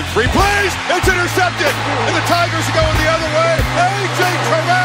in 0.00 0.06
three 0.16 0.28
plays. 0.32 0.72
It's 0.96 1.08
intercepted. 1.08 1.72
And 2.08 2.16
the 2.16 2.24
Tigers 2.24 2.64
are 2.64 2.76
going 2.76 2.96
the 2.96 3.10
other 3.12 3.30
way. 3.36 3.52
A.J. 3.60 4.20
Terrell 4.48 4.79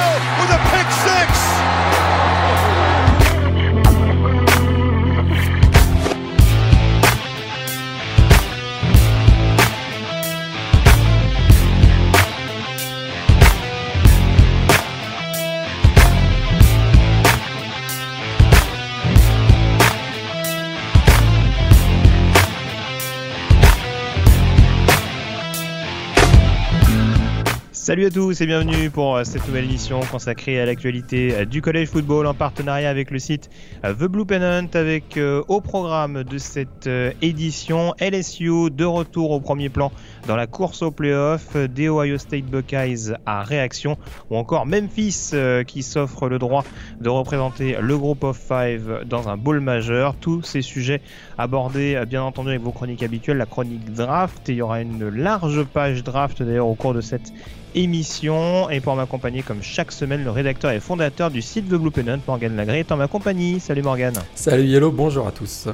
Salut 27.96 28.08
à 28.08 28.12
tous 28.12 28.42
et 28.42 28.46
bienvenue 28.46 28.90
pour 28.90 29.16
euh, 29.16 29.24
cette 29.24 29.48
nouvelle 29.48 29.64
émission 29.64 30.02
consacrée 30.12 30.60
à 30.60 30.66
l'actualité 30.66 31.34
euh, 31.34 31.46
du 31.46 31.62
collège 31.62 31.88
football 31.88 32.28
en 32.28 32.34
partenariat 32.34 32.90
avec 32.90 33.10
le 33.10 33.20
site 33.20 33.50
euh, 33.86 33.94
The 33.94 34.04
Blue 34.04 34.26
Pennant 34.26 34.68
avec 34.74 35.18
au 35.48 35.62
programme 35.62 36.26
de 36.26 36.38
cette 36.38 36.90
édition 37.22 37.94
LSU 38.02 38.70
de 38.70 38.84
retour 38.84 39.32
au 39.32 39.40
premier 39.40 39.70
plan 39.70 39.94
dans 40.28 40.36
la 40.36 40.46
course 40.46 40.82
au 40.82 40.92
playoff 40.92 41.56
des 41.56 41.88
Ohio 41.88 42.18
State 42.18 42.44
Buckeyes 42.44 43.14
à 43.26 43.44
réaction 43.44 43.98
ou 44.30 44.36
encore 44.36 44.66
Memphis 44.66 45.32
qui 45.66 45.82
s'offre 45.82 46.28
le 46.28 46.38
droit 46.38 46.66
de 47.00 47.08
représenter 47.08 47.78
le 47.80 47.98
groupe 47.98 48.26
of 48.26 48.38
five 48.38 49.06
dans 49.06 49.30
un 49.30 49.38
bowl 49.38 49.62
majeur. 49.62 50.16
Tous 50.16 50.42
ces 50.42 50.62
sujets 50.62 51.02
abordés 51.38 52.04
bien 52.10 52.24
entendu 52.24 52.50
avec 52.50 52.62
vos 52.62 52.74
chroniques 52.74 53.04
habituelles, 53.04 53.38
la 53.38 53.46
chronique 53.46 53.94
draft 53.94 54.50
et 54.50 54.52
il 54.52 54.58
y 54.58 54.62
aura 54.62 54.82
une 54.82 55.08
large 55.08 55.64
page 55.64 56.04
draft 56.04 56.44
d'ailleurs 56.44 56.68
au 56.68 56.76
cours 56.76 56.94
de 56.94 57.02
cette 57.02 57.32
émission. 57.76 58.70
Et 58.70 58.80
pour 58.80 58.96
m'accompagner, 58.96 59.44
comme 59.44 59.62
chaque 59.62 59.92
semaine, 59.92 60.24
le 60.24 60.32
rédacteur 60.32 60.72
et 60.72 60.80
fondateur 60.80 61.30
du 61.30 61.42
site 61.42 61.68
The 61.70 61.76
Blue 61.76 61.92
Pennant, 61.92 62.20
Morgan 62.28 62.56
Lagré, 62.56 62.80
est 62.80 62.92
en 62.92 62.98
ma 62.98 63.08
compagnie. 63.08 63.60
Salut 63.60 63.84
Morgan. 63.84 64.14
Salut 64.34 64.64
Yellow, 64.64 64.92
bonjour 64.92 65.28
à 65.28 65.32
tous. 65.32 65.68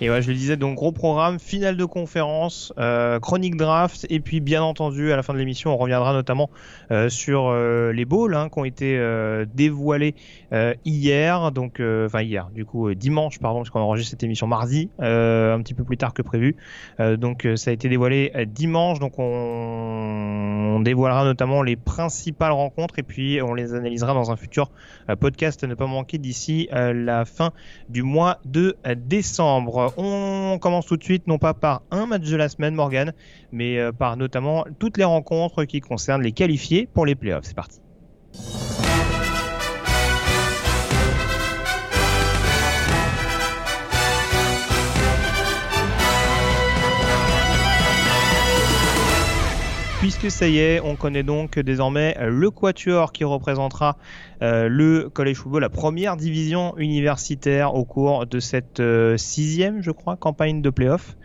Et 0.00 0.10
ouais, 0.10 0.22
je 0.22 0.28
le 0.28 0.34
disais, 0.34 0.56
donc 0.56 0.76
gros 0.76 0.92
programme, 0.92 1.40
finale 1.40 1.76
de 1.76 1.84
conférence, 1.84 2.72
euh, 2.78 3.18
chronique 3.18 3.56
draft, 3.56 4.06
et 4.10 4.20
puis 4.20 4.38
bien 4.38 4.62
entendu, 4.62 5.10
à 5.10 5.16
la 5.16 5.24
fin 5.24 5.32
de 5.32 5.38
l'émission, 5.38 5.74
on 5.74 5.76
reviendra 5.76 6.12
notamment 6.12 6.50
euh, 6.92 7.08
sur 7.08 7.48
euh, 7.48 7.92
les 7.92 8.04
bowls 8.04 8.36
hein, 8.36 8.48
qui 8.48 8.58
ont 8.60 8.64
été 8.64 9.00
dévoilés 9.54 10.14
euh, 10.52 10.74
hier, 10.84 11.52
donc 11.52 11.80
enfin 11.80 12.22
hier, 12.22 12.50
du 12.54 12.64
coup 12.64 12.92
dimanche, 12.94 13.38
pardon, 13.38 13.60
parce 13.60 13.70
qu'on 13.70 13.80
enregistre 13.80 14.10
cette 14.10 14.22
émission 14.22 14.46
mardi, 14.46 14.90
un 14.98 15.60
petit 15.62 15.74
peu 15.74 15.84
plus 15.84 15.96
tard 15.96 16.14
que 16.14 16.22
prévu. 16.22 16.56
donc 16.98 17.46
ça 17.56 17.70
a 17.70 17.74
été 17.74 17.88
dévoilé 17.88 18.32
dimanche, 18.46 18.98
donc 18.98 19.18
on, 19.18 20.76
on, 20.76 20.80
dévoilera 20.80 21.24
notamment 21.24 21.62
les 21.62 21.76
principales 21.76 22.52
rencontres, 22.52 22.98
et 22.98 23.02
puis 23.02 23.40
on 23.42 23.54
les 23.54 23.74
analysera 23.74 24.14
dans 24.14 24.30
un 24.30 24.36
futur 24.36 24.70
podcast 25.20 25.62
à 25.64 25.66
ne 25.66 25.74
pas 25.74 25.86
manquer 25.86 26.18
d'ici 26.18 26.68
la 26.72 27.24
fin 27.24 27.52
du 27.88 28.02
mois 28.02 28.38
de 28.44 28.76
décembre. 28.96 29.92
On 29.96 30.58
commence 30.60 30.86
tout 30.86 30.96
de 30.96 31.04
suite, 31.04 31.26
non 31.26 31.38
pas 31.38 31.54
par 31.54 31.82
un 31.90 32.06
match 32.06 32.28
de 32.28 32.36
la 32.36 32.48
semaine, 32.48 32.74
Morgan, 32.74 33.12
mais 33.52 33.78
euh, 33.78 33.92
par 33.92 34.16
notamment 34.16 34.64
toutes 34.78 34.96
les 34.96 35.04
rencontres 35.04 35.64
qui 35.64 35.80
concernent 35.80 36.22
les 36.22 36.32
qualifiés 36.32 36.88
pour 36.92 37.06
les 37.06 37.14
playoffs. 37.14 37.44
C'est 37.44 37.56
parti. 37.56 37.80
Puisque 49.98 50.30
ça 50.30 50.48
y 50.48 50.58
est, 50.58 50.80
on 50.80 50.94
connaît 50.94 51.24
donc 51.24 51.58
désormais 51.58 52.16
le 52.20 52.50
quatuor 52.50 53.10
qui 53.12 53.24
représentera 53.24 53.96
euh, 54.42 54.68
le 54.68 55.08
college 55.08 55.36
football, 55.38 55.62
la 55.62 55.68
première 55.68 56.16
division 56.16 56.76
universitaire 56.78 57.74
au 57.74 57.84
cours 57.84 58.24
de 58.24 58.38
cette 58.38 58.78
euh, 58.78 59.16
sixième, 59.16 59.82
je 59.82 59.90
crois, 59.90 60.16
campagne 60.16 60.62
de 60.62 60.70
playoff. 60.70 61.16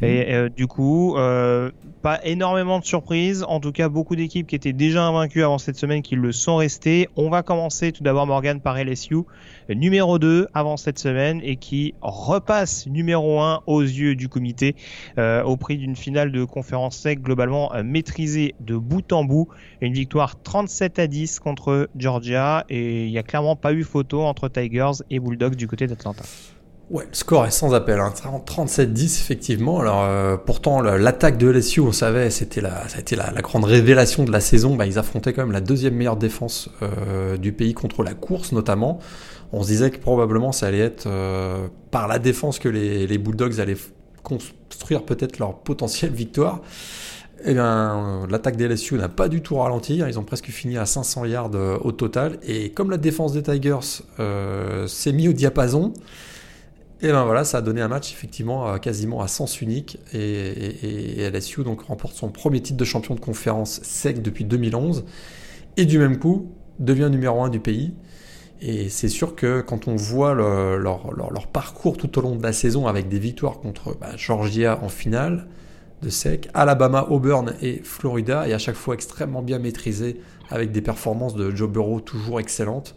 Mmh. 0.00 0.04
Et 0.04 0.34
euh, 0.34 0.48
du 0.48 0.66
coup, 0.66 1.16
euh, 1.16 1.70
pas 2.02 2.18
énormément 2.24 2.80
de 2.80 2.84
surprises, 2.84 3.44
en 3.46 3.60
tout 3.60 3.70
cas 3.70 3.88
beaucoup 3.88 4.16
d'équipes 4.16 4.48
qui 4.48 4.56
étaient 4.56 4.72
déjà 4.72 5.04
invaincues 5.04 5.44
avant 5.44 5.58
cette 5.58 5.76
semaine 5.76 6.02
qui 6.02 6.16
le 6.16 6.32
sont 6.32 6.56
restées. 6.56 7.08
On 7.16 7.30
va 7.30 7.44
commencer 7.44 7.92
tout 7.92 8.02
d'abord 8.02 8.26
Morgan 8.26 8.60
par 8.60 8.76
LSU, 8.76 9.18
numéro 9.68 10.18
2 10.18 10.48
avant 10.54 10.76
cette 10.76 10.98
semaine 10.98 11.40
et 11.42 11.56
qui 11.56 11.94
repasse 12.00 12.86
numéro 12.86 13.40
1 13.40 13.62
aux 13.66 13.82
yeux 13.82 14.14
du 14.14 14.28
comité 14.28 14.76
euh, 15.18 15.42
au 15.42 15.56
prix 15.56 15.76
d'une 15.76 15.96
finale 15.96 16.32
de 16.32 16.44
conférence 16.44 16.96
sec 16.96 17.22
globalement 17.22 17.72
maîtrisée 17.84 18.54
de 18.60 18.76
bout 18.76 19.12
en 19.12 19.24
bout. 19.24 19.48
Une 19.80 19.92
victoire 19.92 20.40
37 20.42 20.98
à 20.98 21.06
10 21.06 21.40
contre 21.40 21.88
Georgia 21.96 22.64
et 22.68 23.06
il 23.06 23.10
n'y 23.10 23.18
a 23.18 23.22
clairement 23.22 23.56
pas 23.56 23.72
eu 23.72 23.84
photo 23.84 24.22
entre 24.22 24.48
Tigers 24.48 25.02
et 25.10 25.20
Bulldogs 25.20 25.56
du 25.56 25.66
côté 25.66 25.86
d'Atlanta. 25.86 26.24
Ouais, 26.88 27.04
le 27.08 27.14
score 27.14 27.44
est 27.46 27.50
sans 27.50 27.74
appel, 27.74 27.98
hein. 27.98 28.12
37-10 28.46 29.20
effectivement. 29.20 29.80
Alors 29.80 30.04
euh, 30.04 30.36
pourtant 30.36 30.80
l'attaque 30.80 31.36
de 31.36 31.48
LSU, 31.48 31.80
on 31.80 31.90
savait, 31.90 32.30
c'était 32.30 32.60
la, 32.60 32.86
ça 32.88 32.98
a 32.98 33.00
été 33.00 33.16
la, 33.16 33.32
grande 33.42 33.64
révélation 33.64 34.22
de 34.22 34.30
la 34.30 34.38
saison. 34.38 34.76
Bah, 34.76 34.86
ils 34.86 34.96
affrontaient 34.96 35.32
quand 35.32 35.42
même 35.42 35.52
la 35.52 35.60
deuxième 35.60 35.94
meilleure 35.94 36.16
défense 36.16 36.70
euh, 36.82 37.36
du 37.38 37.52
pays 37.52 37.74
contre 37.74 38.04
la 38.04 38.14
course 38.14 38.52
notamment. 38.52 39.00
On 39.52 39.62
se 39.62 39.68
disait 39.68 39.90
que 39.90 39.98
probablement 39.98 40.52
ça 40.52 40.66
allait 40.66 40.78
être 40.78 41.06
euh, 41.06 41.68
par 41.90 42.08
la 42.08 42.18
défense 42.18 42.58
que 42.58 42.68
les, 42.68 43.18
Bulldogs 43.18 43.60
allaient 43.60 43.76
construire 44.22 45.04
peut-être 45.04 45.38
leur 45.38 45.58
potentielle 45.58 46.12
victoire. 46.12 46.62
Eh 47.44 47.52
bien, 47.52 48.26
l'attaque 48.30 48.56
des 48.56 48.66
LSU 48.66 48.94
n'a 48.94 49.08
pas 49.08 49.28
du 49.28 49.42
tout 49.42 49.56
ralenti. 49.56 49.98
Ils 49.98 50.18
ont 50.18 50.24
presque 50.24 50.46
fini 50.46 50.78
à 50.78 50.86
500 50.86 51.26
yards 51.26 51.50
euh, 51.54 51.78
au 51.82 51.92
total. 51.92 52.38
Et 52.42 52.70
comme 52.70 52.90
la 52.90 52.96
défense 52.96 53.32
des 53.32 53.42
Tigers 53.42 54.02
euh, 54.18 54.86
s'est 54.86 55.12
mis 55.12 55.28
au 55.28 55.32
diapason, 55.32 55.92
ben 57.02 57.24
voilà, 57.24 57.44
ça 57.44 57.58
a 57.58 57.60
donné 57.60 57.82
un 57.82 57.88
match 57.88 58.12
effectivement 58.12 58.78
quasiment 58.78 59.20
à 59.20 59.28
sens 59.28 59.60
unique 59.60 59.98
et, 60.14 61.28
LSU 61.30 61.62
donc 61.62 61.82
remporte 61.82 62.16
son 62.16 62.30
premier 62.30 62.60
titre 62.60 62.78
de 62.78 62.84
champion 62.84 63.14
de 63.14 63.20
conférence 63.20 63.80
sec 63.82 64.22
depuis 64.22 64.44
2011 64.44 65.04
et 65.76 65.84
du 65.84 65.98
même 65.98 66.18
coup 66.18 66.50
devient 66.78 67.08
numéro 67.10 67.42
1 67.42 67.50
du 67.50 67.60
pays. 67.60 67.92
Et 68.60 68.88
c'est 68.88 69.08
sûr 69.08 69.34
que 69.34 69.60
quand 69.60 69.86
on 69.86 69.96
voit 69.96 70.34
le, 70.34 70.78
leur, 70.78 71.12
leur, 71.14 71.30
leur, 71.30 71.46
parcours 71.46 71.96
tout 71.96 72.18
au 72.18 72.22
long 72.22 72.36
de 72.36 72.42
la 72.42 72.52
saison 72.52 72.86
avec 72.86 73.08
des 73.08 73.18
victoires 73.18 73.58
contre 73.58 73.96
bah, 73.98 74.16
Georgia 74.16 74.78
en 74.82 74.88
finale 74.88 75.46
de 76.02 76.08
sec, 76.08 76.48
Alabama, 76.54 77.06
Auburn 77.10 77.54
et 77.62 77.80
Florida, 77.82 78.48
et 78.48 78.52
à 78.52 78.58
chaque 78.58 78.76
fois 78.76 78.94
extrêmement 78.94 79.42
bien 79.42 79.58
maîtrisé 79.58 80.20
avec 80.50 80.72
des 80.72 80.82
performances 80.82 81.34
de 81.34 81.54
Joe 81.54 81.68
Burrow 81.68 82.00
toujours 82.00 82.40
excellentes, 82.40 82.96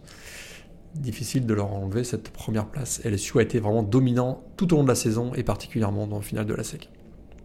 difficile 0.95 1.45
de 1.45 1.53
leur 1.53 1.73
enlever 1.73 2.03
cette 2.03 2.29
première 2.29 2.65
place. 2.65 3.01
LSU 3.05 3.39
a 3.39 3.41
été 3.41 3.59
vraiment 3.59 3.83
dominant 3.83 4.43
tout 4.57 4.73
au 4.73 4.77
long 4.77 4.83
de 4.83 4.89
la 4.89 4.95
saison 4.95 5.33
et 5.33 5.43
particulièrement 5.43 6.07
dans 6.07 6.17
le 6.17 6.23
final 6.23 6.45
de 6.45 6.53
la 6.53 6.63
SEC. 6.63 6.89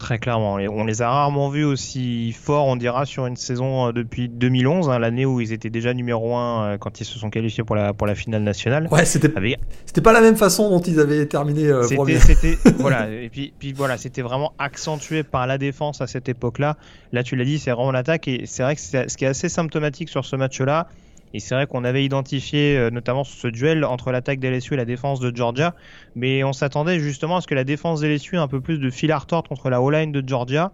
Très 0.04 0.18
clairement, 0.18 0.56
on 0.56 0.84
les 0.84 1.00
a 1.00 1.08
rarement 1.08 1.48
vus 1.48 1.64
aussi 1.64 2.32
forts, 2.32 2.66
on 2.66 2.76
dira, 2.76 3.06
sur 3.06 3.24
une 3.24 3.36
saison 3.36 3.90
depuis 3.90 4.28
2011, 4.28 4.90
hein, 4.90 4.98
l'année 4.98 5.24
où 5.24 5.40
ils 5.40 5.54
étaient 5.54 5.70
déjà 5.70 5.94
numéro 5.94 6.36
1 6.36 6.76
quand 6.76 7.00
ils 7.00 7.06
se 7.06 7.18
sont 7.18 7.30
qualifiés 7.30 7.64
pour 7.64 7.74
la, 7.74 7.94
pour 7.94 8.06
la 8.06 8.14
finale 8.14 8.42
nationale. 8.42 8.86
Ouais, 8.90 9.06
c'était 9.06 9.34
Avec... 9.34 9.58
pas 10.02 10.12
la 10.12 10.20
même 10.20 10.36
façon 10.36 10.68
dont 10.68 10.80
ils 10.80 11.00
avaient 11.00 11.24
terminé 11.24 11.68
euh, 11.68 11.84
C'était 11.84 12.58
voilà, 12.78 13.08
et 13.10 13.30
puis, 13.30 13.54
puis 13.58 13.72
voilà, 13.72 13.96
c'était 13.96 14.20
vraiment 14.20 14.52
accentué 14.58 15.22
par 15.22 15.46
la 15.46 15.56
défense 15.56 16.02
à 16.02 16.06
cette 16.06 16.28
époque-là. 16.28 16.76
Là, 17.12 17.22
tu 17.22 17.34
l'as 17.34 17.46
dit, 17.46 17.58
c'est 17.58 17.70
vraiment 17.70 17.90
l'attaque, 17.90 18.28
et 18.28 18.42
c'est 18.44 18.62
vrai 18.62 18.76
que 18.76 18.82
ce 18.82 19.16
qui 19.16 19.24
est 19.24 19.28
assez 19.28 19.48
symptomatique 19.48 20.10
sur 20.10 20.26
ce 20.26 20.36
match-là, 20.36 20.86
et 21.34 21.40
c'est 21.40 21.56
vrai 21.56 21.66
qu'on 21.66 21.82
avait 21.82 22.04
identifié 22.04 22.78
euh, 22.78 22.90
notamment 22.90 23.24
ce 23.24 23.48
duel 23.48 23.84
entre 23.84 24.12
l'attaque 24.12 24.38
d'LSU 24.38 24.74
et 24.74 24.76
la 24.76 24.84
défense 24.84 25.18
de 25.18 25.34
Georgia, 25.34 25.74
mais 26.14 26.44
on 26.44 26.52
s'attendait 26.52 27.00
justement 27.00 27.36
à 27.36 27.40
ce 27.40 27.48
que 27.48 27.56
la 27.56 27.64
défense 27.64 28.00
d'LSU 28.00 28.36
ait 28.36 28.38
un 28.38 28.48
peu 28.48 28.60
plus 28.60 28.78
de 28.78 28.88
fil 28.88 29.10
à 29.10 29.18
retordre 29.18 29.48
contre 29.48 29.68
la 29.68 29.82
O-line 29.82 30.12
de 30.12 30.26
Georgia. 30.26 30.72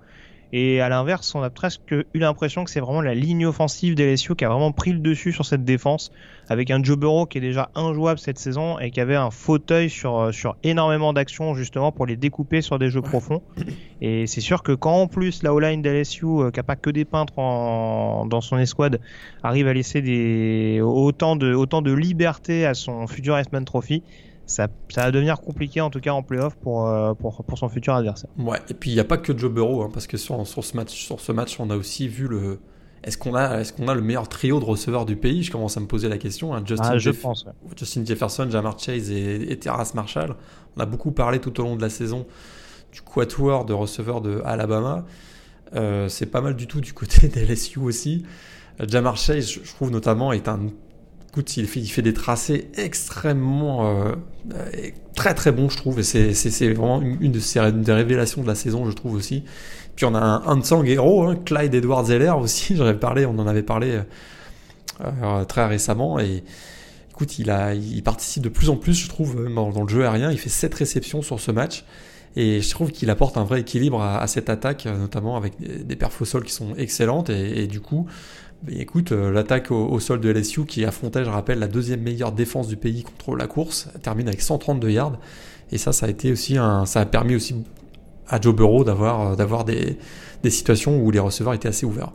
Et 0.53 0.81
à 0.81 0.89
l'inverse, 0.89 1.35
on 1.35 1.43
a 1.43 1.49
presque 1.49 1.93
eu 1.93 2.19
l'impression 2.19 2.65
que 2.65 2.71
c'est 2.71 2.81
vraiment 2.81 3.01
la 3.01 3.15
ligne 3.15 3.47
offensive 3.47 3.95
d'LSU 3.95 4.35
qui 4.35 4.45
a 4.45 4.49
vraiment 4.49 4.73
pris 4.73 4.93
le 4.93 4.99
dessus 4.99 5.33
sur 5.33 5.47
cette 5.47 5.65
défense, 5.65 6.11
avec 6.51 6.73
un 6.73 6.83
Joe 6.83 6.99
Burrow 6.99 7.27
qui 7.27 7.39
est 7.39 7.41
déjà 7.41 7.71
injouable 7.77 8.19
cette 8.19 8.39
saison 8.39 8.77
et 8.81 8.91
qui 8.91 9.01
avait 9.01 9.15
un 9.15 9.31
fauteuil 9.31 9.89
sur, 9.89 10.35
sur 10.35 10.57
énormément 10.65 11.13
d'actions 11.13 11.55
justement 11.55 11.93
pour 11.93 12.07
les 12.07 12.17
découper 12.17 12.61
sur 12.61 12.81
des 12.81 12.91
jeux 12.91 13.03
profonds. 13.03 13.41
Et 14.01 14.27
c'est 14.27 14.41
sûr 14.41 14.65
que 14.65 14.73
quand 14.73 15.03
en 15.03 15.07
plus 15.07 15.45
la 15.45 15.55
O-line 15.55 15.81
d'LSU, 15.81 16.27
euh, 16.27 16.51
qui 16.51 16.59
n'a 16.59 16.65
pas 16.65 16.75
que 16.75 16.91
des 16.91 17.05
peintres 17.05 17.39
en, 17.39 18.27
dans 18.27 18.41
son 18.41 18.59
escouade, 18.59 19.01
arrive 19.45 19.69
à 19.69 19.73
laisser 19.73 20.03
des, 20.03 20.81
autant, 20.83 21.37
de, 21.37 21.55
autant 21.55 21.83
de 21.83 21.93
liberté 21.93 22.67
à 22.67 22.75
son 22.75 23.07
futur 23.07 23.39
Iceman 23.39 23.65
Trophy, 23.65 24.03
ça, 24.45 24.67
ça, 24.89 25.03
va 25.03 25.13
devenir 25.13 25.41
compliqué 25.41 25.81
en 25.81 25.91
tout 25.91 26.01
cas 26.01 26.11
en 26.11 26.25
playoff 26.25 26.57
pour, 26.57 26.89
euh, 26.89 27.15
pour, 27.15 27.45
pour, 27.45 27.59
son 27.59 27.69
futur 27.69 27.95
adversaire. 27.95 28.31
Ouais, 28.37 28.59
et 28.69 28.75
puis 28.75 28.91
il 28.91 28.95
n'y 28.95 29.01
a 29.01 29.05
pas 29.05 29.19
que 29.19 29.39
Joe 29.39 29.53
Burrow, 29.53 29.83
hein, 29.83 29.91
parce 29.93 30.09
que 30.09 30.17
sur, 30.17 30.45
sur, 30.45 30.65
ce 30.65 30.77
match, 30.77 30.91
sur 30.91 31.21
ce 31.21 31.31
match, 31.31 31.61
on 31.61 31.71
a 31.71 31.77
aussi 31.77 32.09
vu 32.09 32.27
le. 32.27 32.59
Est-ce 33.03 33.17
qu'on 33.17 33.35
a, 33.35 33.61
est 33.61 33.75
qu'on 33.75 33.89
a 33.89 33.95
le 33.95 34.03
meilleur 34.03 34.29
trio 34.29 34.61
de 34.61 34.65
receveurs 34.65 35.07
du 35.07 35.17
pays? 35.17 35.43
Je 35.43 35.51
commence 35.51 35.77
à 35.77 35.81
me 35.81 35.87
poser 35.87 36.09
la 36.09 36.19
question. 36.19 36.55
Hein. 36.55 36.63
Justin, 36.65 36.91
ah, 36.91 36.99
je 36.99 37.11
Jeff... 37.11 37.21
pense, 37.21 37.45
ouais. 37.45 37.53
Justin 37.77 38.05
Jefferson, 38.05 38.49
Jamar 38.51 38.79
Chase 38.79 39.11
et, 39.11 39.51
et 39.51 39.59
Terrace 39.59 39.95
Marshall. 39.95 40.37
On 40.77 40.81
a 40.81 40.87
beaucoup 40.87 41.13
parlé 41.13 41.39
tout 41.39 41.59
au 41.61 41.65
long 41.65 41.77
de 41.77 41.83
la 41.83 41.91
saison 41.91 42.27
du 42.93 43.01
quatuor 43.03 43.65
de 43.65 43.73
receveurs 43.73 44.21
de 44.21 44.43
Alabama. 44.45 45.05
c'est 46.09 46.31
pas 46.31 46.41
mal 46.41 46.57
du 46.57 46.67
tout 46.67 46.81
du 46.81 46.93
côté 46.93 47.29
des 47.29 47.45
LSU 47.47 47.79
aussi. 47.79 48.25
Jamar 48.87 49.17
Chase, 49.17 49.51
je 49.51 49.73
trouve 49.73 49.91
notamment, 49.91 50.33
est 50.33 50.49
un 50.49 50.61
Écoute, 51.33 51.57
il 51.57 51.69
fait, 51.69 51.79
il 51.79 51.87
fait, 51.87 52.03
des 52.03 52.13
tracés 52.13 52.73
extrêmement 52.75 54.17
très 55.15 55.35
très 55.35 55.53
bons, 55.53 55.69
je 55.69 55.77
trouve, 55.77 56.01
et 56.01 56.03
c'est 56.03 56.73
vraiment 56.73 57.01
une, 57.01 57.31
de 57.31 57.71
des 57.71 57.93
révélations 57.93 58.43
de 58.43 58.47
la 58.47 58.55
saison, 58.55 58.89
je 58.89 58.93
trouve 58.97 59.15
aussi. 59.15 59.45
On 60.03 60.15
a 60.15 60.21
un 60.21 60.43
Hansang 60.47 60.85
héros, 60.85 61.25
hein, 61.25 61.37
Clyde 61.45 61.75
Edward 61.75 62.07
Zeller 62.07 62.31
aussi, 62.31 62.77
j'en 62.77 62.93
parlé, 62.95 63.27
on 63.27 63.39
en 63.39 63.47
avait 63.47 63.63
parlé 63.63 64.01
euh, 65.01 65.45
très 65.45 65.67
récemment. 65.67 66.19
Et 66.19 66.43
écoute, 67.11 67.39
il, 67.39 68.03
participe 68.03 68.43
de 68.43 68.49
plus 68.49 68.71
en 68.71 68.77
plus, 68.77 68.95
je 68.95 69.09
trouve, 69.09 69.53
dans, 69.53 69.83
le 69.83 69.89
jeu 69.89 70.05
aérien. 70.05 70.31
Il 70.31 70.39
fait 70.39 70.49
7 70.49 70.75
réceptions 70.75 71.23
sur 71.23 71.41
ce 71.41 71.51
match. 71.51 71.85
Et 72.37 72.61
je 72.61 72.71
trouve 72.71 72.93
qu'il 72.93 73.11
apporte 73.11 73.37
un 73.37 73.45
vrai 73.45 73.61
équilibre 73.61 74.01
à, 74.01 74.25
cette 74.29 74.51
attaque, 74.51 74.87
notamment 74.87 75.37
avec 75.37 75.55
des, 75.59 75.97
perfs 75.97 76.23
au 76.23 76.25
sol 76.25 76.45
qui 76.45 76.53
sont 76.53 76.75
excellentes. 76.77 77.29
Et, 77.29 77.67
du 77.67 77.81
coup, 77.81 78.07
bah, 78.63 78.73
écoute, 78.77 79.13
euh, 79.13 79.33
l'attaque 79.33 79.71
au, 79.71 79.99
sol 79.99 80.21
de 80.21 80.31
LSU 80.31 80.65
qui 80.65 80.85
affrontait, 80.85 81.25
je 81.25 81.31
rappelle, 81.31 81.59
la 81.59 81.67
deuxième 81.67 82.03
meilleure 82.03 82.33
défense 82.33 82.69
du 82.69 82.77
pays 82.77 83.03
contre 83.03 83.35
la 83.37 83.47
course, 83.47 83.89
termine 84.03 84.29
avec 84.29 84.43
132 84.43 84.91
yards. 84.91 85.19
Et 85.73 85.79
ça, 85.79 85.93
ça 85.93 86.07
a 86.07 86.09
été 86.09 86.31
aussi 86.31 86.57
un, 86.57 86.87
ça 86.87 87.01
a 87.01 87.07
permis 87.07 87.35
aussi 87.35 87.57
à 88.31 88.41
Joe 88.41 88.55
Burrow 88.55 88.85
d'avoir, 88.85 89.37
d'avoir 89.37 89.65
des, 89.65 89.99
des 90.43 90.51
situations 90.51 90.99
où 90.99 91.11
les 91.11 91.19
receveurs 91.19 91.55
étaient 91.55 91.69
assez 91.69 91.85
ouverts. 91.85 92.13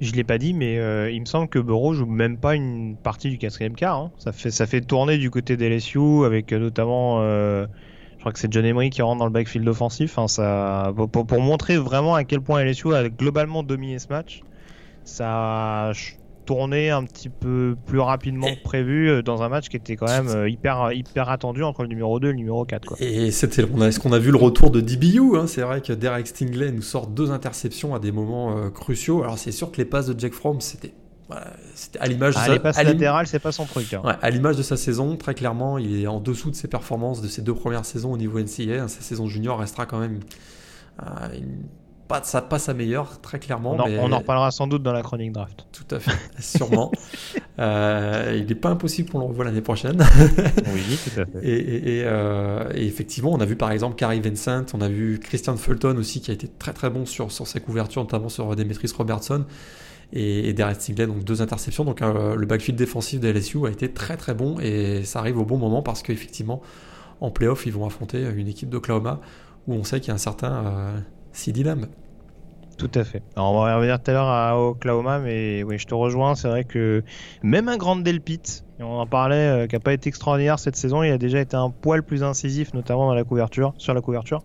Je 0.00 0.12
l'ai 0.12 0.24
pas 0.24 0.36
dit, 0.36 0.52
mais 0.52 0.78
euh, 0.78 1.10
il 1.10 1.20
me 1.20 1.26
semble 1.26 1.48
que 1.48 1.58
Burrow 1.58 1.94
joue 1.94 2.04
même 2.04 2.36
pas 2.36 2.54
une 2.54 2.96
partie 2.96 3.30
du 3.30 3.38
quatrième 3.38 3.74
quart. 3.74 3.96
Hein. 3.96 4.10
Ça 4.18 4.32
fait 4.32 4.50
ça 4.50 4.66
fait 4.66 4.82
tourner 4.82 5.16
du 5.16 5.30
côté 5.30 5.56
des 5.56 5.66
avec 5.66 6.52
euh, 6.52 6.58
notamment, 6.58 7.20
euh, 7.20 7.66
je 8.14 8.20
crois 8.20 8.32
que 8.32 8.38
c'est 8.38 8.52
John 8.52 8.66
Emery 8.66 8.90
qui 8.90 9.00
rentre 9.00 9.20
dans 9.20 9.24
le 9.24 9.32
backfield 9.32 9.66
offensif. 9.66 10.18
Hein, 10.18 10.28
ça 10.28 10.92
pour, 10.94 11.26
pour, 11.26 11.40
montrer 11.40 11.78
vraiment 11.78 12.14
à 12.14 12.24
quel 12.24 12.42
point 12.42 12.62
LSU 12.62 12.94
a 12.94 13.08
globalement 13.08 13.62
dominé 13.62 13.98
ce 13.98 14.08
match. 14.08 14.42
Ça 15.04 15.92
tourner 16.46 16.90
un 16.90 17.04
petit 17.04 17.28
peu 17.28 17.76
plus 17.84 17.98
rapidement 17.98 18.46
que 18.46 18.62
prévu 18.62 19.10
euh, 19.10 19.22
dans 19.22 19.42
un 19.42 19.48
match 19.48 19.68
qui 19.68 19.76
était 19.76 19.96
quand 19.96 20.06
même 20.06 20.28
euh, 20.28 20.48
hyper, 20.48 20.92
hyper 20.92 21.28
attendu 21.28 21.62
entre 21.62 21.82
le 21.82 21.88
numéro 21.88 22.18
2 22.18 22.28
et 22.28 22.30
le 22.30 22.36
numéro 22.36 22.64
4. 22.64 22.86
Quoi. 22.86 22.96
Et 23.00 23.30
c'était, 23.30 23.62
est-ce 23.62 24.00
qu'on 24.00 24.12
a 24.12 24.18
vu 24.18 24.30
le 24.30 24.38
retour 24.38 24.70
de 24.70 24.80
DBU 24.80 25.36
hein? 25.36 25.46
C'est 25.46 25.62
vrai 25.62 25.82
que 25.82 25.92
Derek 25.92 26.26
Stingley 26.26 26.72
nous 26.72 26.82
sort 26.82 27.08
deux 27.08 27.30
interceptions 27.30 27.94
à 27.94 27.98
des 27.98 28.12
moments 28.12 28.56
euh, 28.56 28.70
cruciaux. 28.70 29.22
Alors 29.22 29.38
c'est 29.38 29.52
sûr 29.52 29.70
que 29.70 29.76
les 29.76 29.84
passes 29.84 30.06
de 30.06 30.18
Jack 30.18 30.32
Fromm, 30.32 30.60
c'était 30.60 30.94
c'était 31.74 31.98
à 31.98 32.06
l'image 32.06 32.34
de 32.34 32.40
ah, 32.40 32.46
sa... 32.46 32.52
les 32.52 32.60
passes 32.60 32.80
latérales, 32.80 33.26
c'est 33.26 33.40
pas 33.40 33.50
son 33.50 33.64
truc. 33.64 33.92
Hein. 33.92 34.00
Ouais, 34.04 34.14
à 34.22 34.30
l'image 34.30 34.56
de 34.56 34.62
sa 34.62 34.76
saison, 34.76 35.16
très 35.16 35.34
clairement, 35.34 35.76
il 35.76 36.00
est 36.00 36.06
en 36.06 36.20
dessous 36.20 36.52
de 36.52 36.54
ses 36.54 36.68
performances 36.68 37.20
de 37.20 37.26
ses 37.26 37.42
deux 37.42 37.52
premières 37.52 37.84
saisons 37.84 38.12
au 38.12 38.16
niveau 38.16 38.38
NCAA. 38.38 38.86
Sa 38.86 39.00
saison 39.00 39.26
junior 39.26 39.58
restera 39.58 39.86
quand 39.86 39.98
même 39.98 40.20
une 41.34 41.64
pas, 42.08 42.22
ça, 42.22 42.40
pas 42.40 42.58
sa 42.58 42.74
meilleure, 42.74 43.20
très 43.20 43.38
clairement. 43.38 43.76
On, 43.78 44.12
en, 44.12 44.18
reparlera 44.18 44.50
sans 44.50 44.66
doute 44.66 44.82
dans 44.82 44.92
la 44.92 45.02
chronique 45.02 45.32
draft. 45.32 45.66
Tout 45.72 45.94
à 45.94 45.98
fait, 45.98 46.16
sûrement. 46.38 46.92
Euh, 47.58 48.36
il 48.38 48.46
n'est 48.46 48.54
pas 48.54 48.70
impossible 48.70 49.10
qu'on 49.10 49.18
le 49.18 49.24
revoie 49.24 49.44
l'année 49.44 49.60
prochaine. 49.60 49.98
oui, 50.72 50.98
tout 51.04 51.20
à 51.20 51.24
fait. 51.26 51.40
Euh, 51.44 52.70
et, 52.74 52.86
effectivement, 52.86 53.32
on 53.32 53.40
a 53.40 53.44
vu 53.44 53.56
par 53.56 53.72
exemple 53.72 53.96
Carrie 53.96 54.20
Vincent, 54.20 54.64
on 54.74 54.80
a 54.80 54.88
vu 54.88 55.18
Christian 55.18 55.56
Fulton 55.56 55.96
aussi 55.98 56.20
qui 56.20 56.30
a 56.30 56.34
été 56.34 56.48
très 56.48 56.72
très 56.72 56.90
bon 56.90 57.06
sur, 57.06 57.32
sur 57.32 57.46
sa 57.46 57.60
couverture, 57.60 58.02
notamment 58.02 58.28
sur 58.28 58.54
Demetris 58.54 58.92
Robertson. 58.96 59.44
Et, 60.12 60.52
Derek 60.52 60.80
Stingley, 60.80 61.08
donc 61.08 61.24
deux 61.24 61.42
interceptions. 61.42 61.84
Donc 61.84 62.02
euh, 62.02 62.36
le 62.36 62.46
backfield 62.46 62.78
défensif 62.78 63.18
de 63.18 63.28
LSU 63.28 63.66
a 63.66 63.70
été 63.70 63.90
très 63.90 64.16
très 64.16 64.34
bon 64.34 64.60
et 64.60 65.02
ça 65.02 65.18
arrive 65.18 65.38
au 65.38 65.44
bon 65.44 65.58
moment 65.58 65.82
parce 65.82 66.02
qu'effectivement, 66.02 66.62
en 67.20 67.30
playoff, 67.32 67.66
ils 67.66 67.72
vont 67.72 67.84
affronter 67.84 68.22
une 68.36 68.46
équipe 68.46 68.68
d'Oklahoma 68.68 69.20
où 69.66 69.74
on 69.74 69.82
sait 69.82 69.98
qu'il 69.98 70.08
y 70.08 70.10
a 70.12 70.14
un 70.14 70.18
certain 70.18 71.02
CD 71.36 71.62
Lamb. 71.62 71.86
Tout 72.78 72.90
à 72.94 73.04
fait. 73.04 73.22
Alors 73.36 73.52
on 73.52 73.64
va 73.64 73.76
revenir 73.76 74.02
tout 74.02 74.10
à 74.10 74.14
l'heure 74.14 74.28
à 74.28 74.60
Oklahoma, 74.60 75.18
mais 75.18 75.62
oui, 75.62 75.78
je 75.78 75.86
te 75.86 75.94
rejoins. 75.94 76.34
C'est 76.34 76.48
vrai 76.48 76.64
que 76.64 77.02
même 77.42 77.68
un 77.68 77.76
Grand 77.76 77.96
Delpit, 77.96 78.62
on 78.80 78.98
en 78.98 79.06
parlait, 79.06 79.36
euh, 79.36 79.66
qui 79.66 79.74
n'a 79.74 79.80
pas 79.80 79.94
été 79.94 80.08
extraordinaire 80.08 80.58
cette 80.58 80.76
saison, 80.76 81.02
il 81.02 81.10
a 81.10 81.18
déjà 81.18 81.40
été 81.40 81.56
un 81.56 81.70
poil 81.70 82.02
plus 82.02 82.22
incisif, 82.22 82.74
notamment 82.74 83.06
dans 83.06 83.14
la 83.14 83.24
couverture, 83.24 83.72
sur 83.78 83.94
la 83.94 84.02
couverture. 84.02 84.42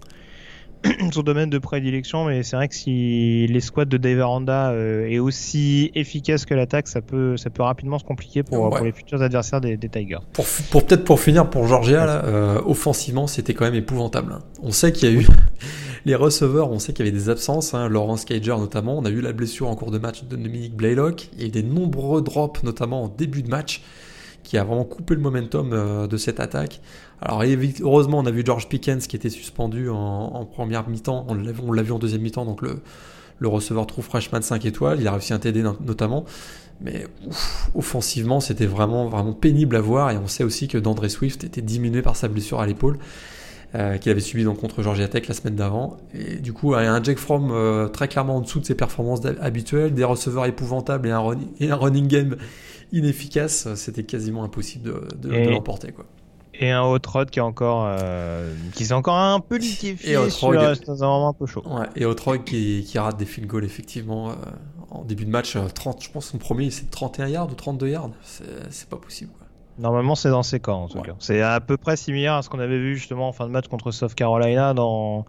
son 1.11 1.21
domaine 1.21 1.49
de 1.49 1.57
prédilection, 1.57 2.25
mais 2.25 2.43
c'est 2.43 2.55
vrai 2.55 2.67
que 2.67 2.75
si 2.75 3.45
les 3.47 3.59
squads 3.59 3.85
de 3.85 3.97
Dave 3.97 4.19
Aranda 4.21 4.71
euh, 4.71 5.07
est 5.07 5.19
aussi 5.19 5.91
efficace 5.93 6.45
que 6.45 6.53
l'attaque, 6.53 6.87
ça 6.87 7.01
peut, 7.01 7.37
ça 7.37 7.49
peut 7.49 7.63
rapidement 7.63 7.99
se 7.99 8.03
compliquer 8.03 8.43
pour, 8.43 8.69
pour 8.69 8.83
les 8.83 8.91
futurs 8.91 9.21
adversaires 9.21 9.61
des, 9.61 9.77
Tigers. 9.77 10.19
Pour, 10.33 10.45
pour 10.71 10.85
peut-être 10.85 11.03
pour 11.03 11.19
finir 11.19 11.49
pour 11.49 11.67
Georgia, 11.67 12.05
là, 12.05 12.25
euh, 12.25 12.61
offensivement, 12.65 13.27
c'était 13.27 13.53
quand 13.53 13.65
même 13.65 13.75
épouvantable. 13.75 14.33
Hein. 14.33 14.39
On 14.63 14.71
sait 14.71 14.91
qu'il 14.91 15.11
y 15.11 15.15
a 15.15 15.21
eu 15.21 15.27
les 16.05 16.15
receveurs, 16.15 16.71
on 16.71 16.79
sait 16.79 16.93
qu'il 16.93 17.05
y 17.05 17.09
avait 17.09 17.17
des 17.17 17.29
absences, 17.29 17.73
hein, 17.73 17.87
Laurence 17.87 18.25
Cager 18.25 18.57
notamment. 18.57 18.97
On 18.97 19.05
a 19.05 19.09
eu 19.09 19.21
la 19.21 19.33
blessure 19.33 19.67
en 19.67 19.75
cours 19.75 19.91
de 19.91 19.99
match 19.99 20.23
de 20.23 20.35
Dominique 20.35 20.75
Blaylock. 20.75 21.29
Il 21.33 21.41
y 21.41 21.43
a 21.43 21.47
eu 21.47 21.51
des 21.51 21.63
nombreux 21.63 22.21
drops, 22.21 22.63
notamment 22.63 23.03
en 23.03 23.07
début 23.07 23.43
de 23.43 23.49
match 23.49 23.83
qui 24.43 24.57
a 24.57 24.63
vraiment 24.63 24.83
coupé 24.83 25.15
le 25.15 25.21
momentum 25.21 25.71
euh, 25.73 26.07
de 26.07 26.17
cette 26.17 26.39
attaque. 26.39 26.81
Alors 27.21 27.43
heureusement, 27.81 28.19
on 28.19 28.25
a 28.25 28.31
vu 28.31 28.43
George 28.43 28.67
Pickens 28.67 29.05
qui 29.07 29.15
était 29.15 29.29
suspendu 29.29 29.89
en, 29.89 30.45
première 30.45 30.89
mi-temps, 30.89 31.25
on 31.29 31.35
l'a 31.71 31.83
vu 31.83 31.91
en 31.91 31.99
deuxième 31.99 32.21
mi-temps, 32.21 32.45
donc 32.45 32.63
le, 32.63 32.81
receveur 33.47 33.85
trouve 33.85 34.05
freshman 34.05 34.41
5 34.41 34.65
étoiles, 34.65 34.99
il 35.01 35.07
a 35.07 35.11
réussi 35.11 35.33
un 35.33 35.39
TD 35.39 35.63
notamment. 35.85 36.25
Mais 36.83 37.05
offensivement, 37.75 38.39
c'était 38.39 38.65
vraiment, 38.65 39.07
vraiment 39.07 39.33
pénible 39.33 39.75
à 39.75 39.81
voir. 39.81 40.09
Et 40.09 40.17
on 40.17 40.27
sait 40.27 40.43
aussi 40.43 40.67
que 40.67 40.79
D'André 40.79 41.09
Swift 41.09 41.43
était 41.43 41.61
diminué 41.61 42.01
par 42.01 42.15
sa 42.15 42.27
blessure 42.27 42.59
à 42.59 42.65
l'épaule. 42.65 42.97
Euh, 43.73 43.97
qu'il 43.97 44.11
avait 44.11 44.19
subi 44.19 44.43
donc 44.43 44.59
contre 44.59 44.83
Georgia 44.83 45.07
Tech 45.07 45.29
la 45.29 45.33
semaine 45.33 45.55
d'avant. 45.55 45.95
Et 46.13 46.35
du 46.35 46.51
coup, 46.51 46.75
un 46.75 47.01
Jack 47.01 47.17
From 47.17 47.51
euh, 47.51 47.87
très 47.87 48.09
clairement 48.09 48.35
en 48.35 48.41
dessous 48.41 48.59
de 48.59 48.65
ses 48.65 48.75
performances 48.75 49.21
habituelles, 49.39 49.93
des 49.93 50.03
receveurs 50.03 50.45
épouvantables 50.45 51.07
et 51.07 51.11
un, 51.11 51.23
et 51.61 51.71
un 51.71 51.75
running 51.77 52.07
game 52.07 52.35
inefficace, 52.91 53.73
c'était 53.75 54.03
quasiment 54.03 54.43
impossible 54.43 54.91
de, 55.21 55.29
de, 55.29 55.49
l'emporter. 55.49 55.93
Quoi. 55.93 56.03
Et 56.53 56.69
un 56.69 56.81
hot 56.81 56.99
rod 57.07 57.29
qui 57.29 57.39
est 57.39 57.41
encore, 57.41 57.85
euh, 57.87 58.53
qui 58.73 58.83
s'est 58.83 58.93
encore 58.93 59.15
un 59.15 59.39
peu 59.39 59.55
liquéfié 59.55 60.15
et 60.15 60.29
sur, 60.29 60.49
euh, 60.49 60.75
un 60.89 60.93
moment 60.95 61.29
un 61.29 61.33
peu 61.33 61.45
chaud. 61.45 61.63
Ouais, 61.65 61.87
et 61.95 62.03
hot 62.03 62.17
rod 62.25 62.43
qui, 62.43 62.83
qui, 62.85 62.99
rate 62.99 63.17
des 63.17 63.25
field 63.25 63.47
goals 63.47 63.63
effectivement 63.63 64.33
en 64.89 65.05
début 65.05 65.23
de 65.23 65.31
match. 65.31 65.55
30, 65.73 66.03
je 66.03 66.09
pense 66.11 66.25
son 66.25 66.39
premier 66.39 66.71
c'est 66.71 66.91
31 66.91 67.29
yards 67.29 67.49
ou 67.49 67.55
32 67.55 67.87
yards. 67.87 68.09
C'est 68.69 68.89
pas 68.89 68.97
possible. 68.97 69.31
Normalement, 69.79 70.15
c'est 70.15 70.29
dans 70.29 70.43
ces 70.43 70.59
camps 70.59 70.83
en 70.83 70.87
tout 70.87 71.01
cas. 71.01 71.13
C'est 71.19 71.41
à 71.41 71.59
peu 71.59 71.77
près 71.77 71.95
similaire 71.95 72.33
à 72.33 72.41
ce 72.41 72.49
qu'on 72.49 72.59
avait 72.59 72.77
vu 72.77 72.95
justement 72.95 73.29
en 73.29 73.31
fin 73.31 73.45
de 73.47 73.51
match 73.51 73.67
contre 73.67 73.91
South 73.91 74.13
Carolina 74.13 74.73
dans 74.73 75.25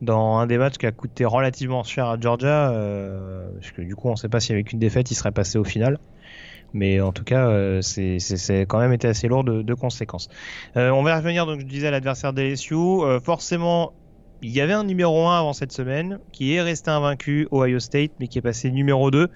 dans 0.00 0.38
un 0.38 0.46
des 0.46 0.58
matchs 0.58 0.78
qui 0.78 0.86
a 0.86 0.92
coûté 0.92 1.24
relativement 1.24 1.84
cher 1.84 2.06
à 2.06 2.18
Georgia, 2.18 2.70
euh, 2.72 3.48
parce 3.54 3.70
que 3.70 3.82
du 3.82 3.94
coup 3.94 4.08
on 4.08 4.12
ne 4.12 4.16
sait 4.16 4.28
pas 4.28 4.40
si 4.40 4.52
avec 4.52 4.72
une 4.72 4.80
défaite 4.80 5.10
il 5.10 5.14
serait 5.14 5.30
passé 5.30 5.58
au 5.58 5.64
final. 5.64 5.98
Mais 6.74 7.00
en 7.00 7.12
tout 7.12 7.24
cas, 7.24 7.48
euh, 7.48 7.80
c'est 7.82 8.66
quand 8.66 8.78
même 8.78 8.92
été 8.92 9.08
assez 9.08 9.28
lourd 9.28 9.44
de, 9.44 9.62
de 9.62 9.74
conséquences. 9.74 10.28
Euh, 10.76 10.90
on 10.90 11.02
va 11.02 11.16
revenir, 11.16 11.46
donc 11.46 11.60
je 11.60 11.66
disais, 11.66 11.88
à 11.88 11.90
l'adversaire 11.90 12.32
d'LSU. 12.32 12.74
Euh, 12.74 13.20
forcément, 13.20 13.92
il 14.40 14.50
y 14.50 14.60
avait 14.60 14.72
un 14.72 14.84
numéro 14.84 15.26
1 15.26 15.38
avant 15.38 15.52
cette 15.52 15.72
semaine, 15.72 16.18
qui 16.32 16.54
est 16.54 16.62
resté 16.62 16.90
invaincu, 16.90 17.46
Ohio 17.52 17.78
State, 17.78 18.12
mais 18.20 18.28
qui 18.28 18.38
est 18.38 18.42
passé 18.42 18.70
numéro 18.70 19.10
2. 19.10 19.28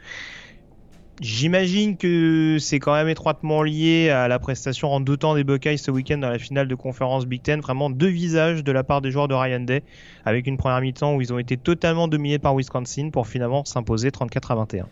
J'imagine 1.20 1.96
que 1.96 2.58
c'est 2.61 2.78
quand 2.78 2.92
même 2.92 3.08
étroitement 3.08 3.62
lié 3.62 4.11
à 4.11 4.28
la 4.28 4.38
prestation 4.38 4.92
en 4.92 5.00
deux 5.00 5.16
temps 5.16 5.35
des 5.35 5.44
Buckeyes 5.44 5.78
ce 5.78 5.90
week-end 5.90 6.18
dans 6.18 6.28
la 6.28 6.38
finale 6.38 6.68
de 6.68 6.75
conférence 6.75 7.25
Big 7.25 7.42
Ten. 7.42 7.61
Vraiment 7.61 7.88
deux 7.88 8.08
visages 8.08 8.62
de 8.62 8.70
la 8.70 8.85
part 8.85 9.00
des 9.00 9.11
joueurs 9.11 9.26
de 9.26 9.35
Ryan 9.35 9.61
Day, 9.61 9.82
avec 10.26 10.46
une 10.46 10.58
première 10.58 10.80
mi-temps 10.82 11.14
où 11.14 11.23
ils 11.23 11.32
ont 11.32 11.38
été 11.38 11.56
totalement 11.56 12.06
dominés 12.06 12.38
par 12.38 12.54
Wisconsin 12.54 13.08
pour 13.11 13.28
finalement 13.28 13.64
s'imposer 13.64 14.11
34 14.11 14.50
à 14.50 14.54
21. 14.56 14.87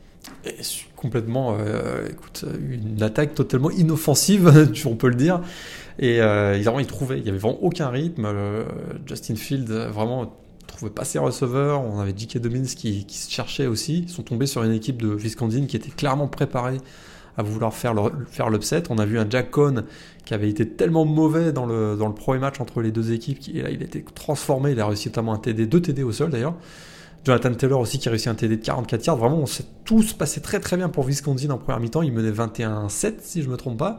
Et 0.47 0.55
complètement, 0.97 1.57
euh, 1.61 2.09
écoute, 2.11 2.47
une 2.71 3.03
attaque 3.03 3.35
totalement 3.35 3.71
inoffensive, 3.71 4.71
on 4.87 4.97
peut 4.97 5.09
le 5.09 5.17
dire. 5.17 5.43
Et 5.99 6.23
euh, 6.23 6.57
ils, 6.57 6.67
ils 6.81 6.87
trouvaient, 6.87 7.19
il 7.19 7.27
y 7.27 7.29
avait 7.29 7.37
vraiment 7.37 7.63
aucun 7.63 7.91
rythme. 7.91 8.27
Justin 9.07 9.37
Field, 9.37 9.69
vraiment 9.69 10.33
trouvait 10.75 10.91
pas 10.91 11.05
ses 11.05 11.19
receveurs. 11.19 11.83
On 11.83 12.01
avait 12.01 12.15
J.K. 12.17 12.39
Dobbins 12.39 12.65
qui, 12.65 13.05
qui, 13.05 13.17
se 13.17 13.31
cherchait 13.31 13.67
aussi. 13.67 14.01
Ils 14.01 14.09
sont 14.09 14.23
tombés 14.23 14.47
sur 14.47 14.63
une 14.63 14.73
équipe 14.73 15.01
de 15.01 15.15
Wisconsin 15.15 15.67
qui 15.67 15.77
était 15.77 15.91
clairement 15.91 16.29
préparée 16.29 16.79
à 17.37 17.43
vouloir 17.43 17.75
faire 17.75 17.95
l'upset. 18.51 18.85
On 18.91 18.99
a 18.99 19.05
vu 19.05 19.19
un 19.19 19.29
Jack 19.29 19.51
Cohn 19.51 19.85
qui 20.25 20.35
avait 20.35 20.49
été 20.49 20.69
tellement 20.69 21.05
mauvais 21.05 21.53
dans 21.53 21.67
le, 21.67 21.97
dans 21.97 22.07
le 22.07 22.15
premier 22.15 22.39
match 22.39 22.61
entre 22.61 22.81
les 22.81 22.93
deux 22.93 23.13
équipes. 23.13 23.39
Et 23.53 23.63
là, 23.63 23.71
il 23.71 23.83
a 23.83 23.85
été 23.85 24.05
transformé. 24.15 24.73
Il 24.73 24.81
a 24.81 24.87
réussi 24.87 25.09
notamment 25.09 25.35
un 25.35 25.39
TD, 25.39 25.67
deux 25.67 25.83
TD 25.83 26.03
au 26.03 26.13
sol 26.13 26.31
d'ailleurs. 26.31 26.55
Jonathan 27.25 27.55
Taylor 27.55 27.81
aussi 27.81 27.99
qui 27.99 28.09
a 28.09 28.11
réussi 28.11 28.29
un 28.29 28.35
TD 28.35 28.57
de 28.57 28.65
44 28.65 29.07
yards. 29.07 29.17
Vraiment, 29.17 29.39
on 29.39 29.47
s'est 29.47 29.65
tous 29.85 30.13
passé 30.13 30.41
très 30.41 30.61
très 30.61 30.77
bien 30.77 30.89
pour 30.89 31.05
Wisconsin 31.05 31.51
en 31.51 31.59
première 31.59 31.81
mi-temps. 31.81 32.03
Il 32.03 32.13
menait 32.13 32.31
21-7 32.31 33.15
si 33.21 33.43
je 33.43 33.49
me 33.49 33.57
trompe 33.57 33.79
pas. 33.79 33.99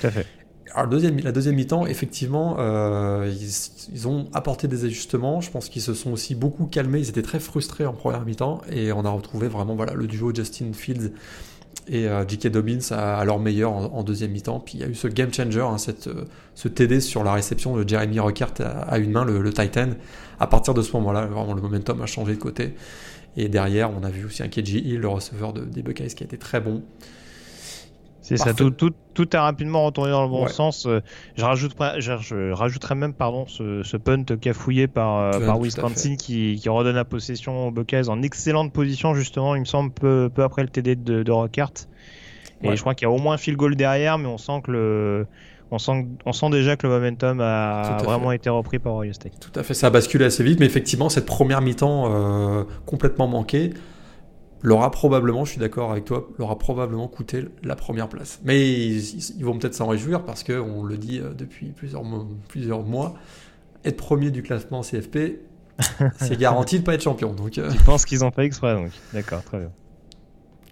Tout 0.00 0.06
à 0.06 0.10
fait. 0.10 0.26
Alors, 0.74 0.88
deuxième, 0.88 1.20
la 1.20 1.30
deuxième 1.30 1.54
mi-temps, 1.54 1.86
effectivement, 1.86 2.56
euh, 2.58 3.32
ils, 3.92 4.08
ont 4.08 4.26
apporté 4.32 4.66
des 4.66 4.84
ajustements. 4.84 5.40
Je 5.40 5.50
pense 5.50 5.68
qu'ils 5.68 5.82
se 5.82 5.94
sont 5.94 6.10
aussi 6.10 6.34
beaucoup 6.34 6.66
calmés. 6.66 6.98
Ils 6.98 7.08
étaient 7.08 7.22
très 7.22 7.38
frustrés 7.38 7.86
en 7.86 7.92
première 7.92 8.24
mi-temps. 8.24 8.60
Et 8.72 8.90
on 8.90 9.04
a 9.04 9.10
retrouvé 9.10 9.46
vraiment 9.46 9.76
voilà, 9.76 9.94
le 9.94 10.08
duo 10.08 10.34
Justin 10.34 10.72
Fields 10.72 11.12
et 11.86 12.08
euh, 12.08 12.26
J.K. 12.26 12.48
Dobbins 12.48 12.80
à, 12.90 13.24
leur 13.24 13.38
meilleur 13.38 13.72
en, 13.72 14.02
deuxième 14.02 14.32
mi-temps. 14.32 14.58
Puis 14.58 14.74
il 14.74 14.80
y 14.80 14.84
a 14.84 14.88
eu 14.88 14.96
ce 14.96 15.06
game 15.06 15.32
changer, 15.32 15.60
hein, 15.60 15.78
cette, 15.78 16.08
euh, 16.08 16.24
ce 16.56 16.66
TD 16.66 17.00
sur 17.00 17.22
la 17.22 17.34
réception 17.34 17.76
de 17.76 17.88
Jeremy 17.88 18.18
Ruckert 18.18 18.54
à, 18.60 18.98
une 18.98 19.12
main, 19.12 19.24
le, 19.24 19.52
Titan. 19.52 19.90
À 20.40 20.48
partir 20.48 20.74
de 20.74 20.82
ce 20.82 20.92
moment-là, 20.96 21.26
vraiment 21.26 21.54
le 21.54 21.62
momentum 21.62 22.02
a 22.02 22.06
changé 22.06 22.34
de 22.34 22.40
côté. 22.40 22.74
Et 23.36 23.48
derrière, 23.48 23.92
on 23.96 24.02
a 24.02 24.10
vu 24.10 24.24
aussi 24.24 24.42
un 24.42 24.48
KJ 24.48 24.74
Hill, 24.74 25.00
le 25.00 25.08
receveur 25.08 25.52
de, 25.52 25.64
des 25.64 25.94
qui 25.94 26.02
a 26.02 26.06
été 26.06 26.36
très 26.36 26.60
bon. 26.60 26.82
C'est 28.24 28.38
ça, 28.38 28.54
tout, 28.54 28.70
tout, 28.70 28.90
tout, 29.12 29.28
a 29.34 29.42
rapidement 29.42 29.84
retourné 29.84 30.10
dans 30.10 30.22
le 30.22 30.30
bon 30.30 30.48
sens. 30.48 30.86
Euh, 30.86 31.00
je, 31.36 31.42
je, 31.42 32.52
rajouterais 32.52 32.94
même 32.94 33.12
pardon, 33.12 33.46
ce, 33.46 33.82
ce 33.82 33.98
punt 33.98 34.24
cafouillé 34.40 34.86
par, 34.86 35.18
euh, 35.18 35.46
par 35.46 35.60
Wisconsin 35.60 36.16
qui, 36.16 36.58
qui, 36.58 36.68
redonne 36.70 36.96
la 36.96 37.04
possession 37.04 37.68
aux 37.68 37.70
Buckeyes 37.70 38.08
en 38.08 38.22
excellente 38.22 38.72
position, 38.72 39.14
justement, 39.14 39.54
il 39.56 39.60
me 39.60 39.66
semble, 39.66 39.90
peu, 39.90 40.30
peu 40.34 40.42
après 40.42 40.62
le 40.62 40.70
TD 40.70 40.96
de, 40.96 41.22
de 41.22 41.30
Rockhart. 41.30 41.72
Et 42.62 42.76
je 42.76 42.80
crois 42.80 42.94
qu'il 42.94 43.06
y 43.06 43.10
a 43.10 43.12
au 43.12 43.18
moins 43.18 43.34
un 43.34 43.38
field 43.38 43.58
goal 43.58 43.76
derrière, 43.76 44.16
mais 44.16 44.26
on 44.26 44.38
sent 44.38 44.62
que 44.64 44.70
le. 44.70 45.26
On 45.70 45.78
sent, 45.78 46.06
on 46.24 46.32
sent 46.32 46.50
déjà 46.50 46.76
que 46.76 46.86
le 46.86 46.92
momentum 46.92 47.40
a 47.40 47.98
vraiment 48.02 48.32
été 48.32 48.48
repris 48.48 48.78
par 48.78 48.94
Ohio 48.94 49.12
State. 49.12 49.32
Tout 49.40 49.58
à 49.58 49.62
fait, 49.62 49.74
ça 49.74 49.88
a 49.88 49.90
basculé 49.90 50.24
assez 50.24 50.44
vite, 50.44 50.60
mais 50.60 50.66
effectivement, 50.66 51.10
cette 51.10 51.26
première 51.26 51.60
mi-temps 51.60 52.04
euh, 52.06 52.64
complètement 52.86 53.26
manquée, 53.26 53.70
leur 54.64 54.82
a 54.82 54.90
probablement, 54.90 55.44
je 55.44 55.52
suis 55.52 55.60
d'accord 55.60 55.92
avec 55.92 56.06
toi, 56.06 56.26
leur 56.38 56.50
a 56.50 56.58
probablement 56.58 57.06
coûté 57.06 57.44
la 57.62 57.76
première 57.76 58.08
place. 58.08 58.40
Mais 58.44 58.66
ils, 58.66 59.44
vont 59.44 59.58
peut-être 59.58 59.74
s'en 59.74 59.86
réjouir 59.86 60.24
parce 60.24 60.42
qu'on 60.42 60.82
le 60.82 60.96
dit 60.96 61.20
euh, 61.20 61.34
depuis 61.34 61.66
plusieurs 61.66 62.02
mois, 62.02 62.26
plusieurs 62.48 62.82
mois, 62.82 63.14
être 63.84 63.98
premier 63.98 64.30
du 64.30 64.42
classement 64.42 64.80
CFP, 64.80 65.40
c'est 66.16 66.38
garanti 66.38 66.78
de 66.78 66.84
pas 66.84 66.94
être 66.94 67.02
champion. 67.02 67.34
Donc, 67.34 67.58
euh... 67.58 67.70
Je 67.70 67.84
pense 67.84 68.06
qu'ils 68.06 68.24
ont 68.24 68.30
fait 68.30 68.46
exprès, 68.46 68.74
donc 68.74 68.90
d'accord, 69.12 69.42
très 69.42 69.58
bien. 69.58 69.70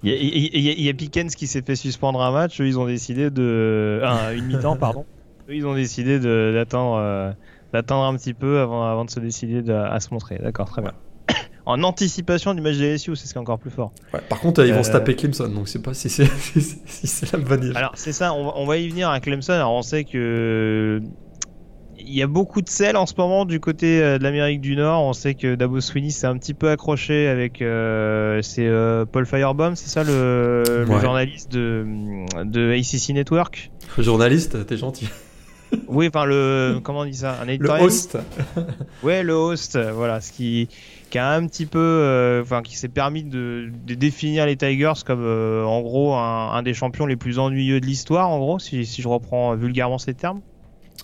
Il 0.02 0.11
y, 0.11 0.88
a, 0.88 0.94
Pickens 0.94 1.37
qui 1.37 1.46
s'est 1.46 1.62
fait 1.62 1.76
suspendre 1.76 2.22
un 2.22 2.32
match, 2.32 2.61
eux, 2.61 2.66
ils 2.66 2.78
ont 2.78 2.87
décidé 2.87 3.30
de. 3.30 4.02
une 4.34 4.46
mi-temps, 4.46 4.76
pardon. 4.76 5.04
Eux, 5.49 5.54
ils 5.56 5.66
ont 5.66 5.75
décidé 5.75 6.18
d'attendre 6.18 6.96
euh, 6.96 7.32
un 7.72 8.16
petit 8.16 8.32
peu 8.32 8.61
avant, 8.61 8.84
avant 8.84 9.04
de 9.04 9.11
se 9.11 9.20
décider 9.20 9.70
à 9.70 10.00
se 10.00 10.14
montrer. 10.14 10.38
D'accord, 10.38 10.68
très 10.68 10.82
bien 10.82 10.92
en 11.66 11.83
anticipation 11.83 12.54
du 12.54 12.61
match 12.61 12.76
de 12.76 12.87
LSU, 12.87 13.14
c'est 13.16 13.26
ce 13.26 13.33
qui 13.33 13.38
est 13.38 13.40
encore 13.40 13.59
plus 13.59 13.71
fort. 13.71 13.92
par 14.28 14.40
contre, 14.40 14.64
ils 14.64 14.75
vont 14.75 14.83
se 14.83 14.90
euh, 14.90 14.92
taper 14.92 15.14
Clemson, 15.14 15.49
donc 15.49 15.69
c'est 15.69 15.83
pas 15.83 15.95
si 15.95 16.09
c'est 16.09 16.26
si 16.87 17.25
la 17.33 17.38
bonne 17.38 17.64
idée. 17.64 17.76
Alors 17.76 17.92
c'est 17.95 18.12
ça, 18.12 18.35
on 18.35 18.66
va, 18.66 18.76
y 18.78 18.88
venir 18.88 19.09
à 19.09 19.21
Clemson. 19.21 19.52
Alors 19.52 19.73
on 19.73 19.83
sait 19.83 20.04
que 20.04 21.00
il 22.04 22.12
y 22.12 22.23
a 22.23 22.26
beaucoup 22.26 22.62
de 22.62 22.69
sel 22.69 22.97
en 22.97 23.07
ce 23.07 23.14
moment 23.16 23.45
du 23.45 23.61
côté 23.61 24.02
euh, 24.02 24.19
de 24.19 24.25
l'Amérique 24.25 24.61
du 24.61 24.75
Nord. 24.75 25.04
On 25.04 25.12
sait 25.12 25.35
que 25.35 25.54
Dabo 25.54 25.81
Sweeney 25.81 26.11
s'est 26.11 26.26
un 26.26 26.37
petit 26.37 26.54
peu 26.54 26.69
accroché 26.69 27.28
avec 27.28 27.62
euh, 27.62 28.42
c'est 28.42 28.69
Paul 29.12 29.25
Firebaum, 29.25 29.76
c'est 29.76 29.88
ça 29.88 30.02
le, 30.02 30.85
journaliste 31.00 31.52
de, 31.52 31.87
de 32.45 32.73
ACC 32.73 33.14
Network? 33.14 33.71
Le 33.97 34.02
journaliste, 34.02 34.66
t'es 34.66 34.76
gentil. 34.76 35.09
oui, 35.87 36.09
enfin 36.09 36.25
le 36.25 36.81
comment 36.83 37.00
on 37.00 37.04
dit 37.04 37.14
ça, 37.14 37.38
un 37.40 37.47
Le 37.47 37.71
host. 37.71 38.19
ouais, 39.04 39.23
le 39.23 39.35
host. 39.35 39.78
Voilà, 39.95 40.21
ce 40.21 40.33
qui 40.33 40.69
qui 41.12 41.19
a 41.19 41.31
un 41.31 41.47
petit 41.47 41.66
peu, 41.66 41.78
euh, 41.78 42.40
enfin, 42.40 42.62
qui 42.62 42.75
s'est 42.75 42.88
permis 42.88 43.23
de, 43.23 43.71
définir 43.87 44.47
les 44.47 44.57
Tigers 44.57 45.04
comme, 45.04 45.23
euh, 45.23 45.62
en 45.62 45.83
gros, 45.83 46.14
un, 46.14 46.62
des 46.62 46.73
champions 46.73 47.04
les 47.04 47.16
plus 47.16 47.38
ennuyeux 47.38 47.81
de 47.81 47.87
l'histoire, 47.87 48.31
en 48.31 48.38
gros, 48.38 48.59
si, 48.59 48.83
je 48.87 49.09
reprends 49.09 49.54
vulgairement 49.54 49.99
ces 49.99 50.14
termes. 50.14 50.40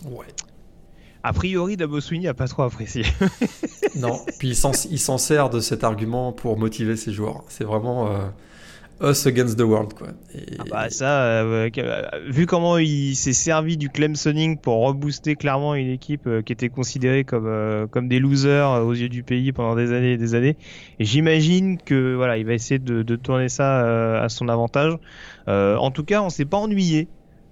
Ouais. 0.07 0.25
A 1.23 1.35
priori, 1.35 1.77
Dabo 1.77 2.01
Sweeney 2.01 2.27
a 2.27 2.33
pas 2.33 2.49
trop 2.49 2.63
apprécié. 2.63 3.05
non, 3.97 4.19
puis 4.39 4.49
il 4.49 4.99
s'en 4.99 5.19
sert 5.19 5.51
de 5.51 5.61
cet 5.61 5.85
argument 5.85 6.33
pour 6.33 6.59
motiver 6.59 6.97
ses 6.97 7.13
joueurs. 7.13 7.45
C'est 7.49 7.65
vraiment. 7.65 8.09
Us 9.01 9.27
Against 9.27 9.57
the 9.57 9.63
World, 9.63 9.95
quoi. 9.95 10.09
Ah 10.59 10.65
bah 10.69 10.91
ça, 10.91 11.23
euh, 11.23 11.71
euh, 11.79 12.03
vu 12.29 12.47
comment 12.47 12.79
il 12.79 13.15
s'est 13.15 13.33
servi 13.33 13.77
du 13.77 13.91
Clemsoning 13.91 14.59
pour 14.59 14.85
rebooster 14.87 15.37
clairement 15.37 15.77
une 15.77 15.91
équipe 15.91 16.27
euh, 16.27 16.43
qui 16.43 16.53
était 16.53 16.69
considérée 16.69 17.23
comme 17.23 17.89
comme 17.91 18.09
des 18.09 18.19
losers 18.19 18.85
aux 18.85 18.93
yeux 18.93 19.09
du 19.09 19.23
pays 19.23 19.53
pendant 19.53 19.77
des 19.77 19.93
années 19.93 20.13
et 20.13 20.17
des 20.17 20.35
années, 20.35 20.57
j'imagine 20.99 21.79
que 21.79 22.15
voilà, 22.15 22.39
il 22.39 22.47
va 22.47 22.55
essayer 22.55 22.81
de 22.81 23.17
tourner 23.17 23.49
ça 23.49 24.21
à 24.21 24.29
son 24.29 24.49
avantage. 24.49 24.95
en 25.47 25.91
tout 25.91 26.05
cas, 26.05 26.23
on 26.23 26.31
s'est 26.31 26.45
pas 26.45 26.59
ennuyé 26.59 27.09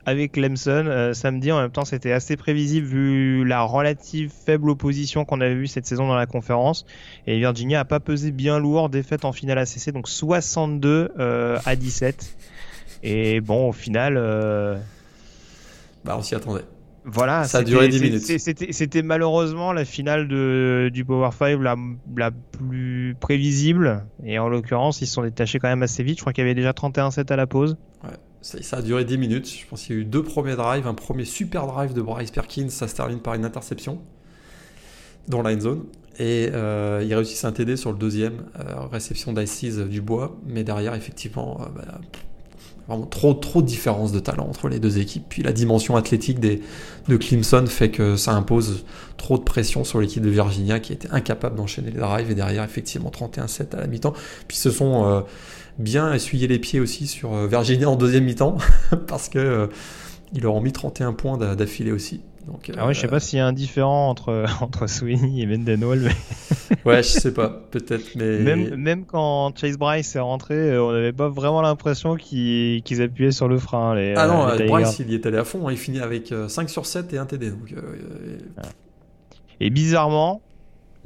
avec 0.07 0.33
Clemson 0.33 0.87
euh, 0.87 1.13
samedi. 1.13 1.51
En 1.53 1.61
même 1.61 1.73
temps, 1.73 1.85
c'était 1.85 2.13
assez 2.13 2.37
prévisible 2.37 2.87
vu 2.87 3.45
la 3.45 3.63
relative 3.63 4.31
faible 4.33 4.71
opposition 4.71 5.25
qu'on 5.25 5.41
avait 5.41 5.57
vue 5.57 5.67
cette 5.67 5.87
saison 5.87 6.07
dans 6.07 6.15
la 6.15 6.27
conférence. 6.27 6.87
Et 7.27 7.39
Virginia 7.39 7.81
a 7.81 7.85
pas 7.85 8.01
pesé 8.01 8.31
bien 8.31 8.59
lourd, 8.59 8.89
défaite 8.89 9.25
en 9.25 9.33
finale 9.33 9.59
ACC, 9.59 9.91
donc 9.93 10.09
62 10.09 11.11
euh, 11.19 11.59
à 11.67 11.77
17. 11.77 12.37
Et 13.03 13.41
bon, 13.41 13.69
au 13.69 13.73
final. 13.73 14.15
Euh, 14.17 14.79
bah, 16.05 16.15
on 16.17 16.23
s'y 16.23 16.37
attendait. 16.37 16.65
Voilà, 17.09 17.45
ça 17.45 17.59
a 17.59 17.63
duré 17.63 17.89
10 17.89 18.03
minutes. 18.03 18.39
C'était 18.73 19.03
malheureusement 19.03 19.73
la 19.73 19.85
finale 19.85 20.27
de, 20.27 20.91
du 20.93 21.05
Power 21.05 21.31
5 21.37 21.61
la, 21.61 21.77
la 22.17 22.31
plus 22.33 23.17
prévisible. 23.19 24.05
Et 24.25 24.41
en 24.41 24.49
l'occurrence, 24.49 25.01
ils 25.03 25.07
se 25.07 25.15
sont 25.15 25.23
détachés 25.23 25.61
quand 25.61 25.69
même 25.69 25.85
assez 25.85 26.03
vite. 26.03 26.19
Je 26.19 26.23
crois 26.23 26.33
qu'il 26.33 26.43
y 26.43 26.47
avait 26.47 26.57
déjà 26.57 26.73
31-7 26.73 27.33
à 27.33 27.37
la 27.37 27.47
pause. 27.47 27.77
Ouais. 28.03 28.11
Ça, 28.43 28.77
a 28.77 28.83
duré 28.83 29.05
10 29.05 29.19
minutes. 29.19 29.49
Je 29.49 29.67
pense 29.67 29.83
qu'il 29.83 29.97
y 29.97 29.99
a 29.99 30.03
eu 30.03 30.05
deux 30.05 30.23
premiers 30.23 30.55
drives. 30.55 30.87
Un 30.87 30.95
premier 30.95 31.25
super 31.25 31.67
drive 31.67 31.95
de 31.95 32.03
Bryce 32.03 32.31
Perkins, 32.31 32.69
ça 32.69 32.87
se 32.87 32.95
termine 32.95 33.21
par 33.21 33.35
une 33.35 33.45
interception 33.45 34.01
dans 35.29 35.43
la 35.43 35.59
zone. 35.59 35.85
Et 36.19 36.49
euh, 36.53 37.05
il 37.05 37.15
réussit 37.15 37.45
un 37.45 37.53
TD 37.53 37.77
sur 37.77 37.93
le 37.93 37.99
deuxième, 37.99 38.45
euh, 38.59 38.87
réception 38.91 39.33
d'Ices 39.33 39.79
du 39.79 40.01
bois. 40.01 40.37
Mais 40.47 40.65
derrière, 40.65 40.95
effectivement, 40.95 41.61
euh, 41.61 41.65
bah, 41.75 42.01
vraiment 42.89 43.07
trop, 43.07 43.35
trop 43.35 43.61
de 43.61 43.67
différence 43.67 44.13
de 44.13 44.21
talent 44.21 44.47
entre 44.49 44.69
les 44.69 44.79
deux 44.79 44.99
équipes. 44.99 45.25
Puis 45.29 45.43
la 45.43 45.53
dimension 45.53 45.97
athlétique 45.97 46.41
de 46.41 47.17
Clemson 47.17 47.67
fait 47.67 47.91
que 47.91 48.17
ça 48.17 48.33
impose 48.33 48.85
trop 49.17 49.37
de 49.37 49.43
pression 49.43 49.85
sur 49.85 50.01
l'équipe 50.01 50.23
de 50.23 50.31
Virginia 50.31 50.79
qui 50.79 50.93
était 50.93 51.11
incapable 51.11 51.57
d'enchaîner 51.57 51.91
les 51.91 51.99
drives. 51.99 52.31
Et 52.31 52.35
derrière, 52.35 52.65
effectivement, 52.65 53.11
31-7 53.11 53.75
à 53.75 53.81
la 53.81 53.87
mi-temps. 53.87 54.15
Puis 54.49 54.57
ce 54.57 54.71
sont 54.71 55.25
bien 55.79 56.13
essuyer 56.13 56.47
les 56.47 56.59
pieds 56.59 56.81
aussi 56.81 57.07
sur 57.07 57.35
euh, 57.35 57.47
Virginia 57.47 57.89
en 57.89 57.97
deuxième 57.97 58.25
mi-temps, 58.25 58.59
parce 59.07 59.29
que 59.29 59.39
euh, 59.39 59.67
ils 60.33 60.43
leur 60.43 60.55
ont 60.55 60.61
mis 60.61 60.73
31 60.73 61.13
points 61.13 61.39
d'affilée 61.55 61.93
aussi. 61.93 62.23
Donc, 62.47 62.71
ah 62.77 62.87
ouais, 62.87 62.95
je 62.95 63.01
sais 63.01 63.09
pas 63.09 63.17
euh, 63.17 63.21
s'il 63.21 63.41
y 63.41 63.43
a 63.43 63.47
un 63.47 63.53
différent 63.53 64.09
entre, 64.09 64.47
entre 64.61 64.87
Sweeney 64.87 65.43
et 65.43 65.47
Mendenhall. 65.47 65.99
Mais... 66.01 66.77
ouais, 66.85 67.03
je 67.03 67.09
sais 67.09 67.35
pas, 67.35 67.49
peut-être. 67.71 68.15
Mais... 68.15 68.39
Même, 68.39 68.77
même 68.77 69.05
quand 69.05 69.53
Chase 69.59 69.77
Bryce 69.77 70.15
est 70.15 70.21
rentré, 70.21 70.79
on 70.79 70.93
n'avait 70.93 71.13
pas 71.13 71.29
vraiment 71.29 71.61
l'impression 71.61 72.15
qu'ils 72.17 73.03
appuyaient 73.03 73.33
sur 73.33 73.49
le 73.49 73.59
frein. 73.59 73.97
Les, 73.97 74.15
ah 74.17 74.29
non, 74.29 74.67
Bryce, 74.67 75.01
il 75.01 75.11
y 75.11 75.15
est 75.15 75.27
allé 75.27 75.39
à 75.39 75.45
fond. 75.45 75.67
Hein. 75.67 75.73
il 75.73 75.79
finit 75.79 76.01
avec 76.01 76.33
5 76.49 76.71
sur 76.71 76.87
7 76.87 77.13
et 77.15 77.19
un 77.19 77.27
TD. 77.27 77.51
Donc, 77.51 77.75
Et 79.59 79.71
bizarrement, 79.71 80.41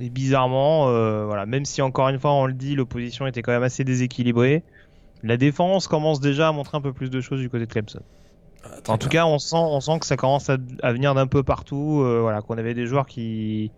et 0.02 0.10
bizarrement, 0.10 0.88
euh, 0.88 1.24
voilà, 1.24 1.46
même 1.46 1.64
si 1.64 1.82
encore 1.82 2.08
une 2.08 2.18
fois 2.18 2.32
on 2.32 2.46
le 2.46 2.52
dit, 2.52 2.74
l'opposition 2.74 3.26
était 3.26 3.42
quand 3.42 3.52
même 3.52 3.62
assez 3.62 3.84
déséquilibrée, 3.84 4.62
la 5.22 5.36
défense 5.36 5.86
commence 5.88 6.20
déjà 6.20 6.48
à 6.48 6.52
montrer 6.52 6.78
un 6.78 6.80
peu 6.80 6.92
plus 6.92 7.10
de 7.10 7.20
choses 7.20 7.40
du 7.40 7.50
côté 7.50 7.66
de 7.66 7.70
Clemson. 7.70 8.00
en 8.88 8.98
tout 8.98 9.08
cas, 9.08 9.26
on 9.26 9.38
sent, 9.38 9.56
on 9.56 9.80
sent 9.80 9.98
que 10.00 10.06
ça 10.06 10.16
commence 10.16 10.48
à, 10.50 10.56
venir 10.92 11.14
d'un 11.14 11.26
peu 11.26 11.42
partout. 11.42 12.02
Euh, 12.02 12.20
voilà, 12.20 12.40
qu'on 12.40 12.56
avait 12.58 12.74
des 12.74 12.86
joueurs 12.86 13.06
qui, 13.06 13.70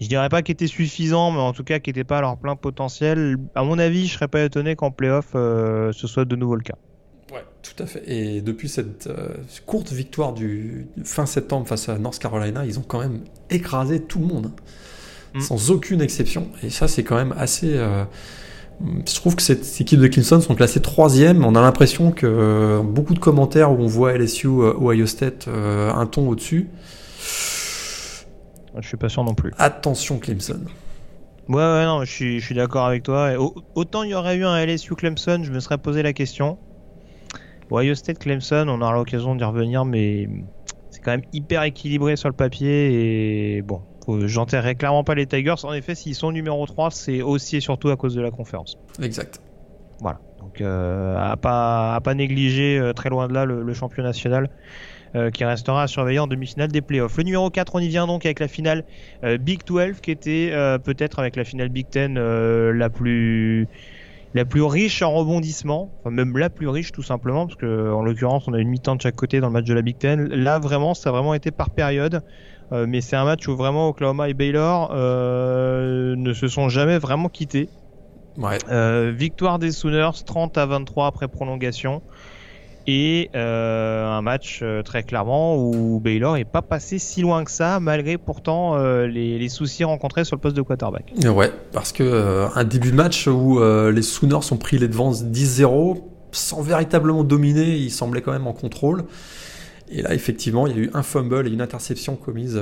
je 0.00 0.08
dirais 0.08 0.28
pas 0.28 0.42
qu'ils 0.42 0.54
étaient 0.54 0.66
suffisants, 0.66 1.30
mais 1.30 1.40
en 1.40 1.52
tout 1.52 1.64
cas 1.64 1.78
qui 1.78 1.90
n'étaient 1.90 2.04
pas 2.04 2.18
à 2.18 2.20
leur 2.20 2.36
plein 2.36 2.56
potentiel. 2.56 3.36
À 3.54 3.62
mon 3.62 3.78
avis, 3.78 4.06
je 4.06 4.14
serais 4.14 4.28
pas 4.28 4.42
étonné 4.42 4.74
qu'en 4.74 4.90
playoff 4.90 5.30
euh, 5.34 5.92
ce 5.92 6.06
soit 6.06 6.24
de 6.24 6.36
nouveau 6.36 6.56
le 6.56 6.62
cas. 6.62 6.76
Ouais, 7.32 7.44
tout 7.62 7.80
à 7.82 7.86
fait. 7.86 8.02
Et 8.06 8.42
depuis 8.42 8.68
cette 8.68 9.08
courte 9.64 9.92
victoire 9.92 10.34
du 10.34 10.88
fin 11.04 11.26
septembre 11.26 11.66
face 11.66 11.88
à 11.88 11.98
North 11.98 12.18
Carolina, 12.18 12.66
ils 12.66 12.78
ont 12.78 12.84
quand 12.86 12.98
même 12.98 13.20
écrasé 13.48 14.02
tout 14.02 14.18
le 14.18 14.26
monde. 14.26 14.50
Mm. 15.34 15.40
sans 15.40 15.70
aucune 15.70 16.00
exception. 16.00 16.48
Et 16.62 16.70
ça, 16.70 16.88
c'est 16.88 17.04
quand 17.04 17.16
même 17.16 17.34
assez. 17.38 17.74
Euh, 17.76 18.04
je 19.06 19.14
trouve 19.14 19.36
que 19.36 19.42
cette 19.42 19.80
équipe 19.80 20.00
de 20.00 20.08
Clemson 20.08 20.40
sont 20.40 20.54
classées 20.54 20.80
troisième. 20.80 21.44
On 21.44 21.54
a 21.54 21.60
l'impression 21.60 22.10
que 22.10 22.26
euh, 22.26 22.82
beaucoup 22.82 23.14
de 23.14 23.18
commentaires 23.18 23.70
où 23.72 23.76
on 23.76 23.86
voit 23.86 24.12
LSU, 24.12 24.48
euh, 24.48 24.74
Ohio 24.80 25.06
State 25.06 25.48
un 25.48 26.06
ton 26.06 26.28
au-dessus. 26.28 26.68
Je 28.80 28.86
suis 28.86 28.96
pas 28.96 29.08
sûr 29.08 29.22
non 29.22 29.34
plus. 29.34 29.52
Attention 29.58 30.18
Clemson. 30.18 30.60
Ouais, 31.48 31.56
ouais, 31.56 31.84
non, 31.84 32.04
je 32.04 32.10
suis, 32.10 32.40
je 32.40 32.44
suis 32.44 32.54
d'accord 32.54 32.86
avec 32.86 33.02
toi. 33.02 33.32
autant 33.74 34.02
il 34.04 34.10
y 34.10 34.14
aurait 34.14 34.36
eu 34.36 34.44
un 34.44 34.64
LSU 34.64 34.94
Clemson, 34.94 35.42
je 35.42 35.50
me 35.50 35.60
serais 35.60 35.78
posé 35.78 36.02
la 36.02 36.12
question. 36.12 36.58
Ohio 37.70 37.94
State 37.94 38.18
Clemson, 38.18 38.66
on 38.68 38.80
aura 38.80 38.92
l'occasion 38.92 39.34
d'y 39.34 39.44
revenir, 39.44 39.84
mais 39.84 40.28
c'est 40.90 41.00
quand 41.02 41.10
même 41.10 41.24
hyper 41.32 41.62
équilibré 41.62 42.16
sur 42.16 42.28
le 42.28 42.34
papier. 42.34 43.56
Et 43.56 43.62
bon, 43.62 43.82
J'enterrerai 44.08 44.74
clairement 44.74 45.04
pas 45.04 45.14
les 45.14 45.26
Tigers. 45.26 45.64
En 45.64 45.72
effet, 45.72 45.94
s'ils 45.94 46.14
sont 46.14 46.32
numéro 46.32 46.66
3, 46.66 46.90
c'est 46.90 47.22
aussi 47.22 47.56
et 47.56 47.60
surtout 47.60 47.90
à 47.90 47.96
cause 47.96 48.14
de 48.14 48.20
la 48.20 48.30
conférence. 48.30 48.78
Exact. 49.00 49.40
Voilà. 50.00 50.18
Donc, 50.40 50.60
euh, 50.60 51.16
à 51.16 51.36
pas 51.36 51.94
à 51.94 52.00
pas 52.00 52.14
négliger 52.14 52.78
euh, 52.78 52.92
très 52.92 53.08
loin 53.08 53.28
de 53.28 53.32
là 53.32 53.44
le, 53.44 53.72
champion 53.74 54.02
national 54.02 54.50
euh, 55.14 55.30
qui 55.30 55.44
restera 55.44 55.84
à 55.84 55.86
surveiller 55.86 56.18
en 56.18 56.26
demi-finale 56.26 56.72
des 56.72 56.80
playoffs. 56.80 57.16
Le 57.16 57.22
numéro 57.22 57.48
4, 57.48 57.76
on 57.76 57.78
y 57.78 57.88
vient 57.88 58.08
donc 58.08 58.26
avec 58.26 58.40
la 58.40 58.48
finale 58.48 58.84
Big 59.40 59.60
12 59.64 60.00
qui 60.00 60.10
était 60.10 60.52
peut-être 60.82 61.20
avec 61.20 61.36
la 61.36 61.44
finale 61.44 61.68
Big 61.68 61.86
10 61.90 62.14
la 62.74 62.90
plus 62.90 63.68
la 64.34 64.46
plus 64.46 64.62
riche 64.62 65.02
en 65.02 65.12
rebondissement, 65.12 65.92
enfin 66.00 66.10
même 66.10 66.36
la 66.38 66.48
plus 66.48 66.66
riche 66.66 66.90
tout 66.90 67.02
simplement, 67.02 67.46
parce 67.46 67.58
que 67.58 67.92
en 67.92 68.02
l'occurrence 68.02 68.48
on 68.48 68.54
a 68.54 68.58
une 68.58 68.68
mi-temps 68.68 68.96
de 68.96 69.02
chaque 69.02 69.14
côté 69.14 69.40
dans 69.40 69.48
le 69.48 69.52
match 69.52 69.66
de 69.66 69.74
la 69.74 69.82
Big 69.82 69.98
Ten. 69.98 70.26
Là 70.26 70.58
vraiment, 70.58 70.94
ça 70.94 71.10
a 71.10 71.12
vraiment 71.12 71.34
été 71.34 71.50
par 71.50 71.70
période. 71.70 72.22
Euh, 72.72 72.86
mais 72.88 73.00
c'est 73.00 73.16
un 73.16 73.24
match 73.24 73.46
où 73.48 73.56
vraiment 73.56 73.88
Oklahoma 73.88 74.28
et 74.28 74.34
Baylor 74.34 74.90
euh, 74.94 76.16
ne 76.16 76.32
se 76.32 76.48
sont 76.48 76.68
jamais 76.68 76.98
vraiment 76.98 77.28
quittés. 77.28 77.68
Ouais. 78.38 78.56
victoire 79.12 79.58
des 79.58 79.72
Sooners 79.72 80.24
30 80.24 80.56
à 80.56 80.64
23 80.64 81.06
après 81.06 81.28
prolongation. 81.28 82.00
Et 82.86 83.30
euh, 83.36 84.08
un 84.08 84.22
match 84.22 84.60
euh, 84.62 84.82
très 84.82 85.04
clairement 85.04 85.56
où 85.56 86.00
Baylor 86.00 86.36
est 86.36 86.44
pas 86.44 86.62
passé 86.62 86.98
si 86.98 87.20
loin 87.20 87.44
que 87.44 87.50
ça, 87.50 87.78
malgré 87.78 88.18
pourtant 88.18 88.76
euh, 88.76 89.06
les, 89.06 89.48
soucis 89.48 89.84
rencontrés 89.84 90.24
sur 90.24 90.36
le 90.36 90.40
poste 90.40 90.56
de 90.56 90.62
quarterback. 90.62 91.12
Ouais, 91.24 91.52
parce 91.72 91.92
que 91.92 92.48
un 92.54 92.64
début 92.64 92.90
de 92.90 92.96
match 92.96 93.28
où 93.28 93.60
les 93.60 94.02
Sooners 94.02 94.52
ont 94.52 94.56
pris 94.56 94.78
les 94.78 94.88
devants 94.88 95.12
10-0 95.12 96.00
sans 96.32 96.62
véritablement 96.62 97.24
dominer, 97.24 97.76
ils 97.76 97.90
semblaient 97.90 98.22
quand 98.22 98.32
même 98.32 98.46
en 98.46 98.54
contrôle. 98.54 99.04
Et 99.94 100.02
là, 100.02 100.14
effectivement, 100.14 100.66
il 100.66 100.76
y 100.76 100.80
a 100.80 100.82
eu 100.82 100.90
un 100.94 101.02
fumble 101.02 101.46
et 101.46 101.50
une 101.50 101.60
interception 101.60 102.16
commise 102.16 102.60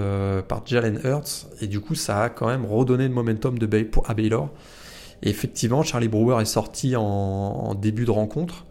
par 0.49 0.67
Jalen 0.67 1.01
Hurts, 1.05 1.47
et 1.61 1.69
du 1.69 1.79
coup, 1.79 1.95
ça 1.95 2.23
a 2.23 2.29
quand 2.29 2.49
même 2.49 2.67
redonné 2.67 3.07
le 3.07 3.15
momentum 3.15 3.59
de 3.59 3.67
Bay 3.67 3.89
à 4.07 4.15
Baylor. 4.15 4.51
Et 5.23 5.31
effectivement, 5.31 5.83
Charlie 5.83 6.09
Brewer 6.09 6.43
est 6.43 6.47
sorti 6.47 6.97
en 6.97 7.75
début 7.75 8.05
de 8.05 8.11
rencontre. 8.11 8.67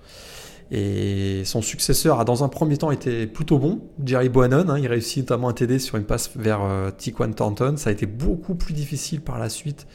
Et 0.72 1.42
son 1.46 1.62
successeur 1.62 2.20
a 2.20 2.26
dans 2.26 2.44
un 2.44 2.48
premier 2.48 2.78
temps 2.78 2.92
été 2.92 3.26
plutôt 3.26 3.58
bon, 3.58 3.82
Jerry 4.06 4.30
Bohannon. 4.30 4.70
Hein, 4.70 4.78
il 4.78 4.88
réussit 4.88 5.18
notamment 5.24 5.50
un 5.50 5.54
TD 5.54 5.80
sur 5.80 5.98
une 5.98 6.04
passe 6.04 6.30
vers 6.36 6.62
euh, 6.62 6.92
Tiquan 6.96 7.32
Thornton. 7.32 7.76
Ça 7.78 7.90
a 7.90 7.94
été 7.94 8.06
beaucoup 8.06 8.54
plus 8.54 8.74
difficile 8.74 9.22
par 9.22 9.40
la 9.40 9.50
suite 9.50 9.88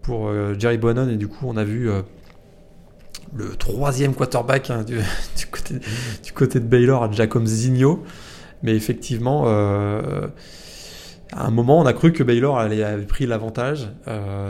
pour 0.00 0.28
euh, 0.28 0.54
Jerry 0.56 0.78
Bohannon. 0.78 1.08
Et 1.08 1.16
du 1.16 1.26
coup, 1.26 1.46
on 1.48 1.56
a 1.56 1.64
vu 1.64 1.90
euh, 1.90 2.02
le 3.34 3.56
troisième 3.56 4.14
quarterback 4.14 4.70
hein, 4.70 4.84
du, 4.86 5.00
côté, 5.50 5.74
du, 6.24 6.32
côté, 6.32 6.60
de 6.60 6.66
Baylor, 6.66 7.12
Jacob 7.12 7.44
Zigno. 7.46 8.02
Mais 8.62 8.76
effectivement, 8.76 9.48
à 9.48 10.30
un 11.32 11.50
moment, 11.50 11.80
on 11.80 11.86
a 11.86 11.92
cru 11.92 12.12
que 12.12 12.22
Baylor 12.22 12.60
avait 12.60 13.06
pris 13.06 13.26
l'avantage, 13.26 13.88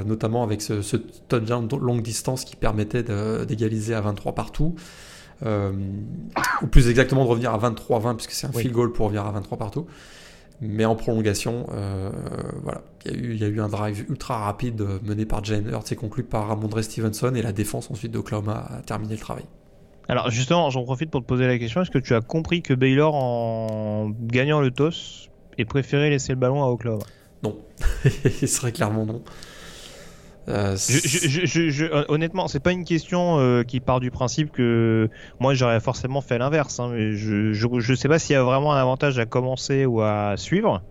notamment 0.05 0.43
avec 0.43 0.61
ce, 0.61 0.83
ce 0.83 0.99
touchdown 0.99 1.67
longue 1.81 2.02
distance 2.02 2.45
qui 2.45 2.55
permettait 2.55 3.02
d'égaliser 3.47 3.95
à 3.95 4.02
23 4.02 4.35
partout. 4.35 4.75
Euh, 5.45 5.73
ou 6.62 6.67
plus 6.67 6.88
exactement 6.88 7.25
de 7.25 7.29
revenir 7.29 7.52
à 7.52 7.59
23-20, 7.59 8.17
puisque 8.17 8.33
c'est 8.33 8.47
un 8.47 8.52
field 8.52 8.73
goal 8.73 8.93
pour 8.93 9.07
revenir 9.07 9.26
à 9.26 9.33
23 9.33 9.59
partout. 9.59 9.87
Mais 10.61 10.85
en 10.85 10.95
prolongation, 10.95 11.67
euh, 11.73 12.11
il 13.04 13.11
y, 13.11 13.14
a 13.14 13.18
eu, 13.18 13.32
il 13.35 13.40
y, 13.40 13.44
a 13.44 13.49
eu, 13.49 13.61
un 13.61 13.68
drive 13.68 14.04
ultra 14.09 14.38
rapide 14.38 14.87
mené 15.02 15.26
par 15.26 15.44
Jane 15.44 15.68
Hurts 15.68 15.90
et 15.90 15.97
conclu 15.97 16.23
par 16.23 16.49
Ramondre 16.49 16.82
Stevenson, 16.82 17.35
et 17.35 17.42
la 17.42 17.52
défense 17.52 17.90
ensuite 17.90 18.12
d'Oklahoma 18.12 18.66
a 18.71 18.82
terminé 18.82 19.14
le 19.14 19.21
travail. 19.21 19.44
Alors 20.09 20.30
justement, 20.30 20.71
j'en 20.71 20.85
profite 20.85 21.11
pour 21.11 21.21
te 21.21 21.26
poser 21.26 21.47
la 21.47 21.59
question, 21.59 21.82
est-ce 21.82 21.90
que 21.90 21.99
tu 21.99 22.14
as 22.14 22.21
compris 22.21 22.62
que 22.62 22.75
Baylor, 22.75 23.14
en 23.14 24.11
gagnant 24.11 24.61
le 24.61 24.71
toss, 24.71 25.30
ait 25.59 25.64
préféré 25.64 26.11
laisser 26.11 26.32
le 26.32 26.38
ballon 26.38 26.62
à 26.62 26.66
Oklahoma? 26.66 27.04
Non, 27.42 27.56
ce 28.04 28.47
serait 28.47 28.73
clairement 28.73 29.06
non. 29.06 29.23
Euh, 30.49 30.76
je, 30.76 32.11
honnêtement, 32.11 32.49
c'est 32.49 32.61
pas 32.61 32.73
une 32.73 32.85
question 32.85 33.38
euh, 33.38 33.62
qui 33.62 33.78
part 33.78 34.00
du 34.00 34.11
principe 34.11 34.50
que 34.50 35.09
moi 35.38 35.54
j'aurais 35.54 35.78
forcément 35.78 36.21
fait 36.21 36.38
l'inverse. 36.38 36.80
Hein, 36.80 36.90
mais 36.92 37.12
je, 37.12 37.52
je, 37.52 37.94
sais 37.94 38.09
pas 38.09 38.18
s'il 38.18 38.35
y 38.35 38.37
a 38.37 38.42
vraiment 38.42 38.73
un 38.73 38.80
avantage 38.80 39.18
à 39.18 39.26
commencer 39.26 39.87
ou 39.87 40.00
à 40.02 40.35
suivre, 40.37 40.82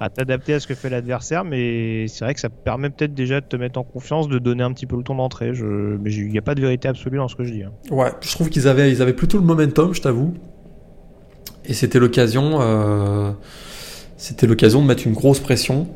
à 0.00 0.08
t'adapter 0.08 0.54
à 0.54 0.60
ce 0.60 0.66
que 0.66 0.74
fait 0.74 0.90
l'adversaire, 0.90 1.44
mais 1.44 2.08
c'est 2.08 2.24
vrai 2.24 2.34
que 2.34 2.40
ça 2.40 2.48
permet 2.48 2.90
peut-être 2.90 3.14
déjà 3.14 3.40
de 3.40 3.46
te 3.46 3.56
mettre 3.56 3.78
en 3.78 3.84
confiance, 3.84 4.28
de 4.28 4.38
donner 4.38 4.62
un 4.62 4.72
petit 4.72 4.86
peu 4.86 4.96
le 4.96 5.02
ton 5.02 5.14
d'entrée. 5.14 5.52
Mais 5.52 6.12
il 6.12 6.28
n'y 6.28 6.38
a 6.38 6.42
pas 6.42 6.54
de 6.54 6.60
vérité 6.60 6.88
absolue 6.88 7.18
dans 7.18 7.28
ce 7.28 7.36
que 7.36 7.44
je 7.44 7.52
dis. 7.52 7.62
Hein. 7.62 7.72
Ouais, 7.90 8.10
je 8.20 8.30
trouve 8.32 8.48
qu'ils 8.48 8.68
avaient, 8.68 8.90
ils 8.90 9.02
avaient 9.02 9.12
plutôt 9.12 9.38
le 9.38 9.44
momentum, 9.44 9.94
je 9.94 10.02
t'avoue. 10.02 10.34
Et 11.64 11.74
c'était 11.74 11.98
l'occasion, 11.98 12.60
euh, 12.60 13.30
c'était 14.16 14.46
l'occasion 14.46 14.82
de 14.82 14.86
mettre 14.86 15.06
une 15.06 15.14
grosse 15.14 15.38
pression 15.38 15.88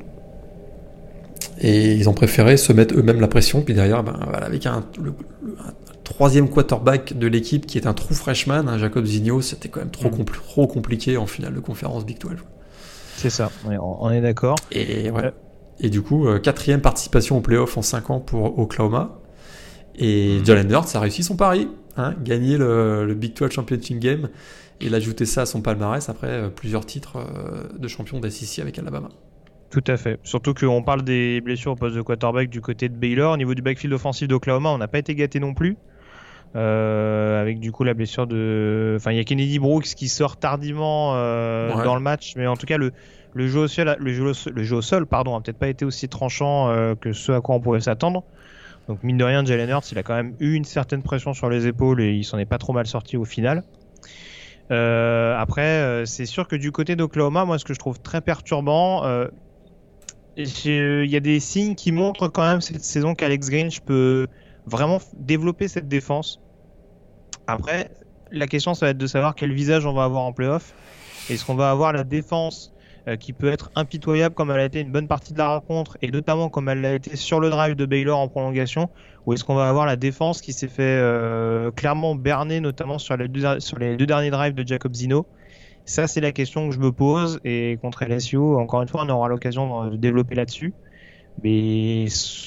et 1.58 1.94
ils 1.94 2.08
ont 2.08 2.14
préféré 2.14 2.56
se 2.56 2.72
mettre 2.72 2.94
eux-mêmes 2.94 3.20
la 3.20 3.28
pression. 3.28 3.62
Puis 3.62 3.74
derrière, 3.74 4.02
ben, 4.04 4.18
voilà, 4.28 4.46
avec 4.46 4.66
un, 4.66 4.84
le, 5.02 5.12
troisième 6.04 6.48
quarterback 6.48 7.18
de 7.18 7.26
l'équipe 7.26 7.66
qui 7.66 7.78
est 7.78 7.86
un 7.86 7.94
true 7.94 8.14
freshman, 8.14 8.68
hein, 8.68 8.78
Jacob 8.78 9.04
Zigno, 9.04 9.40
c'était 9.40 9.68
quand 9.68 9.80
même 9.80 9.90
trop, 9.90 10.08
mm. 10.08 10.24
trop 10.24 10.66
compliqué 10.66 11.16
en 11.16 11.26
finale 11.26 11.54
de 11.54 11.60
conférence 11.60 12.06
Big 12.06 12.18
12. 12.18 12.32
C'est 13.16 13.30
ça, 13.30 13.50
on 13.64 14.10
est 14.10 14.20
d'accord. 14.20 14.56
Et, 14.70 15.10
ouais. 15.10 15.32
et 15.80 15.90
du 15.90 16.02
coup, 16.02 16.26
euh, 16.26 16.38
quatrième 16.38 16.80
participation 16.80 17.38
au 17.38 17.40
playoff 17.40 17.76
en 17.76 17.82
5 17.82 18.10
ans 18.10 18.20
pour 18.20 18.58
Oklahoma. 18.58 19.18
Et 19.96 20.38
mm. 20.40 20.44
Jalen 20.44 20.70
Hurts 20.70 20.94
a 20.94 21.00
réussi 21.00 21.22
son 21.22 21.36
pari, 21.36 21.68
hein, 21.96 22.14
gagner 22.22 22.58
le, 22.58 23.14
Big 23.14 23.34
12 23.34 23.50
Championship 23.50 23.98
Game 23.98 24.28
et 24.80 24.90
l'ajouter 24.90 25.24
ça 25.24 25.42
à 25.42 25.46
son 25.46 25.62
palmarès 25.62 26.06
après 26.08 26.28
euh, 26.28 26.48
plusieurs 26.50 26.84
titres 26.84 27.16
euh, 27.16 27.78
de 27.78 27.88
champion 27.88 28.20
d'SEC 28.20 28.58
avec 28.58 28.78
Alabama. 28.78 29.08
Tout 29.70 29.84
à 29.86 29.96
fait. 29.96 30.20
Surtout 30.22 30.54
qu'on 30.54 30.82
parle 30.82 31.02
des 31.02 31.40
blessures 31.40 31.72
au 31.72 31.76
poste 31.76 31.96
de 31.96 32.02
quarterback 32.02 32.50
du 32.50 32.60
côté 32.60 32.88
de 32.88 32.94
Baylor. 32.94 33.32
Au 33.32 33.36
niveau 33.36 33.54
du 33.54 33.62
backfield 33.62 33.94
offensif 33.94 34.28
d'Oklahoma, 34.28 34.70
on 34.70 34.78
n'a 34.78 34.88
pas 34.88 34.98
été 34.98 35.14
gâté 35.14 35.40
non 35.40 35.54
plus. 35.54 35.76
Euh, 36.56 37.40
avec 37.40 37.60
du 37.60 37.70
coup 37.70 37.84
la 37.84 37.92
blessure 37.92 38.26
de. 38.26 38.94
Enfin, 38.96 39.12
il 39.12 39.18
y 39.18 39.20
a 39.20 39.24
Kennedy 39.24 39.58
Brooks 39.58 39.94
qui 39.94 40.08
sort 40.08 40.38
tardivement 40.38 41.12
euh, 41.14 41.84
dans 41.84 41.94
le 41.94 42.00
match, 42.00 42.32
mais 42.36 42.46
en 42.46 42.56
tout 42.56 42.64
cas, 42.64 42.78
le, 42.78 42.92
le, 43.34 43.46
jeu, 43.46 43.60
au 43.60 43.68
sol, 43.68 43.94
le, 43.98 44.12
jeu, 44.14 44.32
le 44.50 44.62
jeu 44.62 44.76
au 44.76 44.82
sol 44.82 45.06
pardon, 45.06 45.36
a 45.36 45.42
peut-être 45.42 45.58
pas 45.58 45.68
été 45.68 45.84
aussi 45.84 46.08
tranchant 46.08 46.70
euh, 46.70 46.94
que 46.94 47.12
ce 47.12 47.32
à 47.32 47.42
quoi 47.42 47.56
on 47.56 47.60
pouvait 47.60 47.80
s'attendre. 47.80 48.24
Donc, 48.88 49.02
mine 49.02 49.18
de 49.18 49.24
rien, 49.24 49.44
Jalen 49.44 49.68
Hurts, 49.68 49.92
il 49.92 49.98
a 49.98 50.02
quand 50.02 50.14
même 50.14 50.34
eu 50.40 50.54
une 50.54 50.64
certaine 50.64 51.02
pression 51.02 51.34
sur 51.34 51.50
les 51.50 51.66
épaules 51.66 52.00
et 52.00 52.12
il 52.12 52.24
s'en 52.24 52.38
est 52.38 52.46
pas 52.46 52.58
trop 52.58 52.72
mal 52.72 52.86
sorti 52.86 53.18
au 53.18 53.24
final. 53.24 53.62
après, 54.70 56.04
c'est 56.06 56.26
sûr 56.26 56.48
que 56.48 56.56
du 56.56 56.72
côté 56.72 56.96
d'Oklahoma, 56.96 57.44
moi, 57.44 57.58
ce 57.58 57.64
que 57.66 57.74
je 57.74 57.80
trouve 57.80 58.00
très 58.00 58.20
perturbant, 58.20 59.02
il 60.36 61.10
y 61.10 61.16
a 61.16 61.20
des 61.20 61.40
signes 61.40 61.74
qui 61.74 61.90
montrent 61.90 62.28
quand 62.28 62.48
même 62.48 62.60
cette 62.60 62.84
saison 62.84 63.16
qu'Alex 63.16 63.50
Grinch 63.50 63.80
peut 63.80 64.28
vraiment 64.66 65.00
développer 65.18 65.66
cette 65.66 65.88
défense. 65.88 66.40
Après, 67.46 67.90
la 68.30 68.46
question, 68.46 68.74
ça 68.74 68.86
va 68.86 68.90
être 68.90 68.98
de 68.98 69.06
savoir 69.06 69.34
quel 69.34 69.52
visage 69.52 69.86
on 69.86 69.92
va 69.92 70.04
avoir 70.04 70.22
en 70.22 70.32
playoff. 70.32 70.74
Est-ce 71.30 71.44
qu'on 71.44 71.54
va 71.54 71.70
avoir 71.70 71.92
la 71.92 72.04
défense 72.04 72.72
euh, 73.08 73.16
qui 73.16 73.32
peut 73.32 73.50
être 73.50 73.70
impitoyable 73.74 74.34
comme 74.34 74.50
elle 74.50 74.60
a 74.60 74.64
été 74.64 74.80
une 74.80 74.90
bonne 74.90 75.08
partie 75.08 75.32
de 75.32 75.38
la 75.38 75.48
rencontre 75.48 75.96
et 76.02 76.10
notamment 76.10 76.48
comme 76.48 76.68
elle 76.68 76.80
l'a 76.80 76.94
été 76.94 77.14
sur 77.16 77.38
le 77.38 77.50
drive 77.50 77.76
de 77.76 77.86
Baylor 77.86 78.18
en 78.18 78.26
prolongation 78.26 78.90
ou 79.26 79.32
est-ce 79.32 79.44
qu'on 79.44 79.54
va 79.54 79.68
avoir 79.68 79.86
la 79.86 79.94
défense 79.94 80.40
qui 80.40 80.52
s'est 80.52 80.68
fait 80.68 80.82
euh, 80.82 81.70
clairement 81.70 82.16
berner 82.16 82.60
notamment 82.60 82.98
sur 82.98 83.16
les, 83.16 83.28
deux, 83.28 83.60
sur 83.60 83.78
les 83.78 83.96
deux 83.96 84.06
derniers 84.06 84.30
drives 84.30 84.54
de 84.54 84.66
Jacob 84.66 84.94
Zino? 84.94 85.26
Ça, 85.84 86.08
c'est 86.08 86.20
la 86.20 86.32
question 86.32 86.68
que 86.68 86.74
je 86.74 86.80
me 86.80 86.90
pose. 86.90 87.38
Et 87.44 87.78
contre 87.80 88.04
LSU, 88.04 88.38
encore 88.38 88.82
une 88.82 88.88
fois, 88.88 89.04
on 89.04 89.08
aura 89.08 89.28
l'occasion 89.28 89.88
de 89.88 89.96
développer 89.96 90.34
là-dessus. 90.34 90.74
Mais 91.44 92.06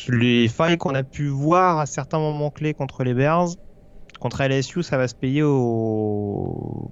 les 0.09 0.47
failles 0.49 0.77
qu'on 0.77 0.93
a 0.93 1.03
pu 1.03 1.27
voir 1.27 1.79
à 1.79 1.85
certains 1.85 2.19
moments 2.19 2.49
clés 2.49 2.73
contre 2.73 3.05
les 3.05 3.13
Bears, 3.13 3.49
contre 4.19 4.43
LSU, 4.43 4.83
ça 4.83 4.97
va 4.97 5.07
se 5.07 5.15
payer 5.15 5.43
au, 5.43 6.91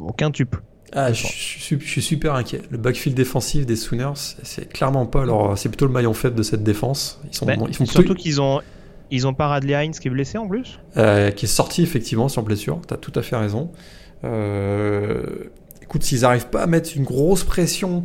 au 0.00 0.12
quintuple. 0.16 0.62
Ah, 0.92 1.12
je, 1.12 1.26
suis 1.26 2.02
super 2.02 2.34
inquiet. 2.34 2.62
Le 2.70 2.78
backfield 2.78 3.16
défensif 3.16 3.66
des 3.66 3.74
Sooners, 3.74 4.14
c'est 4.42 4.72
clairement 4.72 5.06
pas 5.06 5.22
alors 5.22 5.58
c'est 5.58 5.68
plutôt 5.68 5.86
le 5.86 5.92
maillon 5.92 6.14
faible 6.14 6.36
de 6.36 6.42
cette 6.44 6.62
défense. 6.62 7.20
Ils 7.24 7.34
sont, 7.34 7.46
bah, 7.46 7.54
ils 7.68 7.74
font 7.74 7.84
surtout 7.84 8.14
qu'ils 8.14 8.40
ont 8.40 8.60
ils 9.10 9.26
ont 9.26 9.34
pas 9.34 9.48
Radley 9.48 9.84
Hines 9.84 9.92
qui 9.92 10.08
est 10.08 10.10
blessé 10.10 10.38
en 10.38 10.46
plus. 10.46 10.78
Euh, 10.96 11.30
qui 11.32 11.46
est 11.46 11.48
sorti 11.48 11.82
effectivement 11.82 12.28
sur 12.28 12.42
blessure. 12.42 12.80
T'as 12.86 12.96
tout 12.96 13.12
à 13.16 13.22
fait 13.22 13.36
raison. 13.36 13.72
Euh, 14.22 15.24
écoute, 15.82 16.04
s'ils 16.04 16.20
n'arrivent 16.20 16.48
pas 16.48 16.62
à 16.62 16.66
mettre 16.66 16.90
une 16.96 17.04
grosse 17.04 17.42
pression, 17.42 18.04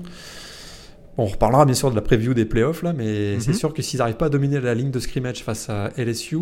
on 1.17 1.25
reparlera 1.25 1.65
bien 1.65 1.75
sûr 1.75 1.91
de 1.91 1.95
la 1.95 2.01
preview 2.01 2.33
des 2.33 2.45
playoffs 2.45 2.81
là, 2.81 2.93
mais 2.93 3.39
c'est 3.39 3.51
mhm. 3.51 3.57
sûr 3.57 3.73
que 3.73 3.81
s'ils 3.83 3.99
n'arrivent 3.99 4.17
pas 4.17 4.27
à 4.27 4.29
dominer 4.29 4.59
la 4.59 4.73
ligne 4.73 4.91
de 4.91 4.99
scrimmage 4.99 5.43
face 5.43 5.69
à 5.69 5.91
LSU, 5.95 6.39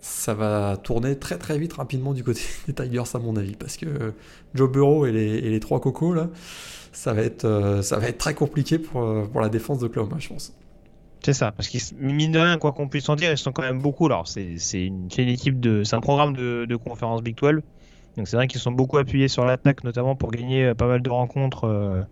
ça 0.00 0.34
va 0.34 0.76
tourner 0.76 1.18
très 1.18 1.38
très 1.38 1.58
vite 1.58 1.74
rapidement 1.74 2.12
du 2.12 2.22
côté 2.22 2.40
des 2.66 2.74
Tigers 2.74 3.02
à 3.14 3.18
mon 3.18 3.36
avis, 3.36 3.56
parce 3.56 3.76
que 3.76 4.14
Joe 4.54 4.70
Burrow 4.70 5.06
et 5.06 5.12
les, 5.12 5.60
trois 5.60 5.80
cocos 5.80 6.14
là, 6.14 6.28
ça 6.92 7.12
va 7.12 7.22
être, 7.22 7.44
euh, 7.44 7.82
ça 7.82 7.98
va 7.98 8.08
être 8.08 8.18
très 8.18 8.34
compliqué 8.34 8.78
pour, 8.78 9.02
euh, 9.02 9.26
pour 9.30 9.40
la 9.40 9.48
défense 9.48 9.80
de 9.80 9.86
Oklahoma, 9.86 10.16
je 10.18 10.28
pense. 10.28 10.52
C'est 11.22 11.32
ça, 11.32 11.50
parce 11.52 11.68
qu'ils, 11.68 11.80
mine 11.98 12.30
de 12.30 12.38
rien, 12.38 12.56
quoi 12.58 12.72
qu'on 12.72 12.88
puisse 12.88 13.08
en 13.08 13.16
dire, 13.16 13.32
ils 13.32 13.38
sont 13.38 13.52
quand 13.52 13.62
même 13.62 13.80
beaucoup. 13.80 14.06
Alors, 14.06 14.28
c'est, 14.28 14.54
une, 14.74 15.08
équipe 15.16 15.58
de, 15.58 15.82
c'est 15.82 15.96
un 15.96 16.00
programme 16.00 16.36
de, 16.36 16.66
de 16.68 16.76
conférence 16.76 17.22
Big 17.22 17.36
12. 17.36 17.62
Donc 18.16 18.28
c'est 18.28 18.36
vrai 18.36 18.46
qu'ils 18.46 18.60
sont 18.60 18.72
beaucoup 18.72 18.96
appuyés 18.96 19.28
sur 19.28 19.44
l'attaque, 19.44 19.84
notamment 19.84 20.14
pour 20.14 20.30
gagner 20.30 20.66
euh, 20.66 20.74
pas 20.74 20.86
mal 20.86 21.02
de 21.02 21.10
rencontres. 21.10 22.06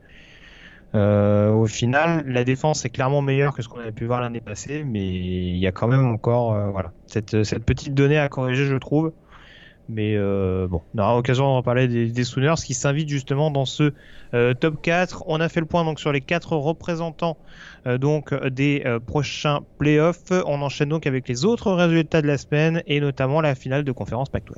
Euh, 0.94 1.24
euh, 1.44 1.50
au 1.52 1.66
final, 1.66 2.24
la 2.26 2.44
défense 2.44 2.84
est 2.84 2.90
clairement 2.90 3.22
meilleure 3.22 3.54
que 3.54 3.62
ce 3.62 3.68
qu'on 3.68 3.80
avait 3.80 3.92
pu 3.92 4.06
voir 4.06 4.20
l'année 4.20 4.40
passée, 4.40 4.84
mais 4.84 5.06
il 5.06 5.56
y 5.56 5.66
a 5.66 5.72
quand 5.72 5.88
même 5.88 6.06
encore 6.06 6.70
voilà, 6.70 6.92
cette, 7.06 7.44
cette, 7.44 7.64
petite 7.64 7.94
donnée 7.94 8.18
à 8.18 8.28
corriger, 8.28 8.66
je 8.66 8.76
trouve. 8.76 9.12
Mais 9.88 10.16
bon, 10.16 10.80
on 10.94 10.98
aura 10.98 11.14
l'occasion 11.14 11.44
d'en 11.44 11.62
parler 11.62 11.88
des, 11.88 12.06
des 12.06 12.24
Sooners 12.24 12.54
qui 12.64 12.72
s'invitent 12.72 13.08
justement 13.10 13.50
dans 13.50 13.66
ce 13.66 13.92
top 14.32 14.80
4. 14.80 15.24
On 15.26 15.40
a 15.40 15.48
fait 15.48 15.60
le 15.60 15.66
point 15.66 15.84
donc 15.84 16.00
sur 16.00 16.12
les 16.12 16.22
quatre 16.22 16.56
représentants 16.56 17.36
donc 17.86 18.34
des 18.46 18.82
prochains 19.06 19.60
playoffs. 19.78 20.30
On 20.46 20.62
enchaîne 20.62 20.88
donc 20.88 21.06
avec 21.06 21.28
les 21.28 21.44
autres 21.44 21.72
résultats 21.72 22.22
de 22.22 22.26
la 22.26 22.38
semaine 22.38 22.82
et 22.86 23.00
notamment 23.00 23.40
la 23.40 23.54
finale 23.54 23.84
de 23.84 23.92
conférence 23.92 24.30
Pac-12. 24.30 24.54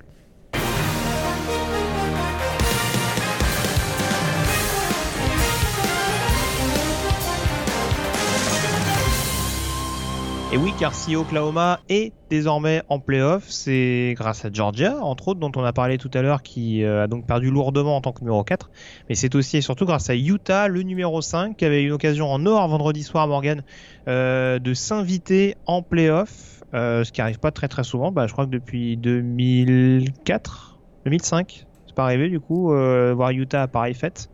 Et 10.56 10.58
oui, 10.58 10.72
car 10.78 10.94
si 10.94 11.14
Oklahoma 11.16 11.80
est 11.90 12.14
désormais 12.30 12.80
en 12.88 12.98
playoff, 12.98 13.44
c'est 13.46 14.14
grâce 14.16 14.46
à 14.46 14.48
Georgia, 14.50 14.96
entre 15.02 15.28
autres, 15.28 15.38
dont 15.38 15.52
on 15.54 15.62
a 15.62 15.74
parlé 15.74 15.98
tout 15.98 16.10
à 16.14 16.22
l'heure, 16.22 16.42
qui 16.42 16.82
euh, 16.82 17.04
a 17.04 17.06
donc 17.08 17.26
perdu 17.26 17.50
lourdement 17.50 17.94
en 17.94 18.00
tant 18.00 18.12
que 18.12 18.20
numéro 18.20 18.42
4. 18.42 18.70
Mais 19.10 19.16
c'est 19.16 19.34
aussi 19.34 19.58
et 19.58 19.60
surtout 19.60 19.84
grâce 19.84 20.08
à 20.08 20.16
Utah, 20.16 20.68
le 20.68 20.80
numéro 20.80 21.20
5, 21.20 21.58
qui 21.58 21.66
avait 21.66 21.84
une 21.84 21.92
occasion 21.92 22.32
en 22.32 22.46
or 22.46 22.66
vendredi 22.68 23.02
soir, 23.02 23.28
Morgan, 23.28 23.64
euh, 24.08 24.58
de 24.58 24.72
s'inviter 24.72 25.56
en 25.66 25.82
playoff, 25.82 26.62
euh, 26.72 27.04
ce 27.04 27.12
qui 27.12 27.20
arrive 27.20 27.38
pas 27.38 27.50
très 27.50 27.68
très 27.68 27.84
souvent. 27.84 28.10
Bah, 28.10 28.26
je 28.26 28.32
crois 28.32 28.46
que 28.46 28.50
depuis 28.50 28.96
2004, 28.96 30.78
2005, 31.04 31.66
c'est 31.86 31.94
pas 31.94 32.04
arrivé 32.04 32.30
du 32.30 32.40
coup, 32.40 32.68
voir 32.68 33.28
Utah 33.28 33.64
à 33.64 33.68
pareille 33.68 33.92
fête. 33.92 34.30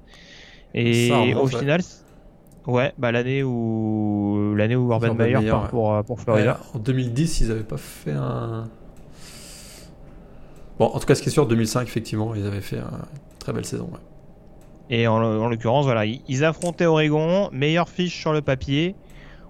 Et 0.72 1.34
au 1.34 1.48
final, 1.48 1.80
Ouais, 2.66 2.92
bah 2.96 3.10
l'année 3.10 3.42
où 3.42 4.54
l'année 4.56 4.76
où 4.76 4.92
Urban 4.92 5.14
Meyer 5.14 5.50
part 5.50 5.68
pour, 5.68 5.94
euh, 5.94 6.02
pour 6.02 6.20
Florida. 6.20 6.60
en 6.74 6.78
2010, 6.78 7.40
ils 7.40 7.48
n'avaient 7.48 7.60
pas 7.62 7.76
fait 7.76 8.12
un. 8.12 8.68
Bon, 10.78 10.86
en 10.86 10.98
tout 10.98 11.06
cas, 11.06 11.14
ce 11.14 11.22
qui 11.22 11.28
est 11.28 11.32
sûr, 11.32 11.46
2005, 11.46 11.86
effectivement, 11.86 12.34
ils 12.34 12.46
avaient 12.46 12.60
fait 12.60 12.78
une 12.78 13.38
très 13.38 13.52
belle 13.52 13.64
saison. 13.64 13.90
Et 14.90 15.06
en, 15.06 15.48
l'occurrence, 15.48 15.84
voilà, 15.84 16.04
ils 16.04 16.44
affrontaient 16.44 16.86
Oregon, 16.86 17.48
meilleure 17.52 17.88
fiche 17.88 18.18
sur 18.18 18.32
le 18.32 18.42
papier. 18.42 18.94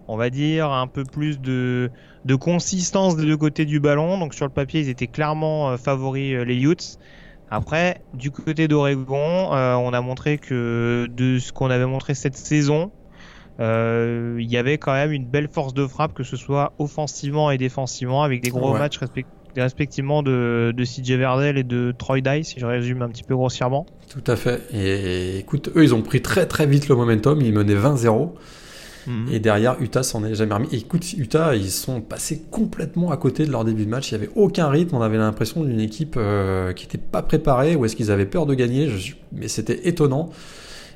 On 0.09 0.16
va 0.16 0.31
dire 0.31 0.70
un 0.70 0.87
peu 0.87 1.05
plus 1.05 1.40
de, 1.40 1.90
de 2.25 2.35
consistance 2.35 3.16
des 3.16 3.25
deux 3.25 3.37
côtés 3.37 3.64
du 3.64 3.79
ballon. 3.79 4.18
Donc 4.18 4.35
sur 4.35 4.46
le 4.46 4.53
papier, 4.53 4.81
ils 4.81 4.88
étaient 4.88 5.07
clairement 5.07 5.70
euh, 5.70 5.77
favoris 5.77 6.35
euh, 6.35 6.44
les 6.44 6.57
Utes. 6.57 6.98
Après, 7.51 8.03
du 8.14 8.31
côté 8.31 8.66
d'Oregon, 8.66 9.51
on 9.53 9.92
a 9.92 10.01
montré 10.01 10.38
que 10.38 11.07
de 11.14 11.38
ce 11.38 11.53
qu'on 11.53 11.68
avait 11.68 11.85
montré 11.85 12.14
cette 12.14 12.35
saison, 12.35 12.90
euh, 13.62 14.37
il 14.40 14.51
y 14.51 14.57
avait 14.57 14.77
quand 14.79 14.92
même 14.92 15.12
une 15.12 15.25
belle 15.25 15.48
force 15.48 15.72
de 15.72 15.87
frappe, 15.87 16.14
que 16.14 16.25
ce 16.25 16.37
soit 16.37 16.72
offensivement 16.79 17.51
et 17.51 17.59
défensivement, 17.59 18.25
avec 18.25 18.42
des 18.42 18.51
gros 18.51 18.72
matchs 18.72 18.98
respectivement 19.57 20.22
de, 20.22 20.72
de 20.77 20.85
CJ 20.85 21.12
Verdell 21.12 21.59
et 21.59 21.62
de 21.62 21.94
Troy 21.96 22.20
Dye, 22.20 22.44
si 22.44 22.59
je 22.59 22.66
résume 22.66 23.03
un 23.03 23.09
petit 23.09 23.22
peu 23.22 23.37
grossièrement. 23.37 23.87
Tout 24.09 24.25
à 24.27 24.37
fait. 24.37 24.62
Et 24.72 25.38
écoute, 25.38 25.70
eux, 25.77 25.85
ils 25.85 25.94
ont 25.94 26.03
pris 26.03 26.22
très 26.22 26.46
très 26.46 26.66
vite 26.66 26.88
le 26.88 26.96
momentum. 26.96 27.40
Ils 27.40 27.53
menaient 27.53 27.75
20-0. 27.75 28.31
Mhm. 29.07 29.29
Et 29.33 29.40
derrière, 29.40 29.77
Utah 29.81 30.03
s'en 30.03 30.25
est 30.25 30.35
jamais 30.35 30.55
remis. 30.55 30.68
Et 30.72 30.79
écoute, 30.79 31.12
Utah, 31.12 31.55
ils 31.55 31.70
sont 31.70 32.01
passés 32.01 32.42
complètement 32.51 33.11
à 33.11 33.16
côté 33.16 33.46
de 33.46 33.51
leur 33.51 33.64
début 33.64 33.85
de 33.85 33.90
match. 33.90 34.11
Il 34.11 34.18
n'y 34.18 34.25
avait 34.25 34.33
aucun 34.35 34.68
rythme. 34.68 34.96
On 34.96 35.03
avait 35.03 35.18
l'impression 35.18 35.62
d'une 35.62 35.81
équipe 35.81 36.14
euh, 36.16 36.72
qui 36.72 36.87
n'était 36.87 36.98
pas 36.98 37.22
préparée 37.22 37.77
ou 37.77 37.85
est-ce 37.85 37.94
qu'ils 37.94 38.11
avaient 38.11 38.27
peur 38.27 38.46
de 38.46 38.55
gagner? 38.55 38.88
Mais 39.33 39.48
c'était 39.48 39.88
étonnant. 39.88 40.31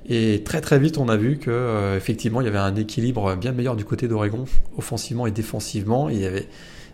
Et 0.08 0.42
très 0.44 0.60
très 0.60 0.78
vite, 0.78 0.98
on 0.98 1.08
a 1.08 1.16
vu 1.16 1.38
que 1.38 1.50
euh, 1.50 1.96
effectivement, 1.96 2.40
il 2.40 2.44
y 2.44 2.48
avait 2.48 2.58
un 2.58 2.76
équilibre 2.76 3.34
bien 3.34 3.52
meilleur 3.52 3.74
du 3.74 3.84
côté 3.84 4.06
d'Oregon, 4.06 4.44
offensivement 4.76 5.26
et 5.26 5.32
défensivement. 5.32 6.08
il 6.08 6.20
y 6.20 6.26
avait 6.26 6.46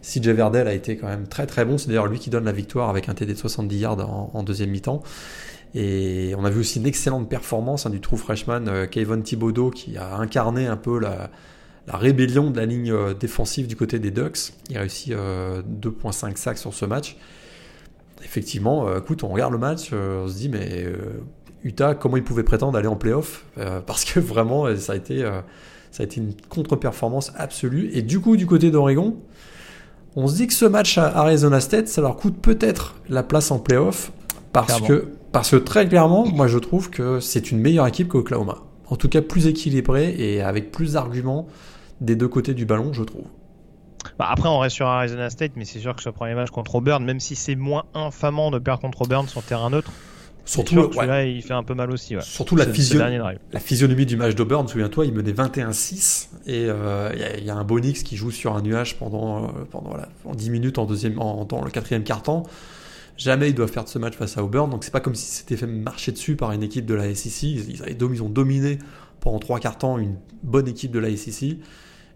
CJ 0.03 0.29
Verdell 0.29 0.67
a 0.67 0.73
été 0.73 0.97
quand 0.97 1.09
même 1.09 1.29
très 1.29 1.47
très 1.47 1.65
bon. 1.65 1.77
C'est 1.77 1.89
d'ailleurs 1.89 2.07
lui 2.07 2.19
qui 2.19 2.31
donne 2.31 2.45
la 2.45 2.53
victoire 2.53 2.89
avec 2.89 3.09
un 3.09 3.15
TD 3.15 3.35
de 3.35 3.39
70 3.39 3.77
yards 3.77 4.35
en, 4.35 4.43
deuxième 4.43 4.71
mi-temps. 4.71 5.03
Et 5.75 6.35
on 6.39 6.45
a 6.45 6.51
vu 6.51 6.61
aussi 6.61 6.79
une 6.79 6.87
excellente 6.87 7.29
performance 7.29 7.87
hein, 7.87 7.91
du 7.91 8.01
true 8.01 8.19
freshman 8.19 8.67
euh, 8.69 8.87
Kevin 8.87 9.23
Thibodeau 9.23 9.71
qui 9.71 9.97
a 9.97 10.17
incarné 10.17 10.67
un 10.67 10.77
peu 10.77 10.99
la, 10.99 11.31
rébellion 11.89 12.51
de 12.51 12.59
la 12.59 12.67
ligne 12.67 12.93
euh, 12.93 13.15
défensive 13.15 13.67
du 13.67 13.77
côté 13.77 13.99
des 13.99 14.11
Ducks. 14.11 14.53
Il 14.71 14.77
a 14.77 14.81
réussi 14.81 15.13
2.5 15.13 16.37
sacs 16.37 16.59
sur 16.59 16.73
ce 16.73 16.87
match. 16.87 17.17
Effectivement, 18.25 18.97
écoute, 18.97 19.25
on 19.25 19.29
regarde 19.29 19.53
le 19.53 19.59
match, 19.59 19.93
on 19.93 20.29
se 20.29 20.37
dit 20.37 20.49
mais 20.49 20.87
Utah, 21.65 21.95
comment 21.95 22.17
ils 22.17 22.25
pouvaient 22.25 22.43
prétendre 22.43 22.77
aller 22.77 22.89
en 22.89 22.97
playoff 22.97 23.45
euh, 23.59 23.81
Parce 23.87 24.05
que 24.05 24.21
vraiment, 24.21 24.67
euh, 24.67 24.77
ça 24.77 24.93
a 24.93 24.97
été, 24.97 25.23
euh, 25.23 25.41
ça 25.91 26.03
a 26.03 26.07
été 26.07 26.21
une 26.21 26.35
contre-performance 26.49 27.33
absolue. 27.37 27.91
Et 27.93 28.03
du 28.03 28.21
coup, 28.21 28.37
du 28.37 28.47
côté 28.47 28.71
d'Oregon, 28.71 29.17
on 30.17 30.27
se 30.27 30.37
dit 30.37 30.47
que 30.47 30.55
ce 30.55 30.65
match 30.65 30.99
à 30.99 31.07
Arizona 31.17 31.61
State, 31.61 31.89
ça 31.89 32.03
leur 32.03 32.17
coûte 32.17 32.37
peut-être 32.41 32.97
la 33.09 33.23
place 33.23 33.51
en 33.51 33.59
playoff. 33.59 34.13
Parce 34.53 34.83
que, 34.83 35.09
parce 35.33 35.51
que 35.51 35.57
très 35.57 35.89
clairement, 35.89 36.27
moi 36.27 36.47
je 36.47 36.59
trouve 36.59 36.91
que 36.91 37.21
c'est 37.21 37.51
une 37.51 37.59
meilleure 37.59 37.87
équipe 37.87 38.09
qu'Oklahoma. 38.09 38.59
En 38.89 38.97
tout 38.97 39.09
cas, 39.09 39.23
plus 39.23 39.47
équilibrée 39.47 40.15
et 40.19 40.43
avec 40.43 40.71
plus 40.71 40.93
d'arguments 40.93 41.47
des 42.03 42.17
deux 42.17 42.29
côtés 42.29 42.53
du 42.53 42.67
ballon, 42.67 42.93
je 42.93 43.03
trouve. 43.03 43.25
Bah, 44.19 44.27
après, 44.29 44.49
on 44.49 44.59
reste 44.59 44.77
sur 44.77 44.87
Arizona 44.87 45.31
State, 45.31 45.53
mais 45.57 45.65
c'est 45.65 45.79
sûr 45.79 45.97
que 45.97 46.03
ce 46.03 46.11
premier 46.11 46.35
match 46.35 46.51
contre 46.51 46.75
Auburn, 46.75 47.03
même 47.03 47.21
si 47.21 47.35
c'est 47.35 47.55
moins 47.55 47.85
infamant 47.95 48.51
de 48.51 48.59
perdre 48.59 48.83
contre 48.83 49.03
Auburn 49.03 49.27
sur 49.29 49.43
terrain 49.43 49.71
neutre, 49.71 49.91
Surtout, 50.45 50.91
là 51.01 51.25
il 51.25 51.43
fait 51.43 51.53
un 51.53 51.63
peu 51.63 51.75
mal 51.75 51.91
aussi. 51.91 52.17
Surtout 52.21 52.57
la, 52.57 52.67
la, 52.67 53.61
physionomie 53.61 54.07
du 54.07 54.17
match 54.17 54.35
d'Auburn, 54.35 54.67
souviens-toi, 54.67 55.07
il 55.07 55.13
menait 55.13 55.33
21-6 55.33 56.29
et 56.47 56.67
euh, 56.69 57.11
il 57.39 57.45
y, 57.45 57.51
a 57.51 57.55
un 57.55 57.65
Bonix 57.65 58.03
qui 58.03 58.17
joue 58.17 58.31
sur 58.33 58.57
un 58.57 58.63
nuage 58.63 58.99
pendant, 58.99 59.45
euh, 59.45 59.49
pendant 59.71 59.91
voilà, 59.91 60.09
en 60.25 60.35
10 60.35 60.51
minutes 60.51 60.79
en 60.79 60.85
deuxième, 60.85 61.21
en, 61.21 61.45
dans 61.45 61.65
le 61.65 61.71
quatrième 61.71 62.03
quart-temps. 62.03 62.43
Jamais 63.17 63.51
ils 63.51 63.55
doivent 63.55 63.71
faire 63.71 63.85
de 63.85 63.89
ce 63.89 63.99
match 63.99 64.15
face 64.15 64.37
à 64.37 64.43
Auburn, 64.43 64.69
donc 64.69 64.85
c'est 64.85 64.91
pas 64.91 65.01
comme 65.01 65.15
si 65.15 65.27
c'était 65.27 65.57
fait 65.57 65.67
marcher 65.67 66.11
dessus 66.11 66.35
par 66.35 66.51
une 66.53 66.63
équipe 66.63 66.87
de 66.87 66.95
la 66.95 67.15
SEC. 67.15 67.43
Ils, 67.43 67.83
ils 67.89 68.23
ont 68.23 68.29
dominé 68.29 68.79
pendant 69.21 69.39
trois 69.39 69.61
quarts 69.61 69.79
temps 69.79 69.99
une 69.99 70.17
bonne 70.43 70.67
équipe 70.67 70.91
de 70.91 70.99
la 70.99 71.15
SEC 71.17 71.43
et 71.43 71.59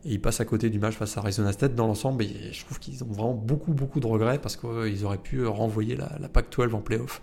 ils 0.04 0.20
passent 0.20 0.40
à 0.40 0.44
côté 0.44 0.68
du 0.68 0.80
match 0.80 0.94
face 0.94 1.16
à 1.16 1.20
Arizona 1.20 1.52
State 1.52 1.76
dans 1.76 1.86
l'ensemble. 1.86 2.24
Et 2.24 2.52
je 2.52 2.64
trouve 2.64 2.80
qu'ils 2.80 3.04
ont 3.04 3.08
vraiment 3.08 3.34
beaucoup 3.34 3.72
beaucoup 3.72 4.00
de 4.00 4.06
regrets 4.06 4.38
parce 4.38 4.56
qu'ils 4.56 5.04
auraient 5.04 5.18
pu 5.18 5.46
renvoyer 5.46 5.94
la, 5.94 6.10
la 6.18 6.28
Pac-12 6.28 6.72
en 6.74 6.80
playoff 6.80 7.22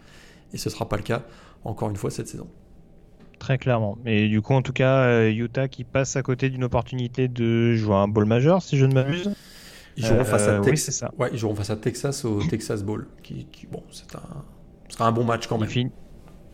et 0.54 0.58
ce 0.58 0.70
ne 0.70 0.74
sera 0.74 0.88
pas 0.88 0.98
le 0.98 1.04
cas 1.04 1.24
encore 1.66 1.90
une 1.90 1.96
fois 1.96 2.12
cette 2.12 2.28
saison. 2.28 2.48
Très 3.40 3.58
clairement. 3.58 3.98
Mais 4.06 4.30
du 4.30 4.42
coup, 4.42 4.54
en 4.54 4.62
tout 4.62 4.74
cas, 4.74 5.04
euh, 5.04 5.30
Utah 5.30 5.68
qui 5.68 5.84
passe 5.84 6.16
à 6.16 6.22
côté 6.22 6.50
d'une 6.50 6.64
opportunité 6.64 7.28
de 7.28 7.76
jouer 7.76 7.96
un 7.96 8.08
bowl 8.08 8.26
majeur, 8.26 8.62
si 8.62 8.78
je 8.78 8.86
ne 8.86 8.94
m'abuse. 8.94 9.34
Ils 9.96 10.06
joueront, 10.06 10.24
face 10.24 10.48
à 10.48 10.60
euh, 10.60 10.76
ça. 10.76 11.12
Ouais, 11.20 11.30
ils 11.32 11.38
joueront 11.38 11.54
face 11.54 11.70
à 11.70 11.76
Texas 11.76 12.26
au 12.26 12.42
Texas 12.42 12.84
Bowl. 12.84 13.08
Qui, 13.22 13.46
bon, 13.72 13.84
c'est 13.92 14.16
un, 14.16 14.22
sera 14.90 15.08
un 15.08 15.12
bon 15.12 15.24
match 15.24 15.48
quand 15.48 15.58
même. 15.58 15.70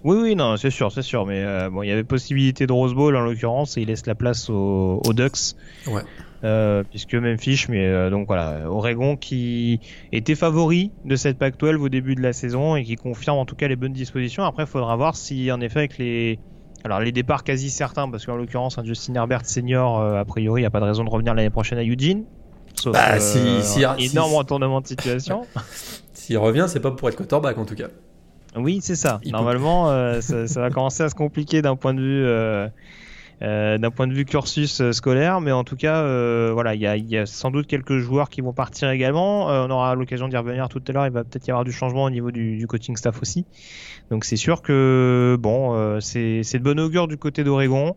Oui, 0.04 0.18
oui, 0.18 0.36
non, 0.36 0.58
c'est 0.58 0.72
sûr, 0.72 0.92
c'est 0.92 1.02
sûr. 1.02 1.26
Mais 1.26 1.44
euh, 1.44 1.70
bon, 1.70 1.84
il 1.84 1.90
y 1.90 1.92
avait 1.92 2.04
possibilité 2.04 2.68
de 2.68 2.74
Rose 2.74 2.94
Bowl 2.94 3.16
en 3.16 3.22
l'occurrence 3.22 3.78
et 3.78 3.82
il 3.82 3.88
laisse 3.88 4.06
la 4.08 4.16
place 4.16 4.50
aux, 4.50 5.02
aux 5.06 5.14
Ducks. 5.14 5.56
Ouais. 5.88 6.02
Euh, 6.45 6.84
puisque 6.89 7.15
Memphis, 7.15 7.65
mais 7.67 7.86
euh, 7.86 8.10
donc 8.10 8.28
voilà, 8.28 8.62
Oregon 8.69 9.17
qui 9.17 9.82
était 10.13 10.36
favori 10.36 10.91
de 11.04 11.17
cette 11.17 11.38
Pac-12 11.38 11.75
au 11.75 11.89
début 11.89 12.15
de 12.15 12.21
la 12.21 12.32
saison 12.32 12.78
et 12.78 12.86
qui 12.86 12.95
confirme 12.95 13.38
en 13.38 13.45
tout 13.45 13.58
cas 13.58 13.67
les 13.67 13.75
bonnes 13.75 13.91
dispositions. 13.91 14.43
Après, 14.45 14.63
il 14.63 14.69
faudra 14.69 14.95
voir 14.95 15.17
si 15.17 15.52
en 15.52 15.60
effet 15.60 15.80
avec 15.80 15.97
les 15.97 16.39
alors 16.86 17.02
les 17.02 17.12
départs 17.12 17.43
quasi 17.43 17.69
certains, 17.69 18.10
parce 18.10 18.25
qu'en 18.25 18.38
l'occurrence, 18.38 18.78
un 18.78 18.86
Justin 18.86 19.15
Herbert 19.15 19.45
senior, 19.45 19.99
euh, 19.99 20.21
a 20.21 20.23
priori, 20.23 20.62
il 20.62 20.63
n'y 20.63 20.67
a 20.67 20.69
pas 20.69 20.80
de 20.80 20.86
raison 20.86 21.04
de 21.04 21.10
revenir 21.10 21.34
l'année 21.34 21.49
prochaine 21.49 21.78
à 21.78 21.84
Eugene. 21.84 22.23
Sauf 22.73 22.93
bah, 22.93 23.19
si, 23.19 23.62
si, 23.62 23.84
énorme 23.97 24.34
retournement 24.34 24.80
de 24.80 24.88
situation. 24.88 25.41
S'il 26.13 26.38
revient, 26.38 26.67
c'est 26.69 26.80
pas 26.80 26.91
pour 26.91 27.10
être 27.10 27.17
quarterback 27.17 27.58
en 27.58 27.65
tout 27.65 27.75
cas. 27.75 27.88
Oui, 28.56 28.80
c'est 28.82 28.95
ça. 28.95 29.19
Normalement, 29.25 29.88
ça, 30.21 30.47
ça, 30.47 30.62
va 30.62 30.69
commencer 30.69 31.04
à 31.04 31.10
se 31.10 31.15
compliquer 31.15 31.62
d'un 31.62 31.75
point 31.75 31.93
de 31.93 32.02
vue 32.02 32.71
d'un 33.41 33.91
point 33.91 34.08
de 34.08 34.13
vue 34.13 34.25
cursus 34.25 34.82
euh, 34.82 34.91
scolaire, 34.91 35.39
mais 35.39 35.52
en 35.52 35.63
tout 35.63 35.78
cas, 35.78 36.04
euh, 36.04 36.52
voilà, 36.54 36.75
il 36.75 36.82
y 36.82 37.17
a, 37.17 37.25
sans 37.25 37.52
doute 37.52 37.67
quelques 37.67 37.97
joueurs 37.97 38.30
qui 38.30 38.41
vont 38.41 38.52
partir 38.52 38.89
également. 38.89 39.45
on 39.47 39.69
aura 39.69 39.95
l'occasion 39.95 40.28
d'y 40.28 40.36
revenir 40.36 40.67
tout 40.67 40.82
à 40.88 40.91
l'heure. 40.91 41.06
Il 41.08 41.13
va 41.13 41.23
peut-être 41.23 41.47
y 41.47 41.52
avoir 41.52 41.63
du 41.63 41.71
changement 41.71 42.04
au 42.04 42.10
niveau 42.10 42.32
du, 42.32 42.65
coaching 42.67 42.97
staff 42.97 43.21
aussi. 43.21 43.45
Donc 44.12 44.25
c'est 44.25 44.36
sûr 44.36 44.62
que 44.62 45.38
bon, 45.39 45.99
c'est 46.02 46.41
de 46.41 46.63
bon 46.63 46.80
augure 46.80 47.08
du 47.08 47.17
côté 47.17 47.43
d'Oregon. 47.43 47.95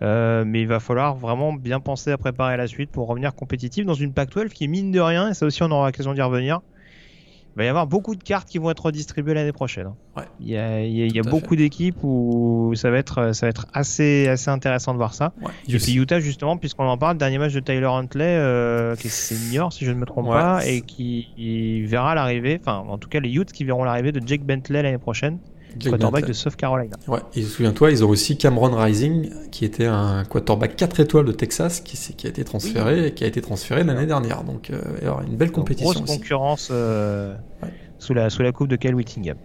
mais 0.00 0.60
il 0.60 0.68
va 0.68 0.78
falloir 0.78 1.16
vraiment 1.16 1.52
bien 1.52 1.80
penser 1.80 2.12
à 2.12 2.18
préparer 2.18 2.56
la 2.56 2.66
suite 2.66 2.90
pour 2.90 3.08
revenir 3.08 3.34
compétitif 3.34 3.86
dans 3.86 3.94
une 3.94 4.12
Pac-12 4.12 4.50
qui 4.50 4.68
mine 4.68 4.92
de 4.92 5.00
rien, 5.00 5.30
et 5.30 5.34
ça 5.34 5.46
aussi 5.46 5.62
on 5.62 5.70
aura 5.70 5.86
l'occasion 5.86 6.14
d'y 6.14 6.22
revenir, 6.22 6.60
il 7.56 7.60
va 7.60 7.64
y 7.64 7.68
avoir 7.68 7.86
beaucoup 7.86 8.14
de 8.14 8.22
cartes 8.22 8.50
qui 8.50 8.58
vont 8.58 8.70
être 8.70 8.84
redistribuées 8.84 9.32
l'année 9.32 9.52
prochaine. 9.52 9.88
Ouais. 10.14 10.24
Il 10.40 10.48
y 10.48 10.58
a, 10.58 10.82
il 10.82 11.16
y 11.16 11.18
a, 11.18 11.22
beaucoup 11.22 11.56
d'équipes 11.56 11.96
où 12.02 12.74
ça 12.76 12.90
va 12.90 12.98
être, 12.98 13.32
ça 13.32 13.46
va 13.46 13.50
être 13.50 13.66
assez, 13.72 14.28
assez 14.28 14.50
intéressant 14.50 14.92
de 14.92 14.98
voir 14.98 15.14
ça. 15.14 15.32
Ouais. 15.40 15.52
Et 15.66 15.78
puis 15.78 15.94
Utah, 15.94 16.20
justement, 16.20 16.58
puisqu'on 16.58 16.84
en 16.84 16.98
parle, 16.98 17.16
dernier 17.16 17.38
match 17.38 17.54
de 17.54 17.60
Tyler 17.60 17.86
Huntley, 17.86 18.24
euh, 18.26 18.94
qui 18.96 19.06
est 19.06 19.10
senior, 19.10 19.72
si 19.72 19.86
je 19.86 19.90
ne 19.90 19.96
me 19.96 20.04
trompe 20.04 20.28
pas, 20.28 20.66
et 20.66 20.82
qui 20.82 21.82
verra 21.86 22.14
l'arrivée, 22.14 22.58
enfin, 22.60 22.84
en 22.86 22.98
tout 22.98 23.08
cas, 23.08 23.20
les 23.20 23.32
Utes 23.34 23.52
qui 23.52 23.64
verront 23.64 23.84
l'arrivée 23.84 24.12
de 24.12 24.20
Jake 24.26 24.44
Bentley 24.44 24.82
l'année 24.82 24.98
prochaine 24.98 25.38
quarterback 25.78 26.26
de 26.26 26.32
South 26.32 26.56
Carolina. 26.56 26.96
Ouais, 27.08 27.20
et 27.34 27.42
souviens-toi, 27.42 27.90
ils 27.90 28.04
ont 28.04 28.08
aussi 28.08 28.36
Cameron 28.36 28.74
Rising, 28.76 29.30
qui 29.50 29.64
était 29.64 29.86
un 29.86 30.24
quarterback 30.24 30.76
4 30.76 31.00
étoiles 31.00 31.24
de 31.24 31.32
Texas, 31.32 31.80
qui, 31.80 31.96
qui 32.14 32.26
a 32.26 32.30
été 32.30 32.44
transféré 32.44 33.08
et 33.08 33.14
qui 33.14 33.24
a 33.24 33.26
été 33.26 33.40
transféré 33.40 33.84
l'année 33.84 34.06
dernière. 34.06 34.44
Donc, 34.44 34.70
euh, 34.70 35.08
aura 35.08 35.22
une 35.24 35.36
belle 35.36 35.52
compétition. 35.52 35.92
Grosse 35.92 36.16
concurrence 36.16 36.68
euh, 36.70 37.34
sous, 37.98 38.14
la, 38.14 38.30
sous 38.30 38.42
la 38.42 38.52
coupe 38.52 38.68
de 38.68 38.76
Kyle 38.76 38.94
Whittingham. 38.94 39.36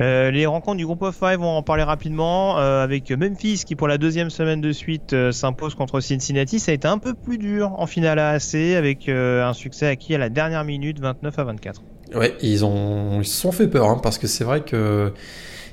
Euh, 0.00 0.30
les 0.30 0.46
rencontres 0.46 0.78
du 0.78 0.86
groupe 0.86 1.02
of 1.02 1.14
five, 1.14 1.40
on 1.40 1.44
va 1.44 1.48
en 1.48 1.62
parler 1.62 1.82
rapidement 1.82 2.58
euh, 2.58 2.82
avec 2.82 3.10
Memphis 3.10 3.64
qui 3.66 3.76
pour 3.76 3.86
la 3.86 3.98
deuxième 3.98 4.30
semaine 4.30 4.62
de 4.62 4.72
suite 4.72 5.12
euh, 5.12 5.30
s'impose 5.30 5.74
contre 5.74 6.00
Cincinnati. 6.00 6.58
Ça 6.58 6.72
a 6.72 6.74
été 6.74 6.88
un 6.88 6.96
peu 6.96 7.12
plus 7.12 7.36
dur 7.36 7.72
en 7.78 7.86
finale 7.86 8.18
AAC 8.18 8.54
avec 8.76 9.08
un 9.08 9.52
succès 9.52 9.86
acquis 9.86 10.14
à 10.14 10.18
la 10.18 10.30
dernière 10.30 10.64
minute 10.64 11.00
29 11.00 11.38
à 11.38 11.44
24. 11.44 11.82
Ouais, 12.14 12.36
ils 12.42 12.64
ont 12.64 13.20
ils 13.20 13.26
se 13.26 13.40
sont 13.40 13.52
fait 13.52 13.68
peur 13.68 13.88
hein, 13.88 14.00
parce 14.02 14.18
que 14.18 14.26
c'est 14.26 14.44
vrai 14.44 14.62
que 14.62 15.12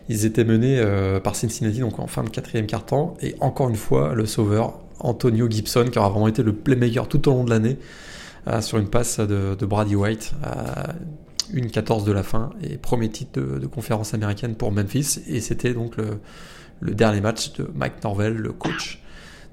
ils 0.09 0.25
étaient 0.25 0.45
menés 0.45 0.81
par 1.23 1.35
Cincinnati 1.35 1.79
donc 1.79 1.99
en 1.99 2.07
fin 2.07 2.23
de 2.23 2.29
quatrième 2.29 2.65
quart-temps. 2.65 3.15
Et 3.21 3.35
encore 3.39 3.69
une 3.69 3.75
fois 3.75 4.13
le 4.13 4.25
sauveur 4.25 4.79
Antonio 4.99 5.49
Gibson, 5.49 5.85
qui 5.91 5.99
aura 5.99 6.09
vraiment 6.09 6.27
été 6.27 6.43
le 6.43 6.53
playmaker 6.53 7.07
tout 7.07 7.27
au 7.27 7.31
long 7.31 7.43
de 7.43 7.49
l'année, 7.49 7.77
sur 8.61 8.77
une 8.77 8.89
passe 8.89 9.19
de, 9.19 9.65
Brady 9.65 9.95
White 9.95 10.33
à 10.43 10.93
une 11.53 11.71
14 11.71 12.03
de 12.03 12.11
la 12.11 12.23
fin, 12.23 12.51
et 12.61 12.77
premier 12.77 13.09
titre 13.09 13.39
de, 13.39 13.67
conférence 13.67 14.13
américaine 14.13 14.55
pour 14.55 14.71
Memphis, 14.71 15.19
et 15.27 15.39
c'était 15.39 15.73
donc 15.73 15.95
le, 15.97 16.93
dernier 16.93 17.21
match 17.21 17.53
de 17.53 17.69
Mike 17.73 18.03
Norvell, 18.03 18.33
le 18.33 18.51
coach 18.51 19.01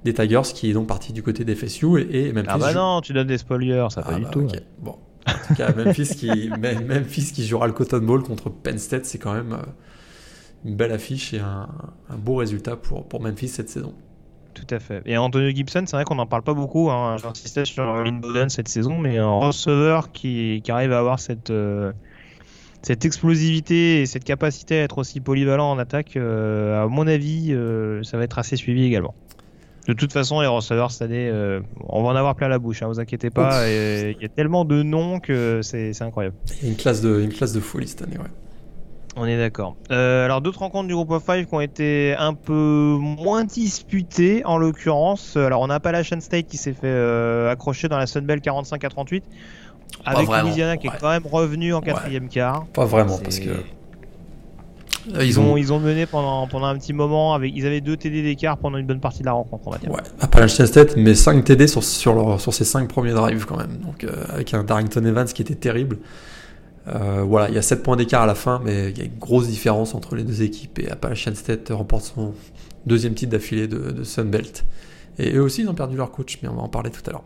des 0.05 0.12
Tigers, 0.12 0.42
qui 0.55 0.70
est 0.70 0.73
donc 0.75 0.87
parti 0.87 1.12
du 1.12 1.23
côté 1.23 1.44
des 1.44 1.55
FSU, 1.55 2.01
et, 2.11 2.33
Memphis... 2.33 2.49
Ah 2.51 2.59
bah 2.59 2.75
non, 2.75 3.01
tu 3.01 3.12
donnes 3.12 3.27
des 3.27 3.38
spoilers, 3.38 3.87
ça 3.90 4.03
pas 4.03 4.11
ah 4.12 4.16
du 4.16 4.25
bah 4.25 4.31
tout. 4.31 4.47
Bon, 4.81 4.97
en 5.26 5.46
tout 5.48 5.54
cas, 5.54 5.72
Memphis 5.72 6.14
qui, 6.16 6.50
Memphis 6.50 7.32
qui 7.32 7.46
jouera 7.46 7.66
le 7.66 7.72
Cotton 7.72 8.00
Bowl 8.00 8.22
contre 8.22 8.50
Penn 8.50 8.78
State, 8.78 9.06
c'est 9.06 9.18
quand 9.18 9.34
même 9.34 9.52
euh, 9.52 9.62
une 10.64 10.76
belle 10.76 10.92
affiche 10.92 11.34
et 11.34 11.40
un, 11.40 11.68
beau 12.18 12.37
résultat 12.37 12.76
pour, 12.76 13.06
pour 13.06 13.20
Memphis 13.20 13.48
cette 13.48 13.68
saison. 13.68 13.94
Tout 14.54 14.66
à 14.70 14.78
fait. 14.78 15.02
Et 15.04 15.16
Antonio 15.16 15.50
Gibson, 15.50 15.84
c'est 15.87 15.96
vrai 15.96 16.04
qu'on 16.04 16.14
n'en 16.14 16.26
parle 16.26 16.42
pas 16.42 16.54
beaucoup. 16.54 16.90
Hein. 16.90 17.16
J'insistais 17.16 17.64
sur 17.64 17.84
Lynn 18.04 18.20
Bowden 18.20 18.48
cette 18.48 18.68
saison, 18.68 18.98
mais 18.98 19.18
un 19.18 19.38
receveur 19.38 20.12
qui, 20.12 20.60
qui 20.62 20.70
arrive 20.70 20.92
à 20.92 21.00
avoir 21.00 21.18
cette, 21.18 21.50
euh, 21.50 21.92
cette 22.82 23.04
explosivité 23.04 24.02
et 24.02 24.06
cette 24.06 24.24
capacité 24.24 24.78
à 24.78 24.82
être 24.84 24.98
aussi 24.98 25.20
polyvalent 25.20 25.72
en 25.72 25.78
attaque, 25.78 26.16
euh, 26.16 26.84
à 26.84 26.87
mon 26.87 27.06
avis, 27.06 27.56
ça 28.04 28.16
va 28.16 28.24
être 28.24 28.38
assez 28.38 28.56
suivi 28.56 28.84
également. 28.84 29.14
De 29.87 29.92
toute 29.92 30.12
façon, 30.12 30.40
les 30.40 30.47
receveurs 30.47 30.90
cette 30.90 31.03
année, 31.03 31.29
euh, 31.29 31.61
on 31.88 32.03
va 32.03 32.11
en 32.11 32.16
avoir 32.16 32.35
plein 32.35 32.49
la 32.49 32.59
bouche, 32.59 32.83
hein, 32.83 32.87
vous 32.87 33.01
inquiétez 33.01 33.31
pas. 33.31 33.68
Il 33.68 34.16
y 34.20 34.25
a 34.25 34.29
tellement 34.29 34.64
de 34.64 34.83
noms 34.83 35.20
que 35.20 35.61
c'est 35.62 36.01
incroyable. 36.03 36.37
Il 36.61 36.64
y 36.64 36.66
a 36.68 36.70
une 36.70 36.77
classe 36.77 37.01
de, 37.01 37.20
une 37.20 37.33
classe 37.33 37.53
de 37.53 37.61
folie 37.61 37.88
cette 37.88 38.03
année, 38.03 38.18
ouais. 38.18 38.31
On 39.16 39.27
est 39.27 39.38
d'accord. 39.38 39.77
Euh, 39.92 40.25
alors 40.25 40.40
d'autres 40.40 40.59
rencontres 40.59 40.88
du 40.88 40.94
groupe 40.94 41.12
of 41.12 41.25
5 41.25 41.47
qui 41.47 41.55
ont 41.55 41.61
été 41.61 42.16
un 42.18 42.35
peu 42.35 42.97
moins 42.99 43.44
disputées 43.44 44.44
en 44.44 44.59
l'occurrence. 44.59 45.37
Alors 45.37 45.61
on 45.61 45.70
a 45.70 45.77
Appalachian 45.77 46.20
State 46.20 46.47
qui 46.47 46.57
s'est 46.57 46.73
fait 46.73 46.87
euh, 46.87 47.51
accrocher 47.51 47.88
dans 47.88 47.99
la 47.99 48.07
Sunbelt 48.07 48.42
45 48.42 48.83
à 48.83 48.88
38 48.88 49.25
avec 50.05 50.29
Louisiana 50.29 50.77
qui 50.77 50.88
est 50.88 50.92
quand 51.01 51.11
même 51.11 51.27
revenu 51.27 51.75
en 51.75 51.81
quatrième 51.81 52.29
quart. 52.29 52.66
Pas 52.73 52.87
vraiment 52.87 53.18
parce 53.18 53.38
que 53.38 53.51
euh, 55.12 55.24
ils, 55.24 55.38
ont, 55.38 55.56
ils 55.56 55.72
ont 55.72 55.80
mené 55.80 56.06
pendant, 56.06 56.46
pendant 56.46 56.66
un 56.66 56.76
petit 56.76 56.92
moment. 56.92 57.34
Avec, 57.34 57.52
ils 57.54 57.66
avaient 57.66 57.80
deux 57.80 57.96
TD 57.96 58.22
d'écart 58.22 58.56
pendant 58.56 58.78
une 58.78 58.86
bonne 58.86 59.00
partie 59.00 59.20
de 59.20 59.26
la 59.26 59.32
rencontre, 59.32 59.62
on 59.66 59.70
va 59.70 59.78
dire. 59.78 59.90
Ouais, 59.90 60.00
Appalachian 60.20 60.66
State, 60.66 60.96
mais 60.96 61.14
5 61.14 61.44
TD 61.44 61.66
sur, 61.66 61.82
sur, 61.84 62.14
leur, 62.14 62.40
sur 62.40 62.54
ces 62.54 62.64
5 62.64 62.88
premiers 62.88 63.12
drives 63.12 63.44
quand 63.44 63.56
même. 63.56 63.76
Donc, 63.78 64.04
euh, 64.04 64.10
avec 64.30 64.54
un 64.54 64.64
Darrington 64.64 65.04
Evans 65.04 65.26
qui 65.26 65.42
était 65.42 65.54
terrible. 65.54 65.98
Euh, 66.86 67.22
voilà, 67.26 67.48
il 67.48 67.54
y 67.54 67.58
a 67.58 67.62
7 67.62 67.82
points 67.82 67.96
d'écart 67.96 68.22
à 68.22 68.26
la 68.26 68.34
fin, 68.34 68.60
mais 68.64 68.90
il 68.90 68.98
y 68.98 69.02
a 69.02 69.04
une 69.04 69.18
grosse 69.18 69.48
différence 69.48 69.94
entre 69.94 70.16
les 70.16 70.22
deux 70.22 70.42
équipes. 70.42 70.78
Et 70.78 70.90
Appalachian 70.90 71.34
State 71.34 71.68
remporte 71.70 72.04
son 72.04 72.34
deuxième 72.86 73.14
titre 73.14 73.32
d'affilée 73.32 73.68
de, 73.68 73.90
de 73.90 74.04
Sunbelt. 74.04 74.64
Et 75.18 75.32
eux 75.34 75.42
aussi, 75.42 75.62
ils 75.62 75.68
ont 75.68 75.74
perdu 75.74 75.96
leur 75.96 76.10
coach, 76.10 76.38
mais 76.42 76.48
on 76.48 76.56
va 76.56 76.62
en 76.62 76.68
parler 76.68 76.90
tout 76.90 77.02
à 77.06 77.12
l'heure. 77.12 77.24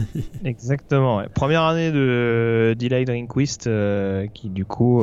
Exactement. 0.44 1.22
Première 1.34 1.62
année 1.62 1.90
de 1.90 2.76
Delay 2.78 3.06
Drinkquist, 3.06 3.68
qui 4.34 4.50
du 4.50 4.66
coup 4.66 5.02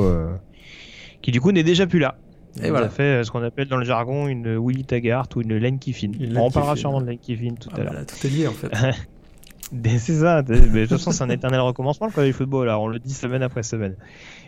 qui 1.22 1.30
du 1.30 1.40
coup 1.40 1.52
n'est 1.52 1.62
déjà 1.62 1.86
plus 1.86 1.98
là. 1.98 2.16
Et 2.62 2.70
voilà. 2.70 2.86
a 2.86 2.88
fait 2.88 3.02
euh, 3.02 3.24
ce 3.24 3.30
qu'on 3.30 3.42
appelle 3.42 3.68
dans 3.68 3.76
le 3.76 3.84
jargon 3.84 4.26
une 4.26 4.58
Willy 4.58 4.84
Taggart 4.84 5.28
ou 5.36 5.42
une 5.42 5.56
Lane 5.56 5.78
Kiffin. 5.78 6.10
On 6.36 6.50
parlera 6.50 6.76
sûrement 6.76 7.00
de 7.00 7.06
Lane 7.06 7.18
Kiffin 7.18 7.54
tout 7.54 7.70
à 7.70 7.80
ah, 7.80 7.84
l'heure. 7.84 8.06
tout 8.06 8.26
est 8.26 8.30
lié 8.30 8.46
en 8.46 8.52
fait. 8.52 8.70
c'est 9.98 10.14
ça. 10.14 10.42
de 10.42 10.56
toute 10.80 10.88
façon, 10.88 11.12
c'est 11.12 11.22
un 11.22 11.30
éternel 11.30 11.60
recommencement 11.60 12.06
le 12.06 12.12
college 12.12 12.34
football. 12.34 12.66
Là. 12.66 12.78
On 12.78 12.88
le 12.88 12.98
dit 12.98 13.12
semaine 13.12 13.42
après 13.42 13.62
semaine. 13.62 13.96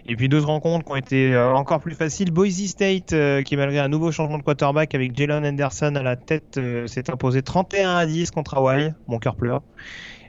Et 0.07 0.17
puis 0.17 0.29
d'autres 0.29 0.47
rencontres 0.47 0.85
qui 0.85 0.93
ont 0.93 0.97
été 0.97 1.35
euh, 1.35 1.53
encore 1.53 1.81
plus 1.81 1.95
faciles. 1.95 2.31
Boise 2.31 2.67
State, 2.67 3.13
euh, 3.13 3.43
qui 3.43 3.57
malgré 3.57 3.79
un 3.79 3.89
nouveau 3.89 4.11
changement 4.13 4.39
de 4.39 4.43
quarterback 4.43 4.95
avec 4.95 5.17
Jalen 5.17 5.45
Anderson 5.45 5.95
à 5.95 6.03
la 6.03 6.17
tête, 6.17 6.59
s'est 6.87 7.11
imposé 7.11 7.43
31 7.43 7.97
à 7.97 8.07
10 8.07 8.31
contre 8.31 8.57
Hawaii. 8.57 8.93
Mon 9.09 9.19
cœur 9.19 9.37
pleure. 9.37 9.63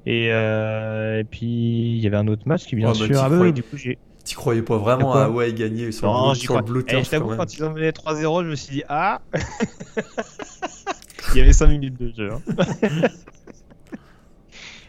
Et, 0.05 0.29
puis 1.29 1.95
il 1.97 1.99
y 1.99 2.07
avait 2.07 2.17
un 2.17 2.27
autre 2.27 2.43
match 2.47 2.65
qui 2.65 2.75
bien 2.75 2.89
oh, 2.91 2.93
sûr. 2.93 3.21
Ah, 3.21 3.29
oui, 3.29 3.53
du 3.53 3.63
coup 3.63 3.77
j'ai 3.77 3.97
tu 4.25 4.35
croyais 4.35 4.61
pas 4.61 4.77
vraiment 4.77 5.13
à 5.13 5.23
Hawaii 5.23 5.53
gagner 5.53 5.91
sur, 5.91 6.11
non, 6.11 6.29
le, 6.29 6.35
sur 6.35 6.55
le 6.55 6.61
Blue 6.61 6.83
Turf, 6.83 7.05
Je 7.05 7.09
t'avoue, 7.09 7.35
quand 7.35 7.53
ils 7.53 7.63
ont 7.63 7.71
mené 7.71 7.91
3-0, 7.91 8.43
je 8.43 8.49
me 8.49 8.55
suis 8.55 8.75
dit 8.75 8.83
Ah 8.87 9.21
Il 11.33 11.37
y 11.37 11.41
avait 11.41 11.53
5 11.53 11.67
minutes 11.67 11.99
de 11.99 12.11
jeu. 12.15 12.31
Hein. 12.31 12.41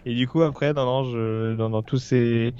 Et 0.04 0.14
du 0.14 0.26
coup, 0.26 0.42
après, 0.42 0.72
non, 0.72 0.84
non, 0.84 1.04
je, 1.04 1.54
non, 1.54 1.68
non, 1.68 1.82
tout 1.82 1.98
s'est, 1.98 2.52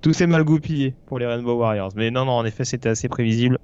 tout 0.00 0.12
s'est 0.12 0.28
mal 0.28 0.44
goupillé 0.44 0.94
pour 1.06 1.18
les 1.18 1.26
Rainbow 1.26 1.56
Warriors. 1.56 1.90
Mais 1.96 2.12
non, 2.12 2.24
non, 2.24 2.32
en 2.32 2.44
effet, 2.44 2.64
c'était 2.64 2.88
assez 2.88 3.08
prévisible. 3.08 3.58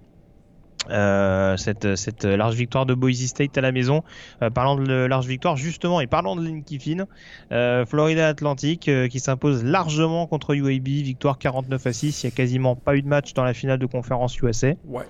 Euh, 0.88 1.56
cette, 1.58 1.94
cette, 1.96 2.24
large 2.24 2.54
victoire 2.54 2.86
de 2.86 2.94
Boise 2.94 3.26
State 3.26 3.56
à 3.58 3.60
la 3.60 3.70
maison. 3.70 4.02
Euh, 4.42 4.50
parlant 4.50 4.76
de 4.76 4.92
large 4.92 5.26
victoire, 5.26 5.56
justement, 5.56 6.00
et 6.00 6.06
parlant 6.06 6.36
de 6.36 6.44
Lane 6.44 6.64
Kiffin, 6.64 7.04
euh, 7.52 7.84
Florida 7.84 8.26
Atlantic 8.26 8.90
qui 9.10 9.20
s'impose 9.20 9.62
largement 9.62 10.26
contre 10.26 10.54
UAB, 10.54 10.86
victoire 10.86 11.38
49 11.38 11.86
à 11.86 11.92
6. 11.92 12.22
Il 12.22 12.26
n'y 12.26 12.32
a 12.32 12.34
quasiment 12.34 12.76
pas 12.76 12.96
eu 12.96 13.02
de 13.02 13.08
match 13.08 13.34
dans 13.34 13.44
la 13.44 13.52
finale 13.52 13.78
de 13.78 13.86
conférence 13.86 14.40
USA. 14.40 14.72
Ouais. 14.86 15.04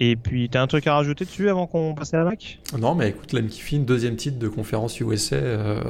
Et 0.00 0.16
puis, 0.16 0.48
tu 0.48 0.58
as 0.58 0.62
un 0.62 0.66
truc 0.66 0.86
à 0.86 0.94
rajouter 0.94 1.24
dessus 1.24 1.48
avant 1.48 1.66
qu'on 1.66 1.94
passe 1.94 2.14
à 2.14 2.18
la 2.18 2.24
Mac? 2.24 2.58
Non, 2.76 2.94
mais 2.94 3.10
écoute, 3.10 3.32
Lane 3.32 3.46
Kiffin, 3.46 3.80
deuxième 3.80 4.16
titre 4.16 4.38
de 4.38 4.48
conférence 4.48 4.98
USA 5.00 5.36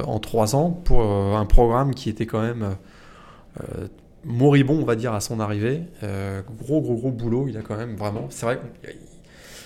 en 0.05 0.19
trois 0.19 0.55
ans 0.55 0.69
pour 0.69 1.01
un 1.01 1.45
programme 1.45 1.95
qui 1.95 2.09
était 2.09 2.27
quand 2.27 2.41
même 2.41 2.75
moribond, 4.25 4.79
on 4.81 4.85
va 4.85 4.95
dire, 4.95 5.13
à 5.13 5.21
son 5.21 5.39
arrivée. 5.39 5.81
Euh, 6.03 6.41
gros, 6.59 6.81
gros, 6.81 6.95
gros 6.95 7.11
boulot. 7.11 7.47
Il 7.47 7.57
a 7.57 7.61
quand 7.61 7.77
même 7.77 7.95
vraiment. 7.95 8.27
C'est 8.29 8.45
vrai 8.45 8.57
que 8.57 8.89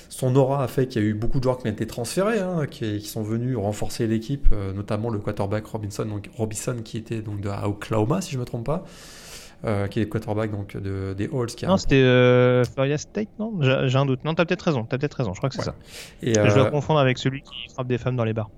son 0.09 0.35
aura 0.35 0.63
a 0.63 0.67
fait 0.67 0.87
qu'il 0.87 1.01
y 1.01 1.05
a 1.05 1.07
eu 1.07 1.13
beaucoup 1.13 1.39
de 1.39 1.43
joueurs 1.43 1.57
qui 1.57 1.67
ont 1.67 1.71
été 1.71 1.87
transférés, 1.87 2.39
hein, 2.39 2.65
qui, 2.69 2.99
sont 3.01 3.23
venus 3.23 3.57
renforcer 3.57 4.05
l'équipe, 4.05 4.47
euh, 4.51 4.73
notamment 4.73 5.09
le 5.09 5.19
quarterback 5.19 5.65
Robinson, 5.65 6.05
donc 6.05 6.29
Robinson 6.35 6.75
qui 6.83 6.97
était 6.97 7.21
donc 7.21 7.39
de 7.41 7.49
Oklahoma, 7.49 8.21
si 8.21 8.31
je 8.31 8.35
ne 8.35 8.41
me 8.41 8.45
trompe 8.45 8.65
pas. 8.65 8.83
Euh, 9.65 9.87
qui 9.87 9.99
est 9.99 10.03
le 10.03 10.09
quarterback 10.09 10.51
donc 10.51 10.77
de, 10.77 11.13
des 11.17 11.29
Halls. 11.33 11.47
Qui 11.47 11.65
non, 11.65 11.75
c'était 11.75 12.01
Florida 12.73 12.97
State, 12.97 13.27
non? 13.39 13.59
J'ai 13.61 13.97
un 13.97 14.05
doute. 14.05 14.23
Non, 14.23 14.33
t'as 14.33 14.45
peut-être 14.45 14.61
raison. 14.61 14.85
T'as 14.85 14.97
peut-être 14.97 15.15
raison. 15.15 15.33
Je 15.33 15.39
crois 15.39 15.49
que 15.49 15.55
c'est 15.55 15.63
ça. 15.63 15.75
Et 16.21 16.33
Je 16.33 16.55
dois 16.55 16.71
confondre 16.71 16.99
avec 16.99 17.17
celui 17.17 17.41
qui 17.41 17.67
frappe 17.73 17.87
des 17.87 17.97
femmes 17.97 18.15
dans 18.15 18.23
les 18.23 18.31
bars. 18.31 18.49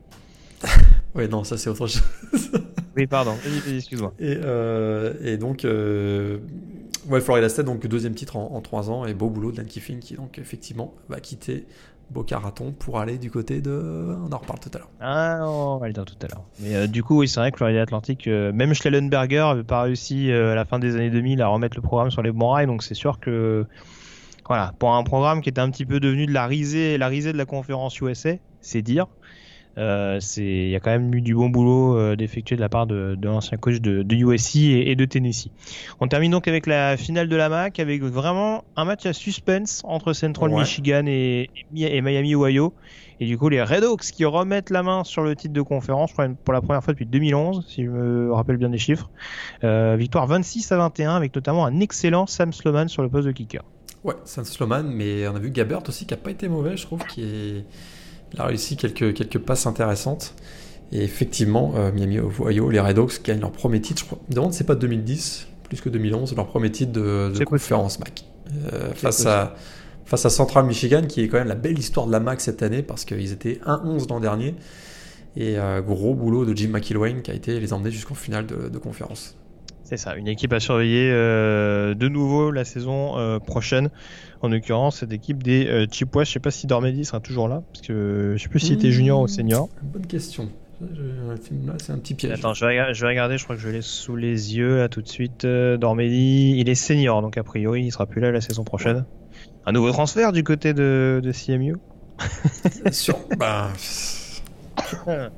oui, 1.16 1.28
non, 1.28 1.44
ça 1.44 1.58
c'est 1.58 1.72
autre 1.72 1.88
chose. 1.88 2.04
oui, 2.95 3.08
pardon, 3.08 3.36
excuse-moi. 3.69 4.13
Et, 4.19 4.38
euh, 4.43 5.13
et, 5.23 5.38
donc, 5.38 5.63
euh, 5.63 6.39
ouais, 7.08 7.21
Florida 7.21 7.47
State, 7.47 7.65
donc 7.65 7.86
deuxième 7.88 8.13
titre 8.13 8.36
en, 8.36 8.62
trois 8.62 8.89
ans, 8.89 9.06
et 9.06 9.13
beau 9.13 9.30
boulot 9.30 9.51
de 9.51 9.58
Lan 9.58 9.65
Kiffin 9.65 9.99
qui 9.99 10.15
donc 10.15 10.39
effectivement 10.39 10.93
va 11.08 11.19
quitter 11.19 11.65
Boca 12.10 12.38
Raton 12.39 12.73
pour 12.73 12.99
aller 12.99 13.17
du 13.17 13.32
côté 13.32 13.62
de. 13.62 13.71
On 13.71 14.32
en 14.32 14.38
reparle 14.38 14.60
tout 14.60 14.71
à 14.73 14.80
l'heure. 14.80 14.89
Ah, 14.99 15.39
on 15.47 15.77
va 15.77 15.88
le 15.88 15.93
dire 15.93 16.04
tout 16.04 16.15
à 16.21 16.27
l'heure. 16.27 16.43
Mais 16.60 16.75
euh, 16.75 16.88
du 16.88 17.04
coup, 17.04 17.19
oui, 17.19 17.30
c'est 17.30 17.39
vrai 17.39 17.51
que 17.51 17.58
Florida 17.58 17.82
Atlantique, 17.82 18.27
même 18.27 18.73
Schellenberger 18.73 19.45
n'avait 19.49 19.63
pas 19.63 19.84
réussi 19.84 20.32
à 20.32 20.56
la 20.56 20.65
fin 20.65 20.80
des 20.80 20.95
années 20.95 21.10
2000 21.10 21.41
à 21.41 21.47
remettre 21.47 21.77
le 21.77 21.82
programme 21.82 22.12
sur 22.12 22.21
les 22.21 22.32
bons 22.32 22.49
rails, 22.49 22.67
donc 22.67 22.84
c'est 22.84 22.95
sûr 22.95 23.19
que. 23.19 23.65
Voilà, 24.47 24.73
pour 24.80 24.93
un 24.93 25.04
programme 25.04 25.39
qui 25.39 25.47
était 25.47 25.62
un 25.62 25.69
petit 25.69 25.86
peu 25.86 26.01
devenu 26.01 26.25
de 26.25 26.34
la 26.34 26.45
risée, 26.45 26.97
la 26.97 27.08
risée 27.08 27.32
de 27.32 27.38
la 27.38 27.45
conférence 27.45 27.97
USA, 28.01 28.32
c'est 28.60 28.82
dire. 28.82 29.08
Euh, 29.77 30.19
il 30.38 30.69
y 30.69 30.75
a 30.75 30.79
quand 30.79 30.91
même 30.91 31.13
eu 31.13 31.21
du 31.21 31.34
bon 31.34 31.49
boulot 31.49 31.97
euh, 31.97 32.15
d'effectuer 32.15 32.55
de 32.57 32.62
la 32.62 32.69
part 32.69 32.88
de, 32.88 33.17
l'ancien 33.21 33.57
coach 33.57 33.79
de, 33.79 34.05
USC 34.13 34.55
et, 34.57 34.95
de 34.95 35.05
Tennessee. 35.05 35.49
On 35.99 36.07
termine 36.07 36.31
donc 36.31 36.47
avec 36.47 36.67
la 36.67 36.97
finale 36.97 37.29
de 37.29 37.36
la 37.36 37.49
MAC 37.49 37.79
avec 37.79 38.01
vraiment 38.03 38.63
un 38.75 38.86
match 38.86 39.05
à 39.05 39.13
suspense 39.13 39.81
entre 39.86 40.13
Central 40.13 40.51
Michigan 40.51 41.05
et, 41.07 41.49
Miami 41.71 42.36
Ohio. 42.36 42.73
Et 43.19 43.25
du 43.27 43.38
coup, 43.38 43.49
les 43.49 43.62
Red 43.62 43.84
Hawks 43.84 44.01
qui 44.01 44.25
remettent 44.25 44.71
la 44.71 44.81
main 44.81 45.03
sur 45.03 45.21
le 45.21 45.36
titre 45.36 45.53
de 45.53 45.62
conférence 45.62 46.12
pour 46.12 46.53
la 46.53 46.62
première 46.62 46.84
fois 46.84 46.93
depuis 46.93 47.05
2011, 47.05 47.63
si 47.67 47.86
je 47.86 47.89
me 47.89 48.34
rappelle 48.34 48.57
bien 48.57 48.69
des 48.69 48.79
chiffres. 48.79 49.12
Euh, 49.63 49.95
victoire 49.95 50.25
26 50.25 50.71
à 50.71 50.77
21 50.77 51.15
avec 51.15 51.36
notamment 51.36 51.65
un 51.65 51.79
excellent 51.79 52.25
Sam 52.25 52.51
Sloman 52.51 52.88
sur 52.88 53.03
le 53.03 53.10
poste 53.10 53.27
de 53.27 53.31
kicker. 53.31 53.63
Ouais, 54.03 54.15
Sam 54.25 54.43
Sloman, 54.43 54.84
mais 54.84 55.27
on 55.27 55.36
a 55.36 55.39
vu 55.39 55.51
Gabert 55.51 55.88
aussi 55.88 56.07
qui 56.07 56.15
a 56.15 56.17
pas 56.17 56.31
été 56.31 56.47
mauvais, 56.47 56.75
je 56.75 56.88
trouve, 56.88 57.05
qui 57.05 57.21
est 57.21 57.65
il 58.34 58.41
a 58.41 58.46
réussi 58.46 58.78
quelques, 58.78 59.13
quelques 59.13 59.39
passes 59.39 59.65
intéressantes. 59.65 60.36
Et 60.91 61.04
effectivement, 61.04 61.74
euh, 61.78 61.91
Miami 61.91 62.20
Ohio, 62.20 62.70
les 62.70 62.80
Red 62.80 63.00
Hawks 63.00 63.24
gagnent 63.24 63.39
leur 63.39 63.52
premier 63.52 63.80
titre. 63.80 64.02
Je 64.02 64.06
crois. 64.06 64.20
Me 64.30 64.36
demande 64.36 64.54
c'est 64.54 64.65
pas 64.65 64.76
2010, 64.76 65.48
plus 65.63 65.80
que 65.80 65.89
2011, 65.89 66.36
leur 66.36 66.48
premier 66.48 66.72
titre 66.72 66.91
de, 66.91 67.32
de 67.38 67.44
conférence 67.46 68.00
MAC. 68.00 68.26
Euh, 68.74 68.94
face, 68.94 69.26
à, 69.26 69.56
face 70.06 70.26
à 70.26 70.30
Central 70.30 70.65
Michigan, 70.65 71.04
qui 71.08 71.22
est 71.22 71.30
quand 71.30 71.38
même 71.38 71.48
la 71.48 71.56
belle 71.56 71.80
histoire 71.80 72.08
de 72.08 72.12
la 72.12 72.20
MAC 72.20 72.41
cette 72.41 72.62
année, 72.63 72.82
parce 72.84 73.06
qu'ils 73.06 73.32
étaient 73.32 73.62
1-11 73.65 74.10
l'an 74.10 74.20
dernier. 74.20 74.56
Et 75.38 75.58
euh, 75.58 75.82
gros 75.82 76.13
boulot 76.13 76.46
de 76.46 76.56
Jim 76.56 76.70
McIlwain 76.70 77.22
qui 77.22 77.32
a 77.32 77.34
été 77.34 77.58
les 77.58 77.72
emmener 77.72 77.89
jusqu'en 77.89 78.15
finale 78.15 78.46
de, 78.46 78.67
de 78.67 78.78
conférence. 78.78 79.36
C'est 79.91 79.97
ça, 79.97 80.15
une 80.15 80.30
équipe 80.30 80.54
à 80.54 80.62
surveiller 80.62 81.12
de 81.12 82.08
nouveau 82.08 82.49
la 82.49 82.63
saison 82.63 83.39
prochaine. 83.45 83.89
En 84.41 84.49
l'occurrence, 84.49 84.99
cette 84.99 85.13
équipe 85.13 85.43
des 85.43 85.67
euh, 85.67 85.86
Chippewas, 85.89 86.23
je 86.23 86.32
sais 86.32 86.39
pas 86.39 86.49
si 86.49 86.65
Dormedi 86.65 87.06
sera 87.06 87.19
toujours 87.19 87.47
là, 87.47 87.62
parce 87.71 87.86
que 87.86 88.34
je 88.36 88.41
sais 88.41 88.49
plus 88.49 88.60
s'il 88.60 88.73
était 88.73 88.89
junior 88.89 89.21
ou 89.21 89.27
senior. 89.27 89.69
Bonne 89.84 90.08
question. 90.08 90.49
C'est 91.80 91.91
un 91.91 91.97
petit 91.99 92.15
piège. 92.15 92.32
Attends, 92.32 92.56
je 92.56 92.65
vais, 92.65 93.08
regarder, 93.08 93.38
je 93.38 93.43
crois 93.43 93.56
que 93.56 93.62
je 93.62 93.69
l'ai 93.69 93.84
sous 93.84 94.15
les 94.15 94.56
yeux 94.56 94.77
là 94.77 94.89
tout 94.89 95.04
de 95.04 95.08
suite. 95.08 95.45
Euh, 95.45 95.77
Dormedi, 95.77 96.56
il 96.58 96.69
est 96.69 96.75
senior, 96.75 97.21
donc 97.21 97.38
a 97.38 97.43
priori 97.43 97.84
il 97.84 97.91
sera 97.91 98.08
plus 98.08 98.19
là 98.19 98.32
la 98.32 98.41
saison 98.41 98.63
prochaine. 98.63 99.06
Un 99.67 99.73
nouveau 99.73 99.91
transfert 99.91 100.32
du 100.32 100.43
côté 100.43 100.73
de, 100.73 101.21
de 101.23 101.32
CMU 101.32 101.75
Sûr. 102.91 103.19
bah... 103.38 103.69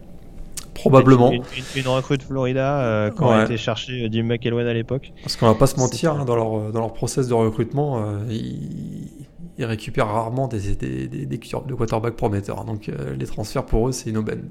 Probablement. 0.89 1.31
Une, 1.31 1.41
une, 1.75 1.81
une 1.81 1.87
recrue 1.87 2.17
de 2.17 2.23
Florida 2.23 2.79
euh, 2.81 3.11
quand 3.11 3.29
Ouais. 3.29 3.35
a 3.35 3.43
été 3.45 3.57
chercher 3.57 4.07
Jim 4.11 4.23
McElwain 4.23 4.65
à 4.67 4.73
l'époque. 4.73 5.11
Parce 5.23 5.35
qu'on 5.35 5.47
va 5.47 5.55
pas 5.55 5.67
se 5.67 5.77
mentir, 5.79 6.13
hein, 6.13 6.25
dans, 6.25 6.35
leur, 6.35 6.71
dans 6.71 6.79
leur 6.79 6.93
process 6.93 7.27
de 7.27 7.33
recrutement, 7.33 7.99
euh, 8.05 8.19
ils, 8.29 9.09
ils 9.57 9.65
récupèrent 9.65 10.07
rarement 10.07 10.47
des, 10.47 10.75
des, 10.75 11.07
des, 11.07 11.25
des 11.25 11.37
de 11.37 11.73
quarterback 11.75 12.15
prometteurs. 12.15 12.65
Donc 12.65 12.89
euh, 12.89 13.15
les 13.17 13.25
transferts 13.25 13.65
pour 13.65 13.89
eux, 13.89 13.91
c'est 13.91 14.09
une 14.09 14.17
aubaine. 14.17 14.49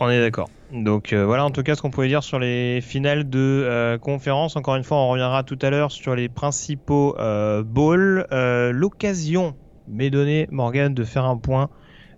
On 0.00 0.08
est 0.08 0.20
d'accord. 0.20 0.48
Donc 0.72 1.12
euh, 1.12 1.26
voilà 1.26 1.44
en 1.44 1.50
tout 1.50 1.64
cas 1.64 1.74
ce 1.74 1.82
qu'on 1.82 1.90
pouvait 1.90 2.06
dire 2.06 2.22
sur 2.22 2.38
les 2.38 2.80
finales 2.80 3.28
de 3.28 3.38
euh, 3.38 3.98
conférence. 3.98 4.54
Encore 4.56 4.76
une 4.76 4.84
fois, 4.84 4.96
on 4.98 5.08
reviendra 5.08 5.42
tout 5.42 5.58
à 5.60 5.70
l'heure 5.70 5.90
sur 5.90 6.14
les 6.14 6.28
principaux 6.28 7.16
euh, 7.18 7.64
bowls. 7.64 8.24
Euh, 8.30 8.70
L'occasion 8.70 9.54
m'est 9.88 10.10
donnée, 10.10 10.46
Morgan, 10.52 10.94
de 10.94 11.02
faire 11.02 11.24
un 11.24 11.36
point 11.36 11.68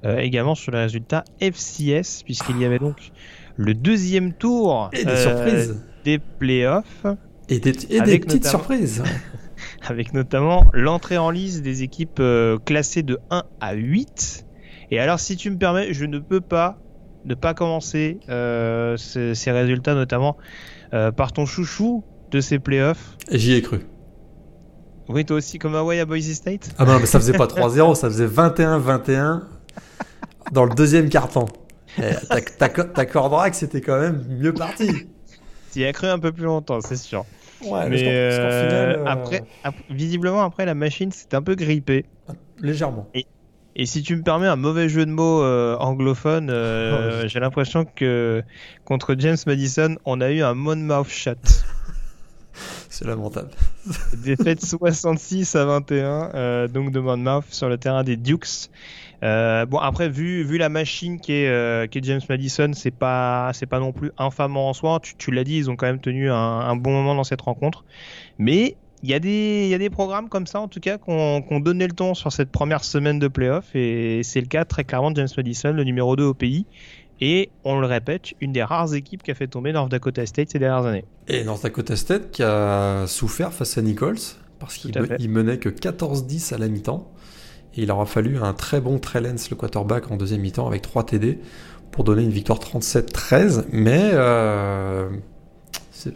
euh, 0.05 0.19
également 0.19 0.55
sur 0.55 0.73
les 0.73 0.79
résultats 0.81 1.25
FCS, 1.41 2.23
puisqu'il 2.25 2.59
y 2.61 2.65
avait 2.67 2.79
donc 2.79 3.13
le 3.61 3.75
deuxième 3.75 4.33
tour 4.33 4.89
Et 4.95 5.05
des 5.05 5.11
euh, 5.11 5.23
surprises. 5.23 5.83
des 6.05 6.19
playoffs. 6.19 7.05
Et 7.51 7.59
des, 7.59 7.71
et 7.95 8.01
des 8.01 8.19
petites 8.19 8.45
notamment- 8.45 8.49
surprises. 8.49 9.03
avec 9.87 10.15
notamment 10.15 10.65
l'entrée 10.73 11.19
en 11.19 11.31
liste 11.31 11.63
des 11.63 11.83
équipes 11.83 12.21
euh, 12.21 12.59
classées 12.65 13.03
de 13.03 13.19
1 13.31 13.43
à 13.61 13.75
8. 13.75 14.47
Et 14.93 14.99
alors, 14.99 15.21
si 15.21 15.37
tu 15.37 15.51
me 15.51 15.59
permets, 15.59 15.93
je 15.93 16.07
ne 16.07 16.19
peux 16.19 16.41
pas 16.41 16.79
ne 17.27 17.35
pas 17.35 17.53
commencer 17.53 18.19
euh, 18.31 18.97
ces, 18.97 19.35
ces 19.35 19.51
résultats, 19.51 19.95
notamment 19.95 20.39
euh, 20.95 21.13
par 21.13 21.33
ton 21.33 21.45
chouchou 21.45 22.03
de 22.31 22.41
ces 22.41 22.59
playoffs. 22.59 23.19
J'y 23.31 23.53
ai 23.53 23.61
cru. 23.63 23.81
Oui, 25.09 25.27
toi 25.27 25.37
aussi, 25.37 25.59
comme 25.59 25.75
Hawaii 25.75 26.01
à 26.01 26.07
Boise 26.07 26.33
State 26.33 26.71
Ah 26.79 26.87
ben, 26.87 26.99
mais 26.99 27.05
ça 27.07 27.19
faisait 27.21 27.35
pas 27.37 27.47
3-0, 27.47 27.95
ça 27.95 28.09
faisait 28.09 28.27
21-21 28.27 29.43
dans 30.53 30.65
le 30.65 30.75
deuxième 30.75 31.11
carton. 31.11 31.45
T'ac- 31.99 32.93
T'accorderas 32.93 33.51
que 33.51 33.57
c'était 33.57 33.81
quand 33.81 33.99
même 34.01 34.25
mieux 34.29 34.53
parti. 34.55 34.91
Tu 35.73 35.79
y 35.81 35.85
as 35.85 35.93
cru 35.93 36.09
un 36.09 36.19
peu 36.19 36.33
plus 36.33 36.43
longtemps, 36.47 36.81
c'est 36.81 36.97
sûr. 36.97 37.25
Ouais, 37.65 37.89
Mais 37.89 38.03
euh, 38.09 38.67
final, 38.67 38.97
euh, 38.99 39.05
après, 39.07 39.43
ap- 39.63 39.75
visiblement, 39.89 40.43
après, 40.43 40.67
la 40.67 40.75
machine 40.75 41.13
s'est 41.13 41.33
un 41.33 41.43
peu 41.43 41.55
grippée. 41.55 42.07
Légèrement. 42.59 43.09
Et 43.77 43.87
si 43.87 44.03
tu 44.03 44.17
me 44.17 44.23
permets 44.23 44.49
un 44.49 44.57
mauvais 44.57 44.89
jeu 44.89 45.07
de 45.07 45.13
mots 45.13 45.43
euh, 45.45 45.77
anglophone, 45.77 46.49
j'ai 47.29 47.39
l'impression 47.39 47.85
que 47.85 48.43
contre 48.85 49.15
James 49.17 49.37
Madison, 49.47 49.95
on 50.05 50.21
a 50.21 50.31
eu 50.33 50.43
un 50.43 50.55
Monmouth 50.55 51.09
shot. 51.09 51.35
C'est 52.89 53.07
lamentable. 53.07 53.51
Défaite 54.25 54.65
66 54.65 55.55
à 55.55 55.65
21, 55.67 56.31
euh, 56.35 56.69
donc 56.69 56.91
de 56.91 56.99
Monmouth 56.99 57.45
sur 57.51 57.69
le 57.69 57.79
terrain 57.79 58.03
des 58.03 58.17
Dukes. 58.17 58.71
Euh, 59.23 59.67
bon 59.67 59.79
après 59.79 60.09
vu 60.09 60.43
vu 60.45 60.57
la 60.57 60.71
machine 60.71 61.21
qui 61.21 61.33
est 61.33 61.49
euh, 61.49 61.87
est 61.93 62.05
James 62.05 62.21
Madison, 62.29 62.71
c'est 62.75 62.91
pas 62.91 63.51
c'est 63.53 63.67
pas 63.67 63.79
non 63.79 63.93
plus 63.93 64.11
infamant 64.19 64.71
en 64.71 64.73
soi. 64.73 64.99
Tu, 65.03 65.15
tu 65.17 65.31
l'as 65.31 65.45
dit, 65.45 65.57
ils 65.57 65.71
ont 65.71 65.77
quand 65.77 65.87
même 65.87 66.01
tenu 66.01 66.31
un, 66.31 66.35
un 66.37 66.77
bon 66.77 66.91
moment 66.91 67.15
dans 67.15 67.25
cette 67.25 67.43
rencontre. 67.43 67.85
Mais 68.39 68.77
il 69.03 69.11
y 69.11 69.15
a 69.15 69.19
des 69.19 69.69
y 69.69 69.75
a 69.75 69.79
des 69.79 69.91
programmes 69.91 70.29
comme 70.29 70.47
ça 70.47 70.61
en 70.61 70.69
tout 70.69 70.81
cas 70.81 70.99
qu'on 70.99 71.43
qu'on 71.43 71.61
donné 71.61 71.87
le 71.87 71.93
ton 71.93 72.15
sur 72.15 72.33
cette 72.33 72.51
première 72.51 72.85
semaine 72.85 73.19
de 73.19 73.29
playoff 73.29 73.75
et 73.75 74.23
c'est 74.23 74.41
le 74.41 74.47
cas 74.47 74.65
très 74.65 74.85
clairement 74.85 75.11
de 75.11 75.17
James 75.17 75.29
Madison, 75.37 75.73
le 75.73 75.85
numéro 75.85 76.17
2 76.17 76.25
au 76.25 76.35
pays. 76.35 76.67
Et 77.23 77.51
on 77.65 77.79
le 77.79 77.87
répète, 77.87 78.33
une 78.41 78.53
des 78.53 78.63
rares 78.63 78.95
équipes 78.95 79.23
qui 79.23 79.31
a 79.31 79.35
fait 79.35 79.47
tomber 79.47 79.73
North 79.73 79.91
Dakota 79.91 80.25
State 80.25 80.51
ces 80.51 80.59
dernières 80.59 80.87
années. 80.87 81.05
Et 81.29 81.45
North 81.45 81.63
Dakota 81.63 81.95
State 81.95 82.31
qui 82.31 82.43
a 82.43 83.05
souffert 83.07 83.53
face 83.53 83.77
à 83.77 83.83
Nichols 83.83 84.17
parce 84.59 84.77
qu'il 84.77 85.31
menait 85.31 85.59
que 85.59 85.69
14-10 85.69 86.55
à 86.55 86.59
la 86.59 86.69
mi-temps. 86.69 87.13
Et 87.77 87.83
il 87.83 87.91
aura 87.91 88.07
fallu 88.07 88.39
un 88.39 88.53
très 88.53 88.81
bon 88.81 88.99
Trey 88.99 89.21
Lance, 89.21 89.51
le 89.51 89.57
quarterback, 89.57 90.11
en 90.11 90.17
deuxième 90.17 90.41
mi-temps 90.41 90.67
avec 90.67 90.83
3 90.83 91.05
TD 91.07 91.39
pour 91.91 92.05
donner 92.05 92.23
une 92.23 92.31
victoire 92.31 92.59
37-13. 92.59 93.67
Mais 93.73 94.11
euh, 94.13 95.09
euh, 96.07 96.11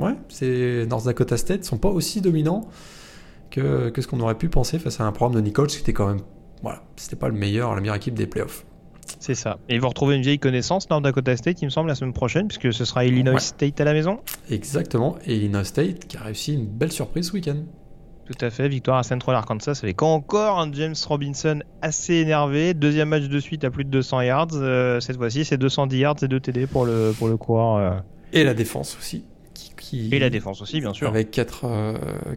ouais, 0.00 0.14
c'est 0.28 0.86
North 0.88 1.04
Dakota 1.06 1.36
State 1.36 1.60
ne 1.60 1.64
sont 1.64 1.78
pas 1.78 1.88
aussi 1.90 2.20
dominants 2.20 2.68
que, 3.50 3.90
que 3.90 4.02
ce 4.02 4.06
qu'on 4.06 4.20
aurait 4.20 4.38
pu 4.38 4.48
penser 4.48 4.78
face 4.78 5.00
à 5.00 5.04
un 5.04 5.12
programme 5.12 5.40
de 5.40 5.46
Nichols 5.46 5.68
qui 5.68 5.78
était 5.78 5.92
quand 5.92 6.06
même 6.06 6.20
voilà, 6.62 6.82
c'était 6.96 7.16
pas 7.16 7.28
le 7.28 7.34
meilleur, 7.34 7.74
la 7.74 7.80
meilleure 7.82 7.96
équipe 7.96 8.14
des 8.14 8.26
playoffs. 8.26 8.64
C'est 9.20 9.34
ça. 9.34 9.58
Et 9.68 9.78
vous 9.78 9.86
retrouvez 9.88 10.16
une 10.16 10.22
vieille 10.22 10.38
connaissance, 10.38 10.88
North 10.88 11.04
Dakota 11.04 11.36
State, 11.36 11.60
il 11.60 11.66
me 11.66 11.70
semble, 11.70 11.88
la 11.88 11.94
semaine 11.94 12.14
prochaine, 12.14 12.48
puisque 12.48 12.72
ce 12.72 12.86
sera 12.86 13.04
Illinois 13.04 13.34
Ouais. 13.34 13.40
State 13.40 13.78
à 13.80 13.84
la 13.84 13.92
maison. 13.92 14.20
Exactement. 14.50 15.16
Et 15.26 15.36
Illinois 15.36 15.64
State 15.64 16.06
qui 16.06 16.16
a 16.16 16.22
réussi 16.22 16.54
une 16.54 16.66
belle 16.66 16.90
surprise 16.90 17.28
ce 17.28 17.32
week-end. 17.34 17.58
Tout 18.26 18.42
à 18.44 18.48
fait, 18.48 18.68
victoire 18.68 18.96
à 18.98 19.02
Central 19.02 19.36
Arkansas 19.36 19.80
avec 19.82 20.00
encore 20.02 20.58
un 20.58 20.72
James 20.72 20.94
Robinson 21.06 21.60
assez 21.82 22.14
énervé. 22.14 22.72
Deuxième 22.72 23.10
match 23.10 23.24
de 23.24 23.38
suite 23.38 23.64
à 23.64 23.70
plus 23.70 23.84
de 23.84 23.90
200 23.90 24.22
yards. 24.22 24.48
Euh, 24.54 24.98
cette 25.00 25.16
fois-ci, 25.18 25.44
c'est 25.44 25.58
210 25.58 25.98
yards 25.98 26.16
et 26.22 26.28
2 26.28 26.40
TD 26.40 26.66
pour 26.66 26.86
le, 26.86 27.12
pour 27.18 27.28
le 27.28 27.36
coureur. 27.36 27.76
euh. 27.76 28.00
Et 28.32 28.42
la 28.44 28.54
défense 28.54 28.96
aussi. 28.98 29.24
Qui, 29.52 29.72
qui- 29.76 30.14
Et 30.14 30.18
la 30.18 30.30
défense 30.30 30.62
aussi, 30.62 30.80
bien 30.80 30.94
sûr. 30.94 31.08
Avec 31.08 31.30
4 31.30 31.66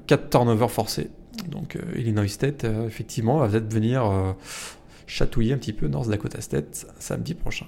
quatre 0.08 0.30
turnovers 0.30 0.69
forcés. 0.71 1.10
Donc 1.50 1.76
euh, 1.78 1.82
Illinois 1.97 2.28
State, 2.28 2.65
euh, 2.65 2.86
effectivement, 2.88 3.38
va 3.38 3.47
peut-être 3.47 3.71
venir 3.73 4.04
euh, 4.06 4.34
chatouiller 5.06 5.54
un 5.54 5.58
petit 5.58 5.71
peu 5.73 5.88
North 5.88 6.10
Dakota 6.10 6.41
State 6.41 6.86
samedi 7.00 7.34
prochain. 7.34 7.67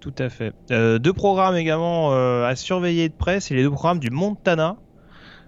Tout 0.00 0.14
à 0.18 0.28
fait. 0.28 0.52
Euh, 0.70 0.98
deux 0.98 1.12
programmes 1.14 1.56
également 1.56 2.12
euh, 2.12 2.44
à 2.46 2.54
surveiller 2.56 3.08
de 3.08 3.14
près, 3.14 3.40
c'est 3.40 3.54
les 3.54 3.62
deux 3.62 3.70
programmes 3.70 3.98
du 3.98 4.10
Montana. 4.10 4.76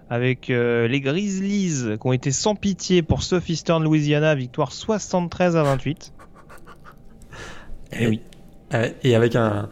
Avec 0.09 0.49
euh, 0.49 0.87
les 0.87 1.01
Grizzlies 1.01 1.97
qui 1.99 2.07
ont 2.07 2.13
été 2.13 2.31
sans 2.31 2.55
pitié 2.55 3.01
pour 3.01 3.23
Southeastern 3.23 3.83
Louisiana, 3.83 4.35
victoire 4.35 4.71
73 4.71 5.57
à 5.57 5.63
28. 5.63 6.13
Eh 7.99 8.07
oui. 8.07 8.21
Euh, 8.73 8.89
Et 9.03 9.15
avec 9.15 9.35
un, 9.35 9.69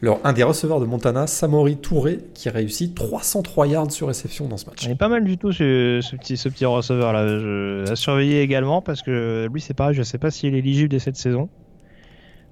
leur, 0.00 0.20
un 0.24 0.32
des 0.32 0.42
receveurs 0.42 0.80
de 0.80 0.86
Montana, 0.86 1.26
Samori 1.26 1.76
Touré, 1.76 2.18
qui 2.34 2.48
réussit 2.48 2.94
303 2.94 3.66
yards 3.66 3.90
sur 3.92 4.06
réception 4.08 4.48
dans 4.48 4.56
ce 4.56 4.66
match. 4.66 4.84
Il 4.84 4.90
est 4.90 4.94
pas 4.96 5.08
mal 5.08 5.24
du 5.24 5.38
tout 5.38 5.52
ce, 5.52 6.00
ce 6.02 6.16
petit, 6.16 6.36
ce 6.36 6.48
petit 6.48 6.64
receveur 6.66 7.12
là. 7.12 7.26
Je, 7.26 7.90
à 7.90 7.96
surveiller 7.96 8.40
également 8.42 8.80
parce 8.82 9.02
que 9.02 9.48
lui 9.52 9.60
c'est 9.60 9.74
pareil, 9.74 9.94
je 9.94 10.02
sais 10.02 10.18
pas 10.18 10.30
s'il 10.30 10.54
est 10.54 10.58
éligible 10.58 10.88
dès 10.88 10.98
cette 10.98 11.16
saison. 11.16 11.48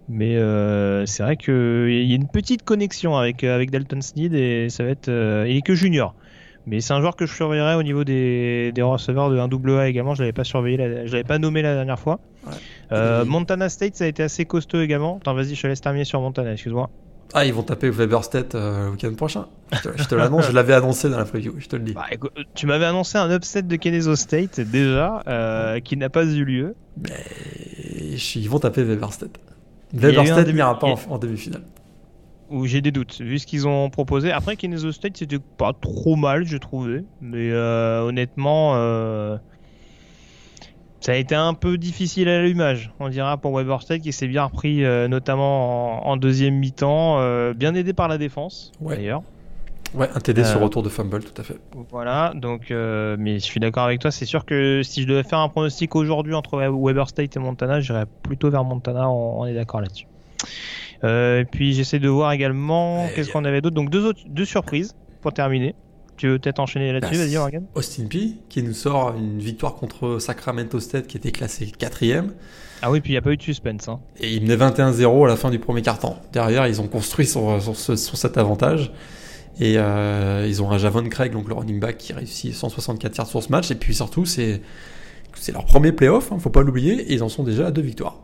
Mais 0.09 0.37
euh, 0.37 1.07
c'est 1.07 1.23
vrai 1.23 1.37
qu'il 1.37 2.05
y 2.07 2.13
a 2.13 2.17
une 2.17 2.29
petite 2.29 2.65
connexion 2.65 3.17
avec, 3.17 3.45
avec 3.45 3.71
Dalton 3.71 4.03
Sneed 4.03 4.35
et 4.35 4.69
ça 4.69 4.85
va 4.85 4.91
être. 4.91 5.09
euh, 5.09 5.47
il 5.49 5.57
est 5.59 5.63
que 5.63 5.75
junior. 5.75 6.15
Mais 6.67 6.81
c'est 6.81 6.93
un 6.93 7.01
joueur 7.01 7.17
que 7.17 7.27
je 7.27 7.35
surveillerai 7.35 7.75
au 7.75 7.83
niveau 7.83 8.05
des, 8.05 8.71
des 8.73 8.83
receveurs 8.83 9.31
de 9.31 9.37
1AA 9.39 9.87
également. 9.89 10.15
Je 10.15 10.23
l'avais 10.23 10.33
pas 10.33 10.45
surveillé, 10.45 10.77
la- 10.77 11.07
je 11.07 11.13
l'avais 11.13 11.25
pas 11.25 11.39
nommé 11.39 11.61
la 11.63 11.75
dernière 11.75 11.99
fois. 11.99 12.21
Ouais. 12.47 12.53
Euh, 12.93 13.25
Montana 13.25 13.69
State, 13.69 13.97
ça 13.97 14.05
a 14.05 14.07
été 14.07 14.23
assez 14.23 14.45
costaud 14.45 14.81
également. 14.81 15.17
Attends, 15.21 15.35
vas-y, 15.35 15.55
je 15.57 15.63
te 15.63 15.67
laisse 15.67 15.81
terminer 15.81 16.05
sur 16.05 16.21
Montana, 16.21 16.53
excuse-moi. 16.53 16.89
Ah, 17.35 17.47
ils 17.47 17.55
vont 17.55 17.63
taper 17.63 17.89
Weber 17.91 18.23
State 18.23 18.55
euh, 18.55 18.85
le 18.87 18.91
week-end 18.91 19.15
prochain. 19.15 19.47
Je 19.73 20.05
te, 20.07 20.15
l'annonce, 20.15 20.49
je 20.49 20.53
l'avais 20.53 20.75
annoncé 20.75 21.09
dans 21.09 21.17
la 21.17 21.25
preview, 21.25 21.55
je 21.59 21.67
te 21.67 21.77
le 21.77 21.83
dis. 21.83 21.95
Bah, 21.95 22.05
écoute, 22.13 22.33
tu 22.55 22.67
m'avais 22.67 22.85
annoncé 22.85 23.17
un 23.17 23.35
upset 23.35 23.63
de 23.63 23.77
Kennesaw 23.77 24.15
State 24.17 24.61
déjà, 24.61 25.23
euh, 25.27 25.81
qui 25.81 25.97
n'a 25.97 26.11
pas 26.11 26.25
eu 26.25 26.45
lieu. 26.45 26.75
Mais 27.03 27.11
ils 28.37 28.49
vont 28.51 28.59
taper 28.59 28.83
Weber 28.85 29.13
State. 29.13 29.39
Il 29.95 30.01
y 30.01 30.05
a 30.05 30.09
eu 30.09 30.13
Weber 30.13 30.23
un 30.23 30.27
State 30.35 30.47
demi- 30.47 30.57
n'ira 30.57 30.79
pas 30.79 30.95
en 31.09 31.19
demi-finale. 31.19 31.63
Où 32.53 32.67
j'ai 32.67 32.81
des 32.81 32.91
doutes, 32.93 33.21
vu 33.21 33.39
ce 33.39 33.47
qu'ils 33.47 33.67
ont 33.67 33.89
proposé. 33.91 34.31
Après, 34.31 34.57
Kennesaw 34.57 34.93
State, 34.93 35.17
c'était 35.17 35.39
pas 35.39 35.73
trop 35.73 36.17
mal, 36.17 36.45
je 36.45 36.57
trouvais. 36.59 37.03
Mais 37.21 37.51
euh, 37.51 38.03
honnêtement, 38.03 38.73
euh, 38.77 39.37
ça 41.01 41.13
a 41.13 41.15
été 41.17 41.35
un 41.35 41.55
peu 41.55 41.79
difficile 41.79 42.29
à 42.29 42.39
l'allumage, 42.41 42.93
on 43.01 43.09
dira, 43.09 43.37
pour 43.37 43.57
Weber 43.57 43.83
State, 43.83 44.03
qui 44.03 44.13
s'est 44.13 44.29
bien 44.29 44.45
repris, 44.45 44.85
euh, 44.85 45.09
notamment 45.09 46.07
en, 46.07 46.13
en 46.13 46.17
deuxième 46.17 46.55
mi-temps, 46.55 47.53
bien 47.55 47.75
aidé 47.75 47.93
par 47.93 48.07
la 48.09 48.19
défense, 48.19 48.71
Ouais. 48.81 48.97
d'ailleurs. 48.97 49.23
Ouais, 49.95 50.09
un 50.15 50.21
TD 50.21 50.43
sur 50.45 50.59
retour 50.61 50.83
de 50.83 50.89
fumble, 50.89 51.23
tout 51.23 51.39
à 51.39 51.45
fait. 51.45 51.59
Voilà, 51.91 52.33
donc, 52.35 52.69
mais 52.71 53.35
je 53.35 53.45
suis 53.45 53.61
d'accord 53.61 53.85
avec 53.85 54.01
toi, 54.01 54.11
c'est 54.11 54.25
sûr 54.25 54.47
que 54.47 54.81
si 54.83 55.03
je 55.03 55.07
devais 55.09 55.23
faire 55.23 55.41
un 55.41 55.49
pronostic 55.51 55.95
aujourd'hui 55.97 56.33
entre 56.35 56.57
Weber 56.57 57.09
State 57.09 57.37
et 57.37 57.41
Montana, 57.41 57.81
j'irais 57.81 58.07
plutôt 58.23 58.49
vers 58.51 58.65
Montana, 58.65 59.11
on, 59.11 59.41
on 59.41 59.45
est 59.47 59.53
d'accord 59.55 59.81
là-dessus. 59.83 60.07
Euh, 61.05 61.41
et 61.41 61.45
puis 61.45 61.73
j'essaie 61.75 61.99
de 61.99 62.09
voir 62.09 62.33
également, 62.33 63.09
qu'est-ce 63.15 63.31
qu'on 63.33 63.45
avait 63.45 63.61
d'autre 63.61 63.75
Donc 63.75 63.91
deux, 63.91 64.05
autres, 64.07 64.21
deux 64.29 64.45
surprises 64.45 64.95
pour 65.21 65.33
terminer. 65.33 65.75
Tu 66.17 66.29
veux 66.29 66.39
peut-être 66.39 66.61
enchaîner 66.61 66.93
là-dessus, 66.93 67.15
Bah, 67.17 67.25
vas-y 67.25 67.37
Morgan? 67.37 67.65
Austin 67.75 68.05
P 68.07 68.33
qui 68.49 68.63
nous 68.63 68.75
sort 68.75 69.15
une 69.17 69.39
victoire 69.39 69.75
contre 69.75 70.19
Sacramento 70.21 70.79
State 70.79 71.07
qui 71.09 71.17
était 71.17 71.33
classé 71.33 71.67
quatrième 71.77 72.35
Ah 72.83 72.91
oui, 72.91 73.01
puis 73.01 73.11
il 73.11 73.15
n'y 73.15 73.19
a 73.19 73.23
pas 73.23 73.33
eu 73.33 73.37
de 73.37 73.43
suspense. 73.43 73.89
Hein. 73.89 73.99
et 74.21 74.33
il 74.35 74.43
menait 74.43 74.57
21-0 74.57 75.25
à 75.25 75.29
la 75.29 75.37
fin 75.37 75.51
du 75.51 75.59
premier 75.59 75.83
quart-temps. 75.83 76.19
Derrière, 76.33 76.67
ils 76.69 76.81
ont 76.81 76.87
construit 76.87 77.27
sur, 77.27 77.61
sur, 77.61 77.75
ce- 77.77 77.97
sur 77.97 78.17
cet 78.17 78.37
avantage 78.39 78.93
et 79.59 79.75
euh, 79.79 80.47
ils 80.47 80.63
ont 80.63 80.71
un 80.71 80.79
Javon 80.79 81.03
Craig, 81.09 81.33
donc 81.33 81.49
le 81.49 81.55
running 81.55 81.81
back, 81.81 81.97
qui 81.99 82.13
réussit 82.13 82.55
164 82.55 83.17
yards 83.17 83.27
sur 83.27 83.43
ce 83.43 83.49
match. 83.51 83.71
Et 83.71 83.75
puis 83.75 83.95
surtout, 83.95 84.25
c'est 84.25 84.61
leur 85.53 85.65
premier 85.65 85.93
playoff, 85.93 86.31
hein, 86.31 86.39
faut 86.39 86.51
pas 86.51 86.63
l'oublier, 86.63 87.01
et 87.01 87.15
ils 87.15 87.23
en 87.23 87.29
sont 87.29 87.43
déjà 87.43 87.67
à 87.67 87.71
deux 87.71 87.83
victoires. 87.83 88.21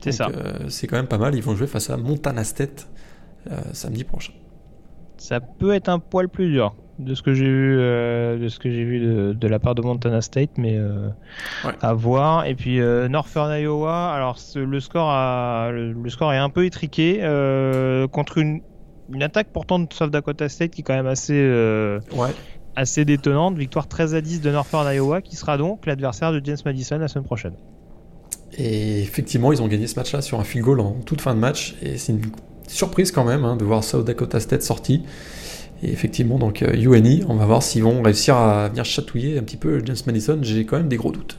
C'est 0.00 0.12
ça. 0.12 0.28
euh, 0.28 0.68
c'est 0.68 0.86
quand 0.86 0.96
même 0.96 1.06
pas 1.06 1.18
mal. 1.18 1.34
Ils 1.34 1.42
vont 1.42 1.54
jouer 1.54 1.66
face 1.66 1.90
à 1.90 1.96
Montana 1.96 2.44
State 2.44 2.88
euh, 3.50 3.56
samedi 3.72 4.04
prochain. 4.04 4.32
Ça 5.16 5.40
peut 5.40 5.74
être 5.74 5.88
un 5.88 5.98
poil 5.98 6.28
plus 6.28 6.50
dur. 6.50 6.74
de 6.98 7.14
ce 7.14 7.22
que 7.22 7.32
j'ai 7.32 7.44
vu, 7.44 7.78
euh, 7.78 8.38
de 8.38 8.48
ce 8.48 8.58
que 8.58 8.70
j'ai 8.70 8.84
vu 8.84 9.00
de, 9.34 9.48
la 9.48 9.58
part 9.58 9.74
de 9.74 9.82
Montana 9.82 10.20
State, 10.20 10.50
mais 10.56 10.76
euh, 10.76 11.08
à 11.80 11.94
voir. 11.94 12.46
Et 12.46 12.54
puis 12.54 12.78
Northern 12.78 13.52
Iowa, 13.52 14.12
alors 14.12 14.38
le 14.54 14.80
score 14.80 15.08
a, 15.08 15.70
le, 15.72 16.08
score 16.10 16.32
est 16.32 16.38
un 16.38 16.50
peu 16.50 16.64
étriqué 16.64 17.18
contre 18.12 18.38
une, 18.38 18.60
une 19.12 19.22
attaque 19.22 19.48
pourtant 19.52 19.78
de 19.78 19.92
South 19.92 20.10
Dakota 20.10 20.48
State 20.48 20.72
qui 20.72 20.80
est 20.80 20.84
quand 20.84 20.94
même 20.94 21.06
assez 21.06 21.40
ouais 22.12 22.30
assez 22.78 23.04
détonnante. 23.04 23.56
Victoire 23.56 23.88
13 23.88 24.14
à 24.14 24.20
10 24.20 24.40
de 24.40 24.50
Northern 24.50 24.86
Iowa, 24.92 25.20
qui 25.20 25.36
sera 25.36 25.58
donc 25.58 25.84
l'adversaire 25.86 26.32
de 26.32 26.40
James 26.44 26.58
Madison 26.64 26.98
la 26.98 27.08
semaine 27.08 27.24
prochaine. 27.24 27.54
Et 28.56 29.02
effectivement, 29.02 29.52
ils 29.52 29.62
ont 29.62 29.68
gagné 29.68 29.86
ce 29.86 29.96
match-là 29.96 30.22
sur 30.22 30.40
un 30.40 30.44
field 30.44 30.64
goal 30.64 30.80
en 30.80 30.92
toute 31.04 31.20
fin 31.20 31.34
de 31.34 31.40
match. 31.40 31.76
Et 31.82 31.98
c'est 31.98 32.12
une 32.12 32.22
surprise 32.66 33.12
quand 33.12 33.24
même 33.24 33.44
hein, 33.44 33.56
de 33.56 33.64
voir 33.64 33.84
South 33.84 34.04
Dakota 34.04 34.40
State 34.40 34.62
sorti. 34.62 35.02
Et 35.82 35.92
effectivement, 35.92 36.38
donc 36.38 36.60
UNI, 36.60 37.20
euh, 37.22 37.26
on 37.28 37.34
va 37.34 37.46
voir 37.46 37.62
s'ils 37.62 37.82
vont 37.82 38.02
réussir 38.02 38.36
à 38.36 38.68
venir 38.68 38.84
chatouiller 38.84 39.38
un 39.38 39.42
petit 39.42 39.56
peu 39.56 39.80
James 39.84 39.96
Madison. 40.06 40.38
J'ai 40.42 40.64
quand 40.64 40.76
même 40.76 40.88
des 40.88 40.96
gros 40.96 41.12
doutes. 41.12 41.38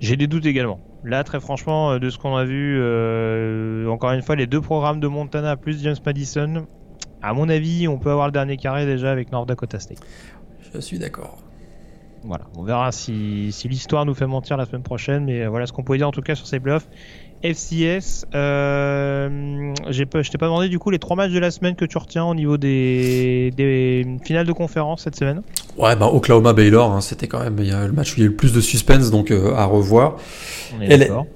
J'ai 0.00 0.16
des 0.16 0.26
doutes 0.26 0.44
également. 0.44 0.80
Là, 1.04 1.24
très 1.24 1.40
franchement, 1.40 1.92
euh, 1.92 1.98
de 1.98 2.10
ce 2.10 2.18
qu'on 2.18 2.36
a 2.36 2.44
vu, 2.44 2.76
euh, 2.78 3.88
encore 3.88 4.10
une 4.12 4.22
fois, 4.22 4.36
les 4.36 4.46
deux 4.46 4.60
programmes 4.60 5.00
de 5.00 5.06
Montana 5.06 5.56
plus 5.56 5.82
James 5.82 5.96
Madison, 6.04 6.66
à 7.22 7.32
mon 7.32 7.48
avis, 7.48 7.88
on 7.88 7.98
peut 7.98 8.10
avoir 8.10 8.26
le 8.26 8.32
dernier 8.32 8.58
carré 8.58 8.84
déjà 8.84 9.10
avec 9.10 9.32
North 9.32 9.48
Dakota 9.48 9.78
State. 9.78 10.00
Je 10.74 10.80
suis 10.80 10.98
d'accord. 10.98 11.38
Voilà, 12.26 12.44
on 12.56 12.64
verra 12.64 12.90
si, 12.90 13.52
l'histoire 13.64 14.04
nous 14.04 14.14
fait 14.14 14.26
mentir 14.26 14.56
la 14.56 14.66
semaine 14.66 14.82
prochaine, 14.82 15.24
mais 15.26 15.46
voilà 15.46 15.66
ce 15.66 15.72
qu'on 15.72 15.84
pouvait 15.84 15.98
dire 15.98 16.08
en 16.08 16.12
tout 16.12 16.22
cas 16.22 16.34
sur 16.34 16.46
ces 16.46 16.58
playoffs. 16.58 16.88
FCS. 17.52 18.26
Euh, 18.34 19.74
je 19.90 20.30
t'ai 20.30 20.38
pas 20.38 20.46
demandé 20.46 20.68
du 20.68 20.78
coup 20.78 20.90
les 20.90 20.98
trois 20.98 21.16
matchs 21.16 21.32
de 21.32 21.38
la 21.38 21.50
semaine 21.50 21.74
que 21.74 21.84
tu 21.84 21.98
retiens 21.98 22.24
au 22.24 22.34
niveau 22.34 22.56
des, 22.56 23.52
finales 24.24 24.46
de 24.46 24.52
conférence 24.52 25.02
cette 25.04 25.16
semaine? 25.16 25.42
Ouais, 25.76 25.94
bah 25.96 26.08
Oklahoma 26.12 26.52
Baylor, 26.52 26.90
hein, 26.90 27.00
c'était 27.00 27.26
quand 27.26 27.40
même 27.40 27.56
il 27.58 27.68
y 27.68 27.72
a 27.72 27.86
le 27.86 27.92
match 27.92 28.12
où 28.12 28.16
il 28.16 28.20
y 28.20 28.22
a 28.22 28.26
eu 28.26 28.30
le 28.30 28.36
plus 28.36 28.52
de 28.52 28.60
suspense 28.60 29.10
donc 29.10 29.30
euh, 29.30 29.54
à 29.54 29.64
revoir. 29.64 30.16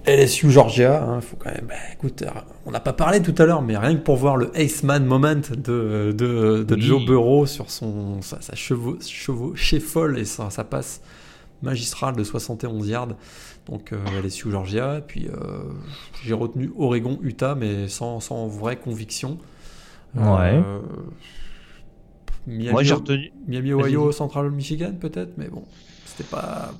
LSU 0.06 0.50
Georgia, 0.50 1.02
hein, 1.02 1.20
faut 1.20 1.36
quand 1.36 1.50
même. 1.50 1.66
Bah, 1.68 1.74
écoute, 1.92 2.22
euh, 2.22 2.30
on 2.66 2.70
n'a 2.70 2.80
pas 2.80 2.92
parlé 2.92 3.20
tout 3.20 3.34
à 3.38 3.46
l'heure, 3.46 3.62
mais 3.62 3.76
rien 3.76 3.94
que 3.94 4.00
pour 4.00 4.16
voir 4.16 4.36
le 4.36 4.50
Ace 4.54 4.82
Man 4.82 5.04
moment 5.04 5.34
de, 5.34 6.12
de, 6.12 6.80
Joe 6.80 7.04
Burrow 7.04 7.46
sur 7.46 7.70
son 7.70 8.20
sa, 8.22 8.38
chevaux, 8.54 8.98
chevaux 9.00 9.54
chez 9.54 9.80
folle 9.80 10.18
et 10.18 10.24
ça, 10.24 10.50
ça 10.50 10.64
passe 10.64 11.00
magistrale 11.62 12.16
de 12.16 12.24
71 12.24 12.88
yards. 12.88 13.08
Donc 13.66 13.92
euh, 13.92 13.98
LSU 14.22 14.50
Georgia. 14.50 15.00
Puis 15.06 15.28
euh, 15.28 15.62
j'ai 16.24 16.34
retenu 16.34 16.72
Oregon, 16.76 17.18
Utah, 17.22 17.54
mais 17.54 17.88
sans, 17.88 18.20
sans 18.20 18.46
vraie 18.46 18.76
conviction. 18.76 19.38
Ouais. 20.14 20.60
Euh, 20.64 20.80
Miami, 22.46 22.72
Moi 22.72 22.82
j'ai 22.82 22.94
retenu. 22.94 23.32
Miami, 23.46 23.72
Ohio, 23.72 24.12
Central 24.12 24.50
Michigan 24.50 24.92
peut-être, 24.98 25.36
mais 25.36 25.48
bon, 25.48 25.64
c'était 26.04 26.28
pas. 26.28 26.72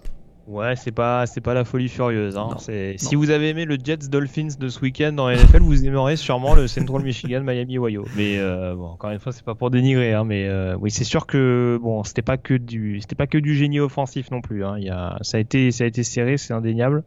Ouais, 0.50 0.74
c'est 0.74 0.90
pas 0.90 1.26
c'est 1.26 1.40
pas 1.40 1.54
la 1.54 1.64
folie 1.64 1.88
furieuse. 1.88 2.36
Hein. 2.36 2.56
Si 2.58 3.14
vous 3.14 3.30
avez 3.30 3.50
aimé 3.50 3.64
le 3.66 3.78
Jets 3.82 4.08
Dolphins 4.08 4.48
de 4.58 4.68
ce 4.68 4.80
week-end 4.80 5.12
dans 5.12 5.30
NFL, 5.30 5.60
vous 5.60 5.86
aimerez 5.86 6.16
sûrement 6.16 6.56
le 6.56 6.66
Central 6.66 7.04
Michigan 7.04 7.42
Miami 7.42 7.78
Ohio. 7.78 8.04
Mais 8.16 8.36
euh, 8.36 8.74
bon, 8.74 8.86
encore 8.86 9.10
une 9.10 9.20
fois, 9.20 9.30
c'est 9.30 9.44
pas 9.44 9.54
pour 9.54 9.70
dénigrer, 9.70 10.12
hein, 10.12 10.24
mais 10.24 10.48
euh, 10.48 10.76
oui, 10.80 10.90
c'est 10.90 11.04
sûr 11.04 11.26
que 11.26 11.78
bon, 11.80 12.02
c'était 12.02 12.22
pas 12.22 12.36
que 12.36 12.54
du 12.54 13.00
c'était 13.00 13.14
pas 13.14 13.28
que 13.28 13.38
du 13.38 13.54
génie 13.54 13.78
offensif 13.78 14.32
non 14.32 14.40
plus. 14.40 14.64
Hein. 14.64 14.74
Il 14.78 14.84
y 14.84 14.90
a, 14.90 15.18
ça 15.20 15.36
a 15.36 15.40
été 15.40 15.70
ça 15.70 15.84
a 15.84 15.86
été 15.86 16.02
serré, 16.02 16.36
c'est 16.36 16.52
indéniable. 16.52 17.04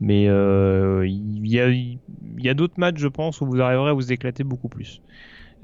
Mais 0.00 0.28
euh, 0.28 1.04
il 1.04 1.48
y 1.48 1.58
a 1.58 1.70
il 1.70 1.98
y 2.38 2.48
a 2.48 2.54
d'autres 2.54 2.78
matchs, 2.78 2.98
je 2.98 3.08
pense, 3.08 3.40
où 3.40 3.46
vous 3.46 3.60
arriverez 3.60 3.90
à 3.90 3.94
vous 3.94 4.12
éclater 4.12 4.44
beaucoup 4.44 4.68
plus. 4.68 5.00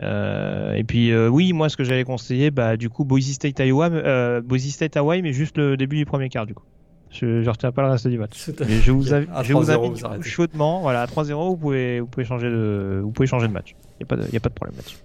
Euh, 0.02 0.74
et 0.74 0.84
puis 0.84 1.10
euh, 1.10 1.28
oui, 1.28 1.52
moi 1.52 1.68
ce 1.68 1.76
que 1.76 1.84
j'avais 1.84 2.04
conseillé, 2.04 2.50
bah 2.50 2.76
du 2.76 2.88
coup 2.88 3.04
Boise 3.04 3.32
State 3.32 3.58
Iowa, 3.58 3.86
euh, 3.86 4.40
Boise 4.40 4.68
State 4.68 4.96
Hawaii, 4.96 5.22
mais 5.22 5.32
juste 5.32 5.58
le 5.58 5.76
début 5.76 5.96
du 5.96 6.06
premier 6.06 6.28
quart 6.28 6.46
du 6.46 6.54
coup. 6.54 6.64
Je, 7.10 7.42
je 7.42 7.50
retiens 7.50 7.72
pas 7.72 7.82
le 7.82 7.88
reste 7.88 8.06
du 8.06 8.18
match. 8.18 8.50
Mais 8.60 8.80
je 8.82 8.92
vous, 8.92 9.14
invite 9.14 10.22
chaudement, 10.22 10.82
voilà 10.82 11.02
à 11.02 11.06
3-0, 11.06 11.48
vous 11.48 11.56
pouvez 11.56 12.00
vous 12.00 12.06
pouvez 12.06 12.26
changer 12.26 12.48
de 12.48 13.00
vous 13.02 13.10
pouvez 13.10 13.26
changer 13.26 13.48
de 13.48 13.52
match. 13.52 13.74
Il 13.98 14.02
y 14.02 14.04
a 14.04 14.06
pas 14.06 14.16
de, 14.16 14.32
y 14.32 14.36
a 14.36 14.40
pas 14.40 14.50
de 14.50 14.54
problème 14.54 14.76
là-dessus. 14.76 14.98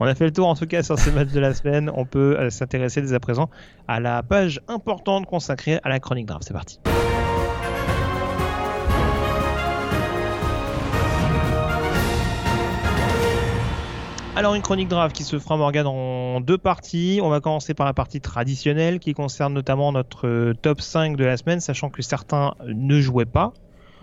On 0.00 0.06
a 0.06 0.14
fait 0.14 0.24
le 0.24 0.32
tour 0.32 0.48
en 0.48 0.54
tout 0.54 0.66
cas 0.66 0.82
sur 0.82 0.98
ces 0.98 1.10
matchs 1.10 1.32
de 1.32 1.40
la 1.40 1.52
semaine. 1.52 1.90
On 1.94 2.04
peut 2.04 2.50
s'intéresser 2.50 3.02
dès 3.02 3.12
à 3.12 3.20
présent 3.20 3.50
à 3.88 4.00
la 4.00 4.22
page 4.22 4.60
importante 4.68 5.26
consacrée 5.26 5.78
à 5.82 5.88
la 5.88 6.00
chronique 6.00 6.26
draft. 6.26 6.44
C'est 6.46 6.54
parti. 6.54 6.80
Alors 14.36 14.54
une 14.54 14.62
chronique 14.62 14.88
draft 14.88 15.14
qui 15.14 15.22
se 15.22 15.38
fera 15.38 15.56
Morgan 15.56 15.86
en 15.86 16.40
deux 16.40 16.58
parties. 16.58 17.20
On 17.22 17.28
va 17.28 17.40
commencer 17.40 17.72
par 17.72 17.86
la 17.86 17.94
partie 17.94 18.20
traditionnelle 18.20 18.98
qui 18.98 19.14
concerne 19.14 19.54
notamment 19.54 19.92
notre 19.92 20.26
euh, 20.26 20.54
top 20.60 20.80
5 20.80 21.16
de 21.16 21.24
la 21.24 21.36
semaine, 21.36 21.60
sachant 21.60 21.88
que 21.88 22.02
certains 22.02 22.54
ne 22.66 23.00
jouaient 23.00 23.26
pas. 23.26 23.52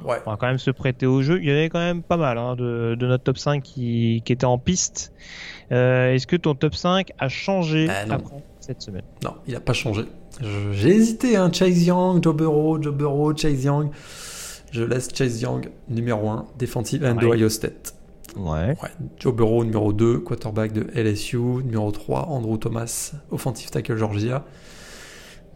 Ouais. 0.05 0.17
On 0.25 0.32
va 0.32 0.38
quand 0.38 0.47
même 0.47 0.57
se 0.57 0.71
prêter 0.71 1.05
au 1.05 1.21
jeu. 1.21 1.39
Il 1.41 1.49
y 1.49 1.51
avait 1.51 1.67
quand 1.67 1.79
même 1.79 2.01
pas 2.01 2.15
mal 2.15 2.38
hein, 2.38 2.55
de, 2.55 2.95
notre 3.01 3.25
top 3.25 3.38
5 3.38 3.61
qui, 3.61 4.21
qui 4.23 4.32
était 4.32 4.45
en 4.45 4.57
piste. 4.57 5.11
Euh, 5.73 6.13
est-ce 6.13 6.27
que 6.27 6.38
ton 6.38 6.55
top 6.55 6.75
5 6.75 7.11
a 7.19 7.27
changé 7.27 7.88
bah, 7.88 8.17
cette 8.61 8.82
semaine? 8.82 9.03
Non, 9.25 9.36
il 9.47 9.53
n'a 9.53 9.59
pas 9.59 9.73
changé. 9.73 10.03
J'ai 10.71 10.89
hésité, 10.89 11.36
hein, 11.36 11.51
Chase 11.51 11.86
Young, 11.86 12.23
Joe 12.23 12.34
Burrow, 12.34 12.82
Joe 12.82 12.95
Burrow, 12.95 13.36
Chase 13.36 13.65
Young. 13.65 13.91
Je 14.71 14.84
laisse 14.84 15.09
Chase 15.13 15.41
Young 15.41 15.69
numéro 15.89 16.29
1, 16.29 16.47
défensif 16.57 17.03
and 17.03 17.17
Ohio 17.21 17.49
State. 17.49 17.95
Ouais. 18.38 18.75
Joe 19.17 19.34
Burrow, 19.34 19.63
numéro 19.63 19.93
2, 19.93 20.19
quarterback 20.19 20.73
de 20.73 20.88
LSU. 20.95 21.38
Numéro 21.38 21.91
3, 21.91 22.27
Andrew 22.29 22.57
Thomas, 22.57 23.13
offensive 23.29 23.69
tackle 23.69 23.97
Georgia. 23.97 24.45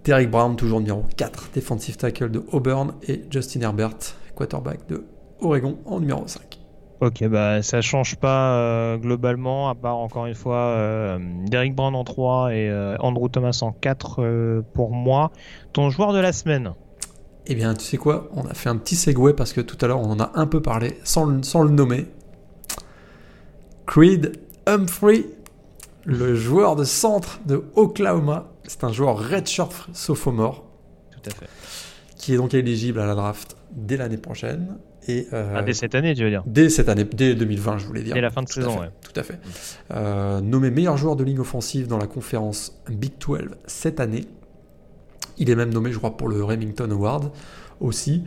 Derek 0.03 0.29
Brown, 0.29 0.55
toujours 0.55 0.79
numéro 0.79 1.03
4, 1.17 1.51
defensive 1.53 1.97
tackle 1.97 2.29
de 2.29 2.43
Auburn. 2.51 2.93
Et 3.07 3.23
Justin 3.29 3.61
Herbert, 3.61 3.97
quarterback 4.35 4.87
de 4.87 5.03
Oregon, 5.39 5.79
en 5.85 5.99
numéro 5.99 6.27
5. 6.27 6.59
Ok, 7.01 7.27
bah 7.27 7.61
ça 7.61 7.81
change 7.81 8.15
pas 8.15 8.55
euh, 8.55 8.97
globalement, 8.97 9.69
à 9.69 9.75
part 9.75 9.97
encore 9.97 10.27
une 10.27 10.33
fois 10.33 10.57
euh, 10.57 11.19
Derek 11.45 11.75
Brown 11.75 11.93
en 11.93 12.05
3 12.05 12.53
et 12.53 12.69
euh, 12.69 12.95
Andrew 12.99 13.27
Thomas 13.27 13.59
en 13.61 13.73
4 13.73 14.63
pour 14.73 14.91
moi. 14.91 15.31
Ton 15.73 15.89
joueur 15.89 16.13
de 16.13 16.19
la 16.19 16.31
semaine 16.31 16.71
Eh 17.47 17.55
bien, 17.55 17.73
tu 17.73 17.83
sais 17.83 17.97
quoi? 17.97 18.29
On 18.33 18.45
a 18.45 18.53
fait 18.53 18.69
un 18.69 18.77
petit 18.77 18.95
segway 18.95 19.33
parce 19.33 19.51
que 19.51 19.59
tout 19.59 19.77
à 19.81 19.87
l'heure 19.87 19.99
on 19.99 20.09
en 20.09 20.19
a 20.19 20.31
un 20.35 20.47
peu 20.47 20.61
parlé 20.61 20.97
sans 21.03 21.43
sans 21.43 21.63
le 21.63 21.69
nommer. 21.69 22.05
Creed 23.85 24.39
Humphrey, 24.65 25.25
le 26.05 26.35
joueur 26.35 26.75
de 26.75 26.83
centre 26.83 27.39
de 27.45 27.63
Oklahoma. 27.75 28.51
C'est 28.63 28.83
un 28.83 28.91
joueur 28.91 29.17
redshirt 29.17 29.87
sophomore. 29.93 30.65
Tout 31.11 31.29
à 31.29 31.33
fait. 31.33 31.47
Qui 32.17 32.33
est 32.33 32.37
donc 32.37 32.53
éligible 32.53 32.99
à 32.99 33.05
la 33.05 33.15
draft 33.15 33.55
dès 33.71 33.97
l'année 33.97 34.17
prochaine. 34.17 34.77
Et, 35.07 35.27
euh, 35.33 35.53
ah, 35.55 35.61
dès 35.61 35.73
cette 35.73 35.93
année, 35.93 36.15
tu 36.15 36.23
veux 36.23 36.29
dire? 36.29 36.43
Dès 36.47 36.69
cette 36.69 36.89
année, 36.89 37.03
dès 37.03 37.35
2020, 37.35 37.77
je 37.77 37.85
voulais 37.85 38.01
dire. 38.01 38.15
Dès 38.15 38.21
la 38.21 38.31
fin 38.31 38.41
de 38.41 38.49
saison, 38.49 38.79
oui. 38.79 38.87
Tout 39.01 39.19
à 39.19 39.23
fait. 39.23 39.39
Euh, 39.93 40.41
nommé 40.41 40.71
meilleur 40.71 40.97
joueur 40.97 41.15
de 41.15 41.23
ligne 41.23 41.39
offensive 41.39 41.87
dans 41.87 41.99
la 41.99 42.07
conférence 42.07 42.81
Big 42.89 43.11
12 43.19 43.49
cette 43.67 43.99
année. 43.99 44.25
Il 45.37 45.49
est 45.49 45.55
même 45.55 45.71
nommé, 45.71 45.91
je 45.91 45.97
crois, 45.97 46.17
pour 46.17 46.27
le 46.27 46.43
Remington 46.43 46.89
Award 46.89 47.31
aussi. 47.79 48.23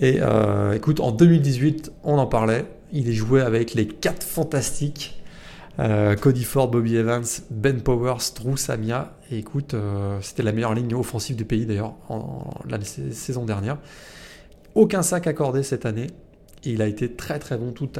Et 0.00 0.18
euh, 0.20 0.72
écoute, 0.72 1.00
en 1.00 1.12
2018, 1.12 1.92
on 2.04 2.18
en 2.18 2.26
parlait. 2.26 2.64
Il 2.92 3.08
est 3.08 3.12
joué 3.12 3.40
avec 3.40 3.74
les 3.74 3.86
quatre 3.86 4.24
fantastiques. 4.24 5.20
Euh, 5.80 6.14
Cody 6.14 6.44
Ford, 6.44 6.68
Bobby 6.68 6.96
Evans, 6.96 7.24
Ben 7.50 7.80
Powers, 7.80 8.32
Drew 8.36 8.56
Samia. 8.56 9.16
Écoute, 9.30 9.74
euh, 9.74 10.18
c'était 10.20 10.42
la 10.42 10.52
meilleure 10.52 10.74
ligne 10.74 10.94
offensive 10.94 11.36
du 11.36 11.44
pays 11.44 11.66
d'ailleurs 11.66 11.94
en, 12.08 12.50
la 12.68 12.80
saison 12.82 13.44
dernière. 13.44 13.78
Aucun 14.74 15.02
sac 15.02 15.26
accordé 15.26 15.62
cette 15.62 15.86
année. 15.86 16.08
Il 16.62 16.80
a 16.80 16.86
été 16.86 17.12
très 17.12 17.38
très 17.38 17.58
bon 17.58 17.72
tout, 17.72 17.90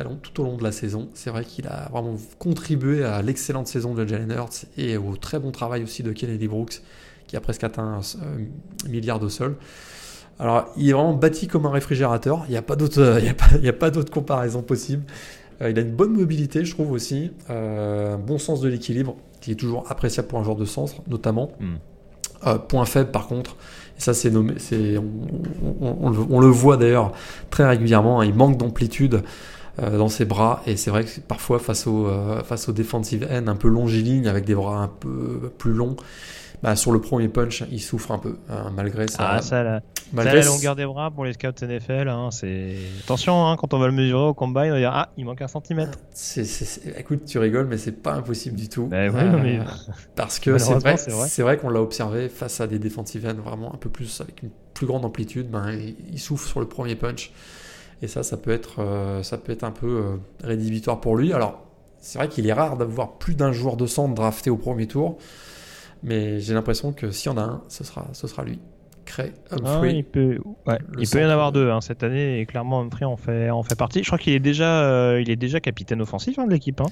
au 0.40 0.44
long 0.44 0.56
de 0.56 0.62
la 0.62 0.72
saison. 0.72 1.10
C'est 1.14 1.30
vrai 1.30 1.44
qu'il 1.44 1.66
a 1.66 1.88
vraiment 1.90 2.16
contribué 2.38 3.04
à 3.04 3.20
l'excellente 3.20 3.66
saison 3.66 3.92
de 3.94 4.06
Jalen 4.06 4.30
Hurts 4.30 4.66
et 4.78 4.96
au 4.96 5.16
très 5.16 5.38
bon 5.38 5.50
travail 5.50 5.82
aussi 5.82 6.02
de 6.02 6.12
Kennedy 6.12 6.48
Brooks, 6.48 6.80
qui 7.26 7.36
a 7.36 7.40
presque 7.40 7.64
atteint 7.64 8.00
un 8.22 8.88
milliard 8.88 9.22
au 9.22 9.28
sol. 9.28 9.56
Alors, 10.38 10.66
il 10.76 10.88
est 10.88 10.92
vraiment 10.92 11.14
bâti 11.14 11.46
comme 11.46 11.66
un 11.66 11.70
réfrigérateur. 11.70 12.44
Il 12.48 12.52
n'y 12.52 12.56
a 12.56 12.62
pas 12.62 12.76
d'autre, 12.76 13.00
euh, 13.00 13.20
il 13.62 13.68
a 13.68 13.72
pas, 13.72 13.90
d'autre 13.90 14.12
comparaison 14.12 14.62
possible. 14.62 15.04
Euh, 15.62 15.70
il 15.70 15.78
a 15.78 15.82
une 15.82 15.94
bonne 15.94 16.12
mobilité, 16.12 16.64
je 16.64 16.74
trouve 16.74 16.90
aussi, 16.90 17.30
euh, 17.50 18.14
un 18.14 18.18
bon 18.18 18.38
sens 18.38 18.60
de 18.60 18.68
l'équilibre, 18.68 19.16
qui 19.40 19.52
est 19.52 19.56
toujours 19.56 19.90
appréciable 19.90 20.28
pour 20.28 20.38
un 20.38 20.44
joueur 20.44 20.56
de 20.56 20.64
centre, 20.64 20.96
notamment. 21.06 21.52
Hmm. 21.60 22.58
point 22.68 22.84
faible, 22.84 23.10
par 23.10 23.28
contre, 23.28 23.56
et 23.96 24.00
ça 24.00 24.12
c'est 24.12 24.30
nommé, 24.30 24.54
c'est, 24.58 24.96
on, 25.80 26.40
le, 26.40 26.48
voit 26.48 26.76
d'ailleurs 26.76 27.12
très 27.50 27.66
régulièrement. 27.66 28.20
Hein, 28.20 28.24
il 28.24 28.34
manque 28.34 28.56
d'amplitude 28.56 29.22
dans 29.80 30.08
ses 30.08 30.24
bras, 30.24 30.62
et 30.66 30.76
c'est 30.76 30.90
vrai 30.90 31.04
que 31.04 31.20
parfois 31.26 31.58
face 31.58 31.86
au 31.86 32.08
face 32.44 32.68
aux 32.68 32.72
defensive 32.72 33.26
end 33.30 33.48
un 33.48 33.56
peu 33.56 33.68
longiligne 33.68 34.28
avec 34.28 34.44
des 34.44 34.54
bras 34.54 34.82
un 34.82 34.88
peu 34.88 35.50
plus 35.58 35.72
longs 35.72 35.96
bah, 36.64 36.76
sur 36.76 36.92
le 36.92 37.00
premier 37.00 37.28
punch, 37.28 37.62
il 37.70 37.78
souffre 37.78 38.10
un 38.10 38.18
peu, 38.18 38.38
hein, 38.48 38.72
malgré 38.74 39.06
ça. 39.06 39.32
Ah, 39.32 39.42
ça, 39.42 39.62
la, 39.62 39.82
malgré 40.14 40.40
ça, 40.40 40.48
la 40.48 40.54
longueur 40.54 40.74
des 40.74 40.86
bras 40.86 41.10
pour 41.10 41.26
les 41.26 41.34
scouts 41.34 41.48
NFL, 41.60 42.08
hein, 42.08 42.30
c'est. 42.30 42.76
Attention, 43.04 43.46
hein, 43.46 43.58
quand 43.58 43.74
on 43.74 43.78
va 43.78 43.86
le 43.86 43.92
mesurer 43.92 44.28
au 44.28 44.32
combine, 44.32 44.70
on 44.70 44.70
va 44.70 44.78
dire 44.78 44.90
Ah, 44.90 45.10
il 45.18 45.26
manque 45.26 45.42
un 45.42 45.48
centimètre. 45.48 45.98
Écoute, 46.96 47.26
tu 47.26 47.38
rigoles, 47.38 47.66
mais 47.66 47.76
c'est 47.76 48.02
pas 48.02 48.14
impossible 48.14 48.56
du 48.56 48.70
tout. 48.70 48.86
Bah, 48.86 49.08
oui, 49.08 49.24
mais... 49.42 49.58
Parce 50.16 50.38
que 50.38 50.56
c'est 50.56 50.72
vrai, 50.72 50.96
c'est 50.96 51.42
vrai, 51.42 51.58
qu'on 51.58 51.68
l'a 51.68 51.82
observé 51.82 52.30
face 52.30 52.62
à 52.62 52.66
des 52.66 52.78
defensive 52.78 53.26
ends 53.26 53.42
vraiment 53.42 53.74
un 53.74 53.76
peu 53.76 53.90
plus, 53.90 54.22
avec 54.22 54.42
une 54.42 54.50
plus 54.72 54.86
grande 54.86 55.04
amplitude, 55.04 55.50
ben, 55.50 55.70
il, 55.70 56.18
souffre 56.18 56.48
sur 56.48 56.60
le 56.60 56.66
premier 56.66 56.96
punch. 56.96 57.30
Et 58.00 58.08
ça, 58.08 58.22
ça 58.22 58.38
peut 58.38 58.52
être, 58.52 58.80
euh, 58.80 59.22
ça 59.22 59.36
peut 59.36 59.52
être 59.52 59.64
un 59.64 59.70
peu 59.70 59.86
euh, 59.86 60.16
rédhibitoire 60.42 60.98
pour 60.98 61.14
lui. 61.18 61.34
Alors, 61.34 61.62
c'est 61.98 62.18
vrai 62.18 62.30
qu'il 62.30 62.46
est 62.46 62.54
rare 62.54 62.78
d'avoir 62.78 63.18
plus 63.18 63.34
d'un 63.34 63.52
joueur 63.52 63.76
de 63.76 63.84
centre 63.84 64.14
drafté 64.14 64.48
au 64.48 64.56
premier 64.56 64.86
tour. 64.86 65.18
Mais 66.04 66.38
j'ai 66.38 66.52
l'impression 66.52 66.92
que 66.92 67.10
s'il 67.10 67.32
y 67.32 67.34
en 67.34 67.38
a 67.38 67.42
un, 67.42 67.62
ce 67.68 67.82
sera, 67.82 68.06
ce 68.12 68.26
sera 68.26 68.44
lui. 68.44 68.60
Cray, 69.04 69.32
Humphrey. 69.50 69.90
Ah, 69.90 69.92
il 69.92 70.04
peut, 70.04 70.38
il 70.98 71.08
peut 71.08 71.20
y 71.20 71.24
en 71.24 71.28
avoir 71.28 71.52
deux 71.52 71.70
hein, 71.70 71.80
cette 71.80 72.02
année 72.02 72.40
et 72.40 72.46
clairement 72.46 72.80
Humphrey 72.80 73.04
en 73.04 73.16
fait, 73.16 73.50
en 73.50 73.62
fait 73.62 73.74
partie. 73.74 74.02
Je 74.02 74.06
crois 74.06 74.18
qu'il 74.18 74.32
est 74.32 74.40
déjà, 74.40 74.82
euh, 74.84 75.20
il 75.20 75.30
est 75.30 75.36
déjà 75.36 75.60
capitaine 75.60 76.00
offensif 76.00 76.38
hein, 76.38 76.46
de 76.46 76.52
l'équipe. 76.52 76.80
Hein. 76.80 76.86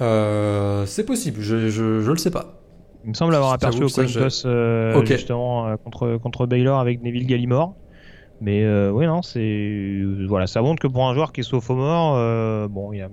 Euh, 0.00 0.86
c'est 0.86 1.04
possible, 1.04 1.40
je, 1.40 1.68
je, 1.68 2.00
je, 2.00 2.10
le 2.10 2.16
sais 2.16 2.30
pas. 2.30 2.60
Il 3.04 3.10
me 3.10 3.14
semble 3.14 3.34
avoir 3.34 3.52
aperçu 3.52 3.82
au 3.82 3.88
coin 3.88 4.04
euh, 4.46 5.04
justement 5.04 5.68
euh, 5.68 5.76
contre 5.76 6.16
contre 6.16 6.46
Baylor 6.46 6.78
avec 6.78 7.02
Neville 7.02 7.26
Gallimore. 7.26 7.74
Mais 8.40 8.66
oui 8.90 9.06
non, 9.06 9.22
c'est 9.22 10.02
voilà, 10.26 10.46
ça 10.46 10.60
montre 10.60 10.82
que 10.82 10.88
pour 10.88 11.06
un 11.06 11.14
joueur 11.14 11.32
qui 11.32 11.40
est 11.40 11.44
sophomore, 11.44 12.68
bon, 12.68 12.92
il 12.92 13.08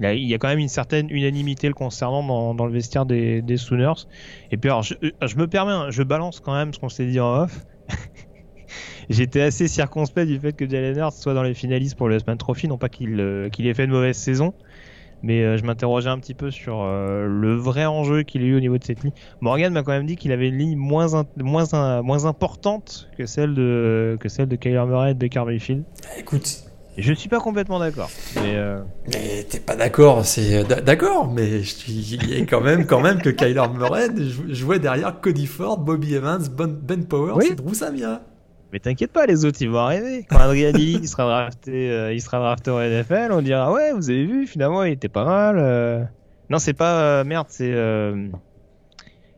il 0.00 0.28
y 0.28 0.34
a 0.34 0.38
quand 0.38 0.48
même 0.48 0.58
une 0.58 0.68
certaine 0.68 1.10
unanimité 1.10 1.68
le 1.68 1.74
concernant 1.74 2.54
dans, 2.54 2.66
le 2.66 2.72
vestiaire 2.72 3.06
des, 3.06 3.56
Sooners. 3.56 4.06
Et 4.50 4.56
puis 4.56 4.70
alors, 4.70 4.82
je, 4.82 5.36
me 5.36 5.46
permets, 5.46 5.72
hein, 5.72 5.86
je 5.90 6.02
balance 6.02 6.40
quand 6.40 6.54
même 6.54 6.72
ce 6.72 6.78
qu'on 6.78 6.88
s'est 6.88 7.06
dit 7.06 7.20
en 7.20 7.42
off. 7.42 7.66
J'étais 9.10 9.40
assez 9.40 9.68
circonspect 9.68 10.26
du 10.26 10.38
fait 10.38 10.52
que 10.52 10.68
Jalen 10.68 10.98
Hurts 10.98 11.14
soit 11.14 11.34
dans 11.34 11.42
les 11.42 11.54
finalistes 11.54 11.96
pour 11.96 12.08
le 12.08 12.18
Sman 12.18 12.36
Trophy, 12.36 12.68
non 12.68 12.76
pas 12.76 12.90
qu'il 12.90 13.18
euh, 13.20 13.48
qu'il 13.48 13.66
ait 13.66 13.72
fait 13.72 13.84
une 13.84 13.90
mauvaise 13.90 14.16
saison, 14.18 14.52
mais 15.22 15.42
euh, 15.42 15.56
je 15.56 15.64
m'interrogeais 15.64 16.10
un 16.10 16.18
petit 16.18 16.34
peu 16.34 16.50
sur 16.50 16.82
euh, 16.82 17.26
le 17.26 17.54
vrai 17.54 17.86
enjeu 17.86 18.22
qu'il 18.22 18.42
a 18.42 18.44
eu 18.44 18.56
au 18.56 18.60
niveau 18.60 18.76
de 18.76 18.84
cette 18.84 19.02
ligne. 19.02 19.12
Morgan 19.40 19.72
m'a 19.72 19.82
quand 19.82 19.92
même 19.92 20.06
dit 20.06 20.16
qu'il 20.16 20.30
avait 20.30 20.48
une 20.48 20.58
ligne 20.58 20.76
moins, 20.76 21.14
importante 22.26 23.08
que 23.16 23.24
celle 23.24 23.54
de, 23.54 24.18
que 24.20 24.28
celle 24.28 24.48
de 24.48 24.56
Kyler 24.56 24.84
Murray 24.86 25.12
et 25.12 25.14
de 25.14 25.18
Baker 25.18 25.44
Mayfield. 25.46 25.84
Écoute, 26.18 26.67
je 27.02 27.12
suis 27.12 27.28
pas 27.28 27.40
complètement 27.40 27.78
d'accord. 27.78 28.10
Mais, 28.36 28.56
euh... 28.56 28.80
mais 29.06 29.44
t'es 29.48 29.60
pas 29.60 29.76
d'accord, 29.76 30.24
c'est 30.24 30.64
d'accord, 30.82 31.30
mais 31.30 31.62
je 31.62 31.74
suis 31.74 32.46
quand 32.48 32.60
même 32.60 32.86
quand 32.86 33.00
même 33.00 33.20
que 33.22 33.30
Kyler 33.30 33.68
Murray 33.72 34.08
jouait 34.48 34.78
derrière 34.78 35.20
Cody 35.20 35.46
Ford, 35.46 35.78
Bobby 35.78 36.14
Evans, 36.14 36.42
Ben 36.48 37.04
Powers 37.06 37.36
oui. 37.36 37.48
et 37.52 37.54
Drew 37.54 37.74
Samia. 37.74 38.22
Mais 38.72 38.80
t'inquiète 38.80 39.12
pas, 39.12 39.26
les 39.26 39.44
autres 39.44 39.58
ils 39.62 39.70
vont 39.70 39.78
arriver. 39.78 40.26
Quand 40.28 40.38
Adrian 40.38 40.72
il 40.74 41.08
sera 41.08 41.24
drafté, 41.24 41.90
euh, 41.90 42.12
il 42.12 42.20
sera 42.20 42.38
drafté 42.38 42.70
au 42.70 42.80
NFL, 42.80 43.30
on 43.32 43.42
dira 43.42 43.72
ouais, 43.72 43.92
vous 43.92 44.10
avez 44.10 44.26
vu, 44.26 44.46
finalement 44.46 44.82
il 44.84 44.92
était 44.92 45.08
pas 45.08 45.24
mal. 45.24 45.56
Euh... 45.58 46.04
Non, 46.50 46.58
c'est 46.58 46.74
pas 46.74 47.00
euh, 47.00 47.24
merde, 47.24 47.46
c'est 47.50 47.72
euh, 47.72 48.28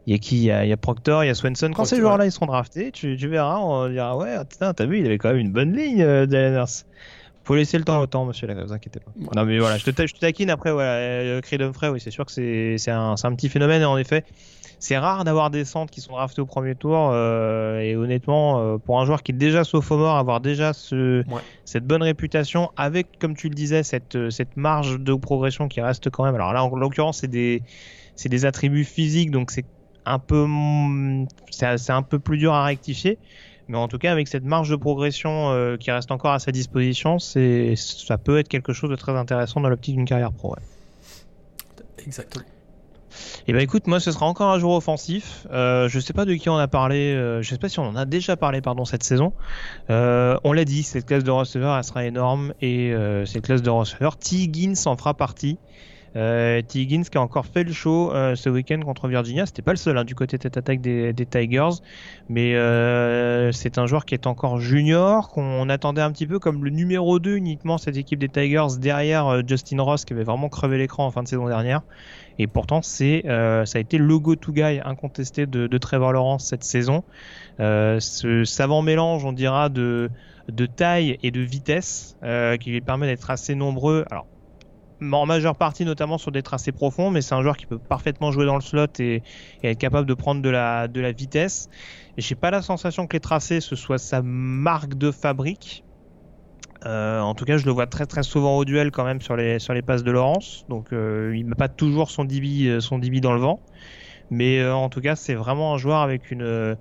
il 0.07 0.13
y 0.13 0.17
a 0.17 0.19
qui 0.19 0.37
il 0.37 0.45
y 0.45 0.51
a, 0.51 0.65
il 0.65 0.69
y 0.69 0.73
a 0.73 0.77
Proctor, 0.77 1.25
il 1.25 1.27
y 1.27 1.31
a 1.31 1.35
Swenson. 1.35 1.71
Quand 1.75 1.85
ces 1.85 1.97
joueurs-là 1.97 2.27
ils 2.27 2.33
seront 2.33 2.47
draftés, 2.47 2.93
tu, 2.93 3.17
tu, 3.17 3.29
verras, 3.29 3.59
on 3.59 3.89
dira 3.89 4.17
ouais, 4.17 4.37
t'as 4.59 4.87
vu, 4.87 4.99
il 4.99 5.07
avait 5.07 5.19
quand 5.19 5.29
même 5.29 5.39
une 5.39 5.53
bonne 5.53 5.77
ligne, 5.77 6.03
euh, 6.03 6.65
faut 7.51 7.57
laisser 7.57 7.79
le 7.79 7.85
temps 7.85 8.01
au 8.01 8.07
temps, 8.07 8.25
monsieur, 8.25 8.47
là, 8.47 8.55
vous 8.55 8.73
inquiétez 8.73 9.01
pas. 9.01 9.11
Non, 9.35 9.45
mais 9.45 9.59
voilà, 9.59 9.77
je 9.77 9.85
te, 9.85 10.07
je 10.07 10.15
te 10.15 10.21
taquine 10.21 10.51
après, 10.51 10.71
voilà, 10.71 10.93
euh, 10.93 11.41
Creed 11.41 11.61
Humphrey, 11.61 11.89
oui, 11.89 11.99
c'est 12.01 12.13
sûr 12.13 12.25
que 12.25 12.31
c'est 12.31 12.91
un, 12.93 13.17
un 13.21 13.35
petit 13.35 13.49
phénomène, 13.49 13.83
et 13.83 13.87
en 13.87 13.99
effet, 13.99 14.25
c'est 14.79 14.97
rare 14.97 15.25
d'avoir 15.25 15.51
des 15.51 15.65
centres 15.65 15.93
qui 15.93 16.01
sont 16.01 16.13
draftés 16.13 16.41
au 16.41 16.47
premier 16.47 16.77
tour, 16.77 17.11
euh, 17.13 17.81
et 17.81 17.97
honnêtement, 17.97 18.61
euh, 18.61 18.79
pour 18.79 19.01
un 19.01 19.05
joueur 19.05 19.25
qui 19.25 19.33
est 19.33 19.35
déjà 19.35 19.65
sophomore, 19.65 20.15
avoir 20.15 20.41
déjà 20.41 20.73
ce, 20.73 21.27
ouais. 21.29 21.43
cette 21.65 21.85
bonne 21.85 22.05
réputation, 22.05 22.71
avec, 22.77 23.19
comme 23.19 23.35
tu 23.35 23.49
le 23.49 23.57
disais, 23.57 23.83
cette, 23.83 24.31
cette 24.31 24.57
marge 24.57 25.01
de 25.01 25.15
progression 25.15 25.67
qui 25.67 25.81
reste 25.81 26.09
quand 26.09 26.23
même. 26.23 26.37
Alors 26.37 26.53
là, 26.53 26.63
en 26.63 26.77
l'occurrence, 26.77 27.19
c'est 27.19 27.27
des, 27.27 28.45
attributs 28.45 28.85
physiques, 28.85 29.33
donc 29.33 29.51
c'est 29.51 29.65
un 30.07 30.21
peu, 30.21 30.47
c'est 31.51 31.91
un 31.91 32.03
peu 32.03 32.21
plus 32.21 32.39
dur 32.39 32.53
à 32.55 32.63
rectifier. 32.63 33.19
Mais 33.71 33.79
en 33.79 33.87
tout 33.87 33.99
cas, 33.99 34.11
avec 34.11 34.27
cette 34.27 34.45
marge 34.45 34.69
de 34.69 34.75
progression 34.75 35.53
euh, 35.53 35.77
qui 35.77 35.93
reste 35.93 36.11
encore 36.11 36.33
à 36.33 36.41
sa 36.41 36.51
disposition, 36.51 37.21
c'est 37.21 37.75
ça 37.77 38.19
peut 38.19 38.39
être 38.39 38.49
quelque 38.49 38.73
chose 38.73 38.91
de 38.91 38.97
très 38.97 39.13
intéressant 39.13 39.61
dans 39.61 39.69
l'optique 39.69 39.95
d'une 39.95 40.07
carrière 40.07 40.33
pro. 40.33 40.51
Ouais. 40.51 40.63
Exactement. 42.05 42.45
Et 43.11 43.43
eh 43.49 43.53
ben 43.53 43.61
écoute, 43.61 43.87
moi 43.87 44.01
ce 44.01 44.13
sera 44.13 44.27
encore 44.27 44.51
un 44.51 44.59
jour 44.59 44.73
offensif. 44.75 45.47
Euh, 45.53 45.89
je 45.89 45.99
sais 45.99 46.13
pas 46.13 46.25
de 46.25 46.35
qui 46.35 46.49
on 46.49 46.57
a 46.57 46.69
parlé, 46.69 47.15
euh, 47.15 47.43
je 47.43 47.49
sais 47.49 47.59
pas 47.59 47.69
si 47.69 47.79
on 47.79 47.85
en 47.85 47.97
a 47.97 48.05
déjà 48.05 48.37
parlé 48.37 48.61
pardon 48.61 48.85
cette 48.85 49.03
saison. 49.03 49.33
Euh, 49.89 50.37
on 50.45 50.53
l'a 50.53 50.65
dit, 50.65 50.83
cette 50.83 51.07
classe 51.07 51.25
de 51.25 51.31
receveur 51.31 51.77
elle 51.77 51.85
sera 51.85 52.05
énorme 52.05 52.55
et 52.61 52.93
euh, 52.93 53.27
cette 53.27 53.45
classe 53.45 53.63
de 53.63 53.71
receveur, 53.71 54.17
T. 54.17 54.37
Higgins 54.37 54.75
en 54.87 54.97
fera 54.97 55.15
partie. 55.15 55.59
Euh, 56.17 56.61
T. 56.63 56.81
Higgins 56.81 57.05
qui 57.05 57.19
a 57.19 57.21
encore 57.21 57.47
fait 57.47 57.63
le 57.63 57.73
show 57.73 58.13
euh, 58.13 58.35
ce 58.35 58.49
week-end 58.49 58.81
contre 58.81 59.07
Virginia. 59.07 59.47
C'était 59.47 59.63
pas 59.63 59.71
le 59.71 59.77
seul 59.77 59.97
hein, 59.97 60.05
du 60.05 60.15
côté 60.15 60.39
tête 60.39 60.57
attaque 60.57 60.81
des, 60.81 61.15
Tigers, 61.31 61.81
mais 62.29 62.55
euh, 62.55 63.53
c'est 63.53 63.79
un 63.79 63.87
joueur 63.87 64.05
qui 64.05 64.15
est 64.15 64.27
encore 64.27 64.59
junior, 64.59 65.29
qu'on 65.29 65.69
attendait 65.69 66.01
un 66.01 66.11
petit 66.11 66.27
peu 66.27 66.39
comme 66.39 66.65
le 66.65 66.71
numéro 66.71 67.19
2 67.19 67.37
uniquement 67.37 67.79
cette 67.79 67.97
équipe 67.97 68.19
des 68.19 68.29
Tigers 68.29 68.79
derrière 68.81 69.29
euh, 69.29 69.43
Justin 69.47 69.83
Ross 69.83 70.05
qui 70.05 70.13
avait 70.13 70.25
vraiment 70.25 70.49
crevé 70.49 70.79
l'écran 70.79 71.07
en 71.07 71.11
fin 71.11 71.23
de 71.23 71.29
saison 71.29 71.47
dernière. 71.47 71.83
Et 72.39 72.47
pourtant, 72.47 72.81
c'est 72.83 73.23
ça 73.27 73.79
a 73.79 73.81
été 73.81 73.99
le 73.99 74.19
go-to 74.19 74.53
guy 74.53 74.81
incontesté 74.83 75.45
de, 75.47 75.67
de 75.67 75.79
Trevor 75.79 76.13
Lawrence 76.13 76.47
cette 76.47 76.65
saison. 76.65 77.05
Ce 77.59 78.45
savant 78.47 78.81
mélange, 78.81 79.27
on 79.27 79.33
dira, 79.33 79.69
de, 79.69 80.09
de 80.49 80.65
taille 80.65 81.19
et 81.23 81.31
de 81.31 81.41
vitesse 81.41 82.17
qui 82.61 82.71
lui 82.71 82.81
permet 82.81 83.09
d'être 83.09 83.31
assez 83.31 83.55
nombreux. 83.55 84.07
Alors 84.11 84.27
en 85.03 85.27
majeure 85.27 85.57
partie 85.57 85.85
notamment 85.85 86.19
sur 86.19 86.33
des 86.33 86.43
tracés 86.43 86.73
profonds, 86.73 87.11
mais 87.11 87.23
c'est 87.23 87.35
un 87.35 87.43
joueur 87.43 87.57
qui 87.57 87.67
peut 87.67 87.79
parfaitement 87.79 88.33
jouer 88.33 88.47
dans 88.47 88.55
le 88.55 88.61
slot 88.61 88.87
et, 88.99 89.23
être 89.63 89.79
capable 89.79 90.07
de 90.07 90.15
prendre 90.15 90.43
de 90.43 90.49
la, 90.49 90.89
de 90.89 91.01
la 91.01 91.13
vitesse. 91.13 91.69
Et 92.17 92.23
j'ai 92.23 92.35
pas 92.35 92.51
la 92.51 92.63
sensation 92.63 93.07
que 93.07 93.17
les 93.17 93.21
tracés 93.21 93.61
ce 93.61 93.77
soit 93.77 93.99
sa 93.99 94.23
marque 94.23 94.95
de 94.95 95.11
fabrique. 95.11 95.85
Euh, 96.87 97.21
en 97.21 97.35
tout 97.35 97.45
cas, 97.45 97.59
je 97.59 97.67
le 97.67 97.73
vois 97.73 97.87
très 97.87 98.07
très 98.07 98.23
souvent 98.23 98.57
au 98.57 98.65
duel 98.65 98.91
quand 98.91 99.05
même 99.05 99.21
sur 99.21 99.37
les 99.37 99.59
sur 99.59 99.75
les 99.75 99.83
passes 99.83 100.03
de 100.03 100.11
Laurence. 100.11 100.65
Donc 100.69 100.93
euh, 100.93 101.35
il 101.37 101.45
met 101.45 101.55
pas 101.55 101.69
toujours 101.69 102.11
son 102.11 102.25
DB 102.25 102.81
son 102.81 102.99
DB 102.99 103.21
dans 103.21 103.35
le 103.35 103.41
vent, 103.41 103.61
mais 104.31 104.61
euh, 104.61 104.75
en 104.75 104.89
tout 104.89 105.01
cas 105.01 105.15
c'est 105.15 105.35
vraiment 105.35 105.75
un 105.75 105.79
joueur 105.79 106.01
avec 106.01 106.31
une 106.31 106.77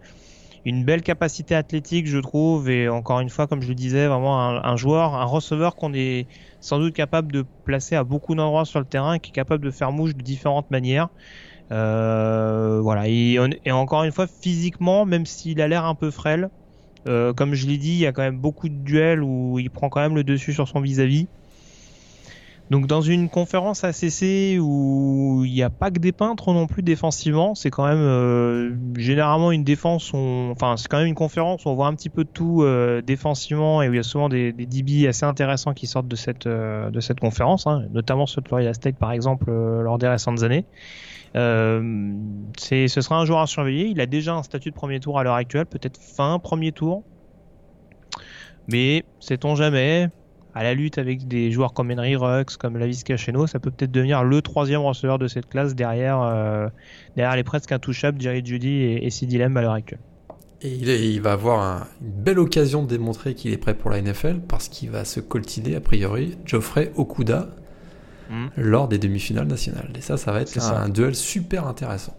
une 0.65 0.83
belle 0.83 1.01
capacité 1.01 1.55
athlétique, 1.55 2.07
je 2.07 2.17
trouve, 2.17 2.69
et 2.69 2.89
encore 2.89 3.21
une 3.21 3.29
fois, 3.29 3.47
comme 3.47 3.61
je 3.61 3.69
le 3.69 3.75
disais, 3.75 4.07
vraiment 4.07 4.39
un 4.39 4.75
joueur, 4.75 5.15
un 5.15 5.23
receveur 5.23 5.75
qu'on 5.75 5.93
est 5.93 6.27
sans 6.59 6.79
doute 6.79 6.93
capable 6.95 7.31
de 7.31 7.45
placer 7.63 7.95
à 7.95 8.03
beaucoup 8.03 8.35
d'endroits 8.35 8.65
sur 8.65 8.79
le 8.79 8.85
terrain 8.85 9.15
et 9.15 9.19
qui 9.19 9.29
est 9.29 9.33
capable 9.33 9.65
de 9.65 9.71
faire 9.71 9.91
mouche 9.91 10.15
de 10.15 10.21
différentes 10.23 10.69
manières. 10.71 11.09
Euh, 11.71 12.79
voilà, 12.81 13.07
et, 13.07 13.37
encore 13.71 14.03
une 14.03 14.11
fois, 14.11 14.27
physiquement, 14.27 15.05
même 15.05 15.25
s'il 15.25 15.61
a 15.61 15.67
l'air 15.67 15.85
un 15.85 15.95
peu 15.95 16.11
frêle, 16.11 16.49
euh, 17.07 17.33
comme 17.33 17.53
je 17.55 17.67
l'ai 17.67 17.77
dit, 17.77 17.91
il 17.93 17.99
y 17.99 18.07
a 18.07 18.13
quand 18.13 18.23
même 18.23 18.39
beaucoup 18.39 18.69
de 18.69 18.75
duels 18.75 19.23
où 19.23 19.59
il 19.59 19.71
prend 19.71 19.89
quand 19.89 20.01
même 20.01 20.15
le 20.15 20.23
dessus 20.23 20.53
sur 20.53 20.67
son 20.67 20.81
vis-à-vis. 20.81 21.25
-vis. 21.25 21.29
Donc 22.69 22.85
dans 22.85 23.01
une 23.01 23.29
conférence 23.29 23.83
ACC 23.83 24.59
où 24.61 25.43
il 25.43 25.51
n'y 25.51 25.63
a 25.63 25.71
pas 25.71 25.89
que 25.89 25.97
des 25.97 26.11
peintres 26.11 26.53
non 26.53 26.67
plus 26.67 26.83
défensivement, 26.83 27.55
c'est 27.55 27.71
quand 27.71 27.87
même 27.87 27.97
euh, 27.97 28.75
généralement 28.95 29.51
une 29.51 29.63
défense, 29.63 30.13
on... 30.13 30.49
enfin 30.51 30.77
c'est 30.77 30.87
quand 30.87 30.99
même 30.99 31.07
une 31.07 31.15
conférence 31.15 31.65
où 31.65 31.69
on 31.69 31.75
voit 31.75 31.87
un 31.87 31.95
petit 31.95 32.09
peu 32.09 32.25
tout 32.25 32.61
euh, 32.61 33.01
défensivement 33.01 33.81
et 33.81 33.89
où 33.89 33.93
il 33.93 33.97
y 33.97 33.99
a 33.99 34.03
souvent 34.03 34.29
des, 34.29 34.53
des 34.53 34.67
DB 34.67 35.07
assez 35.07 35.25
intéressants 35.25 35.73
qui 35.73 35.87
sortent 35.87 36.07
de 36.07 36.15
cette 36.15 36.45
euh, 36.45 36.91
de 36.91 36.99
cette 36.99 37.19
conférence, 37.19 37.65
hein, 37.65 37.85
notamment 37.91 38.27
ceux 38.27 38.41
de 38.41 38.47
Florida 38.47 38.73
State 38.75 38.97
par 38.97 39.13
exemple 39.13 39.45
euh, 39.49 39.81
lors 39.81 39.97
des 39.97 40.07
récentes 40.07 40.43
années. 40.43 40.65
Euh, 41.35 42.13
ce 42.57 42.87
sera 42.87 43.17
un 43.17 43.25
joueur 43.25 43.39
à 43.39 43.47
surveiller. 43.47 43.87
Il 43.87 43.99
a 43.99 44.05
déjà 44.05 44.35
un 44.35 44.43
statut 44.43 44.69
de 44.69 44.75
premier 44.75 44.99
tour 44.99 45.19
à 45.19 45.23
l'heure 45.23 45.35
actuelle, 45.35 45.65
peut-être 45.65 45.99
fin 45.99 46.37
premier 46.37 46.71
tour. 46.71 47.03
Mais 48.67 49.03
sait-on 49.19 49.55
jamais 49.55 50.09
à 50.55 50.63
la 50.63 50.73
lutte 50.73 50.97
avec 50.97 51.27
des 51.27 51.51
joueurs 51.51 51.73
comme 51.73 51.91
Henry 51.91 52.15
Rux, 52.15 52.57
comme 52.59 52.77
Lavis 52.77 53.03
Cacheno, 53.03 53.47
ça 53.47 53.59
peut 53.59 53.71
peut-être 53.71 53.91
devenir 53.91 54.23
le 54.23 54.41
troisième 54.41 54.81
receveur 54.81 55.19
de 55.19 55.27
cette 55.27 55.47
classe 55.47 55.75
derrière, 55.75 56.21
euh, 56.21 56.67
derrière 57.15 57.35
les 57.35 57.43
presque 57.43 57.71
intouchables 57.71 58.19
Jerry 58.19 58.43
Judy 58.43 58.69
et, 58.69 59.05
et 59.05 59.09
Sid 59.09 59.31
Lamb 59.37 59.55
à 59.57 59.61
l'heure 59.61 59.73
actuelle. 59.73 59.99
Et 60.61 60.73
il, 60.73 60.89
est, 60.89 61.09
il, 61.09 61.21
va 61.21 61.33
avoir 61.33 61.61
un, 61.61 61.87
une 62.01 62.11
belle 62.11 62.39
occasion 62.39 62.83
de 62.83 62.87
démontrer 62.89 63.33
qu'il 63.33 63.53
est 63.53 63.57
prêt 63.57 63.75
pour 63.75 63.91
la 63.91 64.01
NFL 64.01 64.39
parce 64.47 64.67
qu'il 64.67 64.89
va 64.89 65.05
se 65.05 65.19
coltiner 65.19 65.75
a 65.75 65.81
priori 65.81 66.37
Geoffrey 66.45 66.91
Okuda 66.95 67.47
mm. 68.29 68.47
lors 68.57 68.89
des 68.89 68.97
demi-finales 68.97 69.47
nationales. 69.47 69.91
Et 69.95 70.01
ça, 70.01 70.17
ça 70.17 70.31
va 70.33 70.41
être 70.41 70.57
un, 70.61 70.83
un, 70.83 70.89
duel 70.89 71.15
super 71.15 71.65
intéressant. 71.65 72.17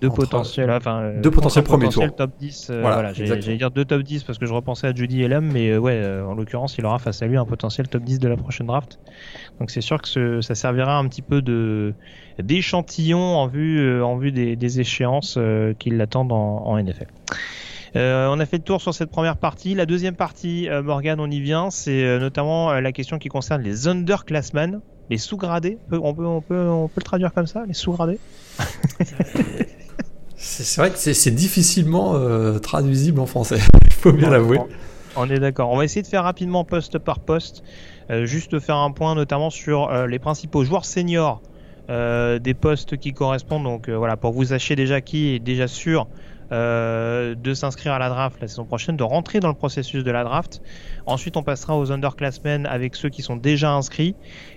Deux 0.00 0.10
potentiels, 0.10 0.70
enfin, 0.70 1.00
euh, 1.00 1.20
deux 1.20 1.30
potentiels 1.30 1.64
premiers 1.64 1.88
tours. 1.88 2.14
top 2.14 2.30
10. 2.38 2.68
Euh, 2.70 2.80
voilà, 2.80 3.12
j'allais 3.12 3.56
dire 3.56 3.70
deux 3.70 3.84
top 3.84 4.02
10 4.02 4.24
parce 4.24 4.38
que 4.38 4.46
je 4.46 4.52
repensais 4.52 4.86
à 4.86 4.94
Judy 4.94 5.22
Elam, 5.22 5.50
mais 5.50 5.70
euh, 5.70 5.78
ouais, 5.78 6.04
en 6.26 6.34
l'occurrence, 6.34 6.78
il 6.78 6.86
aura 6.86 6.98
face 6.98 7.22
à 7.22 7.26
lui 7.26 7.36
un 7.36 7.44
potentiel 7.44 7.88
top 7.88 8.02
10 8.02 8.18
de 8.18 8.28
la 8.28 8.36
prochaine 8.36 8.66
draft. 8.66 8.98
Donc 9.58 9.70
c'est 9.70 9.80
sûr 9.80 10.00
que 10.00 10.40
ça 10.40 10.54
servira 10.54 10.98
un 10.98 11.08
petit 11.08 11.22
peu 11.22 11.42
de 11.42 11.94
d'échantillon 12.38 13.18
en 13.18 13.48
vue 13.48 14.00
en 14.02 14.16
vue 14.16 14.30
des, 14.30 14.80
échéances 14.80 15.38
qui 15.78 15.90
l'attendent 15.90 16.32
en, 16.32 16.66
en, 16.66 16.80
NFL. 16.80 17.08
on 17.96 18.38
a 18.38 18.46
fait 18.46 18.58
le 18.58 18.62
tour 18.62 18.80
sur 18.80 18.94
cette 18.94 19.10
première 19.10 19.36
partie. 19.36 19.74
La 19.74 19.86
deuxième 19.86 20.14
partie, 20.14 20.68
Morgan, 20.84 21.18
on 21.18 21.30
y 21.30 21.40
vient. 21.40 21.70
C'est 21.70 22.18
notamment 22.20 22.72
la 22.72 22.92
question 22.92 23.18
qui 23.18 23.28
concerne 23.28 23.62
les 23.62 23.88
underclassmen, 23.88 24.80
les 25.10 25.18
sous-gradés. 25.18 25.78
On 25.90 26.14
peut, 26.14 26.24
on, 26.24 26.40
peut, 26.40 26.68
on 26.68 26.86
peut 26.86 27.00
le 27.00 27.04
traduire 27.04 27.34
comme 27.34 27.48
ça, 27.48 27.64
les 27.66 27.74
sous-gradés? 27.74 28.20
C'est 30.36 30.80
vrai 30.80 30.90
que 30.90 30.98
c'est 30.98 31.30
difficilement 31.30 32.14
euh, 32.14 32.58
traduisible 32.58 33.20
en 33.20 33.26
français, 33.26 33.58
il 33.86 33.92
faut 33.92 34.12
bien 34.12 34.30
l'avouer. 34.30 34.60
On 35.16 35.28
est 35.28 35.40
d'accord. 35.40 35.70
On 35.70 35.76
va 35.76 35.84
essayer 35.84 36.02
de 36.02 36.06
faire 36.06 36.22
rapidement 36.22 36.64
poste 36.64 36.98
par 36.98 37.18
poste, 37.18 37.64
euh, 38.10 38.24
juste 38.24 38.60
faire 38.60 38.76
un 38.76 38.92
point 38.92 39.16
notamment 39.16 39.50
sur 39.50 39.90
euh, 39.90 40.06
les 40.06 40.18
principaux 40.18 40.64
joueurs 40.64 40.84
seniors 40.84 41.42
des 41.88 42.52
postes 42.52 42.98
qui 42.98 43.14
correspondent. 43.14 43.64
Donc 43.64 43.88
voilà, 43.88 44.18
pour 44.18 44.32
vous 44.32 44.44
sachiez 44.44 44.76
déjà 44.76 45.00
qui 45.00 45.28
est 45.28 45.38
déjà 45.38 45.66
sûr 45.66 46.06
euh, 46.50 47.34
de 47.34 47.54
s'inscrire 47.54 47.92
à 47.92 47.98
la 47.98 48.08
draft 48.08 48.40
la 48.40 48.48
saison 48.48 48.64
prochaine, 48.64 48.96
de 48.96 49.02
rentrer 49.02 49.40
dans 49.40 49.48
le 49.48 49.54
processus 49.54 50.04
de 50.04 50.10
la 50.10 50.24
draft. 50.24 50.62
Ensuite, 51.06 51.36
on 51.36 51.42
passera 51.42 51.78
aux 51.78 51.92
underclassmen 51.92 52.66
avec 52.66 52.96
ceux 52.96 53.08
qui 53.08 53.22
sont 53.22 53.36
déjà 53.36 53.72
inscrits 53.72 54.14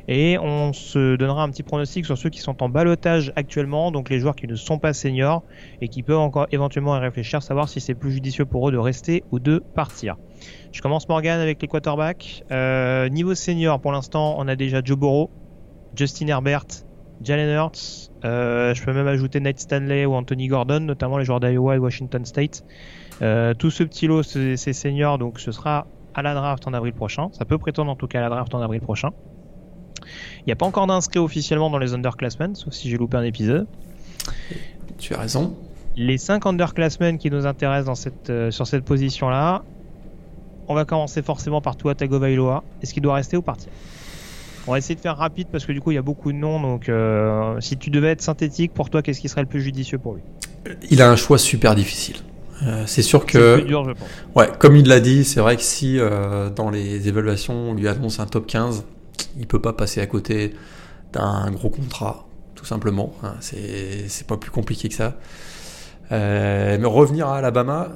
et 0.07 0.37
on 0.39 0.73
se 0.73 1.15
donnera 1.15 1.43
un 1.43 1.49
petit 1.49 1.63
pronostic 1.63 2.05
sur 2.05 2.17
ceux 2.17 2.29
qui 2.29 2.39
sont 2.39 2.63
en 2.63 2.69
balotage 2.69 3.33
actuellement, 3.35 3.91
donc 3.91 4.09
les 4.09 4.19
joueurs 4.19 4.35
qui 4.35 4.47
ne 4.47 4.55
sont 4.55 4.79
pas 4.79 4.93
seniors 4.93 5.43
et 5.81 5.87
qui 5.87 6.03
peuvent 6.03 6.19
encore 6.19 6.47
éventuellement 6.51 6.95
y 6.95 6.99
réfléchir, 6.99 7.43
savoir 7.43 7.69
si 7.69 7.81
c'est 7.81 7.95
plus 7.95 8.11
judicieux 8.11 8.45
pour 8.45 8.69
eux 8.69 8.71
de 8.71 8.77
rester 8.77 9.23
ou 9.31 9.39
de 9.39 9.59
partir. 9.59 10.15
Je 10.71 10.81
commence 10.81 11.07
Morgan 11.09 11.39
avec 11.39 11.61
les 11.61 11.67
quarterbacks. 11.67 12.43
Euh, 12.51 13.09
niveau 13.09 13.35
senior, 13.35 13.79
pour 13.79 13.91
l'instant, 13.91 14.35
on 14.37 14.47
a 14.47 14.55
déjà 14.55 14.81
Joe 14.83 14.97
Burrow, 14.97 15.29
Justin 15.95 16.27
Herbert, 16.27 16.65
Jalen 17.21 17.49
Hurts, 17.49 18.10
euh, 18.23 18.73
je 18.73 18.83
peux 18.83 18.93
même 18.93 19.07
ajouter 19.07 19.39
Nate 19.39 19.59
Stanley 19.59 20.05
ou 20.05 20.13
Anthony 20.13 20.47
Gordon, 20.47 20.81
notamment 20.81 21.17
les 21.17 21.25
joueurs 21.25 21.39
d'Iowa 21.39 21.75
et 21.75 21.79
Washington 21.79 22.25
State. 22.25 22.63
Euh, 23.21 23.53
tout 23.53 23.71
ce 23.71 23.83
petit 23.83 24.07
lot, 24.07 24.23
c'est 24.23 24.73
seniors, 24.73 25.17
donc 25.17 25.39
ce 25.39 25.51
sera 25.51 25.87
à 26.13 26.21
la 26.21 26.33
draft 26.33 26.67
en 26.67 26.73
avril 26.73 26.93
prochain. 26.93 27.29
Ça 27.33 27.45
peut 27.45 27.57
prétendre 27.57 27.91
en 27.91 27.95
tout 27.95 28.07
cas 28.07 28.19
à 28.19 28.21
la 28.21 28.29
draft 28.29 28.53
en 28.53 28.61
avril 28.61 28.81
prochain. 28.81 29.09
Il 30.39 30.45
n'y 30.47 30.53
a 30.53 30.55
pas 30.55 30.65
encore 30.65 30.87
d'inscrits 30.87 31.19
officiellement 31.19 31.69
dans 31.69 31.77
les 31.77 31.93
underclassmen, 31.93 32.55
sauf 32.55 32.73
si 32.73 32.89
j'ai 32.89 32.97
loupé 32.97 33.17
un 33.17 33.23
épisode. 33.23 33.67
Tu 34.97 35.13
as 35.13 35.19
raison. 35.19 35.55
Les 35.95 36.17
5 36.17 36.45
underclassmen 36.45 37.17
qui 37.17 37.29
nous 37.29 37.45
intéressent 37.45 37.85
dans 37.85 37.95
cette, 37.95 38.29
euh, 38.29 38.51
sur 38.51 38.65
cette 38.65 38.85
position-là, 38.85 39.63
on 40.67 40.73
va 40.73 40.85
commencer 40.85 41.21
forcément 41.21 41.61
par 41.61 41.75
Tua 41.75 41.95
Tagovailoa. 41.95 42.63
Est-ce 42.81 42.93
qu'il 42.93 43.03
doit 43.03 43.15
rester 43.15 43.35
ou 43.35 43.41
partir? 43.41 43.71
On 44.67 44.71
va 44.71 44.77
essayer 44.77 44.95
de 44.95 44.99
faire 44.99 45.17
rapide 45.17 45.47
parce 45.51 45.65
que 45.65 45.71
du 45.71 45.81
coup 45.81 45.91
il 45.91 45.95
y 45.95 45.97
a 45.97 46.03
beaucoup 46.03 46.31
de 46.31 46.37
noms. 46.37 46.59
Donc 46.61 46.89
euh, 46.89 47.59
si 47.59 47.77
tu 47.77 47.89
devais 47.89 48.09
être 48.09 48.21
synthétique, 48.21 48.73
pour 48.73 48.89
toi, 48.89 49.01
qu'est-ce 49.01 49.21
qui 49.21 49.29
serait 49.29 49.41
le 49.41 49.47
plus 49.47 49.61
judicieux 49.61 49.97
pour 49.97 50.15
lui? 50.15 50.21
Il 50.89 51.01
a 51.01 51.09
un 51.09 51.15
choix 51.15 51.37
super 51.37 51.75
difficile. 51.75 52.17
Euh, 52.63 52.83
c'est 52.85 53.01
sûr 53.01 53.25
que. 53.25 53.57
Plus 53.57 53.67
dur, 53.67 53.83
je 53.85 53.91
pense. 53.91 54.07
Ouais, 54.35 54.49
comme 54.59 54.75
il 54.75 54.87
l'a 54.87 54.99
dit, 54.99 55.25
c'est 55.25 55.39
vrai 55.39 55.55
que 55.55 55.63
si 55.63 55.97
euh, 55.99 56.49
dans 56.49 56.69
les 56.69 57.07
évaluations 57.07 57.53
on 57.53 57.73
lui 57.73 57.87
annonce 57.87 58.19
un 58.19 58.27
top 58.27 58.45
15, 58.45 58.83
il 59.39 59.47
peut 59.47 59.61
pas 59.61 59.73
passer 59.73 60.01
à 60.01 60.05
côté 60.05 60.53
d'un 61.11 61.49
gros 61.51 61.69
contrat, 61.69 62.27
tout 62.55 62.65
simplement. 62.65 63.13
Hein, 63.23 63.33
c'est 63.39 64.27
pas 64.27 64.37
plus 64.37 64.51
compliqué 64.51 64.89
que 64.89 64.95
ça. 64.95 65.17
mais 66.11 66.85
revenir 66.85 67.27
à 67.27 67.37
Alabama, 67.37 67.89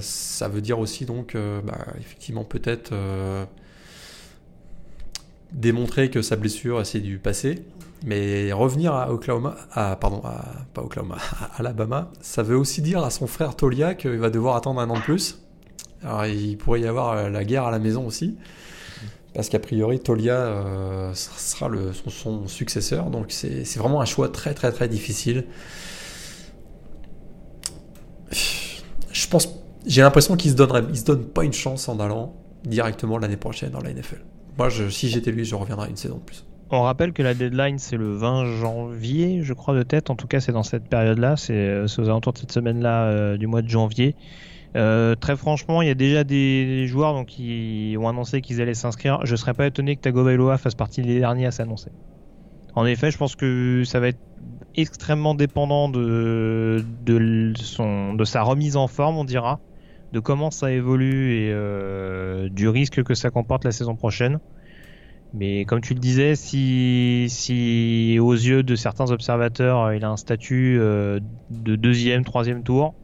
ça 0.00 0.48
veut 0.48 0.60
dire 0.60 0.78
aussi 0.78 1.06
donc, 1.06 1.34
bah, 1.64 1.78
effectivement, 1.98 2.44
peut-être 2.44 2.92
démontrer 5.52 6.10
que 6.10 6.22
sa 6.22 6.36
blessure 6.36 6.84
c'est 6.86 7.00
du 7.00 7.18
passé. 7.18 7.64
Mais 8.04 8.52
revenir 8.52 8.92
à 8.92 9.10
Oklahoma, 9.10 9.56
pardon, 9.72 10.22
pas 10.74 10.82
Oklahoma, 10.82 11.16
à 11.40 11.60
Alabama, 11.60 12.10
ça 12.20 12.42
veut 12.42 12.56
aussi 12.56 12.82
dire 12.82 13.02
à 13.02 13.08
son 13.08 13.26
frère 13.26 13.56
Tolia 13.56 13.94
qu'il 13.94 14.18
va 14.18 14.28
devoir 14.28 14.56
attendre 14.56 14.80
un 14.80 14.90
an 14.90 14.96
de 14.96 15.00
plus. 15.00 15.38
Alors 16.02 16.26
il 16.26 16.56
pourrait 16.58 16.82
y 16.82 16.86
avoir 16.86 17.12
euh, 17.12 17.30
la 17.30 17.44
guerre 17.44 17.64
à 17.64 17.70
la 17.70 17.78
maison 17.78 18.06
aussi, 18.06 18.36
parce 19.32 19.48
qu'a 19.48 19.58
priori 19.58 20.00
Tolia 20.00 20.34
euh, 20.34 21.14
sera 21.14 21.68
le, 21.68 21.92
son, 21.94 22.46
successeur. 22.46 23.06
Donc 23.08 23.32
c'est 23.32 23.76
vraiment 23.76 24.02
un 24.02 24.04
choix 24.04 24.28
très 24.28 24.52
très 24.52 24.70
très 24.70 24.86
difficile. 24.86 25.46
Je 28.30 29.28
pense, 29.28 29.48
j'ai 29.86 30.02
l'impression 30.02 30.36
qu'il 30.36 30.50
se 30.50 30.56
se 30.56 31.04
donne 31.04 31.24
pas 31.24 31.44
une 31.44 31.52
chance 31.52 31.88
en 31.88 31.98
allant 32.00 32.36
directement 32.64 33.16
l'année 33.16 33.36
prochaine 33.36 33.70
dans 33.70 33.80
la 33.80 33.94
NFL. 33.94 34.20
Moi, 34.58 34.68
si 34.70 35.08
j'étais 35.08 35.32
lui, 35.32 35.44
je 35.44 35.54
reviendrai 35.54 35.90
une 35.90 35.96
saison 35.96 36.16
de 36.16 36.22
plus. 36.22 36.44
On 36.70 36.82
rappelle 36.82 37.12
que 37.12 37.22
la 37.22 37.34
deadline, 37.34 37.78
c'est 37.78 37.96
le 37.96 38.12
20 38.12 38.56
janvier, 38.56 39.42
je 39.42 39.52
crois, 39.52 39.74
de 39.74 39.82
tête. 39.82 40.10
En 40.10 40.16
tout 40.16 40.26
cas, 40.26 40.40
c'est 40.40 40.52
dans 40.52 40.62
cette 40.62 40.88
période-là. 40.88 41.36
C'est 41.36 41.54
euh, 41.54 41.86
aux 41.86 42.08
alentours 42.08 42.32
de 42.32 42.38
cette 42.38 42.52
semaine-là 42.52 43.04
euh, 43.04 43.36
du 43.36 43.46
mois 43.46 43.62
de 43.62 43.68
janvier. 43.68 44.16
Euh, 44.76 45.14
très 45.14 45.36
franchement, 45.36 45.82
il 45.82 45.88
y 45.88 45.90
a 45.90 45.94
déjà 45.94 46.24
des 46.24 46.86
joueurs 46.86 47.26
qui 47.26 47.96
ont 47.98 48.08
annoncé 48.08 48.40
qu'ils 48.40 48.60
allaient 48.60 48.74
s'inscrire. 48.74 49.20
Je 49.24 49.32
ne 49.32 49.36
serais 49.36 49.54
pas 49.54 49.66
étonné 49.66 49.94
que 49.94 50.00
Tagovailoa 50.00 50.58
fasse 50.58 50.74
partie 50.74 51.02
des 51.02 51.18
derniers 51.18 51.46
à 51.46 51.50
s'annoncer. 51.52 51.90
En 52.74 52.86
effet, 52.86 53.12
je 53.12 53.18
pense 53.18 53.36
que 53.36 53.82
ça 53.84 54.00
va 54.00 54.08
être 54.08 54.18
extrêmement 54.74 55.36
dépendant 55.36 55.88
de, 55.88 56.84
de 57.04 58.24
sa 58.24 58.42
remise 58.42 58.76
en 58.76 58.88
forme, 58.88 59.16
on 59.16 59.24
dira 59.24 59.60
de 60.14 60.20
comment 60.20 60.52
ça 60.52 60.70
évolue 60.70 61.34
et 61.34 61.50
euh, 61.52 62.48
du 62.48 62.68
risque 62.68 63.02
que 63.02 63.14
ça 63.14 63.30
comporte 63.30 63.64
la 63.64 63.72
saison 63.72 63.96
prochaine. 63.96 64.38
Mais 65.34 65.64
comme 65.64 65.80
tu 65.80 65.94
le 65.94 65.98
disais, 65.98 66.36
si, 66.36 67.26
si 67.28 68.18
aux 68.20 68.32
yeux 68.32 68.62
de 68.62 68.76
certains 68.76 69.10
observateurs, 69.10 69.92
il 69.92 70.04
a 70.04 70.08
un 70.08 70.16
statut 70.16 70.78
euh, 70.78 71.18
de 71.50 71.74
deuxième, 71.74 72.24
troisième 72.24 72.62
tour, 72.62 72.94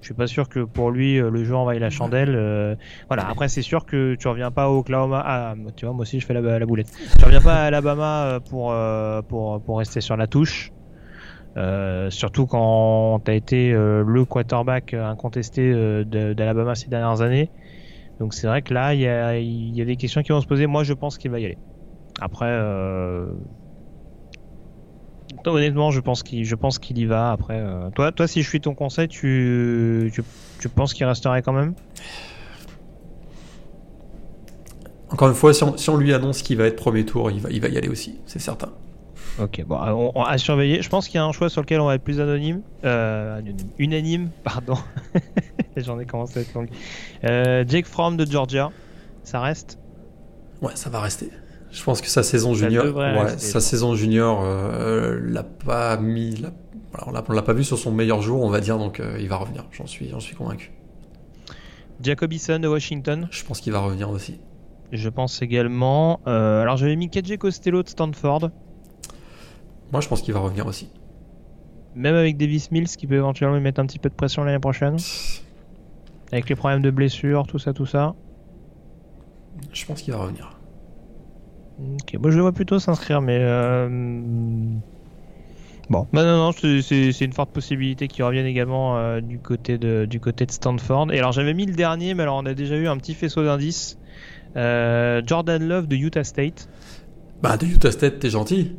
je 0.00 0.06
suis 0.06 0.14
pas 0.14 0.28
sûr 0.28 0.48
que 0.48 0.60
pour 0.60 0.92
lui 0.92 1.18
euh, 1.18 1.30
le 1.30 1.42
jeu 1.42 1.56
envahit 1.56 1.80
la 1.80 1.90
chandelle. 1.90 2.78
voilà. 3.08 3.28
Après, 3.28 3.48
c'est 3.48 3.62
sûr 3.62 3.84
que 3.84 4.14
tu 4.14 4.28
reviens 4.28 4.52
pas 4.52 4.70
au 4.70 4.78
Oklahoma. 4.78 5.24
Ah, 5.26 5.54
tu 5.74 5.84
vois, 5.84 5.94
moi 5.94 6.02
aussi 6.02 6.20
je 6.20 6.26
fais 6.26 6.34
la, 6.34 6.60
la 6.60 6.66
boulette. 6.66 6.92
Tu 7.18 7.24
reviens 7.24 7.40
pas 7.40 7.56
à 7.56 7.64
Alabama 7.64 8.38
pour, 8.48 8.72
pour, 9.28 9.60
pour 9.60 9.78
rester 9.78 10.00
sur 10.00 10.16
la 10.16 10.28
touche. 10.28 10.70
Euh, 11.56 12.10
surtout 12.10 12.46
quand 12.46 13.20
tu 13.24 13.30
as 13.30 13.34
été 13.34 13.72
euh, 13.72 14.04
le 14.06 14.24
quarterback 14.24 14.94
incontesté 14.94 15.62
euh, 15.62 16.04
d'Alabama 16.04 16.74
ces 16.74 16.88
dernières 16.88 17.22
années. 17.22 17.50
Donc 18.20 18.34
c'est 18.34 18.46
vrai 18.46 18.62
que 18.62 18.72
là, 18.72 18.94
il 18.94 19.00
y 19.00 19.08
a, 19.80 19.84
des 19.84 19.96
questions 19.96 20.22
qui 20.22 20.32
vont 20.32 20.40
se 20.40 20.46
poser. 20.46 20.66
Moi, 20.66 20.84
je 20.84 20.92
pense 20.92 21.18
qu'il 21.18 21.30
va 21.30 21.40
y 21.40 21.46
aller. 21.46 21.58
Après, 22.20 22.54
honnêtement, 25.46 25.90
je 25.90 26.00
pense 26.00 26.22
qu'il, 26.22 26.98
y 26.98 27.04
va. 27.06 27.32
Après, 27.32 27.64
toi, 27.94 28.26
si 28.26 28.42
je 28.42 28.48
suis 28.48 28.60
ton 28.60 28.74
conseil, 28.74 29.08
tu, 29.08 30.12
penses 30.74 30.92
qu'il 30.92 31.06
resterait 31.06 31.40
quand 31.40 31.54
même? 31.54 31.72
Encore 35.08 35.28
une 35.28 35.34
fois, 35.34 35.54
si 35.54 35.88
on, 35.88 35.96
lui 35.96 36.12
annonce 36.12 36.42
qu'il 36.42 36.58
va 36.58 36.66
être 36.66 36.76
premier 36.76 37.06
tour, 37.06 37.30
il 37.30 37.40
va 37.40 37.68
y 37.68 37.78
aller 37.78 37.88
aussi, 37.88 38.20
c'est 38.26 38.38
certain. 38.38 38.68
Ok, 39.40 39.64
bon, 39.64 40.12
on, 40.14 40.22
à 40.22 40.36
surveiller. 40.36 40.82
Je 40.82 40.88
pense 40.90 41.08
qu'il 41.08 41.14
y 41.16 41.18
a 41.18 41.24
un 41.24 41.32
choix 41.32 41.48
sur 41.48 41.62
lequel 41.62 41.80
on 41.80 41.86
va 41.86 41.94
être 41.94 42.02
plus 42.02 42.20
anonyme, 42.20 42.60
euh, 42.84 43.40
unanime, 43.78 44.30
pardon. 44.44 44.76
J'en 45.76 45.98
ai 45.98 46.04
commencé 46.04 46.40
à 46.40 46.42
être 46.42 46.52
long. 46.52 46.66
Euh, 47.24 47.64
Jake 47.66 47.86
Fromm 47.86 48.16
de 48.18 48.30
Georgia, 48.30 48.70
ça 49.22 49.40
reste? 49.40 49.78
Ouais, 50.60 50.72
ça 50.74 50.90
va 50.90 51.00
rester. 51.00 51.30
Je 51.70 51.82
pense 51.82 52.02
que 52.02 52.08
sa 52.08 52.22
saison 52.22 52.52
junior, 52.52 52.94
ouais, 52.94 53.38
sa 53.38 53.60
saison 53.60 53.94
junior, 53.94 54.42
euh, 54.42 55.18
l'a 55.22 55.44
pas 55.44 55.96
mis, 55.96 56.44
on 57.06 57.12
l'a 57.12 57.42
pas 57.42 57.52
vu 57.52 57.64
sur 57.64 57.78
son 57.78 57.92
meilleur 57.92 58.20
jour, 58.20 58.42
on 58.42 58.50
va 58.50 58.60
dire, 58.60 58.76
donc 58.76 59.00
il 59.18 59.28
va 59.28 59.36
revenir. 59.36 59.64
J'en 59.70 59.86
suis, 59.86 60.08
j'en 60.10 60.20
suis 60.20 60.34
convaincu. 60.34 60.72
Jacobison 62.02 62.58
de 62.58 62.68
Washington. 62.68 63.28
Je 63.30 63.44
pense 63.44 63.60
qu'il 63.60 63.72
va 63.72 63.80
revenir 63.80 64.10
aussi. 64.10 64.40
Je 64.92 65.08
pense 65.08 65.40
également. 65.40 66.20
alors 66.26 66.76
j'avais 66.76 66.96
mis 66.96 67.08
KJ 67.08 67.38
Costello 67.38 67.82
de 67.84 67.88
Stanford. 67.88 68.50
Moi, 69.92 70.00
je 70.00 70.08
pense 70.08 70.22
qu'il 70.22 70.34
va 70.34 70.40
revenir 70.40 70.66
aussi. 70.66 70.90
Même 71.94 72.14
avec 72.14 72.36
Davis 72.36 72.70
Mills 72.70 72.88
qui 72.88 73.06
peut 73.06 73.16
éventuellement 73.16 73.56
lui 73.56 73.62
mettre 73.62 73.80
un 73.80 73.86
petit 73.86 73.98
peu 73.98 74.08
de 74.08 74.14
pression 74.14 74.44
l'année 74.44 74.60
prochaine 74.60 74.96
Avec 76.30 76.48
les 76.48 76.54
problèmes 76.54 76.82
de 76.82 76.90
blessure, 76.90 77.46
tout 77.46 77.58
ça, 77.58 77.72
tout 77.72 77.86
ça 77.86 78.14
Je 79.72 79.84
pense 79.86 80.02
qu'il 80.02 80.12
va 80.14 80.20
revenir. 80.20 80.56
Ok, 81.80 82.14
moi 82.20 82.30
je 82.30 82.36
le 82.36 82.42
vois 82.42 82.52
plutôt 82.52 82.78
s'inscrire, 82.78 83.20
mais. 83.22 83.38
Euh... 83.40 83.88
Bon, 85.88 86.06
bah, 86.12 86.22
non, 86.22 86.36
non, 86.36 86.52
c'est 86.52 87.20
une 87.20 87.32
forte 87.32 87.50
possibilité 87.50 88.06
qu'il 88.06 88.22
revienne 88.22 88.46
également 88.46 88.96
euh, 88.96 89.20
du, 89.20 89.40
côté 89.40 89.76
de, 89.76 90.04
du 90.04 90.20
côté 90.20 90.46
de 90.46 90.52
Stanford. 90.52 91.12
Et 91.12 91.18
alors 91.18 91.32
j'avais 91.32 91.52
mis 91.52 91.66
le 91.66 91.74
dernier, 91.74 92.14
mais 92.14 92.22
alors 92.22 92.36
on 92.36 92.46
a 92.46 92.54
déjà 92.54 92.76
eu 92.76 92.86
un 92.86 92.96
petit 92.96 93.14
faisceau 93.14 93.42
d'indices. 93.42 93.98
Euh, 94.56 95.20
Jordan 95.26 95.66
Love 95.66 95.88
de 95.88 95.96
Utah 95.96 96.22
State. 96.22 96.68
Bah, 97.42 97.56
de 97.56 97.66
Utah 97.66 97.90
State, 97.90 98.20
t'es 98.20 98.30
gentil. 98.30 98.76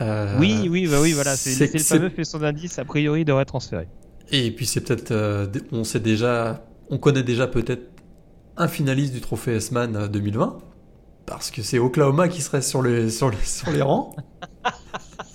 Euh, 0.00 0.36
Oui, 0.38 0.68
oui, 0.70 0.86
bah 0.86 1.00
oui, 1.00 1.12
voilà, 1.12 1.36
c'est 1.36 1.72
le 1.72 1.78
fameux 1.78 2.10
faisceau 2.10 2.38
d'indices, 2.38 2.78
a 2.78 2.84
priori, 2.84 3.24
devrait 3.24 3.44
transférer. 3.44 3.88
Et 4.30 4.50
puis 4.50 4.66
c'est 4.66 4.80
peut-être, 4.80 5.10
euh, 5.10 5.46
on 5.72 5.84
sait 5.84 6.00
déjà, 6.00 6.64
on 6.90 6.98
connaît 6.98 7.22
déjà 7.22 7.46
peut-être 7.46 7.90
un 8.56 8.68
finaliste 8.68 9.12
du 9.12 9.20
trophée 9.20 9.56
S-Man 9.56 9.96
euh, 9.96 10.08
2020, 10.08 10.58
parce 11.26 11.50
que 11.50 11.62
c'est 11.62 11.78
Oklahoma 11.78 12.28
qui 12.28 12.40
serait 12.42 12.62
sur 12.62 12.82
les, 12.82 13.10
sur 13.10 13.30
les, 13.30 13.36
sur 13.44 13.70
les 13.70 13.82
rangs. 13.82 14.14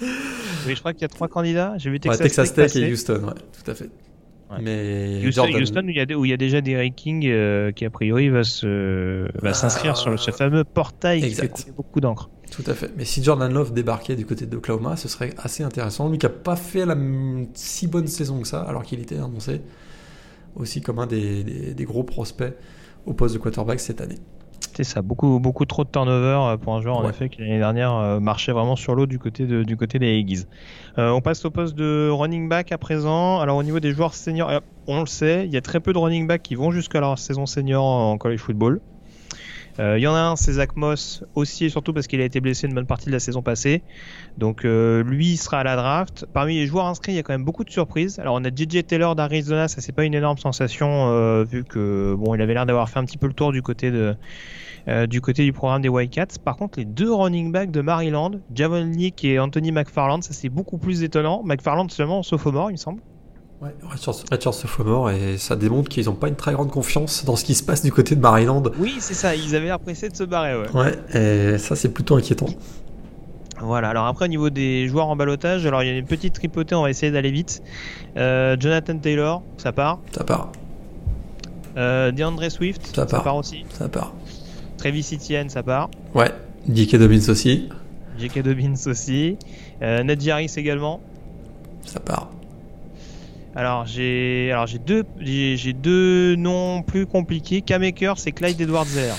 Oui, 0.01 0.75
je 0.75 0.79
crois 0.79 0.93
qu'il 0.93 1.01
y 1.01 1.05
a 1.05 1.09
trois 1.09 1.27
candidats. 1.27 1.73
J'ai 1.77 1.89
vu 1.89 1.99
Ouais, 2.05 2.17
Texas, 2.17 2.53
Tech 2.53 2.71
Tech 2.71 2.81
et. 2.81 2.91
Houston, 2.91 3.21
ouais, 3.25 3.33
tout 3.33 3.69
à 3.69 3.75
fait. 3.75 3.89
Ouais. 4.49 4.57
Mais 4.61 5.21
Houston, 5.27 5.43
où 5.85 5.89
il 5.89 5.95
y 5.95 5.99
a, 5.99 6.05
des- 6.05 6.15
où 6.15 6.25
il 6.25 6.31
y 6.31 6.33
a 6.33 6.37
déjà 6.37 6.59
des 6.61 6.75
rankings 6.75 7.27
euh, 7.27 7.71
qui 7.71 7.85
a 7.85 7.89
priori 7.91 8.29
va 8.29 8.43
se 8.43 9.25
va 9.41 9.49
Ah. 9.49 9.53
s'inscrire 9.53 9.95
sur 9.95 10.09
le- 10.09 10.17
ce 10.17 10.31
fameux 10.31 10.63
portail 10.63 11.21
qui 11.21 11.35
fait 11.35 11.51
beaucoup 11.75 11.99
d'encre. 11.99 12.29
Tout 12.51 12.63
à 12.65 12.73
fait. 12.73 12.89
Mais 12.97 13.05
si 13.05 13.23
Jordan 13.23 13.53
Love 13.53 13.73
débarquait 13.73 14.15
du 14.15 14.25
côté 14.25 14.47
d'Oklahoma, 14.47 14.95
ce 14.97 15.07
serait 15.07 15.33
assez 15.37 15.61
intéressant. 15.63 16.09
Lui 16.09 16.17
qui 16.17 16.25
a 16.25 16.29
pas 16.29 16.55
fait 16.55 16.83
la 16.85 16.97
si 17.53 17.87
bonne 17.87 18.07
saison 18.07 18.41
que 18.41 18.47
ça, 18.47 18.61
alors 18.61 18.81
qu'il 18.83 18.99
était 18.99 19.17
annoncé 19.17 19.61
aussi 20.55 20.81
comme 20.81 20.97
un 20.97 21.05
des, 21.05 21.43
des- 21.43 21.73
des 21.75 21.83
gros 21.85 22.03
prospects 22.03 22.53
au 23.05 23.13
poste 23.13 23.35
de 23.35 23.39
quarterback 23.39 23.79
cette 23.79 24.01
année. 24.01 24.17
Ça, 24.83 25.01
beaucoup 25.01 25.39
beaucoup 25.39 25.65
trop 25.65 25.83
de 25.83 25.89
turnover 25.89 26.39
euh, 26.53 26.57
pour 26.57 26.75
un 26.75 26.81
joueur 26.81 26.97
en 26.97 27.09
effet 27.09 27.29
qui 27.29 27.41
l'année 27.41 27.59
dernière 27.59 27.93
euh, 27.93 28.19
marchait 28.19 28.51
vraiment 28.51 28.75
sur 28.75 28.95
l'eau 28.95 29.05
du 29.05 29.19
côté 29.19 29.45
de, 29.45 29.63
du 29.63 29.77
côté 29.77 29.99
des 29.99 30.19
Aggies. 30.19 30.45
Euh, 30.97 31.09
on 31.09 31.21
passe 31.21 31.43
au 31.45 31.51
poste 31.51 31.75
de 31.75 32.09
running 32.09 32.49
back 32.49 32.71
à 32.71 32.77
présent. 32.77 33.39
Alors 33.39 33.57
au 33.57 33.63
niveau 33.63 33.79
des 33.79 33.91
joueurs 33.91 34.13
seniors, 34.13 34.61
on 34.87 35.01
le 35.01 35.05
sait, 35.05 35.45
il 35.45 35.53
y 35.53 35.57
a 35.57 35.61
très 35.61 35.79
peu 35.79 35.93
de 35.93 35.97
running 35.97 36.27
back 36.27 36.41
qui 36.43 36.55
vont 36.55 36.71
jusqu'à 36.71 36.99
leur 36.99 37.17
saison 37.19 37.45
senior 37.45 37.83
en 37.83 38.17
college 38.17 38.39
football. 38.39 38.81
Euh, 39.79 39.97
Il 39.97 40.01
y 40.01 40.07
en 40.07 40.13
a 40.13 40.19
un, 40.19 40.35
c'est 40.35 40.53
Zach 40.53 40.75
Moss, 40.75 41.23
aussi 41.35 41.65
et 41.65 41.69
surtout 41.69 41.93
parce 41.93 42.07
qu'il 42.07 42.19
a 42.21 42.25
été 42.25 42.41
blessé 42.41 42.67
une 42.67 42.73
bonne 42.73 42.85
partie 42.85 43.05
de 43.05 43.11
la 43.11 43.19
saison 43.19 43.41
passée. 43.41 43.83
Donc 44.37 44.65
euh, 44.65 45.03
lui 45.03 45.33
il 45.33 45.37
sera 45.37 45.59
à 45.59 45.63
la 45.63 45.75
draft. 45.75 46.25
Parmi 46.33 46.55
les 46.55 46.67
joueurs 46.67 46.85
inscrits, 46.85 47.13
il 47.13 47.15
y 47.15 47.19
a 47.19 47.23
quand 47.23 47.33
même 47.33 47.45
beaucoup 47.45 47.63
de 47.63 47.69
surprises. 47.69 48.19
Alors 48.19 48.35
on 48.35 48.43
a 48.43 48.49
JJ 48.49 48.85
Taylor 48.85 49.15
d'Arizona, 49.15 49.67
ça 49.67 49.79
c'est 49.79 49.93
pas 49.93 50.03
une 50.03 50.15
énorme 50.15 50.37
sensation 50.37 51.09
euh, 51.09 51.43
vu 51.43 51.63
que 51.63 52.13
bon 52.17 52.35
il 52.35 52.41
avait 52.41 52.53
l'air 52.53 52.65
d'avoir 52.65 52.89
fait 52.89 52.99
un 52.99 53.05
petit 53.05 53.17
peu 53.17 53.27
le 53.27 53.33
tour 53.33 53.53
du 53.53 53.61
côté 53.61 53.89
de 53.91 54.15
euh, 54.89 55.07
du 55.07 55.21
côté 55.21 55.43
du 55.45 55.53
programme 55.53 55.81
des 55.81 55.89
Wildcats. 55.89 56.39
Par 56.43 56.57
contre, 56.57 56.79
les 56.79 56.85
deux 56.85 57.13
running 57.13 57.51
backs 57.51 57.71
de 57.71 57.81
Maryland, 57.81 58.31
Javon 58.53 58.83
Leak 58.85 59.23
et 59.23 59.39
Anthony 59.39 59.71
McFarland, 59.71 60.21
ça 60.23 60.33
c'est 60.33 60.49
beaucoup 60.49 60.77
plus 60.77 61.03
étonnant. 61.03 61.41
McFarland 61.45 61.89
seulement 61.89 62.19
en 62.19 62.23
sophomore, 62.23 62.69
il 62.71 62.73
me 62.73 62.77
semble. 62.77 63.01
Ouais, 63.61 63.75
Richard, 63.89 64.53
Sophomore, 64.53 65.11
et 65.11 65.37
ça 65.37 65.57
démontre 65.57 65.89
qu'ils 65.89 66.05
n'ont 66.05 66.13
pas 66.15 66.29
une 66.29 66.35
très 66.37 66.53
grande 66.53 66.71
confiance 66.71 67.25
dans 67.25 67.35
ce 67.35 67.43
qui 67.43 67.53
se 67.55 67.61
passe 67.63 67.83
du 67.83 67.91
côté 67.91 68.15
de 68.15 68.21
Maryland. 68.21 68.63
Oui, 68.79 68.95
c'est 68.99 69.13
ça, 69.13 69.35
ils 69.35 69.53
avaient 69.53 69.65
l'air 69.65 69.79
pressés 69.79 70.07
de 70.07 70.15
se 70.15 70.23
barrer, 70.23 70.55
ouais. 70.57 70.69
Ouais, 70.73 70.97
et 71.53 71.57
ça 71.57 71.75
c'est 71.75 71.89
plutôt 71.89 72.15
inquiétant. 72.15 72.45
Voilà, 73.59 73.89
alors 73.89 74.05
après 74.05 74.23
au 74.23 74.27
niveau 74.29 74.49
des 74.49 74.87
joueurs 74.87 75.09
en 75.09 75.17
balotage, 75.17 75.65
alors 75.65 75.83
il 75.83 75.87
y 75.87 75.91
a 75.91 75.97
une 75.97 76.05
petite 76.05 76.35
tripotée, 76.35 76.73
on 76.73 76.83
va 76.83 76.89
essayer 76.89 77.11
d'aller 77.11 77.31
vite. 77.31 77.61
Euh, 78.15 78.55
Jonathan 78.57 78.97
Taylor, 78.97 79.43
ça 79.57 79.73
part. 79.73 79.99
Ça 80.13 80.23
part, 80.23 80.53
Euh, 81.75 82.11
DeAndre 82.11 82.49
Swift, 82.49 82.95
Ça 82.95 83.05
part. 83.05 83.35
aussi. 83.35 83.65
ça 83.71 83.89
part. 83.89 84.13
Travis 84.79 85.09
Etienne, 85.13 85.49
ça 85.49 85.61
part. 85.61 85.89
Ouais, 86.15 86.31
J.K. 86.71 86.95
Dobbins 86.95 87.27
aussi, 87.27 87.67
J.K. 88.17 88.43
Dobbins 88.43 88.75
aussi. 88.87 89.37
Euh, 89.81 90.15
Harris 90.29 90.53
également. 90.55 91.01
ça 91.85 91.99
part. 91.99 92.29
Alors 93.55 93.85
j'ai 93.85 94.51
alors 94.51 94.67
j'ai 94.67 94.77
deux 94.77 95.03
j'ai 95.19 95.73
deux 95.73 96.35
noms 96.35 96.81
plus 96.81 97.05
compliqués. 97.05 97.61
K-Maker, 97.61 98.17
c'est 98.17 98.31
Clyde 98.31 98.61
Edwards 98.61 98.85
Zeller. 98.85 99.15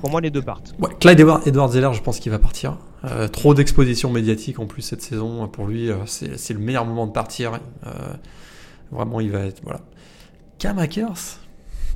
Pour 0.00 0.10
moi 0.10 0.20
les 0.20 0.30
deux 0.30 0.42
partent. 0.42 0.74
Ouais, 0.78 0.90
Clyde 0.98 1.20
Edward, 1.20 1.46
Edward 1.46 1.72
Zeller, 1.72 1.92
je 1.92 2.00
pense 2.00 2.20
qu'il 2.20 2.30
va 2.32 2.38
partir. 2.38 2.78
Euh, 3.04 3.28
trop 3.28 3.52
d'exposition 3.54 4.10
médiatique 4.10 4.58
en 4.60 4.66
plus 4.66 4.82
cette 4.82 5.02
saison. 5.02 5.46
Pour 5.48 5.66
lui, 5.66 5.90
euh, 5.90 5.96
c'est 6.06 6.38
c'est 6.38 6.54
le 6.54 6.60
meilleur 6.60 6.86
moment 6.86 7.06
de 7.06 7.12
partir. 7.12 7.58
Euh, 7.86 7.90
vraiment, 8.92 9.20
il 9.20 9.30
va 9.30 9.40
être. 9.40 9.60
Voilà. 9.62 9.80
Cam 10.58 10.78
Akers? 10.78 11.38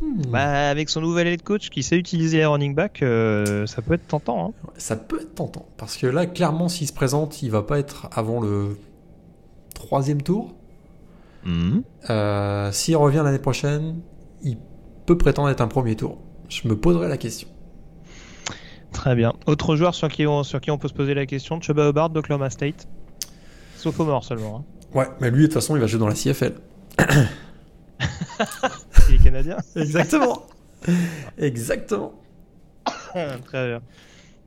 Hmm. 0.01 0.23
Bah 0.29 0.69
avec 0.69 0.89
son 0.89 1.01
nouvel 1.01 1.27
head 1.27 1.43
coach 1.43 1.71
qui 1.71 1.83
sait 1.83 1.97
utiliser 1.97 2.39
les 2.39 2.47
running 2.47 2.75
backs, 2.75 3.03
euh, 3.03 3.67
ça 3.67 3.83
peut 3.83 3.95
être 3.95 4.07
tentant. 4.07 4.49
Hein. 4.49 4.71
Ça 4.77 4.97
peut 4.97 5.21
être 5.21 5.35
tentant. 5.35 5.67
Parce 5.77 5.97
que 5.97 6.07
là, 6.07 6.27
clairement, 6.27 6.69
s'il 6.69 6.87
se 6.87 6.93
présente, 6.93 7.43
il 7.43 7.51
va 7.51 7.63
pas 7.63 7.79
être 7.79 8.09
avant 8.13 8.41
le 8.41 8.79
troisième 9.75 10.23
tour. 10.23 10.55
Euh, 12.11 12.73
S'il 12.73 12.97
revient 12.97 13.23
l'année 13.25 13.39
prochaine, 13.39 14.01
il 14.43 14.59
peut 15.07 15.17
prétendre 15.17 15.49
être 15.49 15.61
un 15.61 15.69
premier 15.69 15.97
tour. 15.97 16.19
Je 16.49 16.69
me 16.69 16.77
poserai 16.77 17.09
la 17.09 17.17
question. 17.17 17.49
Très 18.93 19.15
bien. 19.15 19.33
Autre 19.47 19.77
joueur 19.77 19.95
sur 19.95 20.09
qui 20.09 20.27
on 20.27 20.43
sur 20.43 20.61
qui 20.61 20.71
on 20.71 20.79
peut 20.79 20.89
se 20.89 20.95
poser 20.95 21.15
la 21.15 21.27
question, 21.27 21.61
Chuba 21.61 21.89
Hubbard 21.89 22.11
d'Oklahoma 22.11 22.51
State. 22.51 22.89
Sophomore 23.77 24.25
seulement. 24.25 24.59
Hein. 24.59 24.99
Ouais, 24.99 25.07
mais 25.21 25.31
lui, 25.31 25.43
de 25.43 25.47
toute 25.47 25.55
façon, 25.55 25.77
il 25.77 25.81
va 25.81 25.87
jouer 25.87 26.01
dans 26.01 26.09
la 26.09 26.15
CFL. 26.15 26.55
Canadien. 29.29 29.59
Exactement. 29.77 30.47
Exactement. 31.37 32.15
Très 33.45 33.69
bien. 33.69 33.83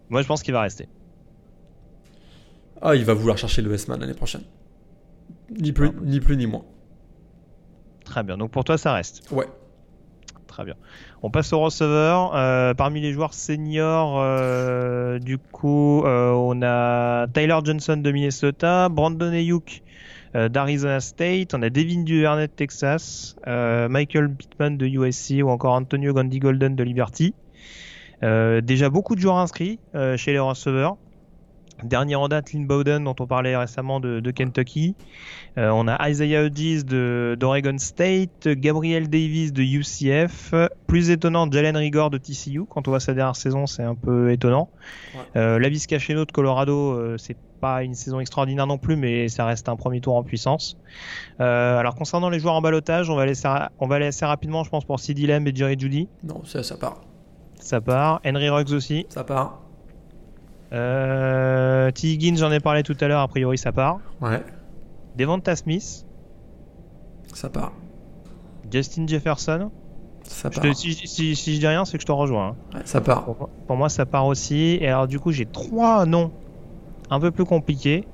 Moi 0.10 0.22
je 0.22 0.28
pense 0.28 0.42
qu'il 0.42 0.54
va 0.54 0.62
rester. 0.62 0.88
Ah, 2.82 2.96
il 2.96 3.06
va 3.06 3.14
vouloir 3.14 3.38
chercher 3.38 3.62
le 3.62 3.72
S-Man 3.74 4.00
l'année 4.00 4.16
prochaine. 4.16 4.44
Ni 5.52 5.72
plus, 5.72 5.90
Ah, 5.90 6.02
ni 6.04 6.20
plus 6.20 6.36
ni 6.36 6.48
moins. 6.48 6.66
Très 8.06 8.24
bien. 8.24 8.38
Donc 8.38 8.52
pour 8.52 8.64
toi 8.64 8.78
ça 8.78 8.94
reste. 8.94 9.30
Ouais. 9.32 9.48
Très 10.48 10.66
bien. 10.66 10.76
On 11.22 11.30
passe 11.30 11.54
au 11.54 11.60
receveur. 11.60 12.36
Euh, 12.36 12.74
parmi 12.74 13.00
les 13.00 13.14
joueurs 13.14 13.34
seniors, 13.34 14.20
euh, 14.20 15.18
du 15.20 15.38
coup, 15.38 16.04
euh, 16.04 16.32
on 16.32 16.62
a 16.62 17.28
Tyler 17.28 17.58
Johnson 17.64 17.98
de 17.98 18.12
Minnesota, 18.12 18.90
Brandon 18.90 19.32
Ayuk 19.32 19.82
d'Arizona 20.34 21.00
State, 21.00 21.54
on 21.54 21.62
a 21.62 21.70
Devin 21.70 22.04
Duvernay 22.04 22.48
de 22.48 22.52
Texas, 22.52 23.36
euh, 23.48 23.90
Michael 23.90 24.34
Pittman 24.34 24.78
de 24.78 24.86
USC 24.88 25.42
ou 25.44 25.50
encore 25.50 25.74
Antonio 25.74 26.14
Gandhi 26.14 26.40
Golden 26.40 26.76
de 26.76 26.84
Liberty. 26.84 27.34
Euh, 28.24 28.62
déjà 28.62 28.90
beaucoup 28.90 29.16
de 29.16 29.20
joueurs 29.22 29.38
inscrits 29.38 29.80
euh, 29.96 30.16
chez 30.18 30.32
les 30.32 30.40
receveurs. 30.40 30.98
Dernier 31.84 32.14
en 32.14 32.28
date, 32.28 32.54
Lynn 32.54 32.68
Bowden, 32.68 33.04
dont 33.06 33.16
on 33.20 33.26
parlait 33.26 33.58
récemment 33.58 34.00
de, 34.00 34.20
de 34.20 34.30
Kentucky. 34.32 34.96
Euh, 35.58 35.72
on 35.72 35.88
a 35.88 36.08
Isaiah 36.10 36.44
Hodges 36.44 36.86
de- 36.86 37.36
d'Oregon 37.40 37.76
State, 37.80 38.48
Gabriel 38.50 39.10
Davis 39.10 39.52
de 39.52 39.64
UCF. 39.64 40.54
Plus 40.86 41.10
étonnant, 41.10 41.50
Jalen 41.52 41.76
Rigor 41.76 42.12
de 42.12 42.20
TCU. 42.20 42.66
Quand 42.70 42.88
on 42.88 42.92
voit 42.92 43.00
sa 43.00 43.16
dernière 43.16 43.36
saison, 43.36 43.66
c'est 43.66 43.82
un 43.82 43.96
peu 43.96 44.32
étonnant. 44.32 44.70
Ouais. 45.16 45.22
Euh, 45.38 45.58
Lavis 45.58 45.88
Cacheno 45.88 46.24
de 46.26 46.32
Colorado, 46.32 46.92
euh, 46.92 47.18
c'est 47.18 47.36
pas 47.62 47.84
une 47.84 47.94
saison 47.94 48.20
extraordinaire 48.20 48.68
non 48.68 48.78
plus, 48.78 48.96
mais 48.98 49.30
ça 49.30 49.46
reste 49.46 49.70
un 49.70 49.76
premier 49.78 50.02
tour 50.02 50.16
en 50.16 50.24
puissance. 50.24 50.78
Euh, 51.40 51.78
alors 51.78 51.96
concernant 51.96 52.30
les 52.30 52.40
joueurs 52.40 52.56
en 52.56 52.62
balotage, 52.62 53.10
on 53.10 53.16
va 53.16 53.26
laisser, 53.26 53.48
on 53.80 53.88
va 53.88 53.96
aller 53.96 54.08
assez 54.08 54.26
rapidement, 54.26 54.64
je 54.66 54.70
pense, 54.70 54.84
pour 54.84 55.00
CD 55.00 55.28
Lamb 55.28 55.48
et 55.48 55.56
Jerry 55.56 55.78
Judy. 55.80 56.10
Non, 56.24 56.44
ça, 56.44 56.64
ça 56.64 56.76
part. 56.76 57.02
Ça 57.60 57.80
part. 57.80 58.20
Henry 58.26 58.50
Ruggs 58.50 58.74
aussi. 58.74 59.06
Ça 59.10 59.24
part. 59.24 59.60
Euh, 60.74 61.92
T. 61.92 62.08
Higgins, 62.08 62.36
j'en 62.38 62.52
ai 62.52 62.60
parlé 62.60 62.84
tout 62.84 62.96
à 63.02 63.08
l'heure, 63.08 63.22
a 63.22 63.28
priori 63.28 63.58
ça 63.58 63.72
part. 63.72 64.00
Ouais. 64.22 64.42
Devonta 65.18 65.56
Smith, 65.56 66.06
Ça 67.34 67.50
part. 67.50 67.74
Justin 68.72 69.06
Jefferson. 69.08 69.70
Ça 70.24 70.50
Je 70.52 70.60
part. 70.60 70.70
te- 70.72 70.74
si, 70.78 70.94
si- 70.94 71.36
si 71.36 71.56
je 71.56 71.60
dis 71.60 71.68
rien, 71.68 71.84
c'est 71.84 71.98
que 71.98 72.02
je 72.02 72.08
te 72.08 72.12
rejoins. 72.12 72.56
hein. 72.74 72.78
Ouais, 72.78 72.82
ça 72.86 73.02
part. 73.02 73.26
Pour, 73.26 73.38
moi- 73.38 73.50
pour 73.68 73.76
moi, 73.76 73.90
ça 73.90 74.06
part 74.06 74.26
aussi. 74.28 74.78
Et 74.80 74.88
alors, 74.88 75.08
du 75.08 75.20
coup, 75.20 75.32
j'ai 75.32 75.46
trois 75.46 76.06
noms 76.06 76.32
un 77.12 77.20
peu 77.20 77.30
plus 77.30 77.46
compliqués. 77.46 78.06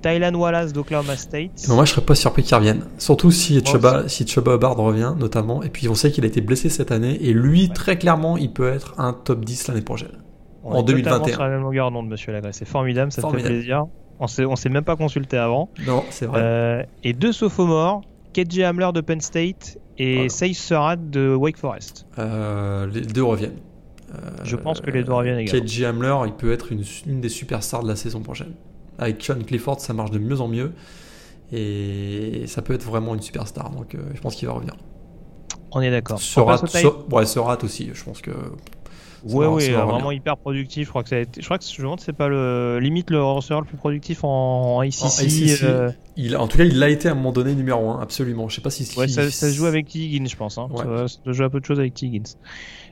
Tylan 0.00 0.34
Wallace 0.36 0.72
d'Oklahoma 0.72 1.16
State. 1.16 1.50
Mais 1.68 1.74
moi, 1.74 1.84
je 1.84 1.90
serais 1.90 2.06
pas 2.06 2.14
surpris 2.14 2.44
qu'il 2.44 2.54
revienne. 2.56 2.84
Surtout 2.98 3.32
si 3.32 3.60
Chuba, 3.64 4.08
si 4.08 4.24
Chuba 4.26 4.54
Hubbard 4.54 4.76
revient, 4.76 5.12
notamment. 5.18 5.62
Et 5.64 5.70
puis, 5.70 5.88
on 5.88 5.96
sait 5.96 6.12
qu'il 6.12 6.22
a 6.24 6.28
été 6.28 6.40
blessé 6.40 6.68
cette 6.68 6.92
année. 6.92 7.18
Et 7.20 7.32
lui, 7.32 7.66
Ouais. 7.66 7.74
très 7.74 7.98
clairement, 7.98 8.36
il 8.36 8.52
peut 8.52 8.68
être 8.72 8.94
un 8.98 9.12
top 9.12 9.44
10 9.44 9.66
l'année 9.66 9.80
prochaine. 9.82 10.12
On 10.62 10.70
en 10.70 10.72
est 10.74 10.86
totalement 10.86 11.18
2021. 11.18 11.32
sur 11.32 11.42
la 11.42 11.48
même 11.48 11.62
longueur 11.62 11.90
d'onde, 11.90 12.08
monsieur 12.08 12.30
Lagré. 12.32 12.52
C'est 12.52 12.64
formidable, 12.68 13.10
ça 13.10 13.22
Formidable. 13.22 13.48
fait 13.48 13.54
plaisir. 13.56 13.86
On 14.20 14.28
s'est, 14.28 14.44
on 14.44 14.54
s'est 14.54 14.68
même 14.68 14.84
pas 14.84 14.94
consulté 14.96 15.36
avant. 15.36 15.68
Non, 15.84 16.04
c'est 16.10 16.26
vrai. 16.26 16.40
Euh, 16.42 16.82
et 17.02 17.12
deux 17.12 17.32
sophomores, 17.32 18.02
KJ 18.34 18.60
Hamler 18.60 18.90
de 18.94 19.00
Penn 19.00 19.20
State 19.20 19.78
et 19.96 20.14
Voilà. 20.14 20.28
Sage 20.28 20.54
Surratt 20.54 21.10
de 21.10 21.34
Wake 21.34 21.56
Forest. 21.56 22.06
Euh, 22.20 22.86
les 22.86 23.00
deux 23.00 23.24
reviennent. 23.24 23.58
Je 24.44 24.56
pense 24.56 24.80
que 24.80 24.90
les 24.90 25.04
deux 25.04 25.12
reviennent 25.12 25.38
également. 25.38 25.66
KJ 25.66 25.82
Hamler, 25.82 26.16
il 26.26 26.32
peut 26.32 26.52
être 26.52 26.72
une, 26.72 26.84
une 27.06 27.20
des 27.20 27.28
superstars 27.28 27.82
de 27.82 27.88
la 27.88 27.96
saison 27.96 28.20
prochaine. 28.20 28.52
Avec 28.98 29.22
Sean 29.22 29.42
Clifford, 29.46 29.80
ça 29.80 29.92
marche 29.92 30.10
de 30.10 30.18
mieux 30.18 30.40
en 30.40 30.48
mieux. 30.48 30.72
Et 31.52 32.44
ça 32.46 32.62
peut 32.62 32.74
être 32.74 32.84
vraiment 32.84 33.14
une 33.14 33.22
superstar. 33.22 33.70
Donc, 33.70 33.94
euh, 33.94 33.98
je 34.14 34.20
pense 34.20 34.34
qu'il 34.34 34.48
va 34.48 34.54
revenir. 34.54 34.74
On 35.72 35.80
est 35.80 35.90
d'accord. 35.90 36.20
Sur- 36.20 36.46
ouais, 36.46 37.26
Serat 37.26 37.58
aussi. 37.62 37.90
Je 37.92 38.04
pense 38.04 38.20
que. 38.20 38.32
Ouais, 39.24 39.46
ouais, 39.46 39.70
vraiment 39.70 40.12
hyper 40.12 40.36
productif. 40.36 40.86
Je 40.86 40.90
crois 40.90 41.02
que 41.02 41.08
ça 41.08 41.16
a 41.16 41.20
été... 41.20 41.40
je 41.40 41.44
crois 41.44 41.58
que 41.58 41.64
je 41.64 41.78
me 41.78 41.82
demande 41.82 41.98
c'est 41.98 42.12
pas 42.12 42.28
le 42.28 42.78
limite 42.78 43.10
le 43.10 43.20
receveur 43.20 43.62
le 43.62 43.66
plus 43.66 43.76
productif 43.76 44.22
en, 44.22 44.76
en. 44.76 44.82
Euh. 44.82 45.90
Il, 46.16 46.36
en 46.36 46.46
tout 46.46 46.56
cas, 46.56 46.64
il 46.64 46.78
l'a 46.78 46.88
été 46.88 47.08
à 47.08 47.12
un 47.12 47.14
moment 47.14 47.32
donné 47.32 47.54
numéro 47.56 47.90
1, 47.90 48.00
absolument. 48.00 48.48
Je 48.48 48.56
sais 48.56 48.60
pas 48.60 48.70
si. 48.70 48.88
Ouais, 48.96 49.08
ça, 49.08 49.28
ça, 49.30 49.50
se 49.50 49.54
joue 49.56 49.66
avec. 49.66 49.92
Higgins, 49.92 50.28
je 50.28 50.36
pense. 50.36 50.56
Hein. 50.56 50.68
Ça, 50.76 51.08
ça, 51.08 51.32
joue 51.32 51.42
un 51.42 51.50
peu 51.50 51.60
de 51.60 51.64
choses 51.64 51.80
avec. 51.80 52.00
Higgins. 52.00 52.36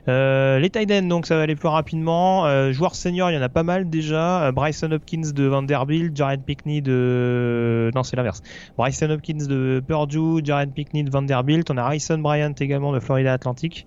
Euh, 0.07 0.57
les 0.59 0.69
tight 0.69 0.89
donc 1.07 1.25
ça 1.25 1.35
va 1.35 1.41
aller 1.41 1.55
plus 1.55 1.67
rapidement. 1.67 2.45
Euh, 2.45 2.71
joueurs 2.71 2.95
seniors, 2.95 3.29
il 3.29 3.35
y 3.35 3.37
en 3.37 3.41
a 3.41 3.49
pas 3.49 3.63
mal 3.63 3.89
déjà. 3.89 4.43
Euh, 4.43 4.51
Bryson 4.51 4.91
Hopkins 4.91 5.31
de 5.33 5.43
Vanderbilt, 5.45 6.15
Jared 6.15 6.43
Pickney 6.43 6.81
de. 6.81 7.91
Non, 7.93 8.03
c'est 8.03 8.15
l'inverse. 8.15 8.41
Bryson 8.77 9.09
Hopkins 9.09 9.45
de 9.47 9.83
Purdue, 9.85 10.41
Jared 10.43 10.71
Pickney 10.71 11.03
de 11.03 11.11
Vanderbilt. 11.11 11.69
On 11.71 11.77
a 11.77 11.83
Harrison 11.83 12.19
Bryant 12.19 12.53
également 12.59 12.93
de 12.93 12.99
Florida 12.99 13.33
Atlantic. 13.33 13.85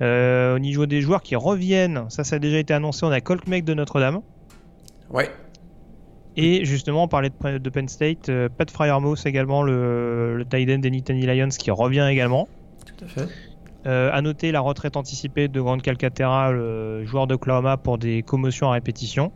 au 0.00 0.58
niveau 0.58 0.86
des 0.86 1.00
joueurs 1.00 1.22
qui 1.22 1.36
reviennent, 1.36 2.06
ça, 2.08 2.24
ça 2.24 2.36
a 2.36 2.38
déjà 2.40 2.58
été 2.58 2.74
annoncé. 2.74 3.06
On 3.06 3.10
a 3.10 3.20
Colkmeck 3.20 3.64
de 3.64 3.74
Notre-Dame. 3.74 4.20
Ouais. 5.10 5.30
Et 6.34 6.64
justement, 6.64 7.04
on 7.04 7.08
parlait 7.08 7.28
de, 7.28 7.70
Penn 7.70 7.88
State, 7.88 8.30
Pat 8.56 8.70
Fryermouse 8.70 9.26
également, 9.26 9.62
le, 9.62 10.38
le 10.38 10.44
tight 10.46 10.68
end 10.70 10.78
des 10.78 10.90
Nittany 10.90 11.26
Lions 11.26 11.50
qui 11.50 11.70
revient 11.70 12.08
également. 12.10 12.48
Tout 12.86 13.04
à 13.04 13.08
fait. 13.08 13.28
Euh, 13.86 14.10
à 14.12 14.22
noter 14.22 14.52
la 14.52 14.60
retraite 14.60 14.96
anticipée 14.96 15.48
de 15.48 15.60
Grande 15.60 15.82
Calcaterra, 15.82 16.52
le 16.52 17.04
joueur 17.04 17.26
de 17.26 17.34
Oklahoma, 17.34 17.76
pour 17.76 17.98
des 17.98 18.22
commotions 18.22 18.68
à 18.68 18.72
répétition. 18.72 19.32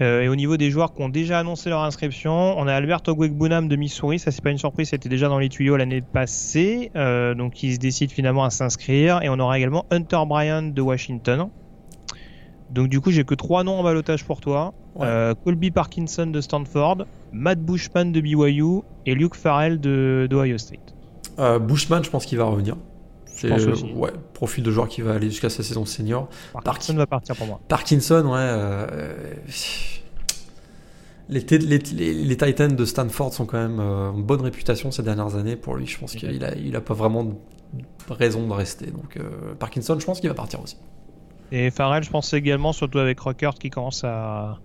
Euh, 0.00 0.22
et 0.22 0.28
au 0.28 0.36
niveau 0.36 0.56
des 0.56 0.70
joueurs 0.70 0.94
qui 0.94 1.02
ont 1.02 1.08
déjà 1.08 1.38
annoncé 1.38 1.68
leur 1.68 1.82
inscription, 1.82 2.32
on 2.32 2.66
a 2.66 2.74
Albert 2.74 3.02
Ogwegbunam 3.06 3.68
de 3.68 3.76
Missouri, 3.76 4.18
ça 4.18 4.30
c'est 4.30 4.42
pas 4.42 4.50
une 4.50 4.58
surprise, 4.58 4.88
c'était 4.88 5.08
déjà 5.08 5.28
dans 5.28 5.38
les 5.38 5.48
tuyaux 5.48 5.76
l'année 5.76 6.00
passée, 6.00 6.90
euh, 6.96 7.34
donc 7.34 7.62
il 7.62 7.74
se 7.74 7.78
décide 7.78 8.10
finalement 8.10 8.44
à 8.44 8.50
s'inscrire. 8.50 9.22
Et 9.22 9.28
on 9.28 9.38
aura 9.38 9.58
également 9.58 9.84
Hunter 9.90 10.22
Bryan 10.26 10.72
de 10.72 10.82
Washington. 10.82 11.48
Donc 12.70 12.88
du 12.88 13.00
coup 13.00 13.10
j'ai 13.10 13.24
que 13.24 13.34
trois 13.34 13.64
noms 13.64 13.78
en 13.78 13.82
balotage 13.82 14.24
pour 14.24 14.40
toi. 14.40 14.72
Euh, 15.00 15.34
Colby 15.44 15.70
Parkinson 15.70 16.26
de 16.26 16.40
Stanford, 16.40 17.04
Matt 17.32 17.60
Bushman 17.60 18.12
de 18.12 18.20
BYU 18.20 18.80
et 19.06 19.14
Luke 19.14 19.34
Farrell 19.34 19.78
de, 19.78 20.28
Ohio 20.32 20.58
State. 20.58 20.94
Bushman 21.60 22.02
je 22.02 22.10
pense 22.10 22.24
qu'il 22.24 22.38
va 22.38 22.44
revenir. 22.44 22.76
C'est 23.48 23.92
ouais, 23.92 24.12
profil 24.34 24.62
de 24.62 24.70
joueur 24.70 24.88
qui 24.88 25.02
va 25.02 25.14
aller 25.14 25.28
jusqu'à 25.30 25.50
sa 25.50 25.62
saison 25.62 25.84
senior. 25.84 26.28
Parkinson 26.64 26.94
va 26.94 27.06
partir 27.06 27.34
pour 27.34 27.46
moi. 27.46 27.60
Parkinson, 27.68 28.24
ouais. 28.26 28.38
Euh, 28.38 29.34
les, 31.28 31.40
les, 31.40 32.36
Titans 32.36 32.74
de 32.74 32.84
Stanford 32.84 33.32
sont 33.32 33.46
quand 33.46 33.58
même 33.58 33.80
euh, 33.80 34.12
une 34.12 34.22
bonne 34.22 34.42
réputation 34.42 34.90
ces 34.90 35.02
dernières 35.02 35.34
années 35.36 35.56
pour 35.56 35.76
lui. 35.76 35.86
Je 35.86 35.98
pense 35.98 36.14
qu'il 36.14 36.44
a, 36.44 36.54
il 36.54 36.76
a 36.76 36.80
pas 36.80 36.94
vraiment 36.94 37.24
de 37.24 37.34
raison 38.10 38.46
de 38.46 38.52
rester. 38.52 38.86
Donc 38.86 39.16
euh, 39.16 39.54
Parkinson, 39.58 39.98
je 39.98 40.04
pense 40.04 40.20
qu'il 40.20 40.28
va 40.28 40.34
partir 40.34 40.60
aussi. 40.62 40.76
Et 41.50 41.70
Farrell, 41.70 42.02
je 42.02 42.10
pense 42.10 42.32
également, 42.32 42.72
surtout 42.72 42.98
avec 42.98 43.18
Rockert 43.20 43.54
qui 43.54 43.70
commence 43.70 44.04
à, 44.04 44.58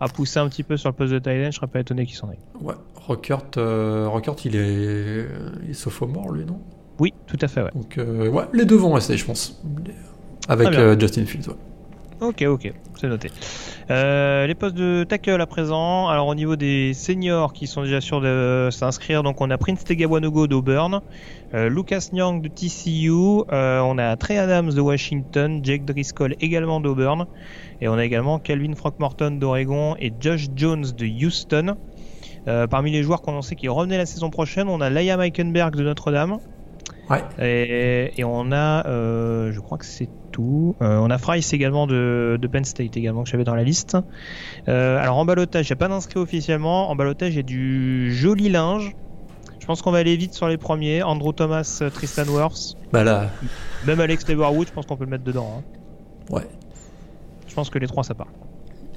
à 0.00 0.08
pousser 0.08 0.38
un 0.40 0.48
petit 0.48 0.62
peu 0.62 0.76
sur 0.76 0.88
le 0.90 0.94
poste 0.94 1.12
de 1.12 1.18
Titan, 1.18 1.50
je 1.50 1.56
serais 1.56 1.66
pas 1.66 1.80
étonné 1.80 2.04
qu'il 2.04 2.16
s'en 2.16 2.28
aille. 2.28 2.38
Ouais, 2.60 2.74
Rockert, 2.94 3.44
Rockert 3.56 4.36
il, 4.44 4.56
est, 4.56 5.26
il 5.64 5.70
est 5.70 5.74
sophomore 5.74 6.32
lui, 6.32 6.44
non? 6.44 6.60
Oui, 7.00 7.14
tout 7.26 7.38
à 7.40 7.48
fait, 7.48 7.62
ouais. 7.62 7.70
Donc, 7.74 7.96
euh, 7.98 8.28
ouais, 8.28 8.44
les 8.52 8.64
deux 8.64 8.76
vont 8.76 8.92
rester, 8.92 9.16
je 9.16 9.24
pense. 9.24 9.62
Avec 10.48 10.68
euh, 10.74 10.98
Justin 10.98 11.26
Fields, 11.26 11.48
ouais. 11.48 11.54
Ok, 12.20 12.42
ok, 12.42 12.72
c'est 12.96 13.06
noté. 13.06 13.30
Euh, 13.90 14.44
les 14.48 14.56
postes 14.56 14.74
de 14.74 15.04
tackle 15.04 15.40
à 15.40 15.46
présent. 15.46 16.08
Alors 16.08 16.26
au 16.26 16.34
niveau 16.34 16.56
des 16.56 16.92
seniors 16.92 17.52
qui 17.52 17.68
sont 17.68 17.84
déjà 17.84 18.00
sûrs 18.00 18.20
de 18.20 18.70
s'inscrire, 18.72 19.22
donc 19.22 19.40
on 19.40 19.48
a 19.50 19.56
Prince 19.56 19.84
Tegawanogo 19.84 20.48
d'Auburn, 20.48 21.00
Lucas 21.52 22.08
Nyang 22.12 22.42
de 22.42 22.48
TCU, 22.48 23.12
on 23.52 23.98
a 23.98 24.16
Trey 24.16 24.36
Adams 24.36 24.72
de 24.72 24.80
Washington, 24.80 25.60
Jake 25.62 25.84
Driscoll 25.84 26.34
également 26.40 26.80
d'Auburn, 26.80 27.26
et 27.80 27.86
on 27.86 27.94
a 27.94 28.04
également 28.04 28.40
Calvin 28.40 28.72
Throckmorton 28.72 29.38
d'Oregon 29.38 29.94
et 30.00 30.12
Josh 30.18 30.48
Jones 30.56 30.86
de 30.98 31.06
Houston. 31.06 31.76
parmi 32.68 32.90
les 32.90 33.04
joueurs 33.04 33.22
qu'on 33.22 33.40
sait 33.42 33.54
qui 33.54 33.68
revenaient 33.68 33.96
la 33.96 34.06
saison 34.06 34.30
prochaine, 34.30 34.68
on 34.68 34.80
a 34.80 34.90
Laia 34.90 35.16
Meikenberg 35.16 35.76
de 35.76 35.84
Notre-Dame, 35.84 36.40
et, 37.40 38.24
on 38.24 38.52
a, 38.52 38.86
euh, 38.86 39.52
je 39.52 39.60
crois 39.60 39.78
que 39.78 39.84
c'est 39.84 40.08
tout. 40.32 40.76
Euh, 40.82 40.98
on 40.98 41.10
a 41.10 41.18
Fryce 41.18 41.52
également 41.52 41.86
de, 41.86 42.38
Penn 42.50 42.64
State 42.64 42.96
également 42.96 43.24
que 43.24 43.30
j'avais 43.30 43.44
dans 43.44 43.54
la 43.54 43.64
liste. 43.64 43.96
Euh, 44.68 44.98
alors 44.98 45.16
en 45.16 45.24
balotage, 45.24 45.68
il 45.68 45.72
n'y 45.72 45.74
a 45.74 45.76
pas 45.76 45.88
d'inscrit 45.88 46.18
officiellement. 46.18 46.90
En 46.90 46.96
balotage, 46.96 47.34
il 47.34 47.36
y 47.36 47.40
a 47.40 47.42
du 47.42 48.14
joli 48.14 48.48
linge. 48.48 48.94
Je 49.58 49.66
pense 49.66 49.82
qu'on 49.82 49.90
va 49.90 49.98
aller 49.98 50.16
vite 50.16 50.34
sur 50.34 50.48
les 50.48 50.56
premiers. 50.56 51.02
Andrew 51.02 51.32
Thomas, 51.32 51.82
Tristan 51.92 52.24
Worth. 52.26 52.76
Bah 52.92 53.04
là. 53.04 53.30
Même 53.86 54.00
Alex 54.00 54.26
Leverwood, 54.28 54.66
je 54.66 54.72
pense 54.72 54.86
qu'on 54.86 54.96
peut 54.96 55.04
le 55.04 55.10
mettre 55.10 55.24
dedans. 55.24 55.58
Hein. 55.58 56.34
Ouais. 56.34 56.46
Je 57.46 57.54
pense 57.54 57.68
que 57.68 57.78
les 57.78 57.86
trois 57.86 58.04
ça 58.04 58.14
part. 58.14 58.28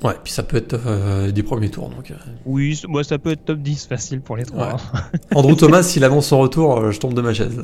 Ouais, 0.04 0.16
puis 0.24 0.34
ça 0.34 0.41
peut 0.41 0.58
être 0.58 0.80
euh, 0.88 1.32
des 1.32 1.43
premiers 1.43 1.70
tours. 1.70 1.89
Donc, 1.89 2.10
euh. 2.10 2.16
Oui, 2.45 2.80
moi 2.88 3.04
ça 3.04 3.20
peut 3.20 3.32
être 3.32 3.45
top 3.45 3.60
10 3.60 3.86
facile 3.86 4.22
pour 4.22 4.36
les 4.36 4.45
trois. 4.45 4.76
Hein. 4.76 5.02
Andrew 5.36 5.56
Thomas, 5.58 5.84
s'il 5.84 6.04
annonce 6.04 6.28
son 6.28 6.39
retour, 6.39 6.78
euh, 6.78 6.91
je 6.91 6.99
tombe 6.99 7.14
de 7.14 7.22
ma 7.22 7.34
chaise. 7.34 7.62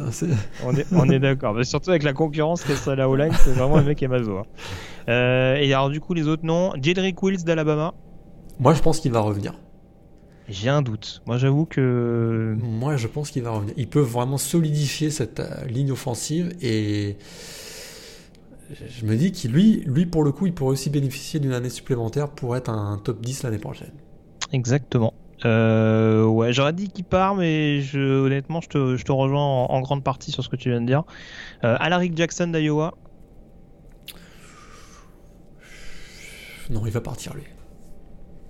on 0.65 0.75
est, 0.75 0.85
on 0.91 1.09
est 1.09 1.19
d'accord. 1.19 1.55
Mais 1.55 1.63
surtout 1.63 1.89
avec 1.89 2.03
la 2.03 2.13
concurrence 2.13 2.63
qui 2.63 2.71
est 2.71 2.95
la 2.95 3.09
O-line, 3.09 3.33
c'est 3.43 3.53
vraiment 3.53 3.77
un 3.77 3.83
mec 3.83 4.03
Amazo. 4.03 4.37
Hein. 4.37 5.55
et 5.59 5.73
alors, 5.73 5.89
du 5.89 5.99
coup, 5.99 6.13
les 6.13 6.27
autres 6.27 6.45
noms 6.45 6.73
Jedrick 6.79 7.21
Wills 7.23 7.43
d'Alabama. 7.43 7.95
Moi, 8.59 8.73
je 8.75 8.81
pense 8.81 8.99
qu'il 8.99 9.11
va 9.11 9.21
revenir. 9.21 9.53
J'ai 10.47 10.69
un 10.69 10.81
doute. 10.81 11.23
Moi, 11.25 11.37
j'avoue 11.37 11.65
que. 11.65 12.55
Moi, 12.61 12.97
je 12.97 13.07
pense 13.07 13.31
qu'il 13.31 13.43
va 13.43 13.51
revenir. 13.51 13.73
Il 13.77 13.87
peut 13.87 13.99
vraiment 13.99 14.37
solidifier 14.37 15.09
cette 15.09 15.41
ligne 15.67 15.91
offensive 15.91 16.55
et 16.61 17.17
je 18.69 19.05
me 19.05 19.15
dis 19.15 19.31
qu'il 19.31 19.51
lui, 19.51 19.83
lui, 19.85 20.05
pour 20.05 20.23
le 20.23 20.31
coup, 20.31 20.45
il 20.45 20.53
pourrait 20.53 20.71
aussi 20.71 20.89
bénéficier 20.89 21.39
d'une 21.39 21.53
année 21.53 21.69
supplémentaire 21.69 22.29
pour 22.29 22.55
être 22.55 22.69
un 22.69 22.97
top 22.97 23.21
10 23.21 23.43
l'année 23.43 23.57
prochaine. 23.57 23.93
Exactement. 24.51 25.13
Euh, 25.45 26.25
ouais, 26.25 26.51
j'aurais 26.51 26.73
dit 26.73 26.89
qu'il 26.89 27.05
part, 27.05 27.35
mais 27.35 27.81
je, 27.81 27.99
honnêtement, 27.99 28.61
je 28.61 28.69
te, 28.69 28.95
je 28.95 29.05
te 29.05 29.11
rejoins 29.11 29.65
en, 29.65 29.81
grande 29.81 30.03
partie 30.03 30.31
sur 30.31 30.43
ce 30.43 30.49
que 30.49 30.55
tu 30.55 30.69
viens 30.69 30.81
de 30.81 30.87
dire. 30.87 31.03
Euh, 31.63 31.77
Alaric 31.79 32.17
Jackson 32.17 32.47
d'Iowa. 32.47 32.95
Non, 36.69 36.85
il 36.85 36.91
va 36.91 37.01
partir 37.01 37.33
lui. 37.33 37.43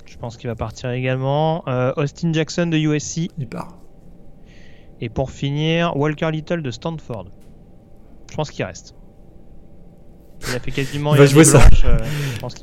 Je 0.06 0.18
pense 0.18 0.38
qu'il 0.38 0.50
va 0.50 0.56
partir 0.56 0.90
également. 0.90 1.64
Euh, 1.68 1.94
Austin 1.98 2.34
Jackson 2.34 2.68
de 2.68 2.78
USC. 2.78 3.30
Il 3.38 3.48
part. 3.48 3.78
Et 5.00 5.10
pour 5.10 5.30
finir, 5.30 5.96
Walker 5.96 6.32
Little 6.32 6.64
de 6.64 6.72
Stanford. 6.72 7.28
Je 8.32 8.36
pense 8.36 8.50
qu'il 8.50 8.66
reste. 8.66 8.97
Il 10.50 10.56
a 10.56 10.60
fait 10.60 10.72
quasiment 10.72 11.16
il 11.16 11.18
va 11.20 11.26
jouer 11.26 11.44
ça 11.44 11.68
euh, 11.86 11.98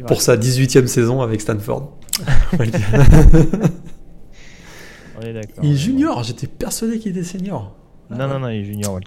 pour 0.06 0.22
sa 0.22 0.36
18 0.36 0.76
e 0.76 0.86
saison 0.86 1.20
avec 1.22 1.40
Stanford. 1.40 1.98
on 5.18 5.22
est 5.22 5.32
d'accord. 5.32 5.64
Il 5.64 5.72
est 5.72 5.76
junior, 5.76 6.22
j'étais 6.22 6.46
persuadé 6.46 6.98
qu'il 6.98 7.10
était 7.12 7.24
senior. 7.24 7.76
Non, 8.10 8.28
non, 8.28 8.38
non, 8.38 8.48
il 8.48 8.60
est 8.60 8.64
junior. 8.64 9.00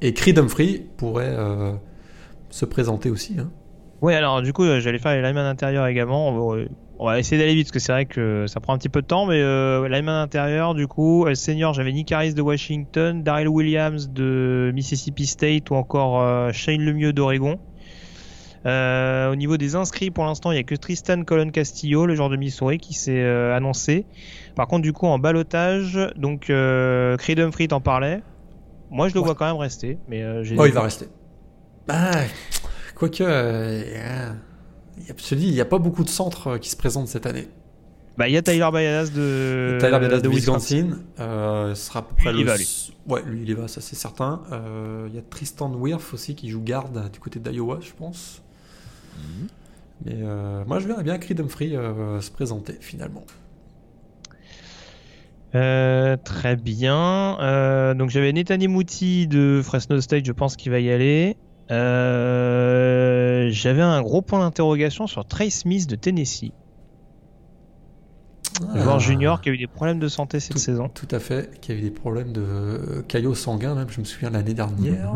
Et 0.00 0.14
Creed 0.14 0.38
Humphrey 0.38 0.82
pourrait 0.96 1.34
euh, 1.36 1.72
se 2.50 2.64
présenter 2.64 3.10
aussi. 3.10 3.36
Hein. 3.38 3.50
Oui, 4.00 4.14
alors 4.14 4.42
du 4.42 4.52
coup, 4.52 4.62
euh, 4.62 4.80
j'allais 4.80 4.98
faire 4.98 5.12
les 5.12 5.22
linemen 5.22 5.44
intérieurs 5.44 5.86
également. 5.86 6.28
On 7.00 7.06
va, 7.06 7.18
essayer 7.18 7.40
d'aller 7.40 7.54
vite 7.54 7.66
parce 7.66 7.72
que 7.72 7.78
c'est 7.80 7.92
vrai 7.92 8.06
que 8.06 8.46
ça 8.46 8.60
prend 8.60 8.74
un 8.74 8.78
petit 8.78 8.88
peu 8.88 9.02
de 9.02 9.06
temps, 9.06 9.26
mais 9.26 9.40
euh, 9.40 9.88
lineman 9.88 10.22
intérieur, 10.22 10.74
du 10.74 10.86
coup, 10.86 11.26
senior, 11.34 11.74
j'avais 11.74 11.92
Nick 11.92 12.12
Harris 12.12 12.34
de 12.34 12.42
Washington, 12.42 13.22
Daryl 13.22 13.48
Williams 13.48 14.10
de 14.10 14.70
Mississippi 14.74 15.26
State 15.26 15.70
ou 15.70 15.74
encore 15.74 16.52
Shane 16.52 16.82
Lemieux 16.82 17.12
d'Oregon. 17.12 17.58
Euh, 18.68 19.32
au 19.32 19.36
niveau 19.36 19.56
des 19.56 19.74
inscrits, 19.76 20.10
pour 20.10 20.24
l'instant, 20.24 20.52
il 20.52 20.56
n'y 20.56 20.60
a 20.60 20.64
que 20.64 20.74
Tristan 20.74 21.24
Colon 21.24 21.50
Castillo, 21.50 22.04
le 22.04 22.14
joueur 22.14 22.28
de 22.28 22.36
Missouri, 22.36 22.78
qui 22.78 22.92
s'est 22.92 23.22
euh, 23.22 23.56
annoncé. 23.56 24.04
Par 24.56 24.66
contre, 24.66 24.82
du 24.82 24.92
coup, 24.92 25.06
en 25.06 25.18
balotage, 25.18 25.98
donc 26.16 26.50
euh, 26.50 27.16
Creed 27.16 27.40
Humphrey 27.40 27.68
t'en 27.68 27.80
parlait. 27.80 28.22
Moi, 28.90 29.08
je 29.08 29.14
le 29.14 29.20
vois 29.20 29.34
quand 29.34 29.46
même 29.46 29.56
rester. 29.56 29.98
Mais, 30.08 30.22
euh, 30.22 30.44
oh, 30.56 30.66
il 30.66 30.72
va 30.72 30.82
rester. 30.82 31.06
Bah, 31.86 32.10
quoique, 32.94 33.22
il 35.32 35.52
n'y 35.52 35.60
a 35.60 35.64
pas 35.64 35.78
beaucoup 35.78 36.04
de 36.04 36.10
centres 36.10 36.58
qui 36.58 36.68
se 36.68 36.76
présentent 36.76 37.08
cette 37.08 37.26
année. 37.26 37.48
Bah, 38.18 38.28
il 38.28 38.34
y 38.34 38.36
a 38.36 38.42
Tyler 38.42 38.68
Bayadas 38.72 39.10
de, 39.10 39.78
Tyler 39.80 39.98
Bayadas 39.98 40.20
de, 40.20 40.28
Wisconsin. 40.28 40.98
Euh, 41.20 41.74
sera 41.74 42.00
à 42.00 42.02
peu 42.02 42.16
près 42.16 42.32
lui, 42.32 42.40
le... 42.40 42.46
va, 42.46 42.56
lui. 42.56 42.92
Ouais, 43.06 43.22
lui, 43.24 43.42
il 43.42 43.48
y 43.48 43.54
va, 43.54 43.68
ça 43.68 43.80
c'est 43.80 43.96
certain. 43.96 44.42
Il 45.06 45.14
y 45.14 45.18
a 45.18 45.22
Tristan 45.22 45.72
Wirth 45.72 46.12
aussi 46.12 46.34
qui 46.34 46.50
joue 46.50 46.60
garde 46.60 47.10
du 47.10 47.20
côté 47.20 47.38
d'Iowa, 47.38 47.78
je 47.80 47.92
pense. 47.96 48.42
Mhm. 49.18 49.48
Mais 50.04 50.16
euh, 50.22 50.64
moi, 50.66 50.78
je 50.78 50.86
verrais 50.86 51.02
bien 51.02 51.18
Creed 51.18 51.40
Humphrey 51.40 51.74
euh, 51.74 52.20
se 52.20 52.30
présenter 52.30 52.76
finalement. 52.80 53.24
Euh, 55.54 56.16
très 56.22 56.56
bien. 56.56 57.38
donc 57.96 58.10
j'avais 58.10 58.32
Netani 58.32 58.68
Mouti 58.68 59.26
de 59.26 59.62
Fresno 59.64 59.98
State, 60.00 60.26
je 60.26 60.32
pense 60.32 60.56
qu'il 60.56 60.70
va 60.70 60.78
y 60.78 60.90
aller. 60.90 61.36
j'avais 61.70 63.82
un 63.82 64.02
gros 64.02 64.20
point 64.20 64.40
d'interrogation 64.40 65.06
sur 65.06 65.24
Trey 65.24 65.48
Smith 65.48 65.88
de 65.88 65.96
Tennessee. 65.96 66.52
Ah. 68.60 68.78
Joueur 68.78 69.00
junior 69.00 69.40
qui 69.40 69.48
a 69.48 69.52
eu 69.52 69.58
des 69.58 69.66
problèmes 69.66 70.00
de 70.00 70.08
santé 70.08 70.40
cette 70.40 70.58
saison. 70.58 70.88
Tout 70.88 71.08
à 71.12 71.20
fait, 71.20 71.58
qui 71.60 71.72
a 71.72 71.76
eu 71.76 71.80
des 71.80 71.90
problèmes 71.90 72.32
de 72.32 73.04
caillots 73.08 73.34
sanguins, 73.34 73.74
même 73.74 73.88
je 73.88 74.00
me 74.00 74.04
souviens 74.04 74.30
l'année 74.30 74.54
dernière. 74.54 75.14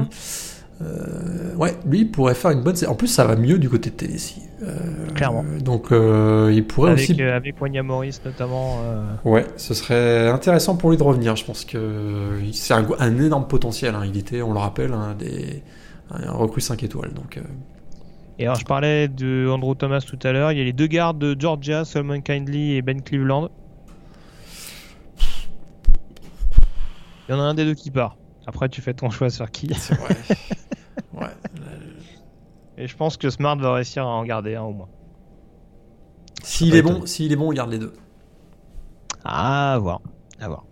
Euh, 0.83 1.55
ouais, 1.57 1.77
lui 1.87 2.01
il 2.01 2.11
pourrait 2.11 2.35
faire 2.35 2.51
une 2.51 2.63
bonne. 2.63 2.75
En 2.89 2.95
plus, 2.95 3.07
ça 3.09 3.25
va 3.25 3.37
mieux 3.37 3.59
du 3.59 3.69
côté 3.71 3.91
de 3.91 3.95
Tennessee. 3.95 4.41
Euh, 4.63 4.75
Clairement. 5.15 5.45
Donc, 5.61 5.93
euh, 5.93 6.51
il 6.55 6.67
pourrait 6.67 6.93
avec, 6.93 7.11
aussi. 7.11 7.23
avec 7.23 7.61
Wanya 7.61 7.83
Morris 7.83 8.19
notamment. 8.25 8.79
Ouais, 9.25 9.47
ce 9.57 9.75
serait 9.75 10.29
intéressant 10.29 10.77
pour 10.77 10.91
lui 10.91 10.97
de 10.97 11.03
revenir. 11.03 11.37
Je 11.37 11.45
pense 11.45 11.65
que 11.65 12.39
c'est 12.53 12.75
un, 12.75 12.87
un 12.99 13.19
énorme 13.19 13.47
potentiel. 13.47 13.95
hein. 13.95 14.03
Il 14.05 14.17
était, 14.17 14.43
on 14.43 14.53
le 14.53 14.59
rappelle, 14.59 14.93
un, 14.93 15.15
des, 15.15 15.63
un 16.11 16.31
recrue 16.33 16.61
5 16.61 16.83
étoiles. 16.83 17.13
Donc, 17.13 17.41
Et 18.39 18.45
alors, 18.45 18.57
je 18.59 18.65
parlais 18.65 19.09
de 19.09 19.49
Andrew 19.51 19.75
Thomas 19.75 20.01
tout 20.07 20.19
à 20.23 20.33
l'heure. 20.33 20.53
Il 20.53 20.59
y 20.59 20.61
a 20.61 20.65
les 20.65 20.73
deux 20.73 20.87
gardes 20.89 21.19
de 21.19 21.37
Georgia, 21.39 21.85
Solomon 21.85 22.21
Kindly 22.21 22.75
et 22.77 22.83
Ben 22.83 23.03
Cleveland. 23.03 23.51
Il 27.29 27.33
y 27.33 27.35
en 27.35 27.41
a 27.41 27.45
un 27.45 27.55
des 27.55 27.65
deux 27.65 27.75
qui 27.75 27.91
part. 27.91 28.17
Après, 28.47 28.69
tu 28.69 28.81
fais 28.81 28.95
ton 28.95 29.11
choix 29.11 29.31
sur 29.31 29.51
qui. 29.51 29.73
c'est 29.75 29.95
vrai. 29.95 30.17
ouais. 31.15 31.27
Et 32.79 32.87
je 32.89 32.97
pense 32.97 33.17
que 33.17 33.31
Smart 33.31 33.57
va 33.57 33.75
réussir 33.75 34.03
à 34.05 34.11
en 34.11 34.25
garder 34.25 34.55
un 34.57 34.63
au 34.63 34.73
moins. 34.73 34.89
S'il 36.43 36.75
est 36.75 36.83
bon, 36.83 37.07
s'il 37.07 37.31
est 37.33 37.37
bon, 37.37 37.51
on 37.51 37.53
garde 37.53 37.71
les 37.71 37.79
deux. 37.79 37.93
À 39.25 39.79
voir. 39.81 40.01
À 40.41 40.49
voir. 40.49 40.65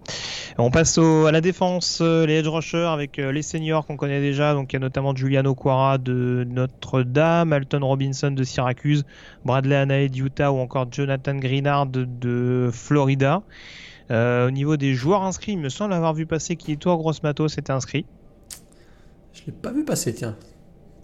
On 0.59 0.71
passe 0.71 0.99
au- 0.99 1.27
à 1.27 1.33
la 1.33 1.41
défense, 1.41 2.01
euh, 2.03 2.27
les 2.27 2.35
edge 2.41 2.49
rushers 2.49 2.89
avec 2.93 3.18
euh, 3.18 3.31
les 3.31 3.43
seniors 3.43 3.87
qu'on 3.87 3.97
connaît 3.97 4.21
déjà. 4.21 4.53
Donc 4.53 4.73
il 4.73 4.77
y 4.77 4.79
a 4.79 4.81
notamment 4.81 5.14
Giuliano 5.14 5.55
Quara 5.55 5.97
de 5.99 6.45
Notre-Dame, 6.51 7.53
Alton 7.53 7.81
Robinson 7.87 8.33
de 8.33 8.43
Syracuse, 8.43 9.05
Bradley 9.45 9.77
Anae 9.77 10.09
d'Utah 10.09 10.53
ou 10.53 10.59
encore 10.59 10.87
Jonathan 10.91 11.37
Greenard 11.37 11.87
de, 11.87 12.05
de 12.05 12.71
Florida. 12.73 13.43
Euh, 14.11 14.48
au 14.48 14.50
niveau 14.50 14.76
des 14.76 14.94
joueurs 14.94 15.22
inscrits, 15.22 15.52
il 15.52 15.58
me 15.58 15.68
semble 15.68 15.92
avoir 15.92 16.14
vu 16.14 16.26
passer 16.26 16.56
qui 16.56 16.76
toi, 16.78 16.96
Gross 16.96 17.22
Matos, 17.22 17.58
était 17.58 17.72
inscrit. 17.72 18.06
Je 19.32 19.42
l'ai 19.46 19.52
pas 19.52 19.70
vu 19.72 19.84
passer, 19.84 20.12
tiens. 20.14 20.36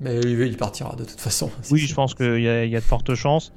Mais 0.00 0.20
il 0.20 0.40
il 0.42 0.56
partira 0.56 0.94
de 0.96 1.04
toute 1.04 1.20
façon. 1.20 1.50
Oui, 1.70 1.78
je 1.80 1.94
pense 1.94 2.14
qu'il 2.14 2.40
y, 2.40 2.48
a- 2.48 2.64
il 2.64 2.70
y 2.70 2.76
a 2.76 2.80
de 2.80 2.84
fortes 2.84 3.14
chances. 3.14 3.52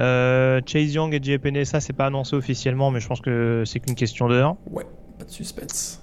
Euh, 0.00 0.60
Chase 0.66 0.92
Young 0.94 1.14
et 1.14 1.20
J. 1.22 1.38
ça 1.66 1.78
c'est 1.80 1.92
pas 1.92 2.06
annoncé 2.06 2.34
officiellement, 2.34 2.90
mais 2.90 2.98
je 3.00 3.06
pense 3.06 3.20
que 3.20 3.62
c'est 3.66 3.78
qu'une 3.80 3.94
question 3.94 4.26
d'heure. 4.28 4.56
Ouais, 4.70 4.86
pas 5.18 5.24
de 5.24 5.30
suspense. 5.30 6.00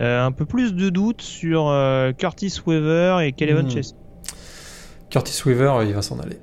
Euh, 0.00 0.26
un 0.26 0.32
peu 0.32 0.44
plus 0.44 0.74
de 0.74 0.90
doutes 0.90 1.22
sur 1.22 1.68
euh, 1.68 2.12
Curtis 2.12 2.52
Weaver 2.66 3.20
et 3.24 3.32
Kelevan 3.32 3.64
Hmm. 3.66 3.70
Chase. 3.70 3.94
Curtis 5.08 5.40
Weaver, 5.46 5.84
il 5.86 5.94
va 5.94 6.02
s'en 6.02 6.18
aller. 6.18 6.38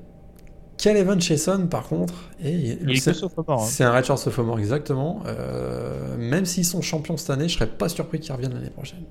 Evan 0.89 1.19
Chason, 1.21 1.67
par 1.67 1.88
contre, 1.88 2.29
et 2.43 2.51
Il 2.82 2.91
est 2.91 3.05
que 3.05 3.11
c'est 3.57 3.84
hein. 3.84 3.89
un 3.91 3.91
redshirt 3.95 4.17
sophomore, 4.17 4.59
exactement. 4.59 5.21
Euh, 5.27 6.17
même 6.17 6.45
s'ils 6.45 6.65
sont 6.65 6.82
champions 6.82 7.17
cette 7.17 7.29
année, 7.29 7.47
je 7.49 7.55
serais 7.55 7.67
pas 7.67 7.89
surpris 7.89 8.19
qu'ils 8.19 8.34
reviennent 8.34 8.53
l'année 8.53 8.69
prochaine. 8.71 9.03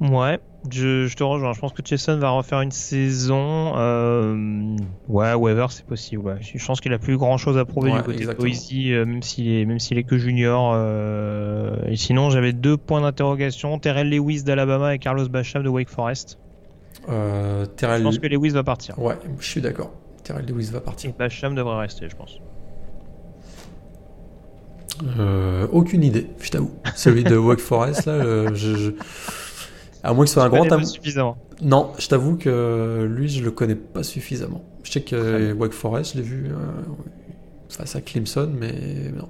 Ouais, 0.00 0.40
je, 0.70 1.06
je 1.06 1.16
te 1.16 1.22
rejoins. 1.22 1.52
Je 1.52 1.60
pense 1.60 1.72
que 1.72 1.80
Jason 1.84 2.18
va 2.18 2.30
refaire 2.30 2.60
une 2.60 2.72
saison. 2.72 3.74
euh, 3.76 4.76
Ouais, 5.08 5.32
Weaver, 5.34 5.66
c'est 5.70 5.86
possible. 5.86 6.22
Ouais. 6.22 6.36
Je 6.40 6.64
pense 6.66 6.80
qu'il 6.80 6.92
a 6.92 6.98
plus 6.98 7.16
grand 7.16 7.38
chose 7.38 7.56
à 7.56 7.64
prouver 7.64 7.92
Ouais, 7.92 7.98
du 7.98 8.02
côté 8.02 8.18
exactement. 8.18 8.48
de 8.48 8.54
Boise, 8.54 8.68
euh, 8.74 9.04
même 9.06 9.22
s'il 9.22 9.48
est, 9.48 9.64
même 9.64 9.78
s'il 9.78 9.96
est 9.98 10.04
que 10.04 10.18
junior. 10.18 10.72
euh, 10.74 11.76
Et 11.86 11.96
sinon, 11.96 12.28
j'avais 12.30 12.52
deux 12.52 12.76
points 12.76 13.00
d'interrogation 13.02 13.78
Terrell 13.78 14.10
Lewis 14.10 14.42
d'Alabama 14.42 14.94
et 14.94 14.98
Carlos 14.98 15.28
Basham 15.28 15.62
de 15.62 15.68
Wake 15.68 15.88
Forest. 15.88 16.38
Euh, 17.08 17.66
Je 17.78 18.02
pense 18.02 18.18
que 18.18 18.26
Lewis 18.26 18.50
va 18.50 18.62
partir. 18.64 18.98
Ouais, 18.98 19.16
je 19.38 19.46
suis 19.46 19.60
d'accord. 19.60 19.92
Terrell 20.22 20.46
Lewis 20.46 20.70
va 20.72 20.80
partir. 20.80 21.10
Et 21.10 21.12
Basham 21.18 21.54
devrait 21.54 21.80
rester, 21.80 22.08
je 22.08 22.16
pense. 22.16 22.38
Euh, 25.18 25.66
aucune 25.72 26.04
idée, 26.04 26.28
je 26.40 26.50
t'avoue. 26.50 26.70
Celui 26.94 27.24
de 27.24 27.36
Wake 27.36 27.58
Forest, 27.60 28.06
là, 28.06 28.12
euh, 28.12 28.54
je, 28.54 28.76
je- 28.76 28.90
à 30.02 30.12
moins 30.12 30.24
que 30.24 30.28
ce 30.28 30.34
soit 30.34 30.44
un 30.44 30.48
grand 30.48 30.58
connais 30.58 30.68
pas 30.68 30.74
am- 30.76 30.84
suffisamment. 30.84 31.36
Non, 31.62 31.92
je 31.98 32.08
t'avoue 32.08 32.36
que 32.36 33.04
lui, 33.10 33.28
je 33.28 33.42
le 33.42 33.50
connais 33.50 33.74
pas 33.74 34.02
suffisamment. 34.02 34.62
Je 34.84 34.92
sais 34.92 35.00
que. 35.02 35.52
Wake 35.52 35.72
Forest, 35.72 36.12
je 36.12 36.18
l'ai 36.18 36.22
vu 36.24 36.46
euh, 36.46 36.56
face 37.68 37.96
à 37.96 38.00
Clemson, 38.00 38.50
mais 38.56 38.72
non. 39.16 39.28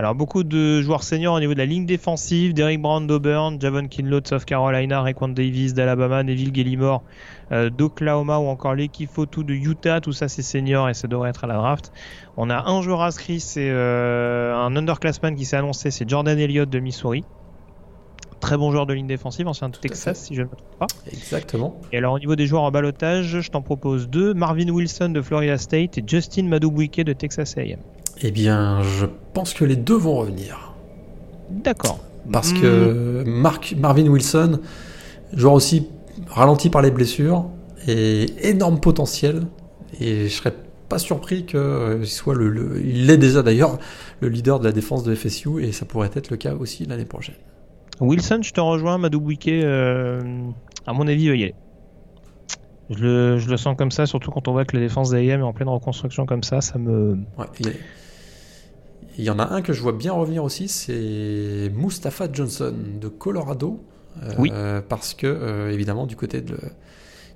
Alors 0.00 0.14
beaucoup 0.14 0.44
de 0.44 0.80
joueurs 0.80 1.02
seniors 1.02 1.34
au 1.34 1.40
niveau 1.40 1.52
de 1.52 1.58
la 1.58 1.66
ligne 1.66 1.84
défensive, 1.84 2.54
Derek 2.54 2.80
Brown 2.80 3.06
d'Auburn, 3.06 3.60
Javon 3.60 3.86
Kinlaw 3.86 4.20
de 4.20 4.28
South 4.28 4.46
Carolina, 4.46 5.02
Raekwon 5.02 5.28
Davis 5.28 5.74
d'Alabama, 5.74 6.22
Neville 6.22 6.52
Gallimore 6.52 7.02
euh, 7.52 7.68
d'Oklahoma 7.68 8.38
ou 8.38 8.46
encore 8.46 8.74
Fotu 9.12 9.44
de 9.44 9.52
Utah, 9.52 10.00
tout 10.00 10.12
ça 10.12 10.26
c'est 10.28 10.40
senior 10.40 10.88
et 10.88 10.94
ça 10.94 11.06
devrait 11.06 11.28
être 11.28 11.44
à 11.44 11.48
la 11.48 11.56
draft. 11.56 11.92
On 12.38 12.48
a 12.48 12.62
un 12.70 12.80
joueur 12.80 13.02
inscrit, 13.02 13.40
c'est 13.40 13.68
euh, 13.68 14.56
un 14.56 14.74
underclassman 14.74 15.36
qui 15.36 15.44
s'est 15.44 15.58
annoncé, 15.58 15.90
c'est 15.90 16.08
Jordan 16.08 16.38
Elliott 16.38 16.70
de 16.70 16.78
Missouri. 16.78 17.22
Très 18.40 18.56
bon 18.56 18.72
joueur 18.72 18.86
de 18.86 18.94
ligne 18.94 19.06
défensive, 19.06 19.46
ancien 19.48 19.68
de 19.68 19.76
Texas 19.76 20.18
si 20.18 20.34
je 20.34 20.40
ne 20.40 20.46
me 20.46 20.56
trompe 20.56 20.78
pas. 20.78 20.86
Exactement. 21.12 21.78
Et 21.92 21.98
alors 21.98 22.14
au 22.14 22.18
niveau 22.18 22.36
des 22.36 22.46
joueurs 22.46 22.62
en 22.62 22.70
balotage, 22.70 23.42
je 23.42 23.50
t'en 23.50 23.60
propose 23.60 24.08
deux, 24.08 24.32
Marvin 24.32 24.70
Wilson 24.70 25.10
de 25.10 25.20
Florida 25.20 25.58
State 25.58 25.98
et 25.98 26.04
Justin 26.06 26.44
Madubwike 26.44 27.02
de 27.02 27.12
Texas 27.12 27.58
A&M. 27.58 27.80
Eh 28.22 28.30
bien, 28.30 28.82
je 28.82 29.06
pense 29.32 29.54
que 29.54 29.64
les 29.64 29.76
deux 29.76 29.96
vont 29.96 30.16
revenir. 30.16 30.74
D'accord. 31.50 31.98
Parce 32.30 32.52
Hmm. 32.52 32.60
que 32.60 33.24
Mark, 33.26 33.74
Marvin 33.78 34.06
Wilson, 34.08 34.60
joueur 35.34 35.54
aussi 35.54 35.86
ralenti 36.28 36.68
par 36.70 36.82
les 36.82 36.90
blessures, 36.90 37.46
et 37.88 38.26
énorme 38.48 38.78
potentiel. 38.78 39.46
Et 40.00 40.28
je 40.28 40.34
serais 40.34 40.54
pas 40.88 40.98
surpris 40.98 41.46
qu'il 41.46 42.06
soit 42.06 42.34
le, 42.34 42.48
le- 42.50 42.80
il 42.84 43.06
l'est 43.06 43.16
déjà 43.16 43.42
d'ailleurs, 43.42 43.78
le 44.20 44.28
leader 44.28 44.60
de 44.60 44.64
la 44.64 44.72
défense 44.72 45.02
de 45.02 45.14
FSU, 45.14 45.62
et 45.64 45.72
ça 45.72 45.86
pourrait 45.86 46.10
être 46.14 46.30
le 46.30 46.36
cas 46.36 46.54
aussi 46.54 46.84
l'année 46.84 47.04
prochaine. 47.06 47.36
Wilson, 48.00 48.40
je 48.42 48.52
te 48.52 48.60
rejoins, 48.60 48.98
Madubwike, 48.98 49.48
euh, 49.48 50.20
à 50.86 50.92
mon 50.92 51.06
avis, 51.06 51.24
il 51.24 51.28
va 51.30 51.36
y 51.36 51.42
aller. 51.44 51.54
Je 52.90 52.98
le, 53.04 53.38
je 53.38 53.48
le 53.48 53.56
sens 53.56 53.76
comme 53.78 53.90
ça, 53.92 54.04
surtout 54.06 54.30
quand 54.30 54.48
on 54.48 54.52
voit 54.52 54.64
que 54.64 54.76
la 54.76 54.82
défense 54.82 55.10
d'AIM 55.10 55.40
est 55.40 55.42
en 55.42 55.52
pleine 55.52 55.68
reconstruction 55.68 56.26
comme 56.26 56.42
ça, 56.42 56.60
ça 56.60 56.76
me... 56.78 57.18
Ouais, 57.38 57.46
il, 59.20 59.24
y 59.24 59.30
en 59.30 59.38
a 59.38 59.44
un 59.44 59.62
que 59.62 59.72
je 59.72 59.82
vois 59.82 59.92
bien 59.92 60.12
revenir 60.12 60.44
aussi, 60.44 60.68
c'est 60.68 61.70
Mustapha 61.74 62.28
Johnson 62.32 62.74
de 63.00 63.08
Colorado. 63.08 63.80
Euh, 64.22 64.34
Oui. 64.38 64.52
Parce 64.88 65.14
que, 65.14 65.26
euh, 65.26 65.72
évidemment, 65.72 66.06
du 66.06 66.16
côté 66.16 66.40
de, 66.40 66.56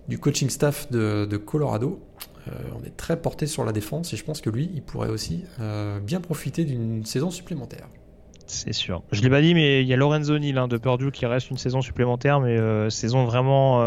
du 0.09 0.19
coaching 0.19 0.51
staff 0.51 0.91
de, 0.91 1.25
de 1.25 1.37
Colorado, 1.37 2.01
euh, 2.49 2.53
on 2.79 2.85
est 2.85 2.97
très 2.97 3.21
porté 3.21 3.47
sur 3.47 3.65
la 3.65 3.73
défense 3.73 4.13
et 4.13 4.17
je 4.17 4.25
pense 4.25 4.41
que 4.41 4.51
lui, 4.51 4.71
il 4.75 4.83
pourrait 4.83 5.09
aussi 5.09 5.45
euh, 5.61 5.99
bien 6.01 6.21
profiter 6.21 6.65
d'une 6.65 7.05
saison 7.05 7.31
supplémentaire. 7.31 7.89
C'est 8.47 8.75
sûr. 8.75 9.03
Je 9.11 9.23
l'ai 9.23 9.31
pas 9.31 9.41
dit, 9.41 9.55
mais 9.55 9.83
il 9.83 9.89
y 9.89 9.95
a 9.95 9.97
Lorenzo 9.97 10.39
Neal 10.39 10.59
hein, 10.59 10.69
de 10.69 10.77
Purdue 10.77 11.11
qui 11.11 11.25
reste 11.25 11.51
une 11.51 11.57
saison 11.57 11.81
supplémentaire, 11.81 12.41
mais 12.41 12.59
euh, 12.59 12.91
saison 12.91 13.25
vraiment 13.25 13.81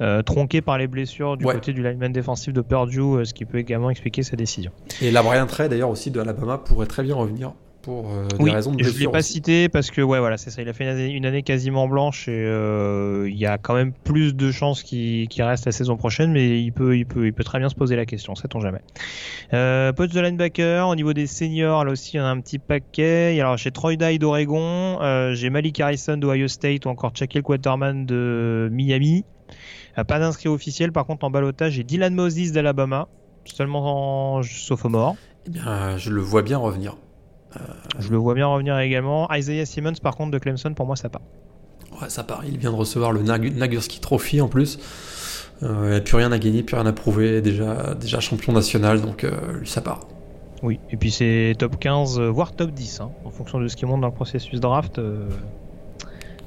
euh, 0.00 0.22
tronquée 0.22 0.60
par 0.60 0.78
les 0.78 0.86
blessures 0.86 1.36
du 1.36 1.44
Ouais. 1.44 1.54
côté 1.54 1.72
du 1.72 1.82
lineman 1.82 2.12
défensif 2.12 2.52
de 2.52 2.60
Purdue, 2.60 3.00
euh, 3.00 3.24
ce 3.24 3.34
qui 3.34 3.44
peut 3.44 3.58
également 3.58 3.90
expliquer 3.90 4.22
sa 4.22 4.36
décision. 4.36 4.72
Et 5.00 5.10
la 5.10 5.22
Brian 5.22 5.46
Trey, 5.46 5.68
d'ailleurs, 5.68 5.90
aussi 5.90 6.10
de 6.10 6.20
Alabama, 6.20 6.58
pourrait 6.58 6.86
très 6.86 7.02
bien 7.02 7.14
revenir 7.14 7.52
pour 7.82 8.10
euh, 8.14 8.26
des 8.38 8.42
Oui, 8.42 8.50
raisons 8.50 8.70
de 8.72 8.80
et 8.80 8.82
je 8.82 8.88
l'ai 8.88 8.92
blessure. 8.94 9.12
pas 9.12 9.18
aussi. 9.18 9.32
cité 9.34 9.68
parce 9.68 9.90
que 9.90 10.00
ouais 10.00 10.18
voilà 10.18 10.38
c'est 10.38 10.48
ça 10.48 10.62
il 10.62 10.68
a 10.70 10.72
fait 10.72 10.84
une 10.84 10.90
année, 10.90 11.08
une 11.10 11.26
année 11.26 11.42
quasiment 11.42 11.86
blanche 11.86 12.28
et 12.28 12.32
euh, 12.32 13.28
il 13.28 13.36
y 13.36 13.44
a 13.44 13.58
quand 13.58 13.74
même 13.74 13.92
plus 13.92 14.34
de 14.34 14.50
chances 14.50 14.82
qu'il 14.82 15.28
reste 15.40 15.66
la 15.66 15.72
saison 15.72 15.98
prochaine 15.98 16.32
mais 16.32 16.62
il 16.62 16.72
peut 16.72 16.96
il 16.96 17.04
peut 17.04 17.26
il 17.26 17.34
peut 17.34 17.44
très 17.44 17.58
bien 17.58 17.68
se 17.68 17.74
poser 17.74 17.94
la 17.94 18.06
question 18.06 18.34
sait-on 18.36 18.60
jamais 18.60 18.78
euh, 19.52 19.92
poste 19.92 20.14
de 20.14 20.20
linebacker 20.22 20.88
au 20.88 20.94
niveau 20.96 21.12
des 21.12 21.26
seniors 21.26 21.84
là 21.84 21.92
aussi 21.92 22.12
il 22.14 22.16
y 22.16 22.20
en 22.22 22.24
a 22.24 22.28
un 22.28 22.40
petit 22.40 22.58
paquet 22.58 23.38
alors 23.38 23.58
j'ai 23.58 23.70
Troy 23.70 23.96
Dye 23.96 24.18
d'Oregon 24.18 24.98
j'ai 25.34 25.50
Malik 25.50 25.78
Harrison 25.78 26.16
d'Ohio 26.16 26.48
State 26.48 26.86
ou 26.86 26.88
encore 26.88 27.12
Shaquille 27.14 27.42
Quaterman 27.42 28.06
de 28.06 28.70
Miami 28.72 29.26
pas 30.02 30.18
d'inscrit 30.18 30.48
officiel 30.48 30.90
par 30.90 31.06
contre 31.06 31.24
en 31.24 31.30
balotage 31.30 31.74
j'ai 31.74 31.84
Dylan 31.84 32.12
Moses 32.14 32.50
d'Alabama 32.50 33.06
seulement 33.44 34.36
en 34.38 34.42
sophomore 34.42 35.14
Eh 35.46 35.50
bien, 35.50 35.96
je 35.98 36.10
le 36.10 36.20
vois 36.20 36.42
bien 36.42 36.58
revenir. 36.58 36.96
je 38.00 38.10
le 38.10 38.16
vois 38.16 38.34
bien 38.34 38.46
revenir 38.48 38.76
également. 38.80 39.28
Isaiah 39.32 39.66
Simmons, 39.66 39.92
par 40.02 40.16
contre, 40.16 40.32
de 40.32 40.38
Clemson, 40.38 40.74
pour 40.74 40.86
moi, 40.86 40.96
ça 40.96 41.08
part. 41.10 41.22
Ouais, 42.00 42.08
ça 42.08 42.24
part. 42.24 42.42
Il 42.44 42.58
vient 42.58 42.72
de 42.72 42.76
recevoir 42.76 43.12
le 43.12 43.22
Nag- 43.22 43.54
Nagurski 43.56 44.00
Trophy 44.00 44.40
en 44.40 44.48
plus. 44.48 44.78
Euh, 45.62 45.84
il 45.86 45.90
n'a 45.90 46.00
plus 46.00 46.16
rien 46.16 46.32
à 46.32 46.38
gagner, 46.38 46.62
plus 46.64 46.74
rien 46.76 46.86
à 46.86 46.92
prouver. 46.92 47.40
Déjà, 47.42 47.94
déjà 47.94 48.18
champion 48.18 48.52
national, 48.52 49.00
donc 49.02 49.22
euh, 49.22 49.58
lui, 49.60 49.68
ça 49.68 49.80
part. 49.82 50.00
Oui, 50.62 50.80
et 50.90 50.96
puis 50.96 51.10
c'est 51.10 51.54
top 51.58 51.78
15, 51.78 52.18
euh, 52.18 52.28
voire 52.30 52.56
top 52.56 52.70
10, 52.72 53.00
hein, 53.02 53.10
en 53.24 53.30
fonction 53.30 53.60
de 53.60 53.68
ce 53.68 53.76
qui 53.76 53.84
monte 53.86 54.00
dans 54.00 54.08
le 54.08 54.14
processus 54.14 54.58
draft. 54.58 54.98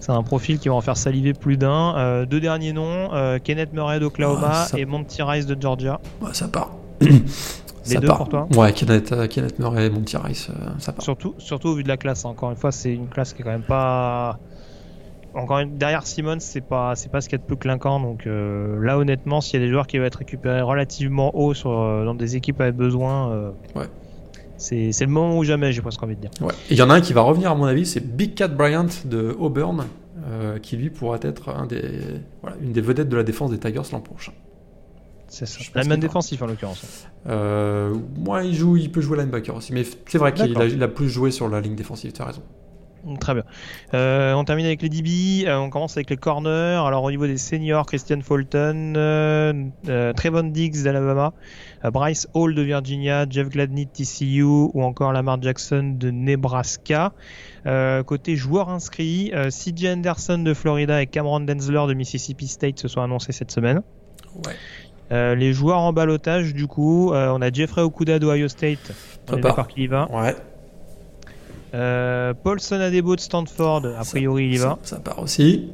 C'est 0.07 0.13
un 0.13 0.23
profil 0.23 0.57
qui 0.57 0.69
va 0.69 0.75
en 0.75 0.79
faire 0.81 0.95
saliver 0.95 1.33
plus 1.33 1.57
d'un. 1.57 1.95
Euh, 1.97 2.25
deux 2.25 2.39
derniers 2.39 2.71
noms, 2.71 3.13
euh, 3.13 3.39
Kenneth 3.43 3.73
Murray 3.73 3.99
d'Oklahoma 3.99 4.49
Ah, 4.51 4.65
ça- 4.65 4.79
et 4.79 4.85
Monty 4.85 5.21
Rice 5.21 5.45
de 5.45 5.61
Georgia. 5.61 5.99
Ouais, 6.21 6.29
ça 6.33 6.47
part. 6.47 6.71
Les 7.01 7.93
ça 7.93 7.99
deux 7.99 8.07
part. 8.07 8.17
pour 8.17 8.29
toi? 8.29 8.47
Ouais, 8.55 8.71
Kenneth, 8.71 9.11
euh, 9.11 9.27
Kenneth 9.27 9.59
Murray 9.59 9.87
et 9.87 9.89
Monty 9.89 10.15
Rice, 10.15 10.49
euh, 10.49 10.69
ça 10.79 10.93
part. 10.93 11.03
Surtout, 11.03 11.35
surtout 11.39 11.67
au 11.69 11.75
vu 11.75 11.83
de 11.83 11.89
la 11.89 11.97
classe. 11.97 12.23
hein. 12.23 12.29
Encore 12.29 12.49
une 12.51 12.55
fois, 12.57 12.71
c'est 12.71 12.93
une 12.93 13.07
classe 13.09 13.33
qui 13.33 13.41
est 13.41 13.45
quand 13.45 13.51
même 13.51 13.61
pas. 13.63 14.39
Encore 15.33 15.59
une... 15.59 15.77
derrière 15.77 16.07
Simmons, 16.07 16.37
c'est 16.39 16.61
pas 16.61 16.95
c'est 16.95 17.11
pas 17.11 17.19
ce 17.21 17.27
qu'il 17.29 17.37
y 17.37 17.41
a 17.41 17.43
de 17.43 17.47
plus 17.47 17.57
clinquant. 17.57 17.99
Donc 17.99 18.25
euh, 18.27 18.81
là, 18.81 18.97
honnêtement, 18.97 19.41
s'il 19.41 19.59
y 19.59 19.63
a 19.63 19.65
des 19.65 19.71
joueurs 19.71 19.87
qui 19.87 19.99
vont 19.99 20.05
être 20.05 20.15
récupérés 20.19 20.61
relativement 20.61 21.35
haut 21.37 21.53
sur, 21.53 21.71
euh, 21.71 22.05
dans 22.05 22.15
des 22.15 22.35
équipes 22.37 22.59
avec 22.61 22.75
besoin, 22.75 23.29
euh, 23.31 23.51
Ouais. 23.75 23.85
C'est 24.57 25.01
le 25.01 25.07
moment 25.07 25.37
ou 25.37 25.43
jamais, 25.43 25.71
j'ai 25.71 25.81
presque 25.81 26.01
envie 26.03 26.15
de 26.15 26.21
dire. 26.21 26.31
Ouais. 26.41 26.53
Il 26.69 26.77
y 26.77 26.81
en 26.81 26.89
a 26.89 26.95
un 26.95 27.01
qui 27.01 27.13
va 27.13 27.21
revenir, 27.21 27.51
à 27.51 27.55
mon 27.55 27.65
avis, 27.65 27.85
c'est 27.85 27.99
Big 27.99 28.35
Cat 28.35 28.49
Bryant 28.49 28.87
de 29.05 29.35
Auburn. 29.39 29.85
qui 30.61 30.77
lui 30.77 30.89
pourra 30.89 31.17
être 31.21 31.49
un 31.49 31.65
des, 31.65 31.81
une 32.61 32.73
des 32.73 32.81
vedettes 32.81 33.09
de 33.09 33.15
la 33.15 33.23
défense 33.23 33.51
des 33.51 33.59
Tigers 33.59 33.81
l'an 33.91 34.01
prochain. 34.01 34.33
C'est 35.29 35.45
ça. 35.45 35.59
La 35.75 35.83
main 35.83 35.97
défensif 35.97 36.41
en 36.41 36.47
l'occurrence. 36.47 37.07
moi, 37.25 38.43
il, 38.43 38.55
joue, 38.55 38.77
il 38.77 38.91
peut 38.91 39.01
jouer 39.01 39.17
linebacker 39.17 39.55
aussi, 39.55 39.73
mais 39.73 39.85
c'est 40.07 40.17
vrai 40.17 40.33
qu'il 40.33 40.81
a, 40.81 40.85
a, 40.85 40.87
plus 40.87 41.09
joué 41.09 41.31
sur 41.31 41.47
la 41.49 41.61
ligne 41.61 41.75
défensive, 41.75 42.11
tu 42.11 42.21
as 42.21 42.25
raison. 42.25 42.43
Très 43.19 43.33
bien. 43.33 43.43
Euh, 43.93 44.33
on 44.33 44.43
termine 44.43 44.65
avec 44.65 44.81
les 44.81 44.89
DB. 44.89 45.45
Euh, 45.47 45.57
on 45.57 45.69
commence 45.69 45.95
avec 45.95 46.09
les 46.09 46.17
corners. 46.17 46.81
Alors 46.85 47.03
au 47.03 47.11
niveau 47.11 47.25
des 47.25 47.37
seniors, 47.37 47.85
Christian 47.85 48.19
Fulton, 48.21 48.93
euh, 48.97 50.13
Trevon 50.13 50.43
Diggs 50.43 50.83
d'Alabama, 50.83 51.33
Bryce 51.83 52.27
Hall 52.33 52.55
de 52.55 52.61
Virginia, 52.61 53.25
Jeff 53.29 53.49
Gladney 53.49 53.85
de 53.85 53.91
TCU 53.91 54.43
ou 54.43 54.83
encore 54.83 55.13
Lamar 55.13 55.41
Jackson 55.41 55.95
de 55.97 56.09
Nebraska. 56.11 57.13
côté 58.05 58.35
joueurs 58.35 58.69
inscrits, 58.69 59.31
CJ 59.49 59.85
Anderson 59.87 60.39
de 60.39 60.53
Florida 60.53 61.01
et 61.01 61.07
Cameron 61.07 61.41
Densler 61.41 61.85
de 61.87 61.93
Mississippi 61.93 62.47
State 62.47 62.79
se 62.79 62.87
sont 62.87 63.01
annoncés 63.01 63.31
cette 63.31 63.51
semaine. 63.51 63.81
Ouais. 64.45 65.35
les 65.35 65.53
joueurs 65.53 65.79
en 65.79 65.93
balotage, 65.93 66.53
du 66.53 66.67
coup, 66.67 67.11
on 67.13 67.41
a 67.41 67.51
Jeffrey 67.51 67.81
Okuda 67.81 68.19
d'Ohio 68.19 68.47
State. 68.47 68.91
On 69.31 69.37
est 69.37 69.41
d'accord 69.41 69.67
qu'il 69.67 69.83
y 69.83 69.87
va. 69.87 70.09
Ouais. 70.11 70.35
Euh, 71.73 72.33
Paulson 72.33 72.79
Adebo 72.79 73.15
de 73.15 73.21
Stanford, 73.21 73.85
a 73.97 74.03
priori 74.03 74.45
il 74.45 74.53
y 74.55 74.57
va. 74.57 74.77
Ça, 74.83 74.99
part 74.99 75.19
aussi. 75.19 75.69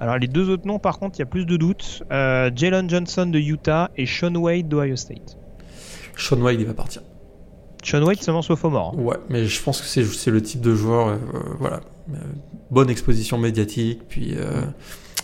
Alors 0.00 0.18
les 0.18 0.28
deux 0.28 0.50
autres 0.50 0.66
noms 0.66 0.78
par 0.78 0.98
contre 0.98 1.16
il 1.16 1.20
y 1.20 1.22
a 1.22 1.26
plus 1.26 1.46
de 1.46 1.56
doutes. 1.56 2.02
Euh, 2.12 2.50
Jalen 2.54 2.88
Johnson 2.88 3.26
de 3.26 3.38
Utah 3.38 3.90
et 3.96 4.06
Sean 4.06 4.34
Wade 4.34 4.68
d'Ohio 4.68 4.96
State. 4.96 5.38
Sean 6.16 6.40
Wade 6.40 6.60
il 6.60 6.66
va 6.66 6.74
partir. 6.74 7.02
Sean 7.82 8.02
Wade 8.02 8.20
seulement 8.20 8.40
au 8.40 8.70
mort. 8.70 8.98
Ouais 8.98 9.16
mais 9.28 9.44
je 9.46 9.62
pense 9.62 9.80
que 9.80 9.86
c'est 9.86 10.30
le 10.30 10.42
type 10.42 10.60
de 10.60 10.74
joueur, 10.74 11.08
euh, 11.08 11.18
voilà, 11.58 11.80
bonne 12.70 12.90
exposition 12.90 13.38
médiatique 13.38 14.02
puis... 14.08 14.34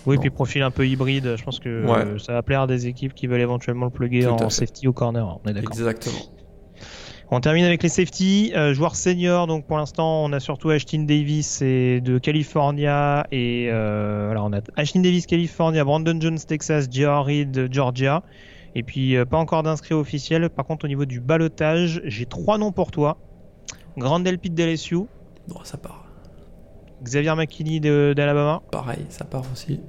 oui, 0.06 0.18
puis 0.18 0.30
profil 0.30 0.62
un 0.62 0.70
peu 0.70 0.86
hybride. 0.86 1.36
Je 1.36 1.44
pense 1.44 1.60
que 1.60 1.86
ça 2.18 2.32
va 2.32 2.42
plaire 2.42 2.62
à 2.62 2.66
des 2.66 2.86
équipes 2.86 3.14
qui 3.14 3.26
veulent 3.26 3.40
éventuellement 3.40 3.86
le 3.86 3.92
plugger 3.92 4.26
en 4.26 4.50
safety 4.50 4.88
au 4.88 4.92
corner. 4.92 5.38
On 5.44 5.48
est 5.48 5.52
d'accord. 5.52 5.72
Exactement. 5.72 6.41
On 7.34 7.40
termine 7.40 7.64
avec 7.64 7.82
les 7.82 7.88
safety, 7.88 8.52
euh, 8.54 8.74
joueurs 8.74 8.94
seniors. 8.94 9.46
Donc 9.46 9.66
pour 9.66 9.78
l'instant, 9.78 10.22
on 10.22 10.34
a 10.34 10.38
surtout 10.38 10.68
Ashton 10.68 11.04
Davis 11.04 11.62
et 11.62 12.02
de 12.02 12.18
California 12.18 13.26
et 13.32 13.68
euh, 13.70 14.34
on 14.36 14.52
a 14.52 14.60
Ashton 14.76 15.00
Davis 15.00 15.24
California, 15.24 15.82
Brandon 15.82 16.20
Jones 16.20 16.38
Texas, 16.38 16.88
J.R. 16.90 17.24
Reed 17.24 17.72
Georgia. 17.72 18.22
Et 18.74 18.82
puis 18.82 19.16
euh, 19.16 19.24
pas 19.24 19.38
encore 19.38 19.62
d'inscrits 19.62 19.94
officiels. 19.94 20.50
Par 20.50 20.66
contre, 20.66 20.84
au 20.84 20.88
niveau 20.88 21.06
du 21.06 21.20
balotage, 21.20 22.02
j'ai 22.04 22.26
trois 22.26 22.58
noms 22.58 22.70
pour 22.70 22.90
toi. 22.90 23.16
Grandel 23.96 24.38
Pitt 24.38 24.54
d'LSU. 24.54 24.96
Bon, 25.48 25.56
ça 25.64 25.78
part. 25.78 26.04
Xavier 27.02 27.34
McKinney 27.34 27.80
d'Alabama. 27.80 28.60
Pareil, 28.70 29.06
ça 29.08 29.24
part 29.24 29.44
aussi. 29.50 29.80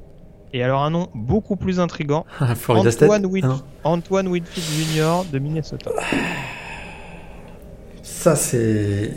Et 0.53 0.63
alors 0.63 0.81
un 0.81 0.91
nom 0.91 1.09
beaucoup 1.13 1.57
plus 1.57 1.81
intrigant. 1.81 2.25
Antoine, 2.69 3.27
Antoine 3.83 4.27
Whitfield 4.29 4.95
Jr. 4.95 5.29
de 5.29 5.39
Minnesota. 5.39 5.91
Ça, 8.23 8.37
c'est. 8.37 9.11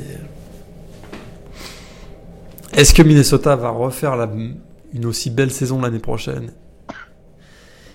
Est-ce 2.73 2.93
que 2.93 3.05
Minnesota 3.05 3.55
va 3.55 3.71
refaire 3.71 4.15
une 4.93 5.07
aussi 5.07 5.31
belle 5.31 5.53
saison 5.53 5.81
l'année 5.81 6.01
prochaine? 6.01 6.51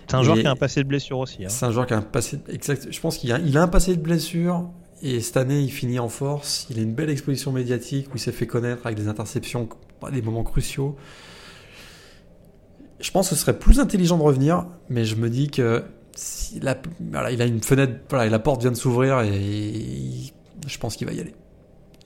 C'est 0.08 0.16
un 0.16 0.24
joueur 0.24 0.38
qui 0.38 0.48
a 0.48 0.52
un 0.52 0.56
passé 0.56 0.84
de 0.84 0.88
blessure 0.88 1.20
aussi. 1.20 1.44
Hein. 1.44 1.50
C'est 1.50 1.66
un 1.66 1.72
joueur 1.72 1.86
qui 1.86 1.94
a 1.94 1.98
un 1.98 2.02
passé. 2.02 2.40
Exact. 2.48 2.88
Je 2.90 3.00
pense 3.02 3.18
qu'il 3.18 3.34
a... 3.34 3.40
Il 3.40 3.58
a 3.58 3.62
un 3.62 3.68
passé 3.68 3.94
de 3.98 4.02
blessure 4.02 4.70
et 5.02 5.20
cette 5.20 5.36
année, 5.36 5.60
il 5.60 5.70
finit 5.70 6.00
en 6.00 6.08
force. 6.08 6.66
Il 6.70 6.80
a 6.80 6.82
une 6.82 6.94
belle 6.94 7.10
exposition 7.10 7.52
médiatique 7.52 8.08
où 8.14 8.16
il 8.16 8.22
s'est 8.22 8.32
fait 8.32 8.48
connaître 8.48 8.86
avec 8.86 8.98
des 8.98 9.10
interceptions 9.10 9.68
à 10.02 10.12
des 10.12 10.22
moments 10.22 10.46
cruciaux. 10.46 10.96
Je 13.02 13.12
pense 13.12 13.28
que 13.28 13.36
ce 13.36 13.42
serait 13.42 13.60
plus 13.60 13.82
intelligent 13.82 14.18
de 14.18 14.24
revenir, 14.24 14.66
mais 14.90 15.04
je 15.04 15.18
me 15.18 15.30
dis 15.30 15.50
que 15.50 15.84
il 16.56 16.66
a, 16.70 16.78
il 17.30 17.42
a 17.42 17.46
une 17.46 17.62
fenêtre, 17.62 17.96
voilà, 18.10 18.30
la 18.30 18.40
porte 18.40 18.62
vient 18.62 18.72
de 18.72 18.78
s'ouvrir 18.78 19.20
et 19.20 19.38
il 19.38 20.32
je 20.68 20.78
pense 20.78 20.96
qu'il 20.96 21.08
va 21.08 21.14
y 21.14 21.20
aller. 21.20 21.34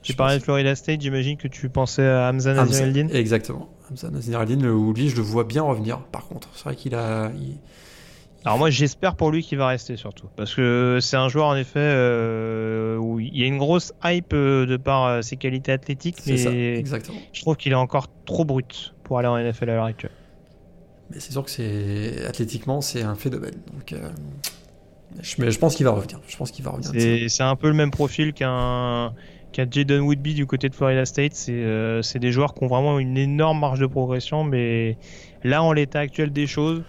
Tu 0.02 0.14
parlais 0.14 0.38
de 0.38 0.42
Florida 0.42 0.76
State, 0.76 1.00
j'imagine 1.00 1.36
que 1.36 1.48
tu 1.48 1.68
pensais 1.68 2.06
à 2.06 2.30
Hamza 2.30 2.54
Nazireldin 2.54 3.08
Exactement. 3.08 3.68
Hamza 3.90 4.08
Nazireldin, 4.08 4.64
où 4.68 4.92
lui, 4.92 5.08
je 5.08 5.16
le 5.16 5.22
vois 5.22 5.42
bien 5.42 5.62
revenir, 5.62 5.98
par 5.98 6.26
contre. 6.28 6.48
C'est 6.54 6.64
vrai 6.64 6.76
qu'il 6.76 6.94
a. 6.94 7.32
Alors 8.46 8.58
moi 8.58 8.70
j'espère 8.70 9.16
pour 9.16 9.32
lui 9.32 9.42
qu'il 9.42 9.58
va 9.58 9.66
rester 9.66 9.96
surtout 9.96 10.28
parce 10.36 10.54
que 10.54 10.98
c'est 11.00 11.16
un 11.16 11.28
joueur 11.28 11.48
en 11.48 11.56
effet 11.56 11.80
euh, 11.80 12.96
où 12.96 13.18
il 13.18 13.36
y 13.36 13.42
a 13.42 13.46
une 13.46 13.58
grosse 13.58 13.92
hype 14.04 14.32
euh, 14.34 14.66
de 14.66 14.76
par 14.76 15.04
euh, 15.04 15.20
ses 15.22 15.36
qualités 15.36 15.72
athlétiques 15.72 16.18
mais 16.28 16.36
ça, 16.36 16.52
exactement. 16.52 17.18
je 17.32 17.40
trouve 17.40 17.56
qu'il 17.56 17.72
est 17.72 17.74
encore 17.74 18.06
trop 18.24 18.44
brut 18.44 18.94
pour 19.02 19.18
aller 19.18 19.26
en 19.26 19.36
NFL 19.36 19.70
à 19.70 19.74
l'heure 19.74 19.84
actuelle. 19.86 20.12
Mais 21.10 21.18
c'est 21.18 21.32
sûr 21.32 21.44
que 21.44 21.50
c'est 21.50 22.24
athlétiquement 22.24 22.80
c'est 22.80 23.02
un 23.02 23.16
phénomène 23.16 23.56
donc 23.74 24.00
je 25.22 25.58
pense 25.58 25.76
qu'il 25.76 25.86
va 25.86 25.92
revenir. 25.92 26.20
Je 26.28 26.36
pense 26.36 26.50
qu'il 26.50 26.64
va 26.64 26.70
revenir. 26.72 27.28
C'est 27.28 27.42
un 27.42 27.56
peu 27.56 27.68
le 27.68 27.74
même 27.74 27.90
profil 27.90 28.32
qu'un 28.32 29.12
Jaden 29.52 30.00
Woodby 30.00 30.34
du 30.34 30.46
côté 30.46 30.68
de 30.68 30.74
Florida 30.74 31.04
State. 31.06 31.46
Euh, 31.48 32.02
c'est 32.02 32.18
des 32.18 32.32
joueurs 32.32 32.54
qui 32.54 32.64
ont 32.64 32.68
vraiment 32.68 32.98
une 32.98 33.16
énorme 33.16 33.60
marge 33.60 33.80
de 33.80 33.86
progression, 33.86 34.44
mais 34.44 34.98
là, 35.44 35.62
en 35.62 35.72
l'état 35.72 36.00
actuel 36.00 36.32
des 36.32 36.46
choses, 36.46 36.82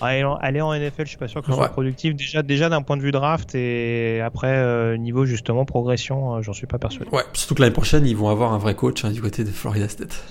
aller 0.00 0.60
en 0.60 0.74
NFL, 0.74 1.04
je 1.04 1.08
suis 1.08 1.16
pas 1.16 1.28
sûr 1.28 1.40
que 1.40 1.48
ce 1.48 1.52
soit 1.54 1.68
productif. 1.68 2.14
Déjà, 2.14 2.42
déjà 2.42 2.68
d'un 2.68 2.82
point 2.82 2.96
de 2.96 3.02
vue 3.02 3.12
draft 3.12 3.54
et 3.54 4.20
après 4.20 4.52
euh, 4.52 4.96
niveau 4.96 5.24
justement 5.24 5.64
progression, 5.64 6.36
euh, 6.36 6.42
j'en 6.42 6.52
suis 6.52 6.66
pas 6.66 6.78
persuadé. 6.78 7.10
Ouais, 7.12 7.22
surtout 7.32 7.54
que 7.54 7.62
l'année 7.62 7.72
prochaine, 7.72 8.06
ils 8.06 8.16
vont 8.16 8.28
avoir 8.28 8.52
un 8.52 8.58
vrai 8.58 8.74
coach 8.74 9.04
hein, 9.04 9.10
du 9.10 9.22
côté 9.22 9.44
de 9.44 9.50
Florida 9.50 9.88
State. 9.88 10.22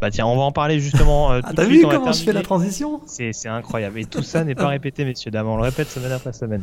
Bah 0.00 0.10
tiens, 0.10 0.26
on 0.26 0.36
va 0.36 0.42
en 0.42 0.52
parler 0.52 0.80
justement. 0.80 1.32
Euh, 1.32 1.40
ah, 1.44 1.52
t'as 1.54 1.64
vu 1.64 1.82
comment 1.82 2.12
je 2.12 2.22
fais 2.22 2.32
la 2.32 2.42
transition 2.42 3.00
C'est 3.06 3.48
incroyable. 3.48 3.98
Et 3.98 4.04
tout 4.04 4.22
ça 4.22 4.44
n'est 4.44 4.54
pas 4.54 4.68
répété, 4.68 5.04
messieurs, 5.04 5.30
dames. 5.30 5.48
On 5.48 5.56
le 5.56 5.62
répète 5.62 5.88
semaine 5.88 6.12
après 6.12 6.32
semaine. 6.32 6.62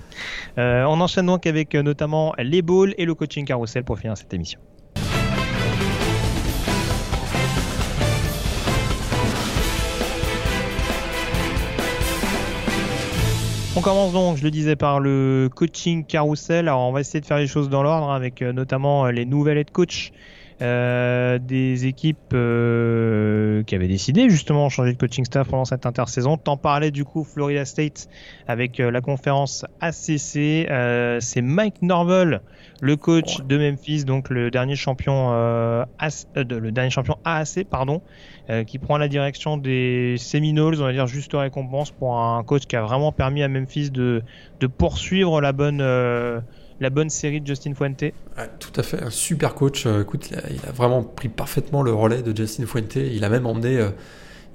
Euh, 0.57 0.83
on 0.87 0.99
enchaîne 1.01 1.25
donc 1.25 1.45
avec 1.45 1.75
euh, 1.75 1.83
notamment 1.83 2.33
les 2.37 2.61
balls 2.61 2.93
et 2.97 3.05
le 3.05 3.15
coaching 3.15 3.45
carousel 3.45 3.83
pour 3.83 3.97
finir 3.99 4.17
cette 4.17 4.33
émission. 4.33 4.59
On 13.73 13.81
commence 13.81 14.11
donc, 14.11 14.37
je 14.37 14.43
le 14.43 14.51
disais, 14.51 14.75
par 14.75 14.99
le 14.99 15.49
coaching 15.53 16.05
carousel. 16.05 16.67
Alors, 16.67 16.81
on 16.81 16.91
va 16.91 16.99
essayer 16.99 17.21
de 17.21 17.25
faire 17.25 17.37
les 17.37 17.47
choses 17.47 17.69
dans 17.69 17.81
l'ordre 17.81 18.11
avec 18.11 18.41
notamment 18.41 19.07
les 19.07 19.25
nouvelles 19.25 19.57
head 19.57 19.71
coach 19.71 20.11
euh, 20.61 21.39
des 21.39 21.87
équipes 21.87 22.17
euh, 22.33 23.63
qui 23.63 23.73
avaient 23.73 23.87
décidé 23.87 24.29
justement 24.29 24.67
de 24.67 24.71
changer 24.71 24.93
de 24.93 24.97
coaching 24.97 25.25
staff 25.25 25.47
pendant 25.47 25.65
cette 25.65 25.87
intersaison. 25.87 26.37
T'en 26.37 26.55
parlais 26.55 26.91
du 26.91 27.03
coup 27.03 27.23
Florida 27.23 27.65
State 27.65 28.07
avec 28.47 28.79
euh, 28.79 28.91
la 28.91 29.01
conférence 29.01 29.65
ACC. 29.79 30.67
c'est 31.19 31.41
Mike 31.41 31.81
Norvell, 31.81 32.41
le 32.79 32.95
coach 32.95 33.41
de 33.41 33.57
Memphis, 33.57 34.05
donc 34.05 34.29
le 34.29 34.51
dernier 34.51 34.75
champion, 34.75 35.31
le 35.31 36.69
dernier 36.69 36.91
champion 36.91 37.17
AAC, 37.25 37.65
pardon, 37.69 38.01
qui 38.67 38.77
prend 38.77 38.97
la 38.97 39.07
direction 39.07 39.57
des 39.57 40.15
Seminoles. 40.17 40.75
On 40.79 40.83
va 40.83 40.91
dire 40.91 41.07
juste 41.07 41.33
récompense 41.33 41.91
pour 41.91 42.19
un 42.19 42.43
coach 42.43 42.65
qui 42.65 42.75
a 42.75 42.81
vraiment 42.81 43.11
permis 43.11 43.41
à 43.41 43.47
Memphis 43.47 43.89
de, 43.89 44.23
de 44.59 44.67
poursuivre 44.67 45.41
la 45.41 45.53
bonne 45.53 45.81
la 46.81 46.89
bonne 46.89 47.09
série 47.09 47.39
de 47.39 47.47
Justin 47.47 47.75
Fuente. 47.75 48.03
tout 48.59 48.73
à 48.75 48.83
fait, 48.83 49.01
un 49.01 49.11
super 49.11 49.53
coach. 49.53 49.85
Euh, 49.85 50.01
écoute, 50.01 50.31
il 50.31 50.59
a, 50.67 50.71
vraiment 50.71 51.03
pris 51.03 51.29
parfaitement 51.29 51.83
le 51.83 51.93
relais 51.93 52.23
de 52.23 52.35
Justin 52.35 52.65
Fuente. 52.65 52.95
Il 52.95 53.23
a 53.23 53.29
même 53.29 53.45
emmené, 53.45 53.77
euh, 53.77 53.91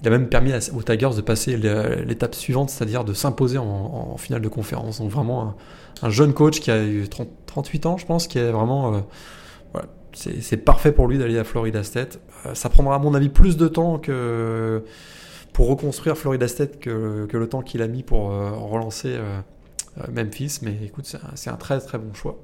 il 0.03 0.09
a 0.09 0.11
même 0.11 0.29
permis 0.29 0.53
aux 0.75 0.83
Tigers 0.83 1.15
de 1.17 1.21
passer 1.21 1.57
l'étape 1.57 2.35
suivante, 2.35 2.69
c'est-à-dire 2.69 3.05
de 3.05 3.15
s'imposer 3.15 3.59
en, 3.59 4.17
finale 4.19 4.43
de 4.43 4.49
conférence. 4.49 4.99
Donc 4.99 5.11
vraiment 5.11 5.55
un, 6.03 6.11
jeune 6.11 6.35
coach 6.35 6.61
qui 6.61 6.71
a 6.71 6.83
eu 6.83 7.07
38 7.47 7.87
ans, 7.87 7.97
je 7.97 8.07
pense, 8.07 8.27
qui 8.27 8.39
est 8.39 8.51
vraiment, 8.51 8.97
euh, 8.97 9.81
c'est 10.13 10.57
parfait 10.57 10.91
pour 10.91 11.07
lui 11.07 11.19
d'aller 11.19 11.39
à 11.39 11.45
Florida 11.45 11.85
State. 11.85 12.19
ça 12.55 12.69
prendra 12.69 12.97
à 12.97 12.99
mon 12.99 13.15
avis 13.15 13.29
plus 13.29 13.57
de 13.57 13.69
temps 13.69 13.99
que 13.99 14.83
pour 15.53 15.69
reconstruire 15.69 16.19
Florida 16.19 16.49
State 16.49 16.81
que, 16.81 17.29
le 17.31 17.49
temps 17.49 17.63
qu'il 17.63 17.83
a 17.83 17.89
mis 17.89 18.03
pour 18.03 18.31
relancer 18.31 19.17
Memphis, 20.13 20.59
mais 20.63 20.77
écoute, 20.85 21.07
c'est 21.35 21.51
un, 21.51 21.57
très 21.57 21.81
très 21.81 21.99
bon 21.99 22.13
choix. 22.15 22.39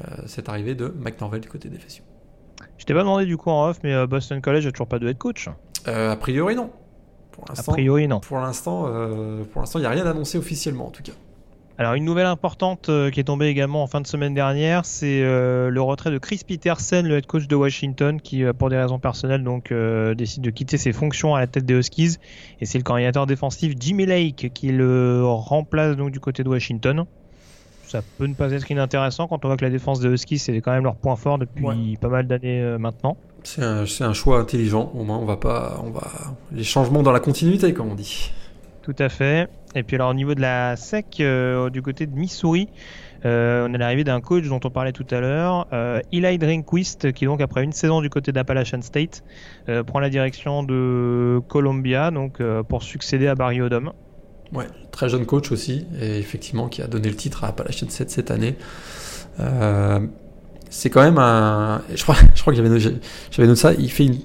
Euh, 0.00 0.22
cette 0.26 0.48
arrivée 0.48 0.74
de 0.74 0.88
McNorvell 0.88 1.40
du 1.40 1.48
côté 1.48 1.68
des 1.68 1.78
FSU. 1.78 2.02
Je 2.78 2.84
t'ai 2.84 2.94
pas 2.94 3.00
demandé 3.00 3.26
du 3.26 3.36
coup 3.36 3.50
en 3.50 3.68
off, 3.68 3.78
mais 3.84 3.94
euh, 3.94 4.06
Boston 4.06 4.40
College 4.40 4.66
a 4.66 4.72
toujours 4.72 4.88
pas 4.88 4.98
de 4.98 5.08
head 5.08 5.18
coach 5.18 5.48
A 5.86 6.16
priori 6.16 6.56
non. 6.56 6.70
Pour 7.30 7.44
a 7.50 7.62
priori 7.62 8.08
non. 8.08 8.20
Pour 8.20 8.38
l'instant, 8.38 8.84
pour 9.52 9.60
l'instant, 9.60 9.78
il 9.78 9.82
n'y 9.82 9.86
a 9.86 9.90
rien 9.90 10.06
annoncé 10.06 10.38
officiellement 10.38 10.86
en 10.86 10.90
tout 10.90 11.02
cas. 11.02 11.12
Alors 11.76 11.94
une 11.94 12.04
nouvelle 12.04 12.26
importante 12.26 12.88
euh, 12.88 13.10
qui 13.10 13.18
est 13.18 13.24
tombée 13.24 13.46
également 13.46 13.82
en 13.82 13.88
fin 13.88 14.00
de 14.00 14.06
semaine 14.06 14.32
dernière, 14.32 14.84
c'est 14.84 15.22
euh, 15.22 15.70
le 15.70 15.82
retrait 15.82 16.12
de 16.12 16.18
Chris 16.18 16.40
Peterson, 16.46 17.02
le 17.04 17.16
head 17.16 17.26
coach 17.26 17.48
de 17.48 17.56
Washington, 17.56 18.20
qui 18.20 18.44
euh, 18.44 18.52
pour 18.52 18.70
des 18.70 18.76
raisons 18.76 19.00
personnelles 19.00 19.42
donc 19.42 19.72
décide 20.16 20.42
de 20.42 20.50
quitter 20.50 20.78
ses 20.78 20.92
fonctions 20.92 21.34
à 21.34 21.40
la 21.40 21.48
tête 21.48 21.66
des 21.66 21.74
Huskies. 21.74 22.18
Et 22.60 22.66
c'est 22.66 22.78
le 22.78 22.84
coordinateur 22.84 23.26
défensif 23.26 23.74
Jimmy 23.78 24.06
Lake 24.06 24.52
qui 24.54 24.70
le 24.70 25.22
remplace 25.24 25.96
donc 25.96 26.12
du 26.12 26.20
côté 26.20 26.44
de 26.44 26.48
Washington. 26.48 27.06
ça 27.88 28.02
peut 28.18 28.26
ne 28.26 28.34
pas 28.34 28.52
être 28.52 28.70
inintéressant 28.70 29.26
quand 29.26 29.44
on 29.44 29.48
voit 29.48 29.56
que 29.56 29.64
la 29.64 29.70
défense 29.70 29.98
des 29.98 30.08
Huskies, 30.08 30.38
c'est 30.38 30.60
quand 30.60 30.72
même 30.72 30.84
leur 30.84 30.94
point 30.94 31.16
fort 31.16 31.38
depuis 31.38 31.96
pas 32.00 32.08
mal 32.08 32.28
d'années 32.28 32.60
euh, 32.60 32.78
maintenant. 32.78 33.16
C'est 33.42 33.62
un, 33.62 33.84
un, 34.00 34.12
choix 34.12 34.38
intelligent. 34.38 34.92
Au 34.94 35.02
moins, 35.02 35.18
on 35.18 35.24
va 35.24 35.36
pas, 35.36 35.82
on 35.84 35.90
va 35.90 36.08
les 36.52 36.64
changements 36.64 37.02
dans 37.02 37.12
la 37.12 37.20
continuité, 37.20 37.74
comme 37.74 37.90
on 37.90 37.94
dit. 37.96 38.30
Tout 38.84 38.94
à 38.98 39.08
fait. 39.08 39.48
Et 39.74 39.82
puis 39.82 39.96
alors 39.96 40.10
au 40.10 40.14
niveau 40.14 40.34
de 40.34 40.42
la 40.42 40.76
SEC, 40.76 41.20
euh, 41.20 41.70
du 41.70 41.80
côté 41.80 42.06
de 42.06 42.14
Missouri, 42.14 42.68
euh, 43.24 43.66
on 43.66 43.72
a 43.72 43.78
l'arrivée 43.78 44.04
d'un 44.04 44.20
coach 44.20 44.44
dont 44.44 44.60
on 44.62 44.68
parlait 44.68 44.92
tout 44.92 45.06
à 45.10 45.20
l'heure, 45.20 45.66
euh, 45.72 46.02
Eli 46.12 46.36
Drinkquist, 46.36 47.10
qui 47.12 47.24
donc 47.24 47.40
après 47.40 47.64
une 47.64 47.72
saison 47.72 48.02
du 48.02 48.10
côté 48.10 48.30
d'Appalachian 48.30 48.82
State, 48.82 49.24
prend 49.86 50.00
la 50.00 50.10
direction 50.10 50.62
de 50.64 51.40
Columbia 51.48 52.10
donc 52.10 52.42
pour 52.68 52.82
succéder 52.82 53.26
à 53.26 53.34
Barry 53.34 53.62
Odom. 53.62 53.94
Ouais, 54.52 54.66
très 54.90 55.08
jeune 55.08 55.24
coach 55.24 55.50
aussi, 55.50 55.86
et 55.98 56.18
effectivement 56.18 56.68
qui 56.68 56.82
a 56.82 56.86
donné 56.86 57.08
le 57.08 57.16
titre 57.16 57.44
à 57.44 57.48
Appalachian 57.48 57.88
State 57.88 58.10
cette 58.10 58.30
année. 58.30 58.56
c'est 60.68 60.90
quand 60.90 61.02
même 61.02 61.16
un, 61.16 61.80
je 61.94 62.02
crois, 62.02 62.16
je 62.34 62.40
crois 62.42 62.52
que 62.52 62.58
j'avais 62.58 62.68
noté 62.68 63.56
ça. 63.56 63.72
Il 63.72 63.90
fait 63.90 64.04
une 64.04 64.18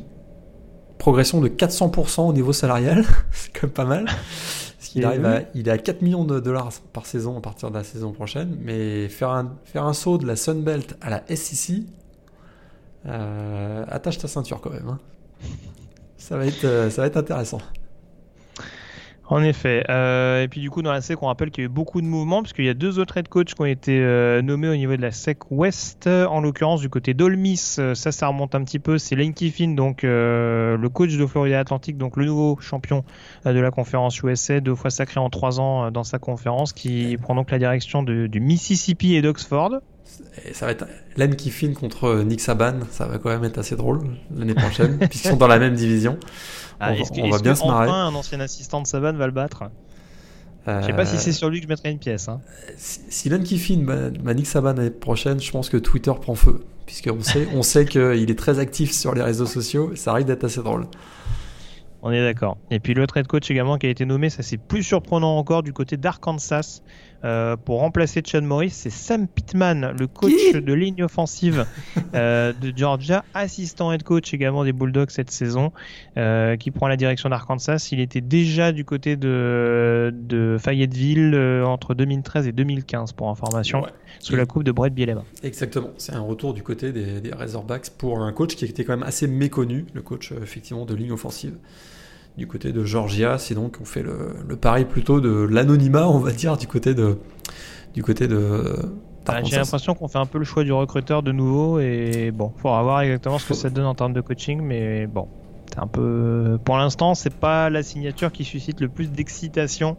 progression 1.00 1.42
de 1.42 1.48
400% 1.48 2.30
au 2.30 2.34
niveau 2.34 2.54
salarial, 2.54 3.04
c'est 3.32 3.52
quand 3.52 3.64
même 3.64 3.72
pas 3.72 3.86
mal. 3.86 4.06
Il, 4.96 5.06
arrive 5.06 5.26
à, 5.26 5.42
il 5.56 5.68
est 5.68 5.72
à 5.72 5.78
4 5.78 6.02
millions 6.02 6.26
de 6.26 6.40
dollars 6.40 6.72
par 6.94 7.06
saison 7.06 7.38
à 7.38 7.42
partir 7.42 7.70
de 7.70 7.76
la 7.76 7.84
saison 7.84 8.12
prochaine, 8.12 8.58
mais 8.62 9.08
faire 9.08 9.30
un, 9.30 9.56
faire 9.66 9.86
un 9.86 9.94
saut 9.94 10.18
de 10.18 10.26
la 10.26 10.36
Sunbelt 10.36 10.98
à 11.02 11.10
la 11.10 11.24
SEC, 11.36 11.84
euh, 13.06 13.86
attache 13.88 14.18
ta 14.18 14.28
ceinture 14.28 14.62
quand 14.62 14.72
même. 14.72 14.90
Hein. 14.90 15.00
Ça, 16.18 16.38
va 16.38 16.46
être, 16.46 16.66
euh, 16.66 16.90
ça 16.90 17.02
va 17.02 17.08
être 17.08 17.18
intéressant. 17.18 17.60
En 19.30 19.44
effet. 19.44 19.84
Euh, 19.90 20.44
et 20.44 20.48
puis 20.48 20.60
du 20.60 20.72
coup, 20.72 20.82
dans 20.82 20.92
la 20.92 21.02
SEC, 21.02 21.22
on 21.22 21.28
rappelle 21.28 21.52
qu'il 21.52 21.64
y 21.64 21.66
a 21.66 21.70
eu 21.70 21.72
beaucoup 21.72 22.02
de 22.02 22.08
mouvements, 22.08 22.42
puisqu'il 22.42 22.66
y 22.66 22.70
a 22.70 22.74
deux 22.74 22.98
autres 22.98 23.16
head 23.16 23.28
coachs 23.28 23.54
qui 23.54 23.62
ont 23.62 23.66
été 23.66 24.00
euh, 24.02 24.42
nommés 24.42 24.68
au 24.68 24.76
niveau 24.76 24.96
de 24.96 25.02
la 25.04 25.12
SEC 25.12 25.52
West. 25.52 26.08
En 26.08 26.42
l'occurrence, 26.42 26.82
du 26.82 26.90
côté 26.90 27.14
d'Olmis, 27.14 27.76
euh, 27.78 27.94
ça, 27.94 28.12
ça 28.12 28.28
remonte 28.28 28.56
un 28.56 28.64
petit 28.64 28.80
peu. 28.80 28.98
C'est 28.98 29.16
Lane 29.16 29.36
Kiffin, 29.36 29.76
donc 29.76 30.02
le 30.02 30.88
coach 30.92 31.16
de 31.16 31.26
Florida 31.28 31.60
Atlantic, 31.60 31.98
donc 31.98 32.18
le 32.18 32.26
nouveau 32.26 32.58
champion 32.60 33.04
de 33.46 33.60
la 33.60 33.70
conférence 33.70 34.20
USA, 34.24 34.60
deux 34.62 34.74
fois 34.74 34.90
sacré 34.90 35.20
en 35.20 35.30
trois 35.30 35.60
ans 35.60 35.92
dans 35.92 36.04
sa 36.04 36.18
conférence, 36.18 36.74
qui 36.74 37.16
prend 37.22 37.36
donc 37.36 37.52
la 37.52 37.60
direction 37.60 38.02
du 38.02 38.40
Mississippi 38.40 39.14
et 39.14 39.22
d'Oxford. 39.22 39.80
Ça 40.54 40.66
va 40.66 40.72
être 40.72 40.86
Lane 41.18 41.36
Kiffin 41.36 41.74
contre 41.74 42.24
Nick 42.24 42.42
Saban, 42.42 42.80
ça 42.90 43.06
va 43.06 43.20
quand 43.20 43.30
même 43.30 43.44
être 43.44 43.60
assez 43.60 43.76
drôle 43.76 44.02
l'année 44.36 44.56
prochaine, 44.56 44.98
puisqu'ils 45.10 45.30
sont 45.30 45.38
dans 45.38 45.48
la 45.48 45.60
même 45.60 45.76
division. 45.76 46.18
Ah, 46.80 46.94
on, 46.94 47.30
va, 47.30 47.40
bien 47.40 47.56
se 47.56 47.66
marrer. 47.66 47.88
Enfin, 47.90 48.08
un 48.08 48.16
ancien 48.16 48.40
assistant 48.40 48.82
de 48.82 48.88
Saban 48.88 49.14
va 49.14 49.26
le 49.26 49.34
battre 49.34 49.64
Je 50.66 50.86
sais 50.86 50.94
pas 50.94 51.06
si 51.06 51.18
c'est 51.18 51.34
sur 51.34 51.50
lui 51.50 51.60
que 51.60 51.66
je 51.66 51.70
mettrai 51.70 51.92
une 51.92 52.00
pièce. 52.00 52.30
Hein. 52.30 52.40
Si, 52.78 53.30
Len 53.30 53.44
Kiffin 53.44 53.86
Nick 54.34 54.48
Saban 54.48 54.74
l'année 54.74 54.90
prochaine, 54.90 55.40
je 55.40 55.52
pense 55.52 55.70
que 55.70 55.78
Twitter 55.78 56.14
prend 56.22 56.36
feu. 56.36 56.64
Puisqu'on 56.86 57.22
sait, 57.22 57.48
on 57.54 57.62
sait 57.62 57.86
qu'il 57.86 58.32
est 58.32 58.40
très 58.40 58.60
actif 58.60 58.92
sur 58.92 59.14
les 59.14 59.22
réseaux 59.22 59.46
sociaux. 59.46 59.92
Ça 59.96 60.12
arrive 60.12 60.26
d'être 60.26 60.44
assez 60.44 60.64
drôle. 60.64 60.88
On 62.02 62.12
est 62.12 62.22
d'accord. 62.22 62.58
Et 62.72 62.80
puis 62.80 62.94
l'autre 62.94 63.18
head 63.18 63.28
coach 63.28 63.52
également 63.52 63.78
qui 63.78 63.88
a 63.88 63.90
été 63.90 64.06
nommé, 64.06 64.30
ça 64.30 64.42
c'est 64.42 64.58
plus 64.58 64.84
surprenant 64.84 65.38
encore 65.38 65.64
du 65.64 65.74
côté 65.74 65.98
d'Arkansas. 65.98 66.82
Euh, 67.24 67.58
pour 67.58 67.80
remplacer 67.80 68.22
Chad 68.26 68.44
Morris, 68.44 68.70
c'est 68.70 68.90
Sam 68.90 69.28
Pittman, 69.28 69.94
le 69.98 70.08
coach 70.08 70.54
de 70.54 70.74
ligne 70.74 71.04
offensive 71.04 71.66
euh, 72.16 72.54
de 72.54 72.72
Georgia, 72.76 73.26
assistant 73.34 73.92
head 73.92 74.04
coach 74.04 74.34
également 74.34 74.64
des 74.64 74.72
Bulldogs 74.72 75.10
cette 75.10 75.32
saison, 75.32 75.72
euh, 76.18 76.56
qui 76.56 76.72
prend 76.72 76.88
la 76.88 76.98
direction 76.98 77.30
d'Arkansas. 77.30 77.90
Il 77.92 78.00
était 78.00 78.22
déjà 78.22 78.72
du 78.72 78.86
côté 78.86 79.16
de, 79.16 80.14
de 80.14 80.58
Fayetteville 80.60 81.36
entre 81.66 81.94
2013 81.94 82.48
et 82.48 82.52
2015, 82.52 83.14
pour 83.14 83.30
information, 83.30 83.86
sous 84.20 84.36
la 84.36 84.46
coupe 84.46 84.64
de 84.64 84.72
Brett 84.72 84.94
Bielema. 84.94 85.24
Exactement, 85.44 85.90
c'est 85.98 86.14
un 86.14 86.22
retour 86.22 86.54
du 86.54 86.64
côté 86.64 86.92
des, 86.92 87.20
des 87.20 87.32
Razorbacks 87.32 87.90
pour 87.98 88.22
un 88.22 88.32
coach 88.32 88.56
qui 88.56 88.66
était 88.66 88.84
quand 88.84 88.94
même 88.94 89.08
assez 89.08 89.28
méconnu, 89.28 89.86
le 89.94 90.02
coach 90.02 90.32
effectivement 90.32 90.86
de 90.86 90.96
ligne 90.96 91.12
offensive 91.12 91.56
du 92.40 92.48
côté 92.48 92.72
de 92.72 92.84
Georgia. 92.84 93.38
C'est 93.38 93.54
donc 93.54 93.78
on 93.80 93.86
fait 93.86 94.02
le, 94.02 94.56
pari 94.56 94.86
plutôt 94.86 95.22
de 95.22 95.30
l'anonymat, 95.30 96.10
on 96.10 96.18
va 96.18 96.32
dire, 96.32 96.58
du 96.58 96.66
côté 96.66 96.96
de 96.96 97.20
du 97.94 98.02
côté 98.02 98.28
de. 98.28 98.76
Bah, 99.26 99.44
j'ai 99.44 99.58
l'impression 99.58 99.94
qu'on 99.94 100.08
fait 100.08 100.18
un 100.18 100.26
peu 100.26 100.40
le 100.40 100.46
choix 100.46 100.64
du 100.64 100.72
recruteur 100.72 101.22
de 101.22 101.32
nouveau 101.32 101.80
et 101.80 102.32
bon, 102.32 102.52
faudra 102.58 102.82
voir 102.82 103.02
exactement 103.02 103.38
ce 103.38 103.48
que 103.50 103.54
ça 103.54 103.70
donne 103.70 103.86
en 103.86 103.94
termes 103.94 104.14
de 104.14 104.22
coaching, 104.22 104.60
mais 104.62 105.06
bon, 105.06 105.28
c'est 105.72 105.80
un 105.80 105.86
peu. 105.86 106.58
Pour 106.64 106.78
l'instant, 106.78 107.14
c'est 107.14 107.34
pas 107.34 107.70
la 107.70 107.84
signature 107.84 108.32
qui 108.32 108.44
suscite 108.44 108.82
le 108.82 108.88
plus 108.88 109.12
d'excitation 109.12 109.98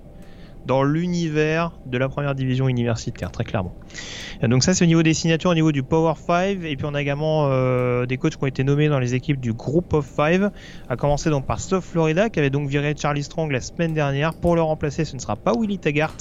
dans 0.66 0.82
l'univers 0.82 1.72
de 1.86 1.98
la 1.98 2.08
première 2.08 2.34
division 2.34 2.68
universitaire, 2.68 3.30
très 3.30 3.44
clairement. 3.44 3.74
Donc 4.42 4.62
ça 4.62 4.74
c'est 4.74 4.84
au 4.84 4.86
niveau 4.86 5.02
des 5.02 5.14
signatures, 5.14 5.50
au 5.50 5.54
niveau 5.54 5.72
du 5.72 5.82
Power 5.82 6.14
5, 6.16 6.58
et 6.64 6.76
puis 6.76 6.86
on 6.86 6.94
a 6.94 7.00
également 7.00 7.48
euh, 7.50 8.06
des 8.06 8.16
coachs 8.16 8.36
qui 8.36 8.42
ont 8.42 8.46
été 8.46 8.64
nommés 8.64 8.88
dans 8.88 8.98
les 8.98 9.14
équipes 9.14 9.40
du 9.40 9.52
Group 9.52 9.92
of 9.92 10.06
5, 10.06 10.50
à 10.88 10.96
commencer 10.96 11.30
donc 11.30 11.46
par 11.46 11.60
South 11.60 11.82
Florida, 11.82 12.30
qui 12.30 12.38
avait 12.38 12.50
donc 12.50 12.68
viré 12.68 12.94
Charlie 12.96 13.22
Strong 13.22 13.50
la 13.50 13.60
semaine 13.60 13.94
dernière. 13.94 14.34
Pour 14.34 14.54
le 14.54 14.62
remplacer, 14.62 15.04
ce 15.04 15.14
ne 15.14 15.20
sera 15.20 15.36
pas 15.36 15.52
Willie 15.52 15.78
Taggart, 15.78 16.16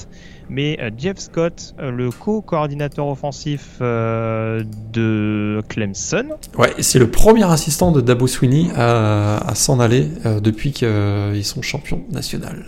mais 0.49 0.77
euh, 0.81 0.89
Jeff 0.97 1.17
Scott, 1.17 1.75
euh, 1.79 1.91
le 1.91 2.11
co-coordinateur 2.11 3.07
offensif 3.07 3.79
de 3.79 5.61
Clemson. 5.69 6.25
Ouais, 6.57 6.73
c'est 6.79 6.99
le 6.99 7.09
premier 7.09 7.49
assistant 7.49 7.91
de 7.91 8.01
Dabo 8.01 8.27
Sweeney 8.27 8.69
à, 8.75 9.53
s'en 9.55 9.79
aller 9.79 10.07
depuis 10.41 10.71
qu'ils 10.71 11.45
sont 11.45 11.61
champions 11.61 12.03
national. 12.11 12.65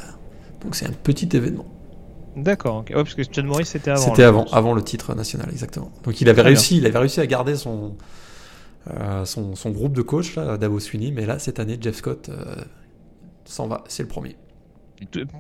Donc 0.63 0.75
c'est 0.75 0.88
un 0.88 0.93
petit 0.93 1.29
événement. 1.35 1.65
D'accord, 2.35 2.85
parce 2.85 3.13
que 3.13 3.23
Chad 3.29 3.45
Morris 3.45 3.65
c'était 3.65 3.91
avant. 3.91 4.01
C'était 4.01 4.23
avant, 4.23 4.45
avant 4.51 4.73
le 4.73 4.81
titre 4.81 5.13
national, 5.15 5.49
exactement. 5.51 5.91
Donc 6.03 6.21
il 6.21 6.29
avait 6.29 6.41
réussi, 6.41 6.77
il 6.77 6.85
avait 6.85 6.99
réussi 6.99 7.19
à 7.19 7.27
garder 7.27 7.55
son, 7.55 7.97
euh, 8.89 9.25
son, 9.25 9.55
son, 9.55 9.71
groupe 9.71 9.93
de 9.93 10.01
coach, 10.01 10.35
là, 10.35 10.57
Davos 10.57 10.79
Sweeney, 10.79 11.11
mais 11.11 11.25
là 11.25 11.39
cette 11.39 11.59
année 11.59 11.77
Jeff 11.79 11.95
Scott 11.95 12.29
euh, 12.29 12.55
s'en 13.43 13.67
va, 13.67 13.83
c'est 13.88 14.03
le 14.03 14.09
premier. 14.09 14.38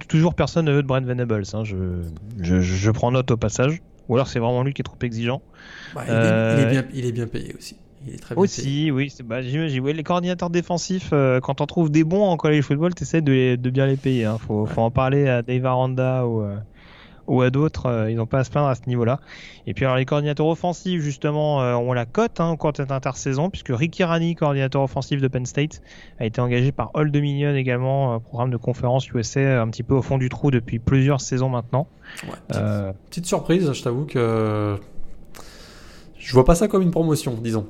toujours 0.09 0.33
personne 0.33 0.65
ne 0.65 0.73
veut 0.73 0.81
de 0.81 0.87
Brent 0.87 1.05
Venables, 1.05 1.43
hein, 1.53 1.63
je, 1.63 2.03
je, 2.39 2.59
je, 2.59 2.91
prends 2.91 3.11
note 3.11 3.31
au 3.31 3.37
passage. 3.37 3.81
Ou 4.09 4.15
alors 4.15 4.27
c'est 4.27 4.39
vraiment 4.39 4.63
lui 4.63 4.73
qui 4.73 4.81
est 4.81 4.83
trop 4.83 4.97
exigeant. 5.01 5.41
Bah, 5.95 6.03
il, 6.05 6.11
est, 6.11 6.13
il, 6.13 6.17
est, 6.17 6.31
euh, 6.31 6.69
bien, 6.69 6.83
il 6.93 7.05
est 7.05 7.11
bien 7.13 7.27
payé 7.27 7.55
aussi. 7.57 7.77
Il 8.05 8.15
est 8.15 8.17
très 8.17 8.35
bien 8.35 8.43
aussi, 8.43 8.91
oui. 8.91 9.13
Bah, 9.23 9.41
j'imagine. 9.41 9.85
les 9.85 10.03
coordinateurs 10.03 10.49
défensifs, 10.49 11.09
euh, 11.13 11.39
quand 11.39 11.61
on 11.61 11.65
trouve 11.65 11.91
des 11.91 12.03
bons 12.03 12.23
en 12.23 12.37
college 12.37 12.63
football, 12.63 12.95
tu 12.95 13.03
essaies 13.03 13.21
de, 13.21 13.55
de, 13.55 13.69
bien 13.69 13.85
les 13.85 13.97
payer. 13.97 14.25
Hein. 14.25 14.37
Faut, 14.39 14.65
faut, 14.65 14.81
en 14.81 14.91
parler 14.91 15.27
à 15.27 15.41
Dave 15.41 15.65
Aranda 15.65 16.25
ou, 16.25 16.41
euh, 16.41 16.55
ou 17.27 17.41
à 17.41 17.51
d'autres. 17.51 17.85
Euh, 17.85 18.09
ils 18.09 18.15
n'ont 18.15 18.25
pas 18.25 18.39
à 18.39 18.43
se 18.43 18.49
plaindre 18.49 18.69
à 18.69 18.75
ce 18.75 18.81
niveau-là. 18.87 19.19
Et 19.67 19.73
puis 19.75 19.85
alors, 19.85 19.97
les 19.97 20.05
coordinateurs 20.05 20.47
offensifs, 20.47 21.01
justement, 21.01 21.57
ont 21.57 21.93
la 21.93 22.05
cote 22.05 22.39
hein, 22.39 22.49
au 22.49 22.57
cours 22.57 22.71
de 22.71 22.77
cette 22.77 22.91
intersaison, 22.91 23.51
puisque 23.51 23.69
Ricky 23.71 24.03
Rani, 24.03 24.33
coordinateur 24.33 24.81
offensif 24.81 25.21
de 25.21 25.27
Penn 25.27 25.45
State, 25.45 25.81
a 26.19 26.25
été 26.25 26.41
engagé 26.41 26.71
par 26.71 26.89
Old 26.95 27.11
Dominion 27.11 27.53
également, 27.55 28.19
programme 28.19 28.49
de 28.49 28.57
conférence 28.57 29.07
USA 29.11 29.61
un 29.61 29.67
petit 29.69 29.83
peu 29.83 29.93
au 29.93 30.01
fond 30.01 30.17
du 30.17 30.29
trou 30.29 30.49
depuis 30.49 30.79
plusieurs 30.79 31.21
saisons 31.21 31.49
maintenant. 31.49 31.87
petite, 32.47 32.63
petite 33.09 33.25
surprise, 33.27 33.71
je 33.71 33.83
t'avoue 33.83 34.05
que 34.05 34.79
je 36.23 36.33
vois 36.33 36.45
pas 36.45 36.55
ça 36.55 36.67
comme 36.67 36.83
une 36.83 36.91
promotion, 36.91 37.33
disons. 37.41 37.65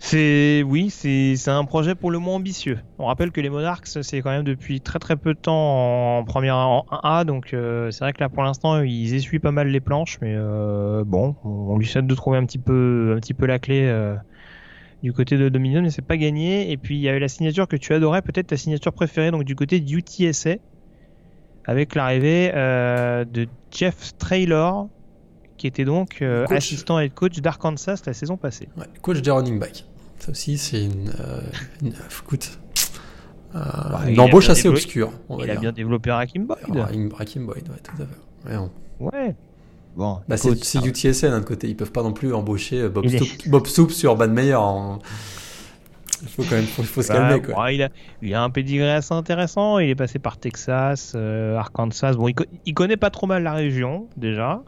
c'est 0.00 0.64
oui, 0.66 0.90
c'est 0.90 1.36
un 1.48 1.64
projet 1.64 1.94
pour 1.94 2.10
le 2.10 2.18
moins 2.18 2.34
ambitieux. 2.34 2.80
On 2.98 3.06
rappelle 3.06 3.30
que 3.30 3.40
les 3.40 3.48
Monarchs, 3.48 4.02
c'est 4.02 4.20
quand 4.20 4.30
même 4.30 4.42
depuis 4.42 4.80
très 4.80 4.98
très 4.98 5.16
peu 5.16 5.34
de 5.34 5.38
temps 5.38 6.18
en 6.18 6.24
première 6.24 6.56
en 6.56 6.84
1A, 6.90 7.24
donc 7.24 7.54
euh, 7.54 7.92
c'est 7.92 8.00
vrai 8.00 8.12
que 8.12 8.18
là 8.20 8.28
pour 8.28 8.42
l'instant 8.42 8.82
ils 8.82 9.14
essuient 9.14 9.38
pas 9.38 9.52
mal 9.52 9.68
les 9.68 9.78
planches, 9.78 10.18
mais 10.20 10.34
euh, 10.36 11.04
bon, 11.06 11.36
on, 11.44 11.78
lui 11.78 11.86
souhaite 11.86 12.08
de 12.08 12.14
trouver 12.14 12.38
un 12.38 12.44
petit 12.44 12.58
peu 12.58 13.14
un 13.16 13.20
petit 13.20 13.34
peu 13.34 13.46
la 13.46 13.58
clé. 13.58 13.82
Euh, 13.84 14.16
du 15.02 15.14
côté 15.14 15.38
de 15.38 15.48
Dominion, 15.48 15.80
mais 15.80 15.88
c'est 15.88 16.04
pas 16.04 16.18
gagné. 16.18 16.70
Et 16.70 16.76
puis 16.76 16.96
il 16.96 17.00
y 17.00 17.08
avait 17.08 17.20
la 17.20 17.28
signature 17.28 17.66
que 17.66 17.76
tu 17.76 17.94
adorais, 17.94 18.20
peut-être 18.20 18.48
ta 18.48 18.58
signature 18.58 18.92
préférée, 18.92 19.30
donc 19.30 19.44
du 19.44 19.56
côté 19.56 19.80
du 19.80 20.00
UTSA, 20.00 20.56
avec 21.64 21.94
l'arrivée 21.94 22.50
de 22.52 23.48
Jeff 23.70 24.14
Traylor, 24.18 24.88
qui 25.60 25.66
était 25.66 25.84
donc 25.84 26.22
euh, 26.22 26.46
assistant 26.48 26.98
et 26.98 27.10
coach 27.10 27.38
d'Arkansas 27.40 28.00
la 28.06 28.14
saison 28.14 28.38
passée. 28.38 28.68
Ouais, 28.78 28.86
coach 29.02 29.20
des 29.20 29.30
running 29.30 29.58
back. 29.58 29.84
Ça 30.18 30.30
aussi, 30.30 30.56
c'est 30.56 30.82
une, 30.82 31.10
euh, 31.20 31.40
une, 31.82 31.92
écoute, 32.22 32.58
euh, 33.54 33.58
bah, 33.58 34.04
une 34.08 34.18
embauche 34.18 34.48
assez 34.48 34.68
obscure. 34.68 35.12
il 35.38 35.50
a 35.50 35.56
bien 35.56 35.72
développé 35.72 36.10
Rakim 36.10 36.46
Boyd. 36.46 37.12
Rakim 37.12 37.44
Boyd, 37.44 37.68
ouais, 37.68 37.76
tout 37.82 38.02
à 38.02 38.06
fait. 38.06 38.58
Ouais. 39.00 39.36
Bon, 39.96 40.20
bah 40.28 40.36
c'est 40.38 40.86
UTSA 40.86 41.28
d'un 41.28 41.42
côté, 41.42 41.68
ils 41.68 41.76
peuvent 41.76 41.92
pas 41.92 42.02
non 42.02 42.12
plus 42.12 42.32
embaucher 42.32 42.88
Bob, 42.88 43.06
Stoop, 43.08 43.28
Bob 43.48 43.66
Stoops 43.66 43.92
sur 43.92 44.12
Urban 44.12 44.28
Meyer. 44.28 44.56
Il 46.22 46.28
faut 46.28 46.42
quand 46.42 46.54
même 46.54 46.64
faut, 46.64 46.82
faut 46.84 47.02
se 47.02 47.08
bah, 47.08 47.14
calmer. 47.14 47.42
Quoi. 47.42 47.72
il, 47.72 47.82
a, 47.82 47.88
il 48.22 48.34
a 48.34 48.42
un 48.42 48.50
pedigree 48.50 48.88
assez 48.88 49.12
intéressant. 49.12 49.78
Il 49.78 49.90
est 49.90 49.94
passé 49.94 50.18
par 50.18 50.38
Texas, 50.38 51.14
Arkansas. 51.14 52.14
Bon, 52.14 52.28
il, 52.28 52.34
il, 52.64 52.72
connaît 52.72 52.96
pas 52.96 53.10
trop 53.10 53.26
mal 53.26 53.42
la 53.42 53.52
région 53.52 54.06
déjà. 54.16 54.62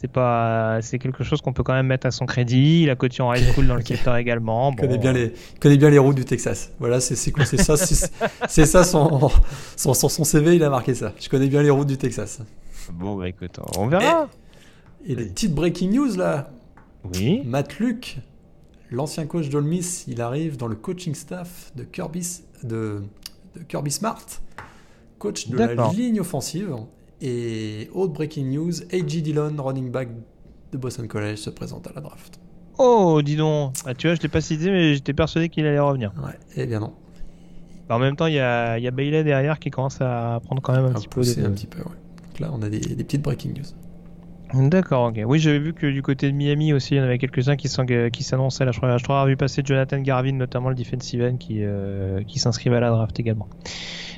C'est 0.00 0.06
pas, 0.06 0.78
c'est 0.80 1.00
quelque 1.00 1.24
chose 1.24 1.40
qu'on 1.40 1.52
peut 1.52 1.64
quand 1.64 1.72
même 1.72 1.88
mettre 1.88 2.06
à 2.06 2.12
son 2.12 2.24
crédit. 2.24 2.82
Il 2.84 2.90
a 2.90 2.94
coaché 2.94 3.20
en 3.20 3.34
high 3.34 3.42
school 3.52 3.66
dans 3.66 3.74
le 3.74 3.84
secteur 3.84 4.14
également. 4.14 4.70
Bon. 4.70 4.76
Il 4.78 4.80
connaît 4.82 4.98
bien 4.98 5.12
les, 5.12 5.32
connaît 5.58 5.76
bien 5.76 5.90
les 5.90 5.98
routes 5.98 6.14
du 6.14 6.24
Texas. 6.24 6.70
Voilà, 6.78 7.00
c'est 7.00 7.16
c'est 7.16 7.32
c'est 7.44 7.56
ça, 7.56 7.76
c'est 7.76 8.64
ça 8.64 8.84
son, 8.84 9.28
son, 9.74 9.94
son, 9.94 10.08
son 10.08 10.22
CV. 10.22 10.54
Il 10.54 10.62
a 10.62 10.70
marqué 10.70 10.94
ça. 10.94 11.12
Je 11.18 11.28
connais 11.28 11.48
bien 11.48 11.64
les 11.64 11.70
routes 11.70 11.88
du 11.88 11.96
Texas. 11.96 12.38
Bon, 12.92 13.16
bah 13.16 13.28
écoute, 13.28 13.58
on 13.76 13.88
verra. 13.88 14.28
Et, 15.04 15.16
des 15.16 15.24
petites 15.24 15.52
breaking 15.52 15.90
news 15.90 16.16
là. 16.16 16.48
Oui. 17.14 17.42
Matt 17.44 17.80
Luke, 17.80 18.18
l'ancien 18.92 19.26
coach 19.26 19.48
d'Olmis, 19.48 20.04
il 20.06 20.20
arrive 20.20 20.56
dans 20.56 20.68
le 20.68 20.76
coaching 20.76 21.16
staff 21.16 21.72
de 21.74 21.82
Kirby, 21.82 22.24
de, 22.62 23.02
de 23.56 23.62
Kirby 23.64 23.90
Smart, 23.90 24.26
coach 25.18 25.48
de 25.48 25.58
la 25.58 25.90
ligne 25.90 26.20
offensive. 26.20 26.76
Et 27.20 27.90
autre 27.92 28.12
breaking 28.12 28.44
news, 28.44 28.72
A.J. 28.92 29.22
Dillon, 29.22 29.54
running 29.58 29.90
back 29.90 30.08
de 30.72 30.78
Boston 30.78 31.08
College, 31.08 31.38
se 31.38 31.50
présente 31.50 31.86
à 31.88 31.92
la 31.94 32.00
draft. 32.00 32.38
Oh, 32.78 33.20
dis 33.22 33.36
donc. 33.36 33.74
Ah, 33.84 33.94
tu 33.94 34.06
vois, 34.06 34.14
je 34.14 34.20
l'ai 34.20 34.28
pas 34.28 34.40
cité, 34.40 34.70
mais 34.70 34.94
j'étais 34.94 35.12
persuadé 35.12 35.48
qu'il 35.48 35.66
allait 35.66 35.80
revenir. 35.80 36.12
Ouais, 36.22 36.38
eh 36.56 36.66
bien 36.66 36.78
non. 36.78 36.92
Bah, 37.88 37.96
en 37.96 37.98
même 37.98 38.14
temps, 38.14 38.26
il 38.26 38.34
y 38.34 38.38
a, 38.38 38.78
il 38.78 38.84
y 38.84 38.86
a 38.86 38.90
Bailey 38.92 39.24
derrière 39.24 39.58
qui 39.58 39.70
commence 39.70 40.00
à 40.00 40.40
prendre 40.44 40.62
quand 40.62 40.74
même 40.74 40.84
un 40.84 40.92
petit 40.92 41.08
peu 41.08 41.22
de... 41.22 41.44
un 41.44 41.50
petit 41.50 41.66
peu, 41.66 41.80
ouais. 41.80 41.96
Donc 42.28 42.40
là, 42.40 42.50
on 42.52 42.62
a 42.62 42.68
des, 42.68 42.78
des 42.78 43.02
petites 43.02 43.22
breaking 43.22 43.54
news. 43.54 43.64
D'accord, 44.54 45.08
ok. 45.10 45.20
Oui, 45.26 45.38
j'avais 45.38 45.58
vu 45.58 45.74
que 45.74 45.86
du 45.86 46.00
côté 46.02 46.30
de 46.30 46.36
Miami 46.36 46.72
aussi, 46.72 46.94
il 46.94 46.98
y 46.98 47.00
en 47.00 47.04
avait 47.04 47.18
quelques-uns 47.18 47.56
qui 47.56 47.68
s'annonçaient. 47.68 48.64
Là, 48.64 48.72
je 48.72 48.78
crois, 48.78 48.96
je 48.96 49.02
crois 49.04 49.16
avoir 49.16 49.26
vu 49.26 49.36
passer 49.36 49.60
Jonathan 49.64 49.98
Garvin, 50.00 50.32
notamment 50.32 50.70
le 50.70 50.74
defensive 50.74 51.22
end, 51.22 51.36
qui, 51.36 51.62
euh, 51.62 52.22
qui 52.24 52.38
s'inscrivait 52.38 52.76
à 52.76 52.80
la 52.80 52.90
draft 52.90 53.18
également. 53.20 53.48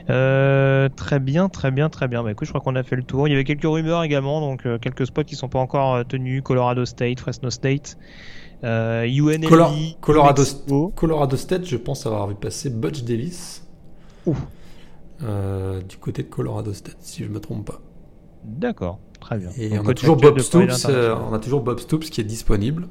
Euh, 0.09 0.89
très 0.89 1.19
bien, 1.19 1.49
très 1.49 1.71
bien, 1.73 1.89
très 1.89 2.07
bien. 2.07 2.23
Bah, 2.23 2.31
écoute, 2.31 2.47
je 2.47 2.53
crois 2.53 2.61
qu'on 2.61 2.77
a 2.77 2.83
fait 2.85 2.97
le 2.97 3.03
tour. 3.03 3.27
Il 3.27 3.33
y 3.33 3.35
avait 3.35 3.45
quelques 3.45 3.65
rumeurs 3.65 4.05
également, 4.05 4.41
donc 4.41 4.67
euh, 4.67 4.79
quelques 4.79 5.07
spots 5.07 5.25
qui 5.25 5.35
sont 5.35 5.49
pas 5.49 5.59
encore 5.59 6.05
tenus. 6.07 6.43
Colorado 6.43 6.85
State, 6.85 7.19
Fresno 7.19 7.51
State, 7.51 7.99
euh, 8.63 9.05
UNLV, 9.07 9.49
Colo- 9.49 9.71
Colorado, 10.01 10.43
Mexico. 10.43 10.93
Colorado 10.95 11.37
State, 11.37 11.67
je 11.67 11.77
pense 11.77 12.07
avoir 12.07 12.29
vu 12.29 12.37
passer 12.37 12.71
Butch 12.71 13.03
Davis. 13.03 13.67
Ouh. 14.27 14.37
Du 15.89 15.97
côté 15.99 16.23
de 16.23 16.29
Colorado 16.29 16.73
State, 16.73 16.97
si 17.01 17.25
je 17.25 17.29
me 17.29 17.41
trompe 17.41 17.67
pas. 17.67 17.81
D'accord, 18.45 19.01
très 19.21 19.39
bien. 19.39 19.51
Et 19.59 19.79
on 19.79 19.87
a 19.89 19.95
toujours 19.95 20.17
Bob 20.17 20.39
Stoops, 20.41 20.87
euh, 20.89 21.15
on 21.31 21.33
a 21.35 21.39
toujours 21.39 21.61
Bob 21.63 21.79
Stoops 21.79 22.11
qui 22.11 22.21
est 22.21 22.25
disponible, 22.25 22.89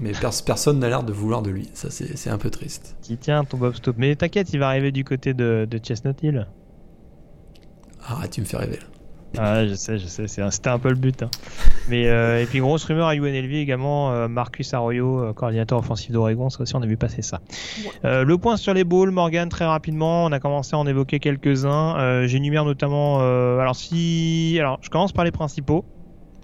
mais 0.00 0.12
pers- 0.12 0.42
personne 0.46 0.78
n'a 0.78 0.88
l'air 0.88 1.02
de 1.02 1.12
vouloir 1.12 1.42
de 1.42 1.50
lui. 1.50 1.68
Ça, 1.74 1.90
c'est 1.90 2.16
c'est 2.16 2.30
un 2.30 2.38
peu 2.38 2.50
triste. 2.50 2.96
Qui 3.02 3.16
tient 3.18 3.44
ton 3.44 3.58
Bob 3.58 3.74
Stop. 3.74 3.96
Mais 3.98 4.14
t'inquiète, 4.16 4.52
il 4.52 4.58
va 4.58 4.68
arriver 4.68 4.92
du 4.92 5.04
côté 5.04 5.34
de, 5.34 5.66
de 5.70 5.78
Chestnut 5.78 6.16
Hill. 6.22 6.46
Ah, 8.06 8.26
tu 8.30 8.40
me 8.40 8.46
fais 8.46 8.56
rêver. 8.56 8.76
là. 8.76 8.86
Ah, 9.38 9.66
je 9.66 9.74
sais, 9.74 9.98
je 9.98 10.06
sais, 10.06 10.40
un- 10.42 10.50
c'était 10.50 10.70
un 10.70 10.78
peu 10.78 10.88
le 10.90 10.94
but. 10.94 11.22
hein. 11.22 11.30
Mais 11.88 12.06
euh, 12.08 12.40
et 12.42 12.46
puis 12.46 12.60
grosse 12.60 12.84
rumeur 12.84 13.08
à 13.08 13.14
UNLV 13.16 13.54
également, 13.56 14.12
euh, 14.12 14.28
Marcus 14.28 14.72
Arroyo, 14.74 15.20
euh, 15.22 15.32
coordinateur 15.32 15.78
offensif 15.78 16.10
d'Oregon, 16.12 16.50
ça 16.50 16.62
aussi 16.62 16.74
on 16.76 16.82
a 16.82 16.86
vu 16.86 16.96
passer 16.96 17.20
ça. 17.22 17.40
Euh, 18.04 18.24
le 18.24 18.38
point 18.38 18.56
sur 18.56 18.72
les 18.74 18.84
balls, 18.84 19.10
Morgan, 19.10 19.48
très 19.48 19.64
rapidement, 19.66 20.24
on 20.24 20.32
a 20.32 20.38
commencé 20.40 20.76
à 20.76 20.78
en 20.78 20.86
évoquer 20.86 21.18
quelques-uns. 21.18 22.26
J'énumère 22.26 22.64
notamment, 22.64 23.18
alors 23.20 23.74
si, 23.76 24.56
alors 24.60 24.78
je 24.82 24.88
commence 24.90 25.12
par 25.12 25.24
les 25.24 25.32
principaux. 25.32 25.84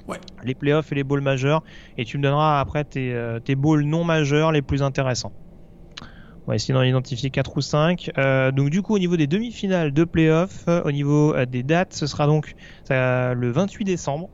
Ouais. 0.09 0.19
Les 0.45 0.55
playoffs 0.57 0.91
et 0.91 0.97
les 0.97 1.05
balls 1.05 1.21
majeurs, 1.21 1.63
et 1.97 2.05
tu 2.05 2.19
me 2.19 2.23
donneras 2.25 2.59
après 2.61 2.83
tes, 2.85 3.17
tes 3.45 3.55
balls 3.55 3.83
non 3.85 4.03
majeurs 4.03 4.51
les 4.51 4.63
plus 4.63 4.83
intéressants. 4.83 5.33
On 6.51 6.53
va 6.53 6.57
essayer 6.57 6.75
d'en 6.75 6.83
identifier 6.83 7.31
4 7.31 7.57
ou 7.59 7.61
5. 7.61 8.11
Euh, 8.19 8.51
donc 8.51 8.71
du 8.71 8.83
coup 8.83 8.97
au 8.97 8.99
niveau 8.99 9.17
des 9.17 9.29
demi-finales 9.29 9.93
de 9.93 10.03
playoffs, 10.03 10.65
euh, 10.67 10.83
au 10.83 10.91
niveau 10.91 11.33
euh, 11.33 11.47
des 11.47 11.63
dates, 11.63 11.93
ce 11.93 12.09
sera 12.09 12.27
donc 12.27 12.57
ça, 12.83 13.35
le 13.35 13.53
28 13.53 13.85
décembre. 13.85 14.31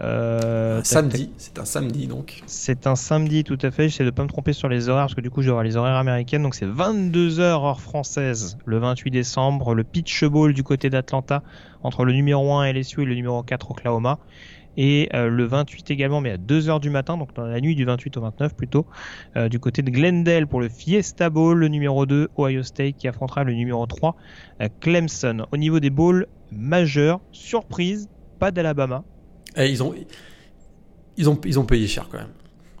Un 0.00 0.82
samedi, 0.82 1.30
c'est 1.36 1.60
un 1.60 1.64
samedi 1.64 2.08
donc. 2.08 2.42
c'est 2.46 2.88
un 2.88 2.96
samedi 2.96 3.44
tout 3.44 3.58
à 3.62 3.70
fait. 3.70 3.88
J'essaie 3.88 4.04
de 4.04 4.10
pas 4.10 4.24
me 4.24 4.28
tromper 4.28 4.52
sur 4.52 4.68
les 4.68 4.88
horaires 4.88 5.04
parce 5.04 5.14
que 5.14 5.20
du 5.20 5.30
coup 5.30 5.42
j'aurai 5.42 5.62
les 5.62 5.76
horaires 5.76 5.94
américaines. 5.94 6.42
Donc 6.42 6.56
c'est 6.56 6.66
22h 6.66 7.40
heure 7.40 7.80
française 7.80 8.58
le 8.64 8.78
28 8.78 9.12
décembre. 9.12 9.76
Le 9.76 9.84
pitch 9.84 10.24
ball 10.24 10.52
du 10.52 10.64
côté 10.64 10.90
d'Atlanta 10.90 11.44
entre 11.84 12.04
le 12.04 12.14
numéro 12.14 12.52
1 12.52 12.72
LSU 12.72 13.02
et 13.02 13.04
le 13.04 13.14
numéro 13.14 13.44
4 13.44 13.70
Oklahoma. 13.70 14.18
Et 14.76 15.08
euh, 15.14 15.28
le 15.28 15.44
28 15.44 15.90
également, 15.90 16.20
mais 16.20 16.32
à 16.32 16.36
2h 16.36 16.80
du 16.80 16.90
matin, 16.90 17.16
donc 17.16 17.34
dans 17.34 17.44
la 17.44 17.60
nuit 17.60 17.74
du 17.74 17.84
28 17.84 18.16
au 18.16 18.20
29 18.22 18.54
plutôt, 18.54 18.86
euh, 19.36 19.48
du 19.48 19.58
côté 19.58 19.82
de 19.82 19.90
Glendale 19.90 20.46
pour 20.46 20.60
le 20.60 20.68
Fiesta 20.68 21.30
Bowl, 21.30 21.58
le 21.58 21.68
numéro 21.68 22.06
2 22.06 22.30
Ohio 22.38 22.62
State 22.62 22.96
qui 22.96 23.08
affrontera 23.08 23.44
le 23.44 23.52
numéro 23.52 23.86
3 23.86 24.16
euh, 24.60 24.68
Clemson. 24.80 25.46
Au 25.52 25.56
niveau 25.56 25.80
des 25.80 25.90
bowls 25.90 26.26
majeurs, 26.50 27.20
surprise, 27.32 28.08
pas 28.38 28.50
d'Alabama. 28.50 29.04
Et 29.56 29.68
ils 29.68 29.82
ont, 29.82 29.94
ils 31.16 31.28
ont, 31.28 31.38
ils 31.44 31.58
ont 31.58 31.64
payé 31.64 31.86
cher 31.86 32.08
quand 32.10 32.18
même. 32.18 32.28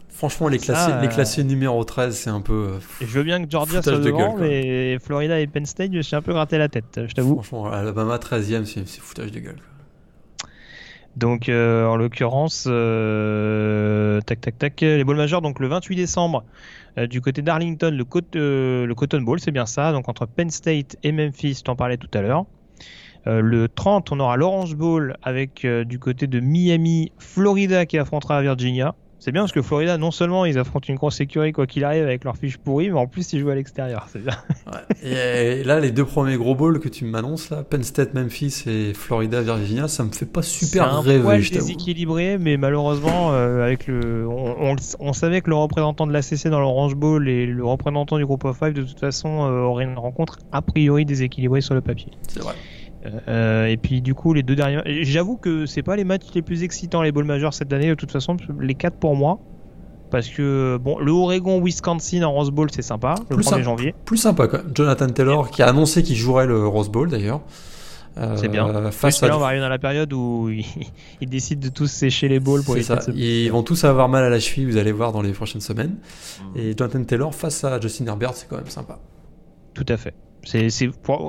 Franchement, 0.08 0.46
les 0.48 0.58
classés, 0.58 0.92
les 1.00 1.08
classés 1.08 1.42
numéro 1.42 1.82
13, 1.82 2.14
c'est 2.14 2.30
un 2.30 2.42
peu. 2.42 2.74
je 3.00 3.06
veux 3.06 3.24
bien 3.24 3.44
que 3.44 3.50
Georgia 3.50 3.82
soit 3.82 3.98
de 3.98 4.04
devant, 4.04 4.18
gueule, 4.18 4.30
quoi. 4.30 4.40
mais 4.40 4.98
Florida 5.00 5.40
et 5.40 5.46
Penn 5.48 5.66
State, 5.66 5.90
je 5.92 6.00
suis 6.00 6.14
un 6.14 6.22
peu 6.22 6.32
gratté 6.32 6.58
la 6.58 6.68
tête, 6.68 7.00
je 7.06 7.12
t'avoue. 7.12 7.34
Franchement, 7.34 7.66
Alabama 7.66 8.18
13ème, 8.18 8.64
c'est 8.64 8.86
c'est 8.86 9.00
foutage 9.00 9.32
de 9.32 9.40
gueule. 9.40 9.56
quoi. 9.56 9.81
Donc, 11.16 11.48
euh, 11.48 11.86
en 11.86 11.96
l'occurrence, 11.96 12.66
euh, 12.68 14.20
tac, 14.22 14.40
tac, 14.40 14.58
tac, 14.58 14.80
les 14.80 15.04
bowls 15.04 15.16
majeurs, 15.16 15.42
donc 15.42 15.60
le 15.60 15.68
28 15.68 15.96
décembre, 15.96 16.44
euh, 16.98 17.06
du 17.06 17.20
côté 17.20 17.42
d'Arlington, 17.42 17.90
le, 17.90 18.86
le 18.86 18.94
Cotton 18.94 19.20
Bowl, 19.20 19.38
c'est 19.38 19.50
bien 19.50 19.66
ça, 19.66 19.92
donc 19.92 20.08
entre 20.08 20.26
Penn 20.26 20.50
State 20.50 20.96
et 21.02 21.12
Memphis, 21.12 21.62
t'en 21.64 21.76
parlais 21.76 21.98
tout 21.98 22.10
à 22.14 22.22
l'heure. 22.22 22.46
Le 23.24 23.68
30, 23.68 24.10
on 24.10 24.18
aura 24.18 24.36
l'Orange 24.36 24.74
Bowl 24.74 25.16
avec 25.22 25.64
du 25.64 26.00
côté 26.00 26.26
de 26.26 26.40
Miami, 26.40 27.12
Florida 27.18 27.86
qui 27.86 27.96
affrontera 27.96 28.42
Virginia. 28.42 28.96
C'est 29.24 29.30
bien 29.30 29.42
parce 29.42 29.52
que 29.52 29.62
Florida, 29.62 29.98
non 29.98 30.10
seulement 30.10 30.44
ils 30.46 30.58
affrontent 30.58 30.88
une 30.88 30.96
grosse 30.96 31.14
sécurité 31.14 31.52
quoi 31.52 31.68
qu'il 31.68 31.84
arrive 31.84 32.02
avec 32.02 32.24
leur 32.24 32.36
fiche 32.36 32.58
pourrie, 32.58 32.90
mais 32.90 32.98
en 32.98 33.06
plus 33.06 33.32
ils 33.32 33.38
jouent 33.38 33.50
à 33.50 33.54
l'extérieur. 33.54 34.08
C'est 34.12 34.22
bien. 34.22 34.32
Ouais. 34.72 35.10
Et, 35.60 35.64
là, 35.64 35.80
les 35.80 35.90
deux 35.90 36.04
premiers 36.04 36.36
gros 36.36 36.54
bowls 36.54 36.78
que 36.80 36.88
tu 36.88 37.04
m'annonces, 37.04 37.50
là, 37.50 37.62
Penn 37.62 37.82
State, 37.82 38.14
Memphis 38.14 38.62
et 38.66 38.94
Florida, 38.94 39.42
Virginia, 39.42 39.86
ça 39.88 40.02
me 40.04 40.10
fait 40.12 40.24
pas 40.24 40.40
super 40.40 40.84
C'est 40.84 40.90
un 40.90 41.00
rêver, 41.00 41.22
t'avoue. 41.22 41.66
déséquilibré, 41.66 42.38
mais 42.38 42.56
malheureusement, 42.56 43.32
euh, 43.32 43.64
avec 43.64 43.86
le, 43.86 44.26
on, 44.28 44.72
on- 44.72 44.76
on 45.00 45.12
savait 45.12 45.40
que 45.42 45.50
le 45.50 45.56
représentant 45.56 46.06
de 46.06 46.12
l'ACC 46.12 46.48
dans 46.48 46.60
l'Orange 46.60 46.94
Bowl 46.94 47.28
et 47.28 47.44
le 47.46 47.64
représentant 47.64 48.16
du 48.18 48.24
groupe 48.24 48.44
of 48.44 48.56
five 48.58 48.72
de 48.72 48.82
toute 48.82 49.00
façon 49.00 49.42
euh, 49.44 49.62
auraient 49.62 49.84
une 49.84 49.98
rencontre 49.98 50.38
a 50.52 50.62
priori 50.62 51.04
déséquilibrée 51.04 51.60
sur 51.60 51.74
le 51.74 51.80
papier. 51.80 52.12
C'est 52.28 52.40
vrai. 52.40 52.54
Euh, 53.28 53.66
et 53.66 53.76
puis 53.76 54.00
du 54.00 54.14
coup, 54.14 54.32
les 54.32 54.42
deux 54.42 54.54
derniers, 54.54 54.80
j'avoue 55.04 55.36
que 55.36 55.66
c'est 55.66 55.82
pas 55.82 55.96
les 55.96 56.04
matchs 56.04 56.26
les 56.34 56.42
plus 56.42 56.62
excitants 56.62 57.02
les 57.02 57.10
bowls 57.12 57.24
majeurs 57.24 57.52
cette 57.54 57.72
année 57.72 57.88
de 57.88 57.94
toute 57.94 58.12
façon, 58.12 58.36
les 58.60 58.74
quatre 58.74 58.96
pour 58.96 59.16
moi. 59.16 59.40
Parce 60.10 60.28
que 60.28 60.78
bon, 60.80 60.98
le 60.98 61.10
Oregon-Wisconsin 61.10 62.22
en 62.22 62.32
Rose 62.32 62.50
Bowl 62.50 62.68
c'est 62.70 62.82
sympa, 62.82 63.14
le 63.30 63.36
Plus 63.36 63.44
1er 63.46 63.48
simple. 63.50 63.62
janvier. 63.62 63.94
Plus 64.04 64.18
sympa 64.18 64.46
quand 64.46 64.58
même. 64.58 64.70
Jonathan 64.74 65.08
Taylor 65.08 65.50
qui 65.50 65.62
a 65.62 65.68
annoncé 65.68 66.02
qu'il 66.02 66.16
jouerait 66.16 66.46
le 66.46 66.66
Rose 66.66 66.90
Bowl 66.90 67.08
d'ailleurs. 67.08 67.40
Euh, 68.18 68.36
C'est 68.36 68.48
bien. 68.48 68.90
Face 68.90 69.20
que 69.20 69.24
là, 69.26 69.32
à... 69.32 69.36
on 69.36 69.40
va 69.40 69.46
arriver 69.46 69.62
dans 69.62 69.70
la 69.70 69.78
période 69.78 70.12
où 70.12 70.48
ils, 70.50 70.66
ils 71.22 71.28
décident 71.30 71.62
de 71.66 71.72
tous 71.72 71.86
sécher 71.90 72.28
les 72.28 72.40
bowls 72.40 72.62
pour 72.62 72.76
ça. 72.82 73.00
se- 73.00 73.10
Ils 73.12 73.48
vont 73.50 73.62
tous 73.62 73.84
avoir 73.84 74.10
mal 74.10 74.22
à 74.22 74.28
la 74.28 74.38
cheville, 74.38 74.66
vous 74.66 74.76
allez 74.76 74.92
voir 74.92 75.12
dans 75.12 75.22
les 75.22 75.32
prochaines 75.32 75.62
semaines. 75.62 75.96
Et 76.54 76.74
Jonathan 76.76 77.02
Taylor 77.04 77.34
face 77.34 77.64
à 77.64 77.80
Justin 77.80 78.04
Herbert, 78.06 78.34
c'est 78.34 78.46
quand 78.48 78.56
même 78.58 78.66
sympa. 78.68 78.98
Tout 79.72 79.86
à 79.88 79.96
fait. 79.96 80.12
C'est, 80.44 80.68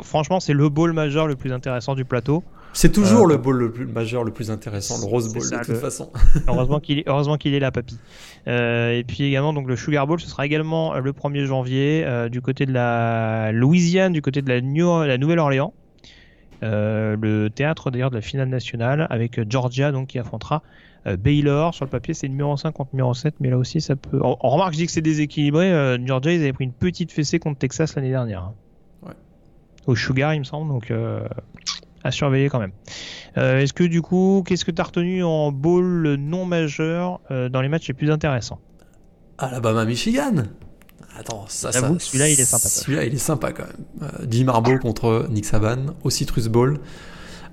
franchement, 0.04 0.40
c'est 0.40 0.54
le 0.54 0.70
bowl 0.70 0.92
majeur 0.94 1.28
le 1.28 1.36
plus 1.36 1.52
intéressant 1.54 1.94
du 1.96 2.04
plateau. 2.06 2.44
C'est 2.76 2.92
toujours 2.92 3.26
Euh, 3.26 3.30
le 3.30 3.38
bowl 3.38 3.58
le 3.58 3.72
plus 3.72 3.86
majeur, 3.86 4.24
le 4.24 4.32
plus 4.32 4.50
intéressant, 4.50 4.98
le 5.00 5.06
Rose 5.06 5.32
Bowl 5.32 5.44
ça, 5.44 5.58
de 5.58 5.62
toute 5.66 5.70
le- 5.76 5.80
façon. 5.80 6.12
Heureusement 6.48 6.80
qu'il 6.80 6.98
est, 6.98 7.04
heureusement 7.08 7.38
qu'il 7.38 7.54
est 7.54 7.60
là, 7.60 7.70
papy. 7.72 8.00
Euh, 8.48 8.98
et 8.98 9.04
puis 9.04 9.24
également, 9.26 9.54
donc 9.54 9.68
le 9.68 9.76
Sugar 9.76 10.08
Bowl, 10.08 10.20
ce 10.20 10.28
sera 10.28 10.44
également 10.48 10.96
euh, 10.96 11.00
le 11.00 11.12
1er 11.14 11.46
janvier 11.46 12.04
euh, 12.06 12.30
du 12.30 12.42
côté 12.42 12.66
de 12.66 12.74
la 12.74 13.52
Louisiane, 13.52 14.12
du 14.14 14.24
côté 14.24 14.42
de 14.42 14.50
la, 14.50 14.62
New- 14.62 15.04
la 15.04 15.20
Nouvelle-Orléans. 15.20 15.74
Le 16.64 17.50
théâtre 17.50 17.92
d'ailleurs 17.92 18.10
de 18.10 18.16
la 18.16 18.22
finale 18.22 18.48
nationale 18.50 19.06
avec 19.10 19.40
Georgia 19.52 19.92
donc 19.92 20.08
qui 20.08 20.18
affrontera 20.18 20.64
Baylor. 21.06 21.74
Sur 21.76 21.84
le 21.86 21.90
papier, 21.92 22.14
c'est 22.14 22.30
numéro 22.30 22.56
5 22.56 22.72
contre 22.72 22.92
numéro 22.94 23.14
7, 23.14 23.36
mais 23.42 23.50
là 23.50 23.58
aussi 23.58 23.82
ça 23.82 23.96
peut. 23.98 24.20
On, 24.24 24.38
on 24.40 24.50
remarque, 24.50 24.72
je 24.74 24.78
dis 24.78 24.86
que 24.86 24.92
c'est 24.94 25.02
déséquilibré. 25.02 25.98
Georgia, 26.06 26.32
ils 26.32 26.40
avaient 26.42 26.54
pris 26.54 26.64
une 26.64 26.72
petite 26.72 27.12
fessée 27.12 27.38
contre 27.40 27.60
Texas 27.60 27.96
l'année 27.96 28.12
dernière. 28.12 28.52
Au 29.88 29.96
Sugar, 29.96 30.34
il 30.34 30.40
me 30.40 30.44
semble, 30.44 30.72
donc 30.72 30.92
euh, 30.92 31.28
à 32.04 32.12
surveiller 32.12 32.50
quand 32.50 32.60
même. 32.60 32.72
Euh, 33.38 33.60
Est-ce 33.60 33.74
que 33.74 33.84
du 33.84 34.02
coup, 34.02 34.44
qu'est-ce 34.46 34.66
que 34.66 34.72
tu 34.72 34.82
as 34.82 34.86
retenu 34.86 35.24
en 35.24 35.52
bowl 35.52 36.16
non 36.20 36.46
majeur 36.46 37.20
euh, 37.32 37.50
dans 37.50 37.62
les 37.62 37.70
matchs 37.70 37.88
les 37.88 37.94
plus 37.94 38.12
intéressants? 38.12 38.60
Alabama, 39.38 39.86
Michigan. 39.86 40.44
Attends, 41.18 41.46
ça, 41.48 41.72
ça. 41.72 41.92
Celui-là, 42.00 42.30
il 42.30 42.40
est 42.40 42.46
sympa. 42.46 42.68
Celui-là, 42.68 43.06
il 43.06 43.14
est 43.14 43.18
sympa 43.18 43.52
quand 43.52 43.66
même. 43.66 44.10
Jim 44.30 44.48
Harbaugh 44.48 44.80
contre 44.80 45.28
Nick 45.30 45.46
Saban 45.46 45.94
au 46.04 46.10
Citrus 46.10 46.48
Bowl 46.48 46.80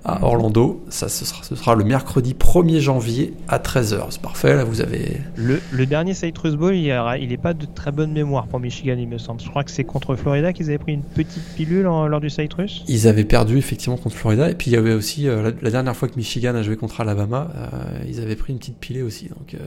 à 0.03 0.23
Orlando. 0.25 0.83
Ça, 0.89 1.09
ce 1.09 1.25
sera, 1.25 1.43
ce 1.43 1.55
sera 1.55 1.75
le 1.75 1.83
mercredi 1.83 2.33
1er 2.33 2.79
janvier 2.79 3.33
à 3.47 3.59
13h. 3.59 4.07
C'est 4.09 4.21
parfait, 4.21 4.55
là, 4.55 4.63
vous 4.63 4.81
avez. 4.81 5.21
le, 5.35 5.61
le 5.71 5.85
dernier 5.85 6.13
Citrus 6.13 6.55
Bowl, 6.55 6.75
il 6.75 6.87
n'est 7.29 7.37
pas 7.37 7.53
de 7.53 7.65
très 7.65 7.91
bonne 7.91 8.11
mémoire 8.11 8.47
pour 8.47 8.59
Michigan, 8.59 8.95
il 8.97 9.07
me 9.07 9.17
semble. 9.17 9.41
Je 9.41 9.49
crois 9.49 9.63
que 9.63 9.71
c'est 9.71 9.83
contre 9.83 10.15
Florida 10.15 10.53
qu'ils 10.53 10.67
avaient 10.69 10.77
pris 10.79 10.93
une 10.93 11.03
petite 11.03 11.43
pilule 11.55 11.87
en- 11.87 12.07
lors 12.07 12.19
du 12.21 12.29
Citrus. 12.29 12.83
Ils 12.87 13.07
avaient 13.07 13.25
perdu 13.25 13.57
effectivement 13.57 13.97
contre 13.97 14.15
Florida. 14.15 14.49
Et 14.49 14.55
puis 14.55 14.71
il 14.71 14.73
y 14.73 14.77
avait 14.77 14.93
aussi, 14.93 15.27
euh, 15.27 15.43
la, 15.43 15.51
la 15.61 15.69
dernière 15.71 15.95
fois 15.95 16.07
que 16.07 16.15
Michigan 16.15 16.55
a 16.55 16.63
joué 16.63 16.77
contre 16.77 17.01
Alabama, 17.01 17.49
euh, 17.55 17.67
ils 18.07 18.19
avaient 18.19 18.35
pris 18.35 18.53
une 18.53 18.59
petite 18.59 18.77
pilée 18.79 19.01
aussi. 19.03 19.29
Donc, 19.29 19.53
euh, 19.53 19.57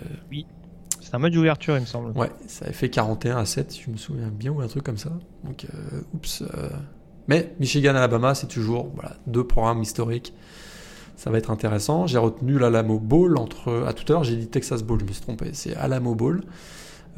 C'est 1.01 1.15
un 1.15 1.19
match 1.19 1.33
d'ouverture, 1.33 1.77
il 1.77 1.83
me 1.83 1.87
semble. 1.87 2.11
ouais, 2.19 2.31
ça 2.49 2.65
avait 2.65 2.75
fait 2.75 2.89
41 2.89 3.37
à 3.37 3.45
7, 3.45 3.71
si 3.71 3.83
je 3.87 3.91
me 3.91 3.97
souviens 3.97 4.31
bien, 4.37 4.51
ou 4.51 4.61
un 4.61 4.67
truc 4.67 4.83
comme 4.83 4.99
ça. 4.99 5.11
Donc, 5.45 5.67
oups. 6.15 6.43
Mais 7.29 7.55
Michigan-Alabama, 7.61 8.35
c'est 8.35 8.47
toujours 8.49 8.91
voilà, 8.95 9.13
deux 9.27 9.45
programmes 9.45 9.83
historiques. 9.83 10.33
Ça 11.17 11.31
va 11.31 11.39
être 11.39 11.51
intéressant. 11.51 12.07
J'ai 12.07 12.19
retenu 12.19 12.59
l'Alamo 12.59 12.99
Bowl 12.99 13.39
entre. 13.39 13.85
À 13.87 13.93
tout 13.93 14.05
à 14.09 14.13
l'heure, 14.13 14.25
j'ai 14.25 14.37
dit 14.37 14.49
Texas 14.49 14.83
Bowl, 14.83 14.99
je 15.01 15.05
me 15.07 15.13
suis 15.13 15.23
trompé. 15.23 15.51
C'est 15.53 15.75
Alamo 15.77 16.15
Bowl 16.15 16.43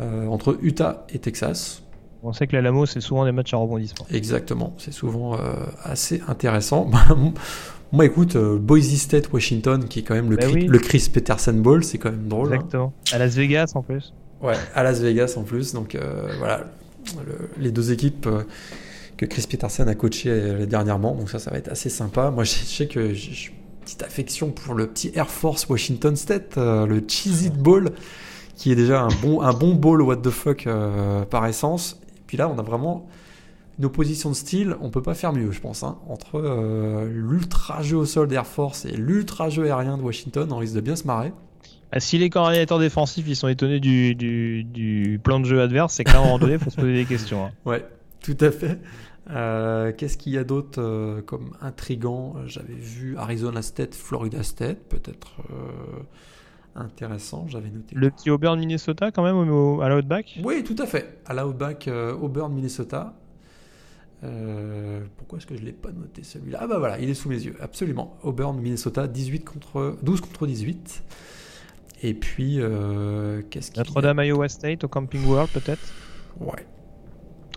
euh, 0.01 0.27
entre 0.27 0.59
Utah 0.63 1.07
et 1.09 1.19
Texas. 1.19 1.83
On 2.23 2.33
sait 2.33 2.47
que 2.47 2.55
l'Alamo, 2.55 2.87
c'est 2.87 3.01
souvent 3.01 3.25
des 3.25 3.33
matchs 3.33 3.55
à 3.55 3.57
rebondissement. 3.57 4.07
Exactement. 4.13 4.75
C'est 4.79 4.93
souvent 4.93 5.35
euh, 5.35 5.39
assez 5.83 6.23
intéressant. 6.29 6.91
Moi, 7.93 8.05
écoute, 8.05 8.37
euh, 8.37 8.59
Boise 8.59 8.95
State, 8.97 9.33
Washington, 9.33 9.85
qui 9.89 10.01
est 10.01 10.03
quand 10.03 10.15
même 10.15 10.29
le, 10.31 10.37
Bah 10.37 10.43
Chris, 10.47 10.55
oui. 10.55 10.67
le 10.67 10.79
Chris 10.79 11.09
Peterson 11.13 11.53
Bowl, 11.55 11.85
c'est 11.85 11.99
quand 11.99 12.11
même 12.11 12.27
drôle. 12.29 12.49
hein. 12.53 12.57
Exactement. 12.57 12.93
À 13.13 13.19
Las 13.19 13.35
Vegas 13.37 13.73
en 13.75 13.83
plus. 13.83 14.13
Ouais, 14.43 14.55
à 14.75 14.83
Las 14.83 15.01
Vegas 15.01 15.35
en 15.37 15.43
plus. 15.43 15.73
Donc 15.73 15.95
euh, 15.95 16.29
voilà, 16.39 16.65
Le- 17.27 17.49
les 17.59 17.71
deux 17.71 17.93
équipes 17.93 18.27
euh, 18.27 18.43
que 19.17 19.25
Chris 19.27 19.47
Peterson 19.49 19.87
a 19.89 19.95
coachées 19.95 20.31
euh, 20.31 20.67
dernièrement. 20.67 21.15
Donc 21.15 21.31
ça, 21.31 21.39
ça 21.39 21.51
va 21.51 21.59
être 21.59 21.69
assez 21.71 21.89
sympa. 21.91 22.31
Moi, 22.31 22.45
je 22.45 22.51
sais 22.51 22.87
que 22.87 23.13
j'ai 23.15 23.49
une 23.49 23.81
petite 23.85 24.03
affection 24.03 24.51
pour 24.51 24.75
le 24.75 24.87
petit 24.87 25.13
Air 25.15 25.29
Force 25.31 25.69
Washington 25.69 26.17
State, 26.17 26.59
euh, 26.59 26.87
le 26.87 27.03
Cheez 27.07 27.47
It 27.47 27.55
Bowl, 27.59 27.91
qui 28.57 28.73
est 28.73 28.77
déjà 28.77 29.03
un 29.03 29.09
bon, 29.23 29.41
un 29.43 29.53
bon 29.53 29.75
bowl 29.75 30.03
what 30.03 30.17
the 30.17 30.31
fuck 30.31 30.67
euh, 30.67 31.25
par 31.25 31.47
essence. 31.47 32.01
Et 32.17 32.23
puis 32.27 32.37
là, 32.37 32.49
on 32.49 32.59
a 32.59 32.63
vraiment 32.63 33.07
une 33.79 33.85
opposition 33.85 34.31
de 34.31 34.35
style. 34.35 34.75
On 34.81 34.91
peut 34.91 35.03
pas 35.03 35.15
faire 35.15 35.33
mieux, 35.33 35.51
je 35.53 35.61
pense. 35.61 35.83
hein. 35.83 35.99
Entre 36.09 36.37
euh, 36.37 37.07
l'ultra 37.13 37.83
jeu 37.83 37.97
au 37.99 38.07
sol 38.07 38.27
d'Air 38.29 38.47
Force 38.47 38.85
et 38.87 38.93
l'ultra 38.97 39.49
jeu 39.51 39.65
aérien 39.65 39.97
de 39.99 40.03
Washington, 40.03 40.49
on 40.51 40.57
risque 40.57 40.75
de 40.75 40.81
bien 40.81 40.97
se 40.97 41.05
marrer. 41.07 41.33
Ah, 41.93 42.01
si 42.01 42.19
les 42.19 42.31
coordinateurs 42.31 42.81
défensifs 42.81 43.27
ils 43.29 43.37
sont 43.37 43.47
étonnés 43.49 43.79
du, 43.79 44.15
du, 44.17 44.65
du 44.65 45.21
plan 45.23 45.39
de 45.39 45.45
jeu 45.45 45.61
adverse, 45.61 45.95
c'est 45.95 46.03
qu'à 46.05 46.19
un 46.19 46.23
moment 46.25 46.39
donné, 46.39 46.55
il 46.55 46.59
faut 46.59 46.71
se 46.71 46.77
poser 46.77 46.95
des 46.95 47.05
questions. 47.05 47.45
hein. 47.47 47.51
Ouais, 47.65 47.85
tout 48.27 48.45
à 48.45 48.51
fait. 48.51 48.79
Euh, 49.31 49.93
Qu'est-ce 49.97 50.17
qu'il 50.17 50.33
y 50.33 50.39
a 50.39 50.45
d'autre 50.45 50.81
euh, 50.83 51.23
comme 51.23 51.57
intrigant? 51.61 52.35
J'avais 52.47 52.75
vu 52.75 53.17
Arizona 53.17 53.63
State, 53.63 53.95
Florida 53.95 54.43
State, 54.43 54.79
peut-être 54.89 55.39
euh, 55.51 56.03
intéressant. 56.75 57.47
J'avais 57.49 57.71
noté. 57.71 57.95
Le 57.95 58.11
petit 58.11 58.31
Auburn 58.31 58.59
Minnesota 58.59 59.13
quand 59.13 59.23
même 59.23 59.37
au, 59.37 59.81
à 59.81 59.89
l'outback? 59.89 60.41
Oui, 60.45 60.65
tout 60.65 60.75
à 60.79 60.87
fait. 60.87 61.21
À 61.27 61.35
l'Outback, 61.35 61.89
Auburn, 62.21 62.53
Minnesota. 62.53 63.15
Pourquoi 65.17 65.39
est-ce 65.39 65.47
que 65.47 65.55
je 65.55 65.61
ne 65.61 65.67
l'ai 65.67 65.73
pas 65.73 65.93
noté 65.93 66.25
celui-là? 66.25 66.59
Ah 66.63 66.67
bah 66.67 66.79
voilà, 66.81 66.99
il 66.99 67.09
est 67.09 67.15
sous 67.15 67.29
mes 67.29 67.41
yeux, 67.41 67.55
absolument. 67.61 68.17
Auburn, 68.25 68.59
Minnesota, 68.59 69.07
18 69.07 69.45
contre 69.45 69.99
12 70.03 70.21
contre 70.21 70.49
18. 70.49 71.03
Et 72.03 72.15
puis, 72.15 72.59
qu'est-ce 73.51 73.71
qu'il 73.71 73.77
y 73.77 73.81
a? 73.81 73.85
Notre-Dame 73.85 74.21
Iowa 74.25 74.49
State 74.49 74.83
au 74.83 74.89
Camping 74.89 75.25
World 75.27 75.49
peut-être? 75.53 75.93
Ouais. 76.41 76.67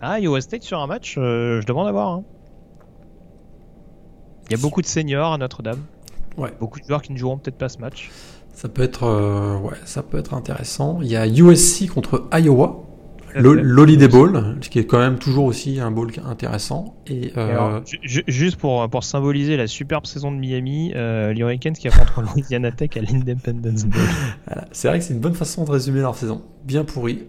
Ah, 0.02 0.18
Iowa 0.20 0.40
State 0.40 0.62
sur 0.62 0.78
un 0.80 0.86
match, 0.86 1.16
euh, 1.18 1.60
je 1.60 1.66
demande 1.66 1.86
à 1.88 1.92
voir. 1.92 2.08
hein. 2.10 2.24
Il 4.48 4.56
y 4.56 4.58
a 4.58 4.62
beaucoup 4.62 4.82
de 4.82 4.86
seniors 4.86 5.32
à 5.32 5.38
Notre-Dame. 5.38 5.80
Ouais. 6.36 6.52
Beaucoup 6.58 6.80
de 6.80 6.84
joueurs 6.86 7.02
qui 7.02 7.12
ne 7.12 7.18
joueront 7.18 7.38
peut-être 7.38 7.58
pas 7.58 7.68
ce 7.68 7.78
match. 7.78 8.10
Ça 8.52 8.68
peut 8.68 8.82
être, 8.82 9.04
euh, 9.04 9.58
ouais, 9.58 9.76
ça 9.84 10.02
peut 10.02 10.18
être 10.18 10.34
intéressant. 10.34 10.98
Il 11.02 11.08
y 11.08 11.16
a 11.16 11.26
USC 11.26 11.86
contre 11.88 12.28
Iowa, 12.32 12.82
l'Holiday 13.34 14.08
Bowl, 14.08 14.56
ce 14.60 14.68
qui 14.68 14.80
est 14.80 14.86
quand 14.86 14.98
même 14.98 15.18
toujours 15.18 15.44
aussi 15.44 15.78
un 15.78 15.92
bowl 15.92 16.10
intéressant. 16.26 16.96
Et, 17.06 17.26
Et 17.28 17.32
euh, 17.38 17.48
alors, 17.50 17.86
ju- 17.86 18.00
ju- 18.02 18.24
juste 18.26 18.56
pour, 18.56 18.88
pour 18.90 19.04
symboliser 19.04 19.56
la 19.56 19.68
superbe 19.68 20.04
saison 20.06 20.32
de 20.32 20.36
Miami, 20.36 20.92
euh, 20.96 21.32
les 21.32 21.40
Hurricanes 21.42 21.74
qui 21.74 21.86
affrontent 21.86 22.22
Louisiana 22.34 22.72
Tech 22.72 22.90
à 22.96 23.00
l'Independence 23.02 23.84
Bowl. 23.84 24.00
voilà. 24.46 24.64
c'est 24.72 24.88
vrai 24.88 24.98
que 24.98 25.04
c'est 25.04 25.14
une 25.14 25.20
bonne 25.20 25.34
façon 25.34 25.64
de 25.64 25.70
résumer 25.70 26.00
leur 26.00 26.16
saison. 26.16 26.42
Bien 26.64 26.84
pourri. 26.84 27.20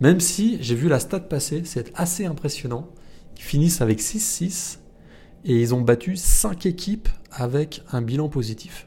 Même 0.00 0.20
si 0.20 0.58
j'ai 0.60 0.74
vu 0.74 0.88
la 0.88 0.98
stat 0.98 1.20
passer, 1.20 1.62
c'est 1.64 1.92
assez 1.94 2.26
impressionnant. 2.26 2.88
Ils 3.36 3.42
finissent 3.42 3.80
avec 3.80 4.00
6-6 4.00 4.78
et 5.44 5.60
ils 5.60 5.74
ont 5.74 5.80
battu 5.80 6.16
5 6.16 6.66
équipes 6.66 7.08
avec 7.30 7.82
un 7.92 8.02
bilan 8.02 8.28
positif. 8.28 8.86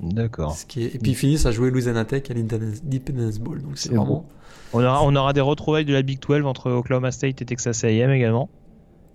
D'accord. 0.00 0.56
Est... 0.76 0.94
Et 0.94 0.98
puis 0.98 1.12
ils 1.12 1.16
finissent 1.16 1.46
à 1.46 1.52
jouer 1.52 1.70
Louisiana 1.70 2.04
Tech 2.04 2.22
à 2.30 2.34
l'Independence 2.34 3.38
Bowl. 3.38 3.62
Donc 3.62 3.72
c'est 3.76 3.88
C'est 3.88 3.94
vraiment. 3.94 4.26
On 4.72 4.82
aura, 4.82 5.02
on 5.02 5.14
aura 5.16 5.32
des 5.32 5.40
retrouvailles 5.40 5.84
de 5.84 5.92
la 5.92 6.02
Big 6.02 6.20
12 6.20 6.44
entre 6.44 6.70
Oklahoma 6.70 7.10
State 7.10 7.42
et 7.42 7.44
Texas 7.44 7.84
A&M 7.84 8.10
également. 8.10 8.48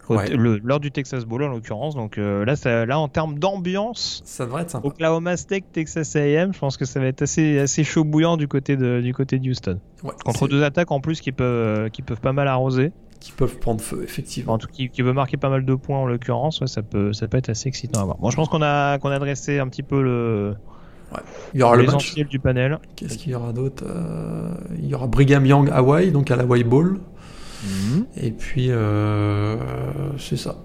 Ouais. 0.09 0.29
le- 0.29 0.59
lors 0.63 0.79
du 0.79 0.91
Texas 0.91 1.23
Bowl 1.25 1.43
en 1.43 1.47
l'occurrence. 1.49 1.95
Donc 1.95 2.17
euh, 2.17 2.43
là, 2.45 2.55
ça- 2.55 2.85
là, 2.85 2.99
en 2.99 3.07
termes 3.07 3.39
d'ambiance, 3.39 4.21
Ça 4.25 4.45
devrait 4.45 4.63
être 4.63 4.69
sympa. 4.71 4.87
Oklahoma 4.87 5.37
State, 5.37 5.63
Texas 5.71 6.15
A&M, 6.15 6.53
je 6.53 6.59
pense 6.59 6.75
que 6.77 6.85
ça 6.85 6.99
va 6.99 7.05
être 7.07 7.21
assez, 7.21 7.59
assez 7.59 7.83
chaud 7.83 8.03
bouillant 8.03 8.35
du 8.37 8.47
côté 8.47 8.75
de, 8.75 8.99
du 9.01 9.13
côté 9.13 9.39
de 9.39 9.49
Houston. 9.49 9.79
Ouais, 10.03 10.11
Contre 10.25 10.47
deux 10.47 10.63
attaques 10.63 10.91
en 10.91 10.99
plus 10.99 11.21
qui 11.21 11.31
peuvent, 11.31 11.47
euh, 11.85 11.89
qui 11.89 12.01
peuvent 12.01 12.19
pas 12.21 12.33
mal 12.33 12.47
arroser. 12.47 12.91
Qui 13.21 13.31
peuvent 13.31 13.57
prendre 13.59 13.79
feu, 13.79 14.01
effectivement. 14.03 14.53
En 14.53 14.57
tout 14.57 14.67
qui, 14.67 14.89
qui 14.89 15.01
veut 15.01 15.13
marquer 15.13 15.37
pas 15.37 15.47
mal 15.49 15.63
de 15.63 15.75
points 15.75 15.99
en 15.99 16.05
l'occurrence, 16.05 16.59
ouais, 16.59 16.67
ça 16.67 16.81
peut, 16.81 17.13
ça 17.13 17.29
peut 17.29 17.37
être 17.37 17.47
assez 17.47 17.69
excitant 17.69 18.01
à 18.01 18.03
voir. 18.03 18.17
Bon, 18.17 18.29
je 18.29 18.35
pense 18.35 18.49
qu'on 18.49 18.61
a, 18.61 18.97
qu'on 18.99 19.09
a 19.11 19.19
dressé 19.19 19.59
un 19.59 19.67
petit 19.69 19.83
peu 19.83 20.01
le, 20.03 20.55
Il 21.53 21.61
y 21.61 21.63
aura 21.63 21.77
le 21.77 21.85
match. 21.85 22.13
du 22.15 22.39
panel. 22.39 22.79
Qu'est-ce 22.97 23.17
qu'il 23.17 23.31
y 23.31 23.35
aura 23.35 23.53
d'autre 23.53 23.85
Euh, 23.87 24.49
Il 24.77 24.87
y 24.87 24.93
aura 24.95 25.07
Brigham 25.07 25.45
Young 25.45 25.69
Hawaii, 25.71 26.11
donc 26.11 26.31
à 26.31 26.35
la 26.35 26.43
Hawaii 26.43 26.65
Bowl. 26.65 26.99
Et 28.17 28.31
puis, 28.31 28.67
euh, 28.69 29.57
c'est 30.17 30.37
ça. 30.37 30.55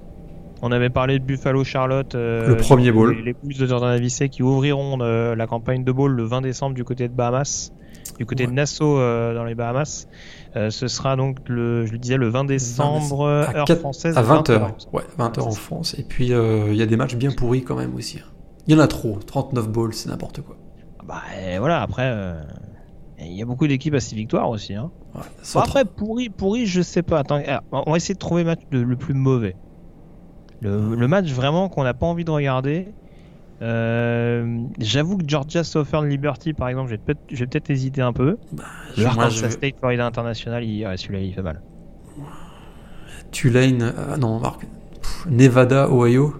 On 0.62 0.72
avait 0.72 0.90
parlé 0.90 1.18
de 1.20 1.24
Buffalo 1.24 1.62
Charlotte. 1.62 2.14
euh, 2.14 2.48
Le 2.48 2.56
premier 2.56 2.84
les- 2.86 2.92
bowl. 2.92 3.16
Les 3.24 3.32
Bulls 3.32 3.56
de 3.56 3.66
Jordan 3.66 3.90
Avicet 3.90 4.28
qui 4.28 4.42
ouvriront 4.42 4.98
euh, 5.00 5.36
la 5.36 5.46
campagne 5.46 5.84
de 5.84 5.92
bowl 5.92 6.12
le 6.12 6.24
20 6.24 6.40
décembre 6.40 6.74
du 6.74 6.82
côté 6.84 7.06
de 7.08 7.12
Bahamas, 7.14 7.70
du 8.18 8.26
côté 8.26 8.44
Ouais. 8.44 8.50
de 8.50 8.54
Nassau 8.54 8.98
euh, 8.98 9.34
dans 9.34 9.44
les 9.44 9.54
Bahamas. 9.54 10.08
Ce 10.70 10.88
sera 10.88 11.14
donc 11.14 11.36
le, 11.48 11.86
je 11.86 11.92
le 11.92 11.98
disais, 11.98 12.16
le 12.16 12.28
20 12.28 12.44
décembre, 12.44 13.28
À 13.28 13.56
heure 13.58 13.64
quatre- 13.66 13.78
française. 13.78 14.16
À 14.18 14.22
20h. 14.22 14.58
20h. 14.58 14.70
Ouais, 14.92 15.02
20h 15.16 15.40
en 15.40 15.50
c'est 15.50 15.56
ça. 15.56 15.60
France. 15.60 15.94
Et 15.96 16.02
puis, 16.02 16.28
il 16.30 16.74
y 16.74 16.82
a 16.82 16.86
des 16.86 16.96
matchs 16.96 17.14
bien 17.14 17.30
pourris 17.30 17.62
quand 17.62 17.76
même 17.76 17.94
aussi. 17.94 18.18
hein. 18.18 18.26
Il 18.66 18.74
y 18.74 18.76
en 18.76 18.80
a 18.80 18.88
trop. 18.88 19.18
39 19.24 19.68
balls, 19.68 19.92
c'est 19.94 20.08
n'importe 20.08 20.40
quoi. 20.42 20.56
Bah 21.06 21.22
et 21.40 21.58
voilà, 21.58 21.80
après, 21.80 22.12
il 23.20 23.32
y 23.32 23.40
a 23.42 23.44
beaucoup 23.46 23.68
d'équipes 23.68 23.94
à 23.94 24.00
6 24.00 24.16
victoires 24.16 24.50
aussi. 24.50 24.74
Hein. 24.74 24.90
Ouais, 25.18 25.24
Bon, 25.24 25.42
sans 25.42 25.60
après, 25.60 25.84
pourri, 25.84 26.28
pourri, 26.28 26.66
je 26.66 26.80
sais 26.82 27.02
pas. 27.02 27.18
Attends, 27.20 27.36
alors, 27.46 27.62
on 27.72 27.90
va 27.92 27.96
essayer 27.96 28.14
de 28.14 28.18
trouver 28.18 28.42
le 28.42 28.48
match 28.50 28.60
de- 28.70 28.80
le 28.80 28.96
plus 28.96 29.14
mauvais. 29.14 29.56
Le, 30.60 30.94
le 30.96 31.08
match 31.08 31.30
vraiment 31.30 31.68
qu'on 31.68 31.84
n'a 31.84 31.94
pas 31.94 32.06
envie 32.06 32.24
de 32.24 32.30
regarder. 32.30 32.88
Euh, 33.60 34.60
J'avoue 34.78 35.16
que 35.18 35.24
Georgia 35.26 35.64
Southern 35.64 36.08
Liberty, 36.08 36.52
par 36.52 36.68
exemple, 36.68 36.88
je 36.90 36.94
vais 36.94 36.98
peut-être 36.98 37.26
peut-être 37.50 37.70
hésiter 37.70 38.00
un 38.02 38.12
peu. 38.12 38.36
Je- 38.96 39.02
Le 39.02 39.14
moi, 39.14 39.24
Arkansas 39.24 39.48
je- 39.48 39.52
State 39.52 39.78
Florida 39.78 40.06
International, 40.06 40.62
il, 40.64 40.86
ouais, 40.86 40.96
celui-là, 40.96 41.20
il 41.20 41.34
fait 41.34 41.42
mal. 41.42 41.60
Tulane, 43.30 43.82
euh, 43.82 44.16
non, 44.16 44.40
Nevada, 45.28 45.90
Ohio. 45.90 46.34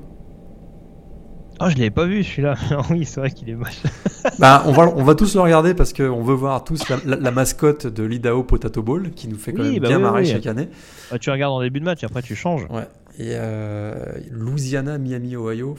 Oh, 1.61 1.69
je 1.71 1.75
l'avais 1.77 1.91
pas 1.91 2.07
vu 2.07 2.23
celui-là. 2.23 2.55
oui, 2.91 3.05
c'est 3.05 3.19
vrai 3.21 3.31
qu'il 3.33 3.49
est 3.51 3.55
moche. 3.55 3.83
bah, 4.39 4.63
on 4.67 4.73
va, 4.73 4.89
on 4.95 5.03
va 5.03 5.15
tous 5.17 5.35
le 5.35 5.41
regarder 5.41 5.75
parce 5.75 5.93
qu'on 5.93 6.23
veut 6.23 6.35
voir 6.35 6.63
tous 6.63 6.89
la, 6.89 6.99
la- 7.05 7.17
la 7.17 7.31
mascotte 7.33 7.87
de 7.87 8.05
l'Idaho 8.05 8.45
Potato 8.45 8.83
Bowl 8.83 9.11
qui 9.11 9.27
nous 9.29 9.39
fait 9.39 9.53
quand 9.53 9.63
Oui, 9.63 9.73
même 9.73 9.81
bah 9.83 9.89
bien 9.89 9.97
oui, 9.97 10.03
marrer 10.03 10.23
oui. 10.23 10.31
chaque 10.31 10.47
année. 10.47 10.69
Bah, 11.11 11.19
tu 11.19 11.31
regardes 11.31 11.53
en 11.55 11.61
début 11.61 11.81
de 11.81 11.85
match, 11.85 12.05
après 12.05 12.23
tu 12.23 12.37
changes. 12.37 12.63
Ouais. 12.71 12.87
Et 13.19 13.33
euh, 13.35 13.97
Louisiana, 14.31 14.99
Miami, 14.99 15.35
Ohio. 15.35 15.77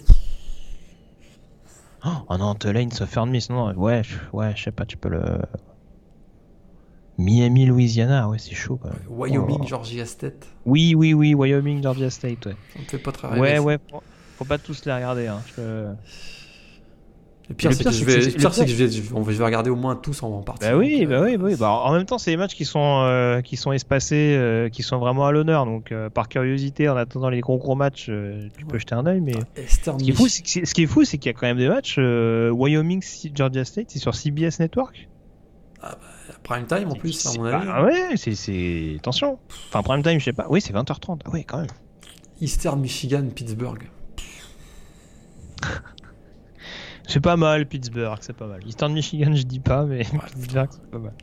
Oh 2.05 2.37
non, 2.37 2.55
Tulane 2.55 2.91
Southern 2.91 3.29
Miss, 3.29 3.49
non, 3.49 3.73
ouais, 3.75 4.01
ouais, 4.33 4.53
je 4.55 4.63
sais 4.63 4.71
pas, 4.71 4.85
tu 4.85 4.95
peux 4.97 5.09
le. 5.09 5.21
Miami, 7.17 7.65
Louisiana, 7.65 8.29
ouais, 8.29 8.37
c'est 8.39 8.55
chaud. 8.55 8.79
Wyoming, 9.09 9.59
Oh. 9.63 9.67
Georgia 9.67 10.05
State. 10.05 10.47
Oui, 10.65 10.95
oui, 10.95 11.13
oui, 11.13 11.33
Wyoming, 11.33 11.83
Georgia 11.83 12.09
State, 12.09 12.45
ouais. 12.45 12.55
Ça 12.73 12.79
me 12.79 12.85
fait 12.85 12.97
pas 12.97 13.11
très 13.11 13.27
rêver. 13.27 13.41
Ouais, 13.41 13.59
ouais, 13.59 13.77
faut, 14.39 14.45
faut 14.45 14.47
pas 14.47 14.57
tous 14.57 14.85
les 14.85 14.93
regarder. 14.93 15.27
Hein. 15.27 15.41
je- 15.57 15.87
Le 17.49 17.55
pire, 17.55 17.73
c'est 17.73 17.83
que 17.83 17.89
je 17.91 18.05
vais, 18.05 18.19
pire, 18.19 18.51
que 18.51 18.65
je 18.67 19.01
on 19.15 19.21
va- 19.21 19.45
regarder 19.45 19.71
au 19.71 19.75
moins 19.75 19.95
tous 19.95 20.21
en 20.21 20.41
partie. 20.43 20.67
Bah 20.67 20.77
oui, 20.77 20.99
donc, 20.99 21.09
bah 21.09 21.15
euh, 21.15 21.25
oui, 21.25 21.37
bah 21.37 21.45
oui. 21.47 21.55
Bah, 21.59 21.71
en 21.71 21.91
même 21.93 22.05
temps, 22.05 22.19
c'est 22.19 22.29
les 22.29 22.37
matchs 22.37 22.53
qui 22.53 22.63
sont, 22.63 23.01
euh, 23.03 23.41
qui 23.41 23.57
sont 23.57 23.71
espacés, 23.71 24.35
euh, 24.37 24.69
qui 24.69 24.83
sont 24.83 24.99
vraiment 24.99 25.25
à 25.25 25.31
l'honneur. 25.31 25.65
Donc, 25.65 25.91
euh, 25.91 26.11
par 26.11 26.29
curiosité, 26.29 26.87
en 26.89 26.95
attendant 26.95 27.29
les 27.29 27.39
gros 27.41 27.57
gros 27.57 27.73
matchs, 27.75 28.05
euh, 28.09 28.47
tu 28.55 28.65
peux 28.65 28.77
jeter 28.77 28.93
un 28.93 29.05
œil. 29.07 29.19
Mais 29.21 29.33
Eastern 29.57 29.97
ce 29.99 30.03
qui 30.03 30.11
est 30.11 30.13
fou, 30.13 30.27
c'est 30.27 30.43
que- 30.43 30.65
ce 30.67 30.73
qui 30.75 30.83
est 30.83 30.87
fou, 30.87 31.03
c'est 31.05 31.17
qu'il 31.17 31.31
y 31.31 31.35
a 31.35 31.37
quand 31.39 31.47
même 31.47 31.57
des 31.57 31.69
matchs. 31.69 31.95
euh, 31.97 32.51
Wyoming, 32.51 33.03
Georgia 33.33 33.65
State, 33.65 33.87
c'est 33.89 33.99
sur 33.99 34.13
CBS 34.13 34.59
Network. 34.59 35.09
Prime 36.43 36.65
time 36.67 36.89
en 36.91 36.95
plus, 36.95 37.25
à 37.25 37.33
mon 37.37 37.45
avis. 37.45 37.65
bah, 37.65 37.83
ouais, 37.83 38.15
c'est, 38.15 38.35
c'est 38.35 38.95
attention. 38.99 39.39
Enfin, 39.69 39.81
prime 39.81 40.03
time, 40.03 40.19
je 40.19 40.25
sais 40.25 40.33
pas. 40.33 40.45
Oui, 40.49 40.61
c'est 40.61 40.73
20h30. 40.73 41.21
Ah 41.25 41.29
ouais, 41.31 41.43
quand 41.43 41.57
même. 41.57 41.67
Eastern 42.41 42.79
Michigan, 42.79 43.23
Pittsburgh. 43.33 43.89
C'est 47.07 47.21
pas 47.21 47.37
mal, 47.37 47.65
Pittsburgh, 47.65 48.19
c'est 48.21 48.35
pas 48.35 48.45
mal. 48.45 48.61
Eastern 48.67 48.93
Michigan, 48.93 49.33
je 49.33 49.41
dis 49.41 49.59
pas, 49.59 49.83
mais 49.83 50.03
Pittsburgh, 50.03 50.69
c'est 50.69 50.91
pas 50.91 50.99
mal. 50.99 51.13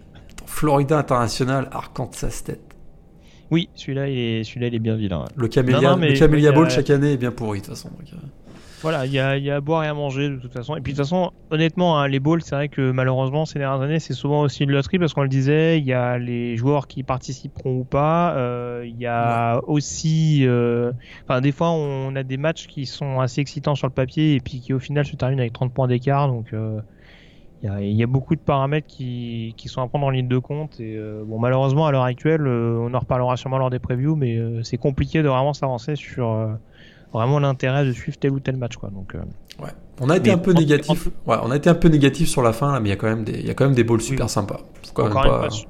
Florida 0.44 0.98
International, 0.98 1.68
Arkansas 1.70 2.30
State. 2.30 2.58
Oui, 3.52 3.68
celui-là, 3.76 4.08
il 4.08 4.18
est, 4.18 4.44
celui-là, 4.44 4.66
il 4.66 4.74
est 4.74 4.80
bien 4.80 4.96
vilain. 4.96 5.24
Le 5.36 5.46
Camélia, 5.46 5.94
le 5.94 6.18
Camélia 6.18 6.50
Ball 6.50 6.68
chaque 6.70 6.90
année 6.90 7.12
est 7.12 7.16
bien 7.16 7.30
pourri 7.30 7.60
de 7.60 7.66
toute 7.66 7.74
façon. 7.74 7.90
Donc, 7.90 8.08
voilà, 8.82 9.06
il 9.06 9.12
y 9.12 9.18
a, 9.18 9.36
y 9.38 9.50
a, 9.50 9.56
à 9.56 9.60
boire 9.60 9.84
et 9.84 9.88
à 9.88 9.94
manger 9.94 10.28
de 10.28 10.36
toute 10.36 10.52
façon. 10.52 10.76
Et 10.76 10.80
puis 10.80 10.92
de 10.92 10.98
toute 10.98 11.06
façon, 11.06 11.32
honnêtement, 11.50 11.98
hein, 11.98 12.08
les 12.08 12.20
balls, 12.20 12.42
c'est 12.42 12.54
vrai 12.54 12.68
que 12.68 12.90
malheureusement, 12.90 13.46
ces 13.46 13.58
dernières 13.58 13.80
années, 13.80 14.00
c'est 14.00 14.12
souvent 14.12 14.42
aussi 14.42 14.64
une 14.64 14.70
loterie 14.70 14.98
parce 14.98 15.14
qu'on 15.14 15.22
le 15.22 15.28
disait, 15.28 15.78
il 15.78 15.84
y 15.84 15.92
a 15.92 16.18
les 16.18 16.56
joueurs 16.56 16.86
qui 16.86 17.02
participeront 17.02 17.78
ou 17.78 17.84
pas. 17.84 18.34
Euh, 18.36 18.84
il 18.86 18.98
y 19.00 19.06
a 19.06 19.60
aussi, 19.66 20.46
euh... 20.46 20.92
enfin, 21.24 21.40
des 21.40 21.52
fois, 21.52 21.70
on 21.70 22.14
a 22.16 22.22
des 22.22 22.36
matchs 22.36 22.66
qui 22.66 22.86
sont 22.86 23.20
assez 23.20 23.40
excitants 23.40 23.74
sur 23.74 23.86
le 23.86 23.92
papier 23.92 24.34
et 24.34 24.40
puis 24.40 24.60
qui 24.60 24.72
au 24.72 24.78
final 24.78 25.06
se 25.06 25.16
terminent 25.16 25.40
avec 25.40 25.52
30 25.52 25.72
points 25.72 25.88
d'écart. 25.88 26.28
Donc, 26.28 26.52
euh, 26.52 26.80
il 27.62 27.68
y, 27.68 27.72
a, 27.72 27.80
y, 27.80 28.02
a, 28.02 28.06
beaucoup 28.06 28.34
de 28.34 28.40
paramètres 28.40 28.86
qui, 28.86 29.54
qui, 29.56 29.68
sont 29.68 29.80
à 29.80 29.88
prendre 29.88 30.06
en 30.06 30.10
ligne 30.10 30.28
de 30.28 30.38
compte. 30.38 30.78
Et 30.78 30.96
euh, 30.96 31.24
bon, 31.26 31.38
malheureusement, 31.38 31.86
à 31.86 31.92
l'heure 31.92 32.04
actuelle, 32.04 32.46
euh, 32.46 32.78
on 32.78 32.92
en 32.92 32.98
reparlera 32.98 33.36
sûrement 33.38 33.58
lors 33.58 33.70
des 33.70 33.78
previews, 33.78 34.14
mais 34.14 34.38
c'est 34.62 34.76
compliqué 34.76 35.22
de 35.22 35.28
vraiment 35.28 35.54
s'avancer 35.54 35.96
sur 35.96 36.58
vraiment 37.16 37.38
l'intérêt 37.38 37.84
de 37.84 37.92
suivre 37.92 38.18
tel 38.18 38.32
ou 38.32 38.40
tel 38.40 38.56
match 38.56 38.76
quoi. 38.76 38.90
Donc 38.90 39.14
euh, 39.14 39.18
ouais. 39.62 39.70
On 40.00 40.10
a 40.10 40.16
été 40.16 40.30
un 40.30 40.38
peu 40.38 40.52
négatif. 40.52 41.08
Ouais, 41.26 41.36
on 41.42 41.50
a 41.50 41.56
été 41.56 41.70
un 41.70 41.74
peu 41.74 41.88
négatif 41.88 42.28
sur 42.28 42.42
la 42.42 42.52
fin 42.52 42.72
là, 42.72 42.80
mais 42.80 42.88
il 42.88 42.90
y 42.90 42.94
a 42.94 42.96
quand 42.96 43.08
même 43.08 43.24
des 43.24 43.38
il 43.38 43.46
y 43.46 43.50
a 43.50 43.54
quand 43.54 43.64
même 43.64 43.74
des 43.74 43.84
balls 43.84 44.00
super 44.00 44.28
sympas. 44.28 44.60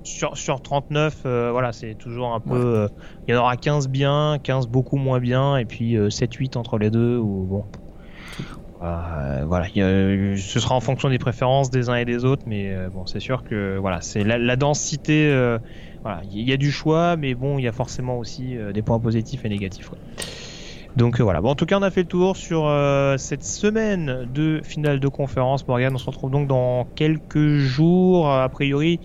sur, 0.03 0.37
sur 0.37 0.61
39 0.61 1.23
euh, 1.25 1.51
voilà, 1.53 1.73
c'est 1.73 1.95
toujours 1.95 2.35
un 2.35 2.41
peu 2.41 2.55
euh, 2.55 2.89
il 3.27 3.35
y 3.35 3.37
en 3.37 3.41
aura 3.41 3.57
15 3.57 3.89
bien, 3.89 4.39
15 4.43 4.67
beaucoup 4.67 4.97
moins 4.97 5.21
bien 5.21 5.57
et 5.57 5.65
puis 5.65 5.97
7 6.11 6.35
8 6.35 6.57
entre 6.57 6.79
les 6.79 6.91
deux 6.91 7.17
ou 7.17 7.45
bon. 7.45 7.65
voilà, 8.81 9.67
ce 9.69 10.61
sera 10.61 10.75
en 10.75 10.81
fonction 10.81 11.09
des 11.09 11.19
préférences 11.19 11.71
des 11.71 11.89
uns 11.89 11.97
et 11.97 12.05
des 12.05 12.25
autres, 12.25 12.43
mais 12.47 12.75
bon, 12.93 13.07
c'est 13.07 13.21
sûr 13.21 13.45
que 13.45 13.79
voilà, 13.79 14.01
c'est 14.01 14.25
la, 14.25 14.57
densité. 14.57 15.31
voilà, 16.03 16.23
il 16.33 16.49
y 16.49 16.53
a 16.53 16.57
du 16.57 16.73
choix, 16.73 17.17
mais 17.17 17.35
bon, 17.35 17.59
il 17.59 17.63
y 17.63 17.69
a 17.69 17.73
forcément 17.73 18.19
aussi 18.19 18.57
des 18.75 18.83
points 18.83 18.99
positifs 18.99 19.45
et 19.45 19.49
négatifs. 19.49 19.91
Donc 20.97 21.21
euh, 21.21 21.23
voilà. 21.23 21.43
Bon, 21.43 21.51
en 21.51 21.55
tout 21.55 21.67
cas, 21.67 21.79
on 21.79 21.83
a 21.83 21.91
fait 21.91 22.03
le 22.03 22.09
tour 22.09 22.37
sur 22.37 22.67
euh, 22.67 23.19
cette 23.19 23.45
semaine 23.45 24.27
de 24.33 24.61
finale 24.65 24.99
de 24.99 25.09
conférence. 25.09 25.69
Morgan, 25.69 25.95
on 25.95 25.99
se 25.99 26.07
retrouve 26.07 26.31
donc 26.31 26.49
dans 26.49 26.87
quelques 26.95 27.59
jours, 27.59 28.31
a 28.31 28.49
priori. 28.49 29.01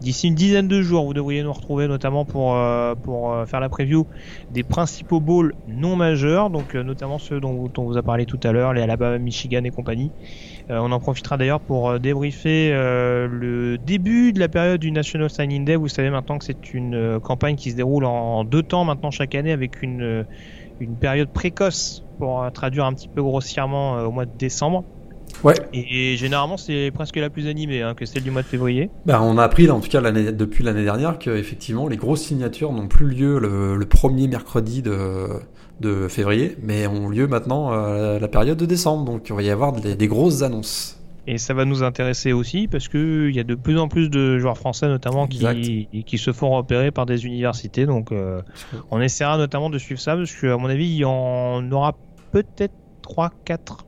D'ici 0.00 0.28
une 0.28 0.34
dizaine 0.34 0.68
de 0.68 0.82
jours, 0.82 1.06
vous 1.06 1.14
devriez 1.14 1.42
nous 1.42 1.52
retrouver 1.52 1.88
notamment 1.88 2.26
pour, 2.26 2.54
euh, 2.54 2.94
pour 2.94 3.34
faire 3.46 3.60
la 3.60 3.70
preview 3.70 4.06
des 4.50 4.62
principaux 4.62 5.20
bowls 5.20 5.54
non 5.68 5.96
majeurs, 5.96 6.50
donc 6.50 6.74
notamment 6.74 7.18
ceux 7.18 7.40
dont, 7.40 7.70
on 7.78 7.84
vous 7.84 7.96
a 7.96 8.02
parlé 8.02 8.26
tout 8.26 8.38
à 8.42 8.52
l'heure, 8.52 8.74
les 8.74 8.82
Alabama, 8.82 9.16
Michigan 9.16 9.64
et 9.64 9.70
compagnie. 9.70 10.10
on 10.68 10.92
en 10.92 11.00
profitera 11.00 11.38
d'ailleurs 11.38 11.60
pour 11.60 11.98
débriefer 11.98 12.72
le 12.72 13.78
début 13.78 14.34
de 14.34 14.38
la 14.38 14.48
période 14.48 14.80
du 14.80 14.92
National 14.92 15.30
Signing 15.30 15.64
Day. 15.64 15.76
Vous 15.76 15.88
savez 15.88 16.10
maintenant 16.10 16.36
que 16.36 16.44
c'est 16.44 16.74
une 16.74 17.18
campagne 17.20 17.56
qui 17.56 17.70
se 17.70 17.76
déroule 17.76 18.04
en 18.04 18.44
deux 18.44 18.62
temps 18.62 18.84
maintenant 18.84 19.10
chaque 19.10 19.34
année 19.34 19.52
avec 19.52 19.80
une 19.82 20.26
une 20.80 20.96
période 20.96 21.28
précoce 21.28 22.04
pour 22.18 22.42
euh, 22.42 22.50
traduire 22.50 22.84
un 22.84 22.92
petit 22.92 23.08
peu 23.08 23.22
grossièrement 23.22 23.98
euh, 23.98 24.04
au 24.04 24.10
mois 24.10 24.26
de 24.26 24.36
décembre. 24.36 24.84
Ouais. 25.44 25.54
Et, 25.72 26.16
généralement, 26.16 26.56
c'est 26.56 26.90
presque 26.94 27.16
la 27.16 27.30
plus 27.30 27.46
animée 27.46 27.82
hein, 27.82 27.94
que 27.94 28.06
celle 28.06 28.22
du 28.22 28.30
mois 28.30 28.42
de 28.42 28.46
février. 28.46 28.90
Ben, 29.04 29.20
on 29.20 29.36
a 29.38 29.44
appris, 29.44 29.68
en 29.70 29.80
tout 29.80 29.88
cas 29.88 30.00
depuis 30.00 30.64
l'année 30.64 30.84
dernière, 30.84 31.18
que 31.18 31.30
effectivement 31.30 31.88
les 31.88 31.96
grosses 31.96 32.22
signatures 32.22 32.72
n'ont 32.72 32.88
plus 32.88 33.08
lieu 33.08 33.38
le, 33.38 33.84
premier 33.86 34.28
mercredi 34.28 34.82
de, 34.82 35.28
de, 35.80 36.08
février, 36.08 36.56
mais 36.62 36.86
ont 36.86 37.08
lieu 37.08 37.26
maintenant 37.26 37.72
euh, 37.72 38.18
la 38.18 38.28
période 38.28 38.56
de 38.56 38.66
décembre. 38.66 39.04
Donc, 39.04 39.28
il 39.28 39.34
va 39.34 39.42
y 39.42 39.50
avoir 39.50 39.72
des 39.72 40.08
grosses 40.08 40.42
annonces. 40.42 40.95
Et 41.26 41.38
ça 41.38 41.54
va 41.54 41.64
nous 41.64 41.82
intéresser 41.82 42.32
aussi 42.32 42.68
parce 42.68 42.88
qu'il 42.88 43.34
y 43.34 43.40
a 43.40 43.44
de 43.44 43.54
plus 43.54 43.78
en 43.78 43.88
plus 43.88 44.10
de 44.10 44.38
joueurs 44.38 44.56
français 44.56 44.86
notamment 44.86 45.26
qui, 45.26 45.88
qui 46.06 46.18
se 46.18 46.32
font 46.32 46.50
repérer 46.50 46.90
par 46.90 47.04
des 47.06 47.26
universités. 47.26 47.84
Donc 47.84 48.12
euh, 48.12 48.42
on 48.90 49.00
essaiera 49.00 49.36
notamment 49.36 49.68
de 49.68 49.78
suivre 49.78 50.00
ça 50.00 50.16
parce 50.16 50.34
qu'à 50.34 50.56
mon 50.56 50.68
avis 50.68 50.86
il 50.86 50.96
y 50.98 51.04
en 51.04 51.70
aura 51.72 51.96
peut-être 52.32 52.74
3-4 53.02 53.78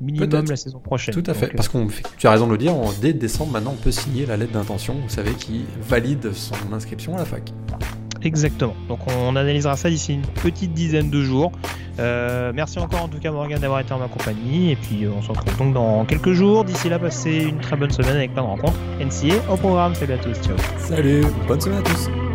minimum 0.00 0.46
la 0.48 0.56
saison 0.56 0.78
prochaine. 0.78 1.14
Tout 1.14 1.28
à 1.30 1.34
fait, 1.34 1.48
parce 1.48 1.68
que 1.68 1.78
tu 2.16 2.26
as 2.26 2.30
raison 2.30 2.46
de 2.46 2.52
le 2.52 2.58
dire, 2.58 2.74
dès 3.00 3.12
décembre 3.12 3.52
maintenant 3.52 3.72
on 3.72 3.82
peut 3.82 3.90
signer 3.90 4.26
la 4.26 4.36
lettre 4.36 4.52
d'intention, 4.52 4.94
vous 4.94 5.08
savez, 5.08 5.32
qui 5.32 5.64
valide 5.80 6.32
son 6.32 6.72
inscription 6.72 7.16
à 7.16 7.18
la 7.18 7.24
fac. 7.24 7.52
Exactement. 8.22 8.74
Donc 8.88 9.00
on 9.06 9.36
analysera 9.36 9.76
ça 9.76 9.90
d'ici 9.90 10.14
une 10.14 10.22
petite 10.22 10.72
dizaine 10.72 11.10
de 11.10 11.22
jours. 11.22 11.52
Euh, 11.98 12.52
merci 12.54 12.78
encore 12.78 13.02
en 13.02 13.08
tout 13.08 13.18
cas 13.18 13.32
Morgan 13.32 13.60
d'avoir 13.60 13.80
été 13.80 13.92
en 13.92 13.98
ma 13.98 14.06
compagnie 14.06 14.70
et 14.70 14.76
puis 14.76 15.04
euh, 15.04 15.10
on 15.16 15.22
se 15.22 15.28
retrouve 15.28 15.56
donc 15.56 15.74
dans 15.74 16.04
quelques 16.04 16.32
jours. 16.32 16.64
D'ici 16.64 16.88
là, 16.88 16.98
passez 16.98 17.46
une 17.48 17.58
très 17.58 17.76
bonne 17.76 17.90
semaine 17.90 18.16
avec 18.16 18.32
plein 18.32 18.42
de 18.42 18.48
rencontres. 18.48 18.78
NCA 19.00 19.36
au 19.50 19.56
programme. 19.56 19.94
Salut 19.94 20.12
à 20.12 20.18
tous. 20.18 20.40
Ciao. 20.40 20.56
Salut. 20.78 21.24
Bonne 21.46 21.60
semaine 21.60 21.78
à 21.78 21.82
tous. 21.82 22.27